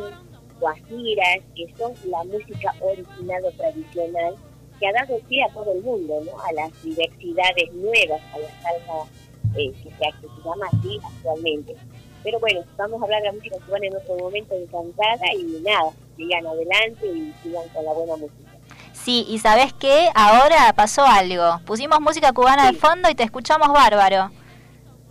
Guajiras, 0.59 1.39
que 1.55 1.73
son 1.79 1.95
la 2.07 2.25
música 2.25 2.75
original 2.81 3.45
o 3.45 3.53
tradicional 3.53 4.35
que 4.81 4.89
ha 4.89 4.93
dado 4.93 5.19
pie 5.29 5.45
a 5.45 5.53
todo 5.53 5.73
el 5.73 5.83
mundo, 5.83 6.21
¿no? 6.25 6.41
a 6.43 6.53
las 6.53 6.83
diversidades 6.83 7.73
nuevas, 7.75 8.21
a 8.33 8.39
la 8.39 8.49
salsa 8.63 9.13
eh, 9.57 9.73
que, 9.83 9.91
se, 9.91 9.91
que 9.91 10.29
se 10.29 10.43
llama 10.45 10.67
así 10.73 11.01
actualmente. 11.05 11.77
Pero 12.23 12.39
bueno, 12.39 12.61
vamos 12.77 13.01
a 13.01 13.05
hablar 13.05 13.23
de 13.23 13.29
la 13.29 13.33
música 13.33 13.57
cubana 13.67 13.87
en 13.87 13.97
otro 13.97 14.17
momento, 14.19 14.55
encantada, 14.55 15.33
y 15.35 15.63
nada, 15.63 15.91
sigan 16.17 16.47
adelante 16.47 17.07
y 17.07 17.33
sigan 17.43 17.67
con 17.69 17.85
la 17.85 17.93
buena 17.93 18.17
música. 18.17 18.51
Sí, 18.93 19.25
y 19.29 19.39
sabes 19.39 19.73
qué, 19.73 20.11
ahora 20.15 20.73
pasó 20.75 21.05
algo. 21.05 21.61
Pusimos 21.65 22.01
música 22.01 22.33
cubana 22.33 22.71
de 22.71 22.77
fondo 22.77 23.09
y 23.09 23.15
te 23.15 23.23
escuchamos 23.23 23.69
bárbaro. 23.69 24.31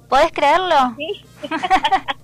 ¿Podés 0.07 0.31
creerlo? 0.31 0.95
Sí. 0.97 1.23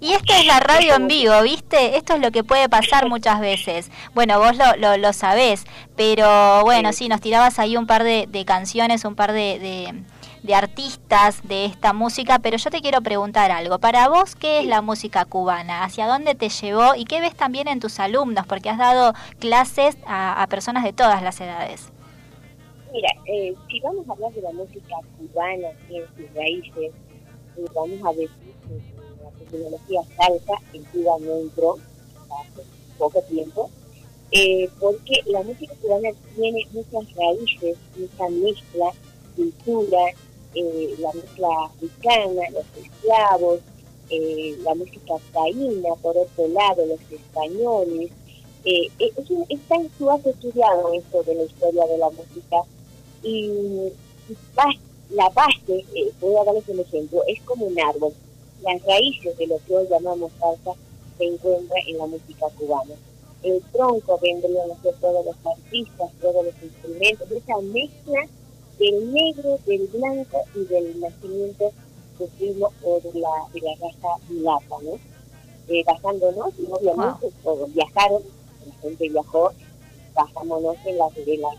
Y 0.00 0.12
esta 0.12 0.38
es 0.38 0.46
la 0.46 0.60
radio 0.60 0.94
en 0.94 1.08
vivo, 1.08 1.42
¿viste? 1.42 1.96
Esto 1.96 2.14
es 2.14 2.20
lo 2.20 2.30
que 2.30 2.44
puede 2.44 2.68
pasar 2.68 3.08
muchas 3.08 3.40
veces. 3.40 3.90
Bueno, 4.14 4.38
vos 4.38 4.56
lo, 4.56 4.76
lo, 4.76 4.96
lo 4.96 5.12
sabés, 5.12 5.64
pero 5.96 6.62
bueno, 6.62 6.92
sí, 6.92 7.08
nos 7.08 7.20
tirabas 7.20 7.58
ahí 7.58 7.76
un 7.76 7.86
par 7.86 8.04
de, 8.04 8.26
de 8.28 8.44
canciones, 8.44 9.04
un 9.04 9.16
par 9.16 9.32
de, 9.32 9.58
de, 9.58 10.02
de 10.42 10.54
artistas 10.54 11.46
de 11.46 11.66
esta 11.66 11.92
música, 11.92 12.38
pero 12.38 12.56
yo 12.56 12.70
te 12.70 12.80
quiero 12.80 13.00
preguntar 13.02 13.50
algo. 13.50 13.78
Para 13.78 14.08
vos, 14.08 14.34
¿qué 14.36 14.60
es 14.60 14.66
la 14.66 14.82
música 14.82 15.24
cubana? 15.24 15.84
¿Hacia 15.84 16.06
dónde 16.06 16.34
te 16.34 16.48
llevó? 16.48 16.94
¿Y 16.94 17.04
qué 17.04 17.20
ves 17.20 17.34
también 17.34 17.68
en 17.68 17.80
tus 17.80 18.00
alumnos? 18.00 18.46
Porque 18.46 18.70
has 18.70 18.78
dado 18.78 19.12
clases 19.38 19.96
a, 20.06 20.42
a 20.42 20.46
personas 20.46 20.84
de 20.84 20.92
todas 20.92 21.22
las 21.22 21.40
edades. 21.40 21.92
Mira, 22.92 23.08
eh, 23.26 23.54
si 23.68 23.80
vamos 23.80 24.08
a 24.08 24.12
hablar 24.12 24.32
de 24.32 24.42
la 24.42 24.52
música 24.52 24.96
cubana, 25.16 25.68
en 25.90 26.04
sus 26.16 26.34
raíces, 26.34 26.92
eh, 27.56 27.64
vamos 27.74 28.00
a 28.04 28.12
decir 28.12 28.54
que 28.66 29.22
la 29.22 29.30
terminología 29.38 30.00
salsa 30.16 30.54
en 30.72 30.84
Cuba 30.84 31.16
no 31.20 31.36
entró 31.36 31.74
hace 31.74 32.62
poco 32.98 33.22
tiempo, 33.22 33.70
eh, 34.32 34.68
porque 34.80 35.22
la 35.26 35.42
música 35.42 35.72
cubana 35.80 36.08
tiene 36.34 36.66
muchas 36.72 37.14
raíces, 37.14 37.78
mucha 37.96 38.28
mezcla, 38.28 38.90
cultura, 39.36 39.98
eh, 40.54 40.94
la 40.98 41.12
mezcla 41.12 41.48
africana, 41.66 42.42
los 42.52 42.64
esclavos, 42.84 43.60
eh, 44.10 44.56
la 44.62 44.74
música 44.74 45.14
taína, 45.32 45.94
por 46.02 46.16
otro 46.16 46.48
lado, 46.48 46.84
los 46.86 47.00
españoles. 47.10 48.10
Eh, 48.64 48.88
eh, 48.98 49.10
es, 49.16 49.30
un- 49.30 49.46
es 49.48 49.60
tan 49.68 49.88
has 50.10 50.26
estudiado 50.26 50.92
esto 50.92 51.22
de 51.22 51.34
la 51.34 51.42
historia 51.44 51.86
de 51.86 51.98
la 51.98 52.10
música 52.10 52.56
y, 53.22 53.46
y 54.28 54.36
bas- 54.54 54.78
la 55.10 55.28
base, 55.30 55.84
eh, 55.94 56.12
voy 56.20 56.36
a 56.36 56.44
darles 56.44 56.68
un 56.68 56.80
ejemplo, 56.80 57.22
es 57.26 57.40
como 57.42 57.66
un 57.66 57.80
árbol. 57.80 58.12
Las 58.62 58.82
raíces 58.84 59.36
de 59.38 59.46
lo 59.46 59.58
que 59.66 59.76
hoy 59.76 59.86
llamamos 59.88 60.30
salsa 60.38 60.72
se 61.16 61.24
encuentran 61.24 61.80
en 61.88 61.98
la 61.98 62.06
música 62.06 62.46
cubana. 62.58 62.94
El 63.42 63.62
tronco 63.72 64.18
vendrían 64.20 64.70
a 64.70 64.82
ser 64.82 64.94
todos 65.00 65.24
los 65.24 65.36
artistas, 65.46 66.10
todos 66.20 66.44
los 66.44 66.54
instrumentos, 66.62 67.30
esa 67.30 67.56
mezcla 67.62 68.26
del 68.80 69.12
negro, 69.12 69.58
del 69.66 69.86
blanco 69.88 70.38
y 70.56 70.64
del 70.64 70.98
nacimiento 71.00 71.70
de 72.18 72.26
primo 72.38 72.72
o 72.82 72.98
de 73.00 73.20
la, 73.20 73.30
de 73.54 73.60
la 73.60 73.74
raza 73.80 74.08
mulata, 74.28 74.76
¿no? 74.82 74.98
Eh, 75.68 75.84
basándonos, 75.86 76.52
y 76.58 76.64
obviamente 76.72 77.28
todos 77.44 77.72
viajaron, 77.72 78.22
la 78.66 78.74
gente 78.82 79.08
viajó, 79.08 79.52
basámonos 80.14 80.76
en 80.84 80.98
las, 80.98 81.14
de 81.14 81.36
las, 81.38 81.54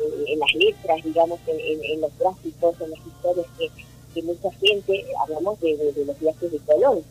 eh, 0.00 0.24
en 0.28 0.38
las 0.38 0.54
letras, 0.54 1.04
digamos, 1.04 1.38
en, 1.46 1.60
en- 1.60 1.84
en 1.84 2.00
los 2.00 2.10
gráficos, 2.18 2.80
en 2.80 2.90
las 2.92 3.00
historias 3.06 3.46
que, 3.58 3.68
que 4.14 4.22
mucha 4.22 4.50
gente, 4.52 5.04
hablamos 5.20 5.60
de, 5.60 5.76
de- 5.76 5.92
de 5.92 6.04
los 6.06 6.18
viajes 6.18 6.50
de 6.52 6.58
Colón, 6.60 7.02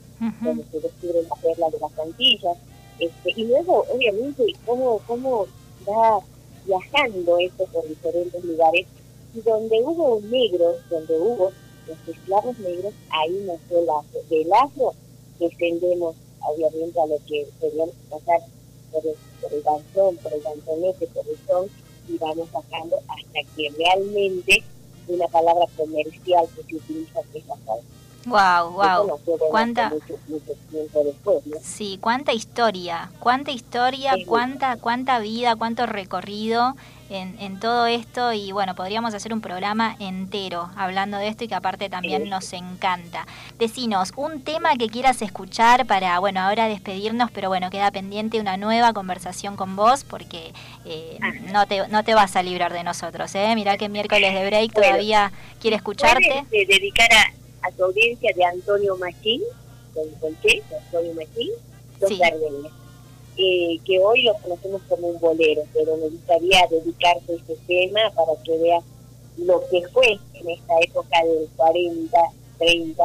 donde 0.42 0.64
se 0.72 0.80
descubren 0.80 1.28
las 1.30 1.40
perlas 1.40 1.72
de 1.74 1.80
las 1.80 2.00
Antillas, 2.00 2.58
este, 3.00 3.34
y 3.36 3.44
luego, 3.46 3.86
obviamente, 3.94 4.44
cómo, 4.66 5.00
cómo 5.06 5.46
va 5.88 6.20
viajando 6.66 7.38
esto 7.38 7.66
por 7.72 7.88
diferentes 7.88 8.44
lugares, 8.44 8.88
y 9.36 9.42
donde 9.42 9.82
hubo 9.84 10.22
negros, 10.22 10.78
donde 10.90 11.20
hubo 11.20 11.52
los 11.88 11.98
esclavos 12.08 12.58
negros, 12.60 12.94
ahí 13.10 13.46
nació 13.46 13.80
el 13.80 13.90
afro. 13.90 14.20
Del 14.30 14.54
afro 14.54 14.94
descendemos, 15.40 16.16
obviamente, 16.40 17.00
a 17.00 17.06
lo 17.06 17.18
que 17.28 17.48
podríamos 17.60 17.96
pasar 18.10 18.40
por 18.92 19.06
el, 19.06 19.16
por 19.42 19.54
el 19.54 19.64
danzón, 19.64 20.18
por 20.18 20.34
el 20.34 20.42
danzonete, 20.42 21.08
por 21.08 21.28
el 21.28 21.38
son, 21.48 21.70
y 22.08 22.18
vamos 22.18 22.52
bajando 22.52 22.98
hasta 23.08 23.56
que 23.56 23.70
realmente 23.78 24.64
una 25.08 25.28
palabra 25.28 25.66
comercial 25.76 26.48
que 26.56 26.64
se 26.64 26.76
utiliza 26.76 27.20
es 27.34 27.46
la 27.48 27.56
salsa. 27.66 27.84
Wow, 28.26 28.72
wow. 28.72 29.20
¿Cuánta, 29.52 29.86
hasta 29.88 29.96
mucho, 29.96 30.20
mucho 30.28 30.54
tiempo 30.72 31.04
después, 31.04 31.46
¿no? 31.46 31.58
Sí, 31.62 32.00
cuánta 32.02 32.34
historia, 32.34 33.12
cuánta 33.20 33.52
historia, 33.52 34.14
cuánta, 34.26 34.78
cuánta 34.78 35.20
vida, 35.20 35.56
cuánto 35.56 35.86
recorrido 35.86 36.76
en, 37.12 37.40
en 37.40 37.60
todo 37.60 37.86
esto 37.86 38.34
y 38.34 38.52
bueno, 38.52 38.74
podríamos 38.74 39.14
hacer 39.14 39.32
un 39.32 39.42
programa 39.42 39.96
entero 40.00 40.72
hablando 40.76 41.18
de 41.18 41.28
esto 41.28 41.44
y 41.44 41.48
que 41.48 41.54
aparte 41.54 41.88
también 41.88 42.24
Sí. 42.24 42.30
nos 42.30 42.52
encanta. 42.54 43.28
Decinos, 43.60 44.12
un 44.16 44.42
tema 44.44 44.76
que 44.76 44.88
quieras 44.90 45.22
escuchar 45.22 45.86
para, 45.86 46.18
bueno, 46.18 46.40
ahora 46.42 46.68
despedirnos, 46.68 47.30
pero 47.30 47.50
bueno, 47.50 47.70
queda 47.70 47.92
pendiente 47.92 48.40
una 48.40 48.58
nueva 48.58 48.92
conversación 48.94 49.56
con 49.56 49.76
vos 49.76 50.04
porque 50.04 50.52
eh, 50.86 51.20
no, 51.54 51.68
te, 51.68 51.88
no 51.90 52.04
te 52.04 52.16
vas 52.16 52.36
a 52.36 52.42
librar 52.42 52.74
de 52.74 52.84
nosotros, 52.84 53.36
¿eh? 53.36 53.54
Mirá 53.54 53.78
que 53.78 53.88
miércoles 53.88 54.34
de 54.34 54.46
break 54.48 54.74
Bueno. 54.74 54.88
todavía 54.88 55.32
quiere 55.62 55.76
escucharte. 55.76 56.46
¿Puedes 56.50 56.70
eh, 56.70 56.74
dedicar 56.80 57.08
a, 57.14 57.32
a 57.66 57.72
tu 57.72 57.86
audiencia 57.86 58.32
de 58.36 58.44
Antonio 58.44 58.96
Machín, 58.98 59.42
con, 59.94 60.10
con 60.20 60.36
qué? 60.36 60.62
Antonio 60.86 61.14
Machín, 61.14 61.52
Dos 62.00 62.10
Sí. 62.10 62.20
Eh, 63.38 63.80
que 63.86 64.00
hoy 64.00 64.24
lo 64.24 64.34
conocemos 64.36 64.82
como 64.88 65.08
un 65.08 65.20
bolero, 65.20 65.64
pero 65.74 65.98
me 65.98 66.08
gustaría 66.08 66.66
dedicarte 66.70 67.34
a 67.34 67.36
este 67.36 67.58
tema 67.68 68.00
para 68.16 68.32
que 68.44 68.58
veas 68.58 68.84
lo 69.38 69.62
que 69.70 69.86
fue 69.90 70.18
en 70.36 70.50
esta 70.50 70.74
época 70.82 71.22
del 71.22 71.50
40, 71.58 72.18
30, 72.58 73.04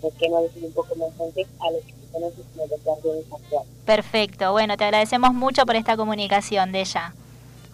¿por 0.00 0.12
qué 0.14 0.28
no 0.28 0.42
decir 0.42 0.64
un 0.64 0.72
poco 0.72 0.96
más 0.96 1.10
antes, 1.20 1.46
a 1.60 1.70
lo 1.70 1.78
que 1.78 1.94
conoce 2.10 2.42
como 2.52 2.66
los 2.66 2.82
guardianes 2.82 3.24
actuales. 3.32 3.68
Perfecto. 3.84 4.52
Bueno, 4.52 4.76
te 4.76 4.84
agradecemos 4.84 5.32
mucho 5.34 5.64
por 5.64 5.76
esta 5.76 5.96
comunicación, 5.96 6.72
de 6.72 6.80
ella. 6.80 7.14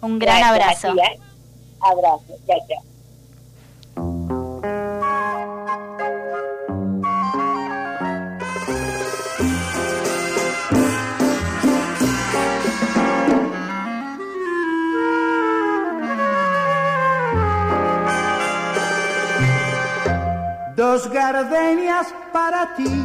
Un 0.01 0.19
gran 0.19 0.39
Gracias, 0.39 0.85
abrazo. 0.85 0.95
Matías. 0.95 1.19
Abrazo, 1.79 2.37
chao, 2.45 2.59
chao. 2.67 2.83
Dos 20.77 21.09
gardenias 21.09 22.13
para 22.31 22.75
ti, 22.75 23.03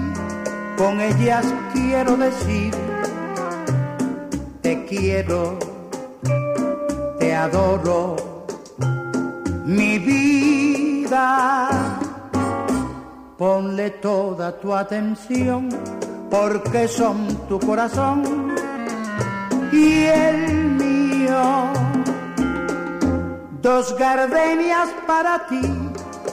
con 0.76 1.00
ellas 1.00 1.46
quiero 1.72 2.18
decir, 2.18 2.74
te 4.60 4.84
quiero, 4.84 5.58
te 7.18 7.34
adoro, 7.34 8.44
mi 9.64 9.98
vida. 9.98 11.70
Ponle 13.38 13.88
toda 14.02 14.60
tu 14.60 14.74
atención, 14.74 15.70
porque 16.30 16.86
son 16.86 17.26
tu 17.48 17.58
corazón 17.58 18.54
y 19.72 20.04
el 20.04 20.72
mío. 20.72 21.72
Dos 23.62 23.96
gardenias 23.98 24.90
para 25.06 25.46
ti 25.46 25.81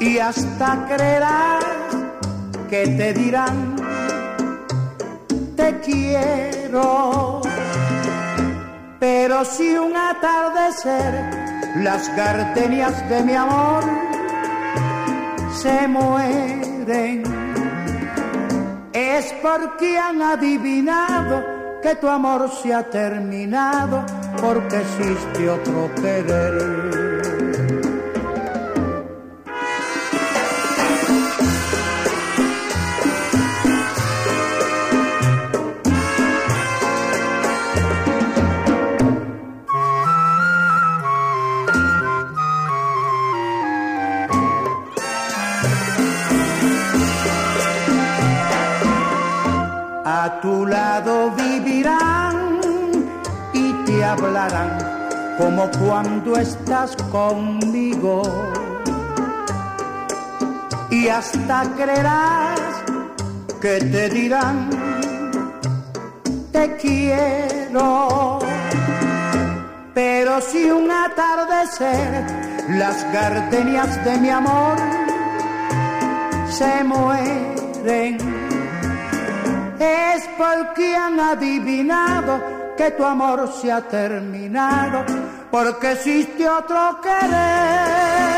y 0.00 0.18
hasta 0.18 0.86
creerás 0.86 1.64
que 2.68 2.86
te 2.86 3.12
dirán 3.12 3.76
te 5.56 5.78
quiero. 5.80 7.42
Pero 8.98 9.44
si 9.44 9.76
un 9.76 9.94
atardecer 9.96 11.12
las 11.76 12.14
gardenias 12.16 13.08
de 13.08 13.22
mi 13.22 13.34
amor 13.34 13.84
se 15.52 15.86
mueren, 15.86 17.22
es 18.92 19.34
porque 19.42 19.98
han 19.98 20.22
adivinado 20.22 21.44
que 21.82 21.94
tu 21.96 22.08
amor 22.08 22.50
se 22.62 22.74
ha 22.74 22.82
terminado 22.82 24.04
porque 24.40 24.78
existe 24.78 25.48
otro 25.48 25.90
querer. 25.94 27.09
Como 55.38 55.70
cuando 55.82 56.36
estás 56.36 56.96
conmigo. 57.12 58.22
Y 60.90 61.08
hasta 61.08 61.62
creerás 61.76 62.60
que 63.60 63.78
te 63.78 64.08
dirán, 64.08 64.70
te 66.52 66.76
quiero. 66.76 68.38
Pero 69.94 70.40
si 70.40 70.70
un 70.70 70.90
atardecer 70.90 72.24
las 72.70 73.12
gardenias 73.12 74.04
de 74.04 74.16
mi 74.18 74.30
amor 74.30 74.76
se 76.50 76.84
mueren, 76.84 78.16
es 79.78 80.28
porque 80.38 80.96
han 80.96 81.20
adivinado 81.20 82.59
que 82.80 82.90
tu 82.92 83.04
amor 83.04 83.52
se 83.52 83.70
ha 83.70 83.82
terminado, 83.82 85.04
porque 85.50 85.92
existe 85.92 86.48
otro 86.48 86.98
querer. 87.02 88.30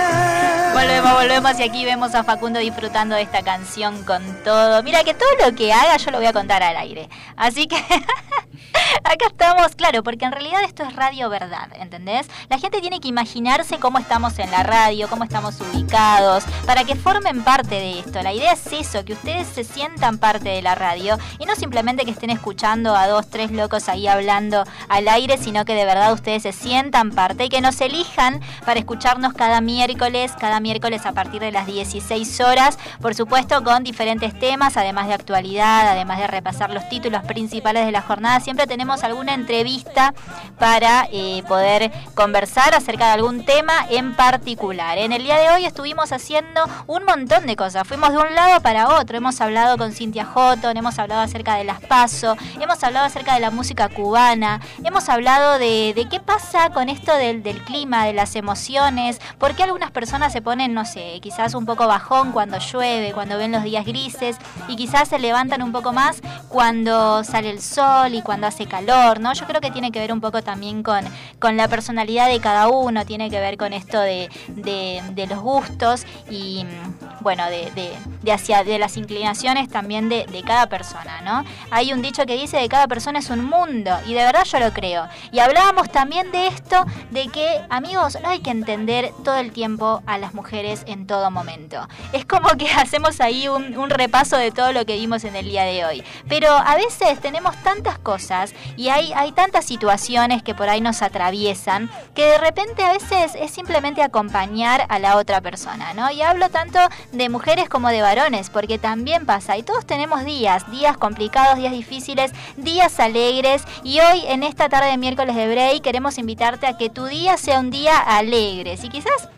Volvemos, 0.74 1.12
volvemos 1.12 1.60
y 1.60 1.62
aquí 1.62 1.84
vemos 1.84 2.12
a 2.16 2.24
Facundo 2.24 2.58
disfrutando 2.58 3.14
de 3.14 3.22
esta 3.22 3.42
canción 3.42 4.02
con 4.02 4.20
todo. 4.42 4.82
Mira 4.82 5.04
que 5.04 5.14
todo 5.14 5.28
lo 5.44 5.54
que 5.54 5.72
haga 5.72 5.96
yo 5.96 6.10
lo 6.10 6.16
voy 6.18 6.26
a 6.26 6.32
contar 6.32 6.60
al 6.60 6.76
aire. 6.76 7.08
Así 7.36 7.68
que 7.68 7.76
acá 9.04 9.26
estamos, 9.26 9.74
claro, 9.74 10.02
porque 10.02 10.24
en 10.24 10.32
realidad 10.32 10.62
esto 10.64 10.82
es 10.84 10.94
radio 10.94 11.28
verdad, 11.28 11.68
¿entendés? 11.78 12.28
La 12.48 12.58
gente 12.58 12.80
tiene 12.80 13.00
que 13.00 13.08
imaginarse 13.08 13.78
cómo 13.78 13.98
estamos 13.98 14.38
en 14.38 14.50
la 14.50 14.62
radio, 14.62 15.08
cómo 15.08 15.24
estamos 15.24 15.60
ubicados, 15.60 16.44
para 16.66 16.84
que 16.84 16.96
formen 16.96 17.42
parte 17.42 17.74
de 17.74 18.00
esto. 18.00 18.22
La 18.22 18.32
idea 18.32 18.52
es 18.52 18.72
eso, 18.72 19.04
que 19.04 19.12
ustedes 19.14 19.46
se 19.48 19.64
sientan 19.64 20.18
parte 20.18 20.48
de 20.48 20.62
la 20.62 20.74
radio 20.74 21.18
y 21.38 21.46
no 21.46 21.54
simplemente 21.54 22.04
que 22.04 22.10
estén 22.10 22.30
escuchando 22.30 22.94
a 22.94 23.06
dos, 23.06 23.28
tres 23.28 23.50
locos 23.50 23.88
ahí 23.88 24.06
hablando 24.06 24.64
al 24.88 25.08
aire, 25.08 25.38
sino 25.38 25.64
que 25.64 25.74
de 25.74 25.84
verdad 25.84 26.12
ustedes 26.12 26.42
se 26.42 26.52
sientan 26.52 27.10
parte 27.10 27.44
y 27.44 27.48
que 27.48 27.60
nos 27.60 27.80
elijan 27.80 28.40
para 28.64 28.80
escucharnos 28.80 29.32
cada 29.34 29.60
miércoles, 29.60 30.32
cada 30.38 30.60
miércoles 30.60 31.06
a 31.06 31.12
partir 31.12 31.40
de 31.40 31.52
las 31.52 31.66
16 31.66 32.40
horas, 32.40 32.78
por 33.00 33.14
supuesto 33.14 33.62
con 33.62 33.84
diferentes 33.84 34.38
temas, 34.38 34.76
además 34.76 35.08
de 35.08 35.14
actualidad, 35.14 35.88
además 35.88 36.18
de 36.18 36.26
repasar 36.26 36.70
los 36.70 36.88
títulos 36.88 37.22
principales 37.24 37.86
de 37.86 37.92
la 37.92 38.02
jornada, 38.02 38.40
siempre 38.40 38.61
tenemos 38.66 39.04
alguna 39.04 39.34
entrevista 39.34 40.14
para 40.58 41.08
eh, 41.12 41.42
poder 41.48 41.90
conversar 42.14 42.74
acerca 42.74 43.06
de 43.06 43.12
algún 43.12 43.44
tema 43.44 43.86
en 43.90 44.14
particular. 44.14 44.98
En 44.98 45.12
el 45.12 45.24
día 45.24 45.38
de 45.38 45.50
hoy 45.50 45.64
estuvimos 45.64 46.12
haciendo 46.12 46.68
un 46.86 47.04
montón 47.04 47.46
de 47.46 47.56
cosas, 47.56 47.86
fuimos 47.86 48.10
de 48.10 48.18
un 48.18 48.34
lado 48.34 48.60
para 48.60 49.00
otro, 49.00 49.16
hemos 49.16 49.40
hablado 49.40 49.76
con 49.76 49.92
Cintia 49.92 50.24
Houghton, 50.24 50.76
hemos 50.76 50.98
hablado 50.98 51.22
acerca 51.22 51.56
de 51.56 51.64
las 51.64 51.80
PASO, 51.80 52.36
hemos 52.60 52.82
hablado 52.84 53.06
acerca 53.06 53.34
de 53.34 53.40
la 53.40 53.50
música 53.50 53.88
cubana, 53.88 54.60
hemos 54.84 55.08
hablado 55.08 55.58
de, 55.58 56.06
qué 56.10 56.20
pasa 56.20 56.70
con 56.70 56.88
esto 56.88 57.16
del, 57.16 57.42
del 57.42 57.62
clima, 57.62 58.04
de 58.04 58.12
las 58.12 58.36
emociones, 58.36 59.20
por 59.38 59.54
qué 59.54 59.62
algunas 59.62 59.90
personas 59.90 60.32
se 60.32 60.42
ponen, 60.42 60.74
no 60.74 60.84
sé, 60.84 61.18
quizás 61.20 61.54
un 61.54 61.66
poco 61.66 61.86
bajón 61.86 62.32
cuando 62.32 62.58
llueve, 62.58 63.12
cuando 63.12 63.38
ven 63.38 63.52
los 63.52 63.64
días 63.64 63.84
grises 63.84 64.36
y 64.68 64.76
quizás 64.76 65.08
se 65.08 65.18
levantan 65.18 65.62
un 65.62 65.72
poco 65.72 65.92
más 65.92 66.20
cuando 66.48 67.24
sale 67.24 67.50
el 67.50 67.60
sol 67.60 68.14
y 68.14 68.22
cuando 68.22 68.46
hace 68.52 68.66
calor, 68.66 69.18
¿no? 69.18 69.32
Yo 69.32 69.46
creo 69.46 69.60
que 69.60 69.70
tiene 69.70 69.90
que 69.90 69.98
ver 69.98 70.12
un 70.12 70.20
poco 70.20 70.42
también 70.42 70.82
con, 70.82 71.04
con 71.38 71.56
la 71.56 71.68
personalidad 71.68 72.28
de 72.28 72.38
cada 72.38 72.68
uno, 72.68 73.06
tiene 73.06 73.30
que 73.30 73.40
ver 73.40 73.56
con 73.56 73.72
esto 73.72 73.98
de, 73.98 74.28
de, 74.48 75.02
de 75.12 75.26
los 75.26 75.40
gustos 75.40 76.04
y, 76.30 76.64
mm, 76.64 77.22
bueno, 77.22 77.46
de, 77.46 77.70
de, 77.70 77.90
de 78.22 78.32
hacia, 78.32 78.62
de 78.62 78.78
las 78.78 78.96
inclinaciones 78.98 79.70
también 79.70 80.10
de, 80.10 80.26
de 80.26 80.42
cada 80.42 80.66
persona, 80.66 81.22
¿no? 81.22 81.44
Hay 81.70 81.94
un 81.94 82.02
dicho 82.02 82.26
que 82.26 82.36
dice 82.36 82.58
que 82.58 82.68
cada 82.68 82.86
persona 82.88 83.20
es 83.20 83.30
un 83.30 83.44
mundo 83.44 83.90
y 84.06 84.12
de 84.12 84.22
verdad 84.22 84.44
yo 84.44 84.60
lo 84.60 84.72
creo. 84.72 85.08
Y 85.32 85.38
hablábamos 85.38 85.90
también 85.90 86.30
de 86.30 86.48
esto, 86.48 86.84
de 87.10 87.28
que, 87.28 87.62
amigos, 87.70 88.18
no 88.22 88.28
hay 88.28 88.40
que 88.40 88.50
entender 88.50 89.12
todo 89.24 89.38
el 89.38 89.52
tiempo 89.52 90.02
a 90.06 90.18
las 90.18 90.34
mujeres 90.34 90.84
en 90.86 91.06
todo 91.06 91.30
momento. 91.30 91.88
Es 92.12 92.26
como 92.26 92.50
que 92.58 92.70
hacemos 92.76 93.20
ahí 93.22 93.48
un 93.48 93.88
repaso 93.88 94.36
de 94.36 94.50
todo 94.50 94.72
lo 94.72 94.84
que 94.84 94.96
vimos 94.96 95.24
en 95.24 95.36
el 95.36 95.46
día 95.46 95.64
de 95.64 95.86
hoy. 95.86 96.04
Pero 96.28 96.50
a 96.50 96.76
veces 96.76 97.18
tenemos 97.20 97.56
tantas 97.62 97.98
cosas 97.98 98.41
y 98.76 98.88
hay, 98.88 99.12
hay 99.14 99.32
tantas 99.32 99.64
situaciones 99.64 100.42
que 100.42 100.54
por 100.54 100.68
ahí 100.68 100.80
nos 100.80 101.02
atraviesan 101.02 101.90
que 102.14 102.26
de 102.26 102.38
repente 102.38 102.82
a 102.82 102.92
veces 102.92 103.34
es 103.34 103.50
simplemente 103.50 104.02
acompañar 104.02 104.86
a 104.88 104.98
la 104.98 105.16
otra 105.16 105.40
persona, 105.40 105.94
¿no? 105.94 106.10
Y 106.10 106.22
hablo 106.22 106.48
tanto 106.50 106.78
de 107.12 107.28
mujeres 107.28 107.68
como 107.68 107.88
de 107.88 108.02
varones, 108.02 108.50
porque 108.50 108.78
también 108.78 109.26
pasa, 109.26 109.56
y 109.56 109.62
todos 109.62 109.86
tenemos 109.86 110.24
días, 110.24 110.70
días 110.70 110.96
complicados, 110.96 111.58
días 111.58 111.72
difíciles, 111.72 112.32
días 112.56 112.98
alegres, 113.00 113.62
y 113.82 114.00
hoy 114.00 114.24
en 114.26 114.42
esta 114.42 114.68
tarde 114.68 114.90
de 114.90 114.98
miércoles 114.98 115.36
de 115.36 115.48
Break 115.48 115.82
queremos 115.82 116.18
invitarte 116.18 116.66
a 116.66 116.76
que 116.76 116.90
tu 116.90 117.06
día 117.06 117.36
sea 117.36 117.60
un 117.60 117.70
día 117.70 117.98
alegre. 117.98 118.76
Si 118.76 118.88
quizás 118.88 119.28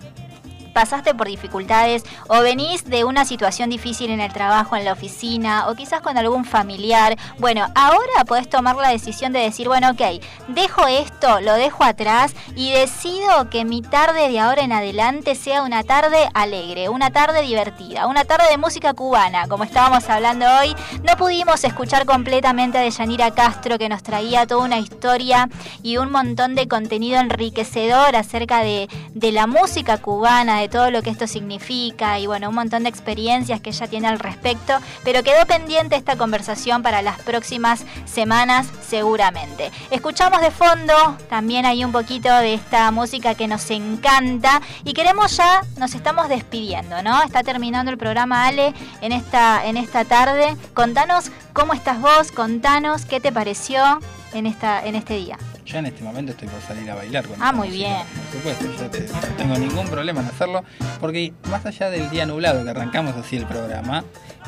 pasaste 0.75 1.15
por 1.15 1.29
dificultades 1.29 2.05
o 2.29 2.41
venís 2.41 2.85
de 2.85 3.05
una 3.05 3.25
situación 3.25 3.71
difícil 3.71 4.11
en 4.11 4.21
el 4.21 4.33
trabajo, 4.33 4.77
en 4.77 4.85
la 4.85 4.93
oficina 4.93 5.69
o 5.69 5.75
quizás 5.75 6.03
con 6.03 6.19
algún 6.19 6.45
familiar, 6.45 7.17
bueno, 7.39 7.67
ahora 7.75 8.25
podés 8.27 8.51
tomar 8.51 8.77
la 8.77 8.91
decisión 8.91 9.33
de 9.33 9.41
decir, 9.41 9.69
bueno, 9.69 9.93
ok, 9.93 10.23
dejo 10.49 10.87
esto, 10.87 11.41
lo 11.41 11.55
dejo 11.55 11.85
atrás 11.85 12.35
y 12.57 12.73
decido 12.73 13.49
que 13.51 13.65
mi 13.65 13.81
tarde 13.81 14.29
de 14.29 14.41
ahora 14.41 14.63
en 14.63 14.73
adelante 14.73 15.35
sea 15.35 15.63
una 15.63 15.83
tarde 15.85 16.29
alegre, 16.35 16.89
una 16.89 17.11
tarde 17.11 17.43
divertida, 17.43 18.07
una 18.07 18.25
tarde 18.25 18.51
de 18.51 18.59
música 18.59 18.95
cubana, 18.95 19.47
como 19.49 19.65
estábamos 19.65 20.09
hablando 20.11 20.47
hoy. 20.61 20.75
No 21.03 21.17
pudimos 21.17 21.63
escuchar 21.65 22.05
completamente 22.05 22.79
a 22.79 22.83
Deyanira 22.83 23.31
Castro 23.31 23.79
que 23.79 23.89
nos 23.89 24.03
traía 24.03 24.47
toda 24.47 24.65
una 24.65 24.79
historia 24.79 25.49
y 25.83 25.97
un 25.99 26.11
montón 26.11 26.55
de 26.55 26.67
contenido 26.67 27.21
enriquecedor 27.21 28.17
acerca 28.17 28.61
de, 28.61 28.89
de 29.15 29.33
la 29.33 29.47
música 29.47 29.99
cubana, 29.99 30.64
de 30.65 30.69
todo 30.71 30.91
lo 30.91 31.03
que 31.03 31.11
esto 31.11 31.27
significa 31.27 32.19
y 32.19 32.27
bueno, 32.27 32.49
un 32.49 32.55
montón 32.55 32.85
de 32.85 32.89
experiencias 32.89 33.61
que 33.61 33.69
ella 33.69 33.87
tiene 33.87 34.09
al 34.09 34.19
respecto, 34.19 34.79
pero 35.05 35.23
quedó 35.23 35.45
pendiente 35.45 35.95
esta 35.95 36.17
conversación 36.17 36.83
para 36.83 37.03
las 37.03 37.21
próximas 37.21 37.85
semanas 38.07 38.67
seguramente. 38.81 39.71
Escuchamos 39.91 40.41
de 40.41 40.51
fondo 40.51 40.95
también 41.29 41.67
hay 41.67 41.85
un 41.85 41.93
poquito 41.93 42.35
de 42.35 42.55
esta 42.55 42.91
música 42.91 43.35
que 43.35 43.47
nos 43.47 43.71
encanta 43.71 44.63
y 44.85 44.95
queremos 44.95 45.37
ya, 45.37 45.63
nos 45.77 45.95
estamos 45.95 46.31
despidiendo, 46.31 47.03
¿no? 47.03 47.23
Está 47.23 47.43
terminando 47.43 47.91
el 47.91 47.99
programa 47.99 48.47
Ale 48.47 48.73
en 49.03 49.13
esta, 49.13 49.67
en 49.67 49.77
esta 49.77 50.07
tarde. 50.07 50.57
Contanos 50.73 51.31
cómo 51.53 51.75
estás 51.75 52.01
vos, 52.01 52.33
contanos 52.33 53.05
qué 53.05 53.21
te 53.21 53.33
pareció 53.33 54.01
en, 54.33 54.47
esta, 54.47 54.83
en 54.83 54.95
este 54.95 55.17
día. 55.17 55.37
Yo 55.65 55.79
en 55.79 55.87
este 55.87 56.05
momento 56.05 56.33
estoy 56.33 56.49
por 56.49 56.61
salir 56.61 56.91
a 56.91 56.95
bailar 56.95 57.27
con 57.27 57.41
Ah, 57.43 57.53
muy 57.53 57.71
bien. 57.71 57.97
Por 58.33 58.55
supuesto, 58.55 58.83
ya 58.85 58.91
te- 58.91 59.01
no 59.09 59.37
tengo 59.37 59.57
ningún 59.59 59.89
problema 59.89 60.21
en 60.21 60.27
hacerlo, 60.27 60.63
porque 61.01 61.33
más 61.51 61.65
allá 61.65 61.89
del 61.91 62.11
día 62.11 62.27
nublado 62.27 62.63
que 62.65 62.71
arrancamos 62.71 63.17
así 63.17 63.37
el 63.37 63.47
programa, 63.47 64.05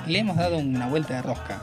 le 0.06 0.18
hemos 0.18 0.36
dado 0.36 0.58
una 0.58 0.86
vuelta 0.88 1.14
de 1.14 1.22
rosca. 1.22 1.60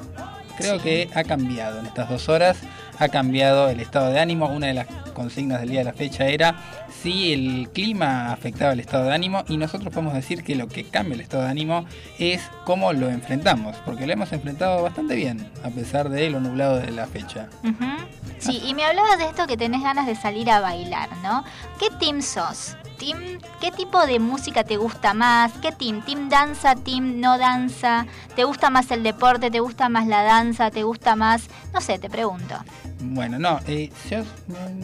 Creo 0.58 0.82
que 0.82 1.10
ha 1.16 1.24
cambiado 1.24 1.80
en 1.80 1.86
estas 1.86 2.10
dos 2.10 2.30
horas, 2.30 2.58
ha 2.99 3.10
cambiado 3.10 3.70
el 3.70 3.80
estado 3.80 4.11
de 4.11 4.20
ánimo. 4.20 4.48
Una 4.48 4.68
de 4.68 4.74
las 4.74 4.88
consignas 5.14 5.61
del 5.61 5.70
día 5.70 5.80
de 5.80 5.86
la 5.86 5.94
fecha 5.94 6.26
era 6.28 6.56
si 7.02 7.34
el 7.34 7.70
clima 7.74 8.32
afectaba 8.32 8.74
el 8.74 8.80
estado 8.80 9.06
de 9.06 9.14
ánimo 9.14 9.44
y 9.48 9.57
nosotros 9.57 9.94
podemos 9.94 10.14
decir 10.14 10.44
que 10.44 10.56
lo 10.56 10.68
que 10.68 10.86
cambia 10.86 11.15
el 11.15 11.22
estado 11.22 11.44
de 11.44 11.49
ánimo 11.49 11.86
es 12.18 12.41
cómo 12.65 12.94
lo 12.94 13.10
enfrentamos, 13.10 13.76
porque 13.86 14.07
lo 14.07 14.14
hemos 14.14 14.32
enfrentado 14.32 14.82
bastante 14.82 15.15
bien, 15.15 15.52
a 15.64 15.70
pesar 15.70 16.10
de 16.10 16.30
lo 16.30 16.40
nublado 16.40 16.78
de 16.80 16.91
la 16.91 17.07
fecha. 17.07 17.49
Ujú. 17.64 17.86
Sí, 18.40 18.61
y 18.65 18.74
me 18.74 18.84
hablabas 18.86 19.18
de 19.20 19.26
esto 19.26 19.48
que 19.48 19.57
tenés 19.57 19.82
ganas 19.82 20.06
de 20.06 20.15
salir 20.15 20.49
a 20.49 20.60
bailar, 20.60 21.10
¿no? 21.24 21.44
¿Qué 21.80 21.90
team 21.99 22.22
sos? 22.22 22.76
Team, 22.98 23.40
¿Qué 23.60 23.72
tipo 23.72 24.06
de 24.06 24.20
música 24.20 24.64
te 24.64 24.78
gusta 24.78 25.14
más? 25.14 25.52
¿Qué 25.61 25.72
team? 25.72 26.03
¿Team 26.06 26.30
danza? 26.30 26.76
¿Team 26.76 27.20
no 27.20 27.38
danza? 27.38 28.06
¿Te 28.36 28.44
gusta 28.44 28.70
más 28.70 28.91
el 28.91 29.03
deporte? 29.03 29.49
¿Te 29.49 29.60
gusta 29.60 29.90
más 29.90 30.07
la 30.07 30.24
danza? 30.24 30.70
¿Te 30.72 30.84
gusta 30.84 31.15
más? 31.15 31.48
No 31.74 31.82
sé, 31.82 31.98
te 31.98 32.10
pregunto. 32.10 32.56
Bueno, 33.04 33.38
no, 33.40 33.60
eh, 33.68 33.92
yo 34.10 34.24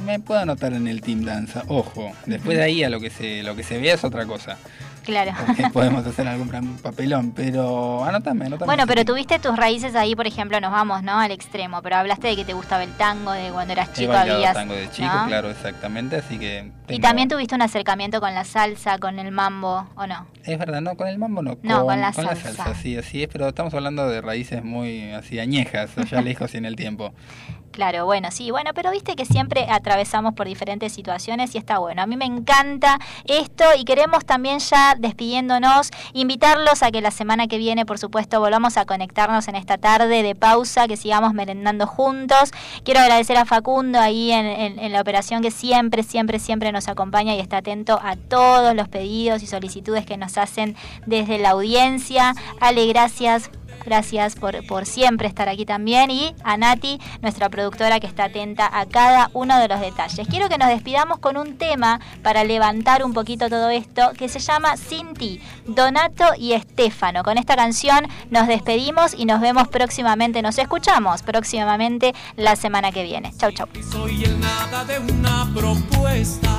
me 0.06 0.20
puedo 0.20 0.42
anotar 0.42 0.74
en 0.74 0.88
el 0.88 1.02
Team 1.02 1.24
Danza, 1.24 1.64
ojo. 1.68 2.12
Después 2.26 2.58
de 2.58 2.64
ahí 2.64 2.84
a 2.84 2.90
lo 2.90 3.00
que 3.00 3.10
se, 3.10 3.44
lo 3.44 3.56
que 3.56 3.64
se 3.64 3.80
vea 3.80 3.96
es 3.96 4.04
otra 4.04 4.26
cosa. 4.26 4.58
Claro. 5.10 5.32
Porque 5.46 5.70
podemos 5.74 6.06
hacer 6.06 6.28
algún 6.28 6.50
papelón, 6.82 7.32
pero 7.32 8.04
anótame, 8.04 8.46
anótame. 8.46 8.68
Bueno, 8.68 8.86
pero 8.86 9.06
tuviste 9.06 9.40
tus 9.40 9.56
raíces 9.56 9.96
ahí, 9.96 10.16
por 10.16 10.28
ejemplo, 10.28 10.60
nos 10.60 10.72
vamos, 10.72 11.04
¿no? 11.04 11.20
Al 11.20 11.32
extremo, 11.32 11.82
pero 11.82 11.96
hablaste 11.96 12.28
de 12.28 12.36
que 12.36 12.46
te 12.46 12.54
gustaba 12.54 12.84
el 12.84 12.92
tango, 12.92 13.32
de 13.32 13.50
cuando 13.50 13.74
eras 13.74 13.90
He 13.90 13.94
chico 13.94 14.12
bailado 14.12 14.38
habías... 14.38 14.54
tango 14.54 14.76
de 14.76 14.90
chico, 14.92 15.08
¿no? 15.12 15.28
claro, 15.28 15.50
exactamente, 15.50 16.18
así 16.18 16.38
que... 16.38 16.72
Y 16.90 17.00
también 17.00 17.28
tuviste 17.30 17.56
un 17.56 17.62
acercamiento 17.62 18.20
con 18.20 18.34
la 18.34 18.44
salsa, 18.44 18.98
con 19.00 19.20
el 19.20 19.32
mambo, 19.32 19.88
¿o 19.96 20.06
no? 20.06 20.28
Es 20.44 20.58
verdad, 20.58 20.82
no, 20.82 20.96
con 20.96 21.08
el 21.08 21.18
mambo 21.18 21.42
no, 21.42 21.58
No, 21.64 21.86
con 21.86 22.00
la 22.00 22.14
salsa. 22.14 22.76
sí, 22.76 22.98
así 22.98 23.24
es, 23.24 23.30
pero 23.30 23.48
estamos 23.48 23.74
hablando 23.74 24.08
de 24.08 24.22
raíces 24.22 24.64
muy 24.64 25.12
así 25.12 25.40
añejas, 25.40 25.98
allá 25.98 26.22
lejos 26.22 26.54
y 26.54 26.58
en 26.58 26.66
el 26.66 26.76
tiempo. 26.76 27.14
Claro, 27.72 28.06
bueno, 28.06 28.30
sí, 28.32 28.52
bueno, 28.52 28.72
pero 28.74 28.92
viste 28.92 29.16
que 29.16 29.26
siempre 29.26 29.68
atravesamos 29.70 30.34
por 30.34 30.48
diferentes 30.48 30.92
situaciones 30.92 31.56
y 31.56 31.60
está 31.60 31.78
bueno. 31.78 32.02
A 32.02 32.08
mí 32.08 32.18
me 32.18 32.26
encanta 32.26 33.00
esto 33.26 33.64
y 33.78 33.86
queremos 33.86 34.26
también 34.26 34.60
ya 34.60 34.96
despidiéndonos, 34.98 35.92
invitarlos 36.14 36.84
a 36.84 36.92
que 36.92 37.00
la 37.00 37.12
semana 37.12 37.48
que 37.48 37.58
viene, 37.58 37.86
por 37.86 37.98
supuesto, 37.98 38.40
volvamos 38.42 38.76
a 38.76 38.86
conectarnos 38.86 39.48
en 39.48 39.56
esta 39.56 39.78
tarde 39.78 40.24
de 40.24 40.36
pausa, 40.36 40.88
que 40.88 40.98
sigamos 40.98 41.34
merendando 41.34 41.88
juntos. 41.88 42.52
Quiero 42.84 43.00
agradecer 43.00 43.38
a 43.38 43.46
Facundo 43.46 44.00
ahí 44.00 44.32
en, 44.32 44.46
en- 44.48 44.80
en 44.80 44.92
la 44.92 45.00
operación 45.00 45.42
que 45.42 45.52
siempre, 45.52 46.04
siempre, 46.04 46.40
siempre 46.40 46.72
nos 46.74 46.88
acompaña 46.90 47.36
y 47.36 47.40
está 47.40 47.58
atento 47.58 48.00
a 48.04 48.16
todos 48.18 48.76
los 48.76 48.90
pedidos 48.90 49.42
y 49.44 49.48
solicitudes 49.48 50.06
que 50.06 50.18
nos 50.18 50.38
hacen 50.38 50.76
desde 51.06 51.38
la 51.38 51.52
audiencia. 51.52 52.34
Ale, 52.60 52.88
gracias 52.88 53.52
Gracias 53.86 54.36
por, 54.36 54.66
por 54.68 54.86
siempre 54.86 55.28
estar 55.28 55.50
aquí 55.50 55.66
también. 55.66 56.12
Y 56.12 56.36
a 56.44 56.58
Nati, 56.58 57.00
nuestra 57.22 57.50
productora 57.50 58.00
que 58.00 58.08
está 58.08 58.26
atenta 58.26 58.70
a 58.72 58.86
cada 58.86 59.30
uno 59.34 59.58
de 59.60 59.68
los 59.68 59.80
detalles. 59.80 60.28
Quiero 60.28 60.50
que 60.50 60.58
nos 60.58 60.70
despidamos 60.70 61.20
con 61.20 61.38
un 61.38 61.58
tema 61.58 62.00
para 62.24 62.44
levantar 62.44 63.04
un 63.04 63.14
poquito 63.14 63.50
todo 63.50 63.70
esto 63.70 64.12
que 64.18 64.30
se 64.30 64.40
llama 64.40 64.78
Sin 64.78 65.14
ti, 65.14 65.42
Donato 65.66 66.26
y 66.38 66.54
Estefano. 66.54 67.24
Con 67.24 67.38
esta 67.38 67.56
canción 67.56 68.08
nos 68.30 68.48
despedimos 68.48 69.14
y 69.14 69.26
nos 69.26 69.42
vemos 69.42 69.68
próximamente. 69.68 70.42
Nos 70.42 70.58
escuchamos 70.58 71.24
próximamente 71.24 72.14
la 72.36 72.56
semana 72.56 72.92
que 72.92 73.04
viene. 73.04 73.32
Chau, 73.38 73.52
chau. 73.52 73.68
Soy 73.92 74.24
el 74.24 74.40
nada 74.40 74.86
de 74.86 75.00
una 75.00 75.50
propuesta. 75.54 76.58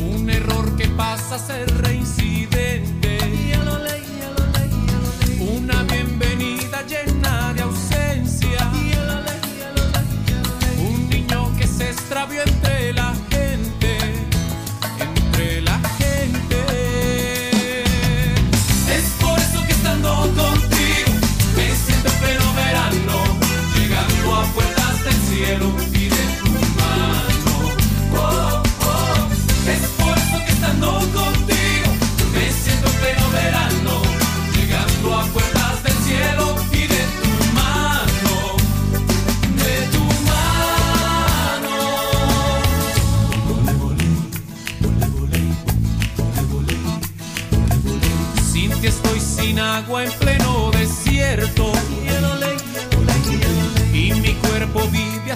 Un 0.00 0.30
error 0.30 0.76
que 0.76 0.88
pasa 0.88 1.36
a 1.36 1.38
ser 1.38 1.66
reincidente. 1.82 3.07
Bienvenida 6.88 7.37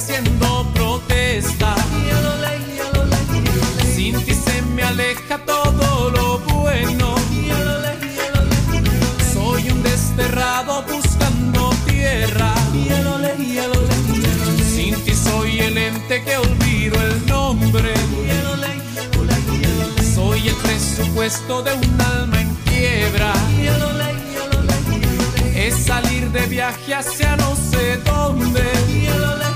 haciendo 0.03 0.66
protesta. 0.74 1.77
Sin 3.95 4.20
ti 4.24 4.35
se 4.35 4.61
me 4.74 4.83
aleja 4.83 5.39
todo 5.45 6.11
lo 6.11 6.39
bueno. 6.39 7.15
Soy 9.33 9.70
un 9.70 9.83
desterrado 9.85 10.85
buscando 10.93 11.70
tierra. 11.87 12.53
Sin 14.74 14.97
ti 15.05 15.15
soy 15.15 15.61
el 15.61 15.79
ente 15.79 16.24
que 16.24 16.37
olvido 16.37 17.01
el 17.01 17.27
nombre. 17.27 17.95
Soy 20.15 20.49
el 20.49 20.57
presupuesto 20.57 21.62
de 21.62 21.74
un 21.74 22.01
alma 22.01 22.41
en 22.41 22.55
quiebra. 22.66 23.33
Es 25.55 25.77
salir 25.87 26.29
de 26.33 26.47
viaje 26.47 26.93
hacia 26.93 27.37
no 27.37 27.55
sé 27.55 27.99
dónde. 27.99 29.52